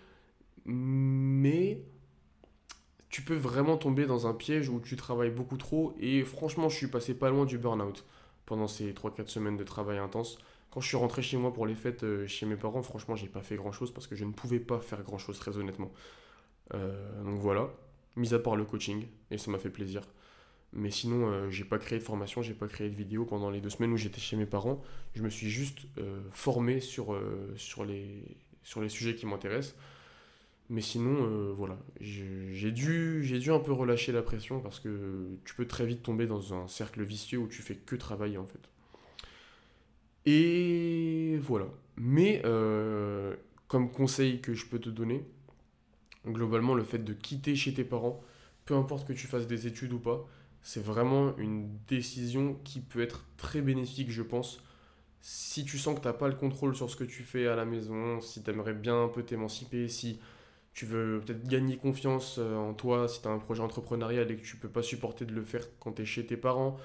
mais 0.66 1.82
tu 3.10 3.22
peux 3.22 3.36
vraiment 3.36 3.78
tomber 3.78 4.06
dans 4.06 4.28
un 4.28 4.34
piège 4.34 4.68
où 4.70 4.80
tu 4.80 4.96
travailles 4.96 5.30
beaucoup 5.30 5.58
trop. 5.58 5.94
Et 6.00 6.24
franchement, 6.24 6.68
je 6.68 6.76
suis 6.76 6.88
passé 6.88 7.14
pas 7.14 7.30
loin 7.30 7.46
du 7.46 7.58
burn-out 7.58 8.04
pendant 8.46 8.68
ces 8.68 8.94
trois 8.94 9.14
quatre 9.14 9.30
semaines 9.30 9.56
de 9.56 9.64
travail 9.64 9.98
intense. 10.00 10.40
Quand 10.74 10.82
je 10.82 10.88
suis 10.88 10.98
rentré 10.98 11.22
chez 11.22 11.38
moi 11.38 11.54
pour 11.54 11.68
les 11.68 11.76
fêtes 11.76 12.04
euh, 12.04 12.26
chez 12.26 12.48
mes 12.48 12.56
parents, 12.56 12.82
franchement, 12.82 13.16
j'ai 13.16 13.28
pas 13.28 13.44
fait 13.44 13.56
grand-chose 13.58 13.94
parce 13.94 14.08
que 14.08 14.16
je 14.16 14.26
ne 14.26 14.32
pouvais 14.32 14.60
pas 14.60 14.80
faire 14.80 15.04
grand-chose, 15.04 15.38
très 15.38 15.56
honnêtement. 15.60 15.92
Euh, 16.74 17.24
donc 17.24 17.40
voilà, 17.40 17.70
mis 18.16 18.34
à 18.34 18.40
part 18.40 18.56
le 18.56 18.66
coaching, 18.66 19.06
et 19.30 19.38
ça 19.38 19.52
m'a 19.52 19.60
fait 19.60 19.70
plaisir. 19.70 20.02
Mais 20.72 20.90
sinon, 20.90 21.28
euh, 21.28 21.52
j'ai 21.52 21.64
pas 21.64 21.78
créé 21.78 22.00
de 22.00 22.04
formation, 22.04 22.42
j'ai 22.42 22.56
pas 22.56 22.68
créé 22.68 22.90
de 22.90 22.96
vidéo 22.96 23.24
pendant 23.24 23.52
les 23.52 23.62
deux 23.62 23.70
semaines 23.70 23.92
où 23.92 23.98
j'étais 23.98 24.20
chez 24.20 24.36
mes 24.36 24.48
parents. 24.48 24.82
Je 25.14 25.22
me 25.22 25.30
suis 25.30 25.48
juste 25.48 25.82
euh, 26.00 26.24
formé 26.32 26.80
sur, 26.80 27.16
sur, 27.56 27.86
les, 27.86 28.24
sur 28.64 28.82
les 28.82 28.90
sujets 28.90 29.14
qui 29.14 29.28
m'intéressent. 29.28 29.76
Mais 30.70 30.82
sinon, 30.82 31.54
voilà, 31.54 31.78
j'ai 32.00 32.72
dû, 32.72 33.22
dû 33.22 33.52
un 33.52 33.60
peu 33.60 33.74
relâcher 33.74 34.12
la 34.12 34.24
pression 34.24 34.60
parce 34.60 34.80
que 34.80 35.38
tu 35.46 35.54
peux 35.54 35.68
très 35.68 35.86
vite 35.86 36.02
tomber 36.02 36.26
dans 36.26 36.56
un 36.56 36.68
cercle 36.68 37.04
vicieux 37.04 37.38
où 37.38 37.48
tu 37.48 37.62
fais 37.62 37.76
que 37.76 37.96
travailler 37.96 38.40
en 38.40 38.48
fait. 38.48 38.73
Et 40.26 41.38
voilà. 41.42 41.68
Mais 41.98 42.42
euh, 42.46 43.36
comme 43.68 43.92
conseil 43.92 44.42
que 44.42 44.54
je 44.54 44.66
peux 44.66 44.80
te 44.80 44.90
donner, 44.90 45.26
globalement, 46.26 46.74
le 46.76 46.84
fait 46.84 47.00
de 47.00 47.14
quitter 47.14 47.56
chez 47.56 47.74
tes 47.74 47.84
parents, 47.84 48.24
peu 48.66 48.76
importe 48.76 49.08
que 49.08 49.14
tu 49.14 49.28
fasses 49.28 49.48
des 49.48 49.68
études 49.68 49.94
ou 49.94 50.00
pas, 50.00 50.26
c'est 50.62 50.84
vraiment 50.84 51.36
une 51.38 51.70
décision 51.88 52.56
qui 52.64 52.80
peut 52.80 53.02
être 53.02 53.26
très 53.38 53.62
bénéfique, 53.62 54.12
je 54.12 54.22
pense. 54.24 54.62
Si 55.22 55.66
tu 55.66 55.78
sens 55.78 55.96
que 55.96 56.02
tu 56.02 56.08
n'as 56.08 56.14
pas 56.14 56.28
le 56.28 56.36
contrôle 56.36 56.76
sur 56.76 56.90
ce 56.90 56.96
que 56.96 57.04
tu 57.04 57.24
fais 57.24 57.48
à 57.48 57.56
la 57.56 57.66
maison, 57.66 58.22
si 58.22 58.44
tu 58.44 58.50
aimerais 58.50 58.74
bien 58.74 59.04
un 59.04 59.08
peu 59.10 59.24
t'émanciper, 59.24 59.88
si 59.90 60.20
tu 60.74 60.86
veux 60.86 61.22
peut-être 61.24 61.48
gagner 61.48 61.78
confiance 61.78 62.38
euh, 62.40 62.56
en 62.56 62.74
toi, 62.74 63.08
si 63.08 63.22
tu 63.22 63.28
as 63.28 63.32
un 63.32 63.40
projet 63.40 63.62
entrepreneurial 63.62 64.32
et 64.32 64.38
que 64.38 64.42
tu 64.42 64.58
peux 64.58 64.70
pas 64.70 64.82
supporter 64.82 65.26
de 65.26 65.34
le 65.34 65.44
faire 65.44 65.66
quand 65.80 65.94
tu 65.94 66.02
es 66.02 66.06
chez 66.06 66.26
tes 66.26 66.38
parents, 66.38 66.78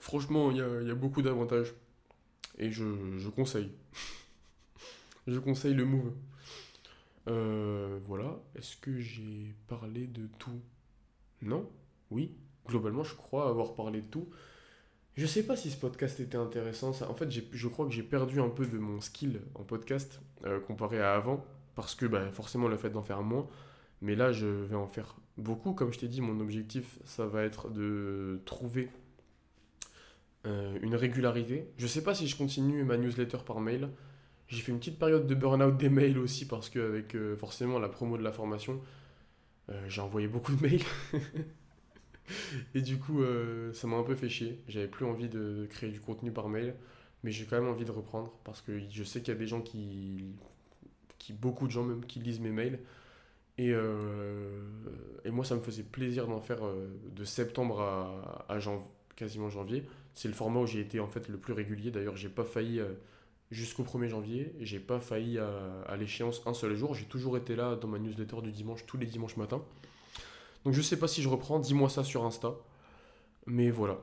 franchement, 0.00 0.50
il 0.50 0.56
y 0.56 0.90
a, 0.90 0.94
beaucoup 0.94 1.22
d'avantages. 1.22 1.74
Et 2.58 2.72
je, 2.72 3.28
conseille. 3.28 3.70
Je 5.26 5.38
conseille 5.38 5.74
le 5.74 5.84
move. 5.84 6.12
Euh, 7.28 7.98
voilà. 8.06 8.40
Est-ce 8.56 8.76
que 8.76 8.98
j'ai 8.98 9.54
parlé 9.68 10.06
de 10.06 10.26
tout? 10.38 10.60
Non? 11.42 11.70
Oui? 12.10 12.34
Globalement, 12.66 13.04
je 13.04 13.14
crois 13.14 13.48
avoir 13.48 13.74
parlé 13.74 14.00
de 14.00 14.06
tout. 14.06 14.28
Je 15.16 15.26
sais 15.26 15.42
pas 15.42 15.56
si 15.56 15.70
ce 15.70 15.76
podcast 15.76 16.20
était 16.20 16.36
intéressant. 16.36 16.90
En 17.08 17.14
fait, 17.14 17.30
je 17.30 17.68
crois 17.68 17.86
que 17.86 17.92
j'ai 17.92 18.02
perdu 18.02 18.40
un 18.40 18.48
peu 18.48 18.66
de 18.66 18.78
mon 18.78 19.00
skill 19.00 19.40
en 19.54 19.64
podcast 19.64 20.20
euh, 20.44 20.60
comparé 20.60 21.00
à 21.00 21.14
avant. 21.14 21.44
Parce 21.74 21.94
que 21.94 22.06
bah, 22.06 22.30
forcément, 22.32 22.68
le 22.68 22.76
fait 22.76 22.90
d'en 22.90 23.02
faire 23.02 23.22
moins. 23.22 23.48
Mais 24.02 24.14
là, 24.14 24.32
je 24.32 24.46
vais 24.46 24.76
en 24.76 24.86
faire 24.86 25.16
beaucoup. 25.36 25.72
Comme 25.72 25.92
je 25.92 25.98
t'ai 25.98 26.08
dit, 26.08 26.20
mon 26.20 26.40
objectif, 26.40 26.98
ça 27.04 27.26
va 27.26 27.42
être 27.42 27.70
de 27.70 28.40
trouver 28.44 28.90
euh, 30.46 30.78
une 30.80 30.94
régularité. 30.94 31.70
Je 31.76 31.86
sais 31.86 32.02
pas 32.02 32.14
si 32.14 32.26
je 32.26 32.36
continue 32.36 32.82
ma 32.84 32.96
newsletter 32.96 33.38
par 33.44 33.60
mail. 33.60 33.90
J'ai 34.48 34.62
fait 34.62 34.72
une 34.72 34.78
petite 34.78 34.98
période 34.98 35.26
de 35.26 35.34
burn-out 35.34 35.76
des 35.76 35.90
mails 35.90 36.18
aussi 36.18 36.46
parce 36.46 36.70
que 36.70 36.78
avec 36.78 37.14
euh, 37.14 37.36
forcément 37.36 37.78
la 37.78 37.88
promo 37.88 38.16
de 38.16 38.22
la 38.22 38.32
formation, 38.32 38.80
euh, 39.70 39.84
j'ai 39.88 40.00
envoyé 40.00 40.28
beaucoup 40.28 40.54
de 40.54 40.62
mails. 40.62 40.82
Et 42.74 42.80
du 42.80 42.98
coup, 42.98 43.22
ça 43.72 43.88
m'a 43.88 43.96
un 43.96 44.04
peu 44.04 44.14
fait 44.14 44.28
chier. 44.28 44.60
J'avais 44.68 44.86
plus 44.86 45.04
envie 45.04 45.28
de 45.28 45.66
créer 45.68 45.90
du 45.90 46.00
contenu 46.00 46.30
par 46.30 46.48
mail, 46.48 46.76
mais 47.24 47.32
j'ai 47.32 47.44
quand 47.44 47.60
même 47.60 47.68
envie 47.68 47.84
de 47.84 47.90
reprendre 47.90 48.32
parce 48.44 48.60
que 48.62 48.78
je 48.88 49.02
sais 49.02 49.20
qu'il 49.20 49.34
y 49.34 49.36
a 49.36 49.38
des 49.38 49.48
gens 49.48 49.60
qui, 49.60 50.36
qui, 51.18 51.32
beaucoup 51.32 51.66
de 51.66 51.72
gens 51.72 51.82
même, 51.82 52.04
qui 52.06 52.20
lisent 52.20 52.38
mes 52.38 52.52
mails. 52.52 52.78
Et, 53.58 53.70
et 55.24 55.30
moi, 55.32 55.44
ça 55.44 55.56
me 55.56 55.60
faisait 55.60 55.82
plaisir 55.82 56.28
d'en 56.28 56.40
faire 56.40 56.60
de 56.62 57.24
septembre 57.24 57.80
à, 57.80 58.46
à 58.48 58.58
quasiment 59.16 59.50
janvier. 59.50 59.84
C'est 60.14 60.28
le 60.28 60.34
format 60.34 60.60
où 60.60 60.66
j'ai 60.66 60.80
été 60.80 61.00
en 61.00 61.06
fait 61.06 61.28
le 61.28 61.38
plus 61.38 61.52
régulier. 61.52 61.90
D'ailleurs, 61.90 62.16
j'ai 62.16 62.28
pas 62.28 62.44
failli 62.44 62.80
euh, 62.80 62.92
jusqu'au 63.50 63.82
1er 63.82 64.08
janvier. 64.08 64.54
J'ai 64.60 64.80
pas 64.80 65.00
failli 65.00 65.38
à, 65.38 65.96
l'échéance 65.96 66.42
un 66.46 66.54
seul 66.54 66.74
jour. 66.74 66.94
J'ai 66.94 67.06
toujours 67.06 67.36
été 67.36 67.56
là 67.56 67.76
dans 67.76 67.88
ma 67.88 67.98
newsletter 67.98 68.42
du 68.42 68.52
dimanche, 68.52 68.86
tous 68.86 68.96
les 68.96 69.06
dimanches 69.06 69.36
matins. 69.36 69.62
Donc 70.64 70.74
je 70.74 70.82
sais 70.82 70.98
pas 70.98 71.08
si 71.08 71.22
je 71.22 71.28
reprends, 71.28 71.58
dis-moi 71.58 71.88
ça 71.88 72.04
sur 72.04 72.24
Insta. 72.24 72.54
Mais 73.46 73.70
voilà. 73.70 73.98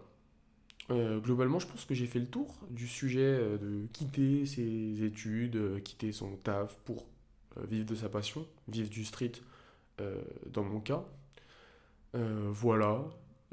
Euh, 0.90 1.20
globalement, 1.20 1.60
je 1.60 1.68
pense 1.68 1.86
que 1.86 1.94
j'ai 1.94 2.06
fait 2.08 2.20
le 2.20 2.28
tour 2.28 2.56
du 2.70 2.88
sujet 2.88 3.20
euh, 3.22 3.58
de 3.58 3.88
quitter 3.88 4.46
ses 4.46 5.04
études, 5.04 5.58
euh, 5.58 5.80
quitter 5.80 6.14
son 6.14 6.36
taf 6.38 6.78
pour 6.86 7.06
vivre 7.68 7.86
de 7.86 7.96
sa 7.96 8.08
passion, 8.08 8.46
vivre 8.68 8.90
du 8.90 9.04
street 9.04 9.32
dans 10.46 10.64
mon 10.64 10.80
cas. 10.80 11.04
voilà. 12.14 13.04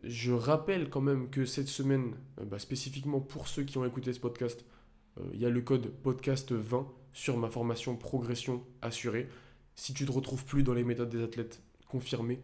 Je 0.07 0.33
rappelle 0.33 0.91
quand 0.91 1.01
même 1.01 1.31
que 1.31 1.45
cette 1.45 1.69
semaine, 1.69 2.15
bah, 2.43 2.59
spécifiquement 2.59 3.21
pour 3.21 3.49
ceux 3.49 3.63
qui 3.65 3.79
ont 3.79 3.85
écouté 3.85 4.13
ce 4.13 4.21
podcast, 4.21 4.65
il 5.33 5.41
y 5.41 5.47
a 5.47 5.51
le 5.51 5.61
code 5.61 5.93
podcast20 6.05 6.87
sur 7.13 7.37
ma 7.37 7.49
formation 7.49 7.97
progression 7.97 8.65
assurée. 8.83 9.29
Si 9.77 9.95
tu 9.95 10.05
te 10.05 10.13
retrouves 10.13 10.45
plus 10.45 10.65
dans 10.65 10.75
les 10.75 10.83
méthodes 10.83 11.09
des 11.09 11.23
athlètes 11.23 11.63
confirmées, 11.89 12.41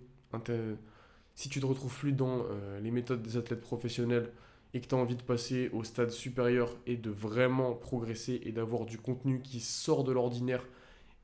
si 1.35 1.49
tu 1.49 1.61
te 1.61 1.67
retrouves 1.67 1.99
plus 1.99 2.13
dans 2.13 2.45
les 2.81 2.91
méthodes 2.93 3.23
des 3.23 3.37
athlètes 3.37 3.61
professionnels, 3.61 4.31
et 4.75 4.81
que 4.81 4.87
tu 4.87 4.95
as 4.95 4.99
envie 4.99 5.17
de 5.17 5.23
passer 5.23 5.69
au 5.73 5.85
stade 5.85 6.11
supérieur 6.11 6.77
et 6.87 6.97
de 6.97 7.11
vraiment 7.11 7.75
progresser 7.75 8.41
et 8.45 8.53
d'avoir 8.53 8.87
du 8.87 8.99
contenu 8.99 9.41
qui 9.41 9.61
sort 9.61 10.05
de 10.05 10.13
l'ordinaire 10.13 10.65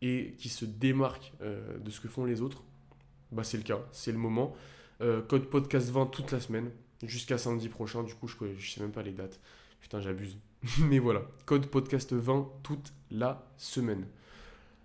et 0.03 0.35
qui 0.39 0.49
se 0.49 0.65
démarque 0.65 1.33
euh, 1.43 1.79
de 1.79 1.91
ce 1.91 2.01
que 2.01 2.09
font 2.09 2.25
les 2.25 2.43
autres, 2.43 2.65
bah 3.33 3.45
c'est 3.45 3.57
le 3.57 3.63
cas, 3.63 3.81
c'est 3.93 4.13
le 4.13 4.19
moment. 4.19 4.55
Euh, 5.03 5.21
code 5.23 5.51
podcast 5.51 5.91
20 5.91 6.07
toute 6.07 6.33
la 6.33 6.41
semaine, 6.41 6.71
jusqu'à 7.03 7.39
samedi 7.39 7.69
prochain, 7.69 8.03
du 8.03 8.15
coup 8.15 8.29
je, 8.29 8.37
je 8.59 8.71
sais 8.71 8.81
même 8.81 8.93
pas 8.93 9.03
les 9.03 9.13
dates. 9.13 9.41
Putain 9.81 10.01
j'abuse. 10.01 10.39
Mais 10.81 10.99
voilà, 10.99 11.23
code 11.45 11.67
podcast 11.67 12.13
20 12.13 12.49
toute 12.63 12.93
la 13.11 13.47
semaine. 13.57 14.07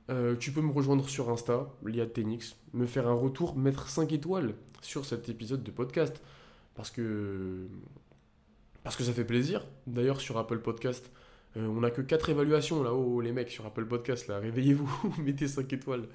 Euh, 0.09 0.35
tu 0.35 0.51
peux 0.51 0.61
me 0.61 0.71
rejoindre 0.71 1.07
sur 1.07 1.29
Insta, 1.29 1.71
Tenix, 2.13 2.57
me 2.73 2.85
faire 2.85 3.07
un 3.07 3.13
retour, 3.13 3.55
mettre 3.55 3.87
5 3.87 4.11
étoiles 4.11 4.55
sur 4.81 5.05
cet 5.05 5.29
épisode 5.29 5.63
de 5.63 5.71
podcast. 5.71 6.21
Parce 6.75 6.91
que 6.91 7.67
parce 8.83 8.95
que 8.95 9.03
ça 9.03 9.13
fait 9.13 9.25
plaisir. 9.25 9.65
D'ailleurs, 9.87 10.19
sur 10.19 10.37
Apple 10.37 10.59
Podcast, 10.59 11.11
euh, 11.55 11.67
on 11.67 11.81
n'a 11.81 11.91
que 11.91 12.01
4 12.01 12.29
évaluations 12.29 12.83
là-haut, 12.83 13.21
les 13.21 13.31
mecs, 13.31 13.51
sur 13.51 13.65
Apple 13.65 13.85
Podcast, 13.85 14.27
là. 14.27 14.39
Réveillez-vous, 14.39 15.15
mettez 15.23 15.47
5 15.47 15.71
étoiles. 15.71 16.07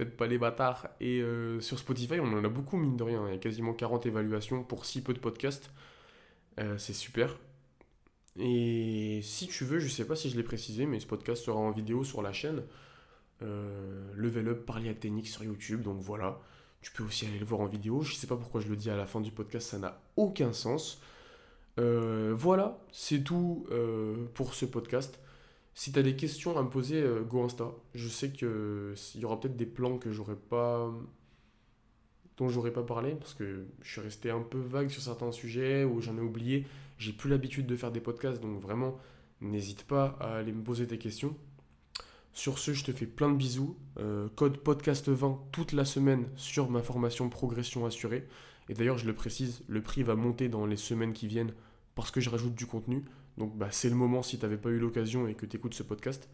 Faites 0.00 0.16
pas 0.16 0.26
les 0.26 0.38
bâtards. 0.38 0.88
Et 0.98 1.20
euh, 1.20 1.60
sur 1.60 1.78
Spotify, 1.78 2.20
on 2.20 2.32
en 2.32 2.42
a 2.42 2.48
beaucoup, 2.48 2.78
mine 2.78 2.96
de 2.96 3.02
rien. 3.02 3.22
Il 3.28 3.34
y 3.34 3.36
a 3.36 3.38
quasiment 3.38 3.74
40 3.74 4.06
évaluations 4.06 4.64
pour 4.64 4.86
si 4.86 5.02
peu 5.02 5.12
de 5.12 5.18
podcasts. 5.18 5.70
Euh, 6.58 6.78
c'est 6.78 6.94
super. 6.94 7.36
Et 8.38 9.20
si 9.22 9.46
tu 9.46 9.64
veux, 9.64 9.78
je 9.78 9.88
sais 9.88 10.06
pas 10.06 10.16
si 10.16 10.30
je 10.30 10.38
l'ai 10.38 10.42
précisé, 10.42 10.86
mais 10.86 11.00
ce 11.00 11.06
podcast 11.06 11.44
sera 11.44 11.58
en 11.58 11.70
vidéo 11.70 12.02
sur 12.02 12.22
la 12.22 12.32
chaîne. 12.32 12.62
Level 13.42 14.48
Up 14.48 14.64
Parliathénique 14.64 15.28
sur 15.28 15.44
YouTube, 15.44 15.82
donc 15.82 16.00
voilà. 16.00 16.40
Tu 16.80 16.92
peux 16.92 17.04
aussi 17.04 17.26
aller 17.26 17.38
le 17.38 17.44
voir 17.44 17.60
en 17.60 17.66
vidéo. 17.66 18.00
Je 18.00 18.14
sais 18.14 18.26
pas 18.26 18.36
pourquoi 18.36 18.62
je 18.62 18.68
le 18.68 18.76
dis 18.76 18.88
à 18.88 18.96
la 18.96 19.04
fin 19.04 19.20
du 19.20 19.30
podcast, 19.30 19.68
ça 19.68 19.78
n'a 19.78 20.00
aucun 20.16 20.54
sens. 20.54 21.02
Euh, 21.78 22.32
voilà, 22.34 22.78
c'est 22.90 23.22
tout 23.22 23.66
euh, 23.70 24.24
pour 24.32 24.54
ce 24.54 24.64
podcast. 24.64 25.20
Si 25.80 25.92
tu 25.92 26.02
des 26.02 26.14
questions 26.14 26.58
à 26.58 26.62
me 26.62 26.68
poser, 26.68 27.00
euh, 27.00 27.22
go 27.22 27.42
Insta. 27.42 27.72
Je 27.94 28.06
sais 28.06 28.30
qu'il 28.32 28.92
y 29.14 29.24
aura 29.24 29.40
peut-être 29.40 29.56
des 29.56 29.64
plans 29.64 29.96
que 29.96 30.12
j'aurais 30.12 30.36
pas 30.36 30.92
dont 32.36 32.50
j'aurais 32.50 32.70
pas 32.70 32.82
parlé 32.82 33.14
parce 33.14 33.32
que 33.32 33.64
je 33.80 33.90
suis 33.90 34.02
resté 34.02 34.30
un 34.30 34.42
peu 34.42 34.58
vague 34.58 34.90
sur 34.90 35.00
certains 35.00 35.32
sujets 35.32 35.84
ou 35.84 36.02
j'en 36.02 36.18
ai 36.18 36.20
oublié. 36.20 36.66
J'ai 36.98 37.14
plus 37.14 37.30
l'habitude 37.30 37.66
de 37.66 37.76
faire 37.78 37.92
des 37.92 38.00
podcasts 38.00 38.42
donc 38.42 38.60
vraiment 38.60 38.98
n'hésite 39.40 39.84
pas 39.84 40.18
à 40.20 40.34
aller 40.36 40.52
me 40.52 40.62
poser 40.62 40.86
tes 40.86 40.98
questions. 40.98 41.34
Sur 42.34 42.58
ce, 42.58 42.74
je 42.74 42.84
te 42.84 42.92
fais 42.92 43.06
plein 43.06 43.30
de 43.30 43.36
bisous. 43.38 43.74
code 44.36 44.58
podcast 44.58 45.08
20 45.08 45.44
toute 45.50 45.72
la 45.72 45.86
semaine 45.86 46.28
sur 46.36 46.68
ma 46.68 46.82
formation 46.82 47.30
progression 47.30 47.86
assurée. 47.86 48.28
Et 48.68 48.74
d'ailleurs, 48.74 48.98
je 48.98 49.06
le 49.06 49.14
précise, 49.14 49.62
le 49.66 49.80
prix 49.80 50.02
va 50.02 50.14
monter 50.14 50.50
dans 50.50 50.66
les 50.66 50.76
semaines 50.76 51.14
qui 51.14 51.26
viennent 51.26 51.54
parce 51.94 52.10
que 52.10 52.20
je 52.20 52.28
rajoute 52.28 52.54
du 52.54 52.66
contenu. 52.66 53.02
Donc 53.38 53.56
bah, 53.56 53.68
c'est 53.70 53.88
le 53.88 53.94
moment 53.94 54.22
si 54.22 54.38
tu 54.38 54.42
n'avais 54.44 54.56
pas 54.56 54.70
eu 54.70 54.78
l'occasion 54.78 55.26
et 55.26 55.34
que 55.34 55.46
tu 55.46 55.56
écoutes 55.56 55.74
ce 55.74 55.82
podcast. 55.82 56.28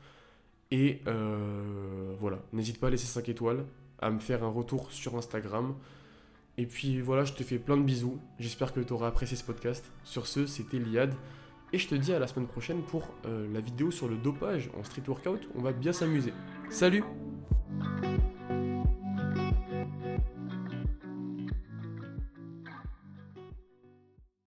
Et 0.70 1.00
euh, 1.06 2.14
voilà, 2.18 2.42
n'hésite 2.52 2.80
pas 2.80 2.88
à 2.88 2.90
laisser 2.90 3.06
5 3.06 3.28
étoiles, 3.28 3.64
à 4.00 4.10
me 4.10 4.18
faire 4.18 4.42
un 4.42 4.48
retour 4.48 4.90
sur 4.90 5.16
Instagram. 5.16 5.74
Et 6.58 6.66
puis 6.66 7.00
voilà, 7.00 7.24
je 7.24 7.34
te 7.34 7.42
fais 7.42 7.58
plein 7.58 7.76
de 7.76 7.82
bisous. 7.82 8.18
J'espère 8.38 8.72
que 8.72 8.80
tu 8.80 8.92
auras 8.92 9.08
apprécié 9.08 9.36
ce 9.36 9.44
podcast. 9.44 9.84
Sur 10.04 10.26
ce, 10.26 10.46
c'était 10.46 10.78
Liad. 10.78 11.14
Et 11.72 11.78
je 11.78 11.88
te 11.88 11.94
dis 11.94 12.12
à 12.12 12.18
la 12.18 12.26
semaine 12.26 12.46
prochaine 12.46 12.82
pour 12.82 13.08
euh, 13.26 13.52
la 13.52 13.60
vidéo 13.60 13.90
sur 13.90 14.08
le 14.08 14.16
dopage 14.16 14.70
en 14.78 14.84
street 14.84 15.02
workout. 15.06 15.48
On 15.54 15.62
va 15.62 15.72
bien 15.72 15.92
s'amuser. 15.92 16.32
Salut 16.70 17.04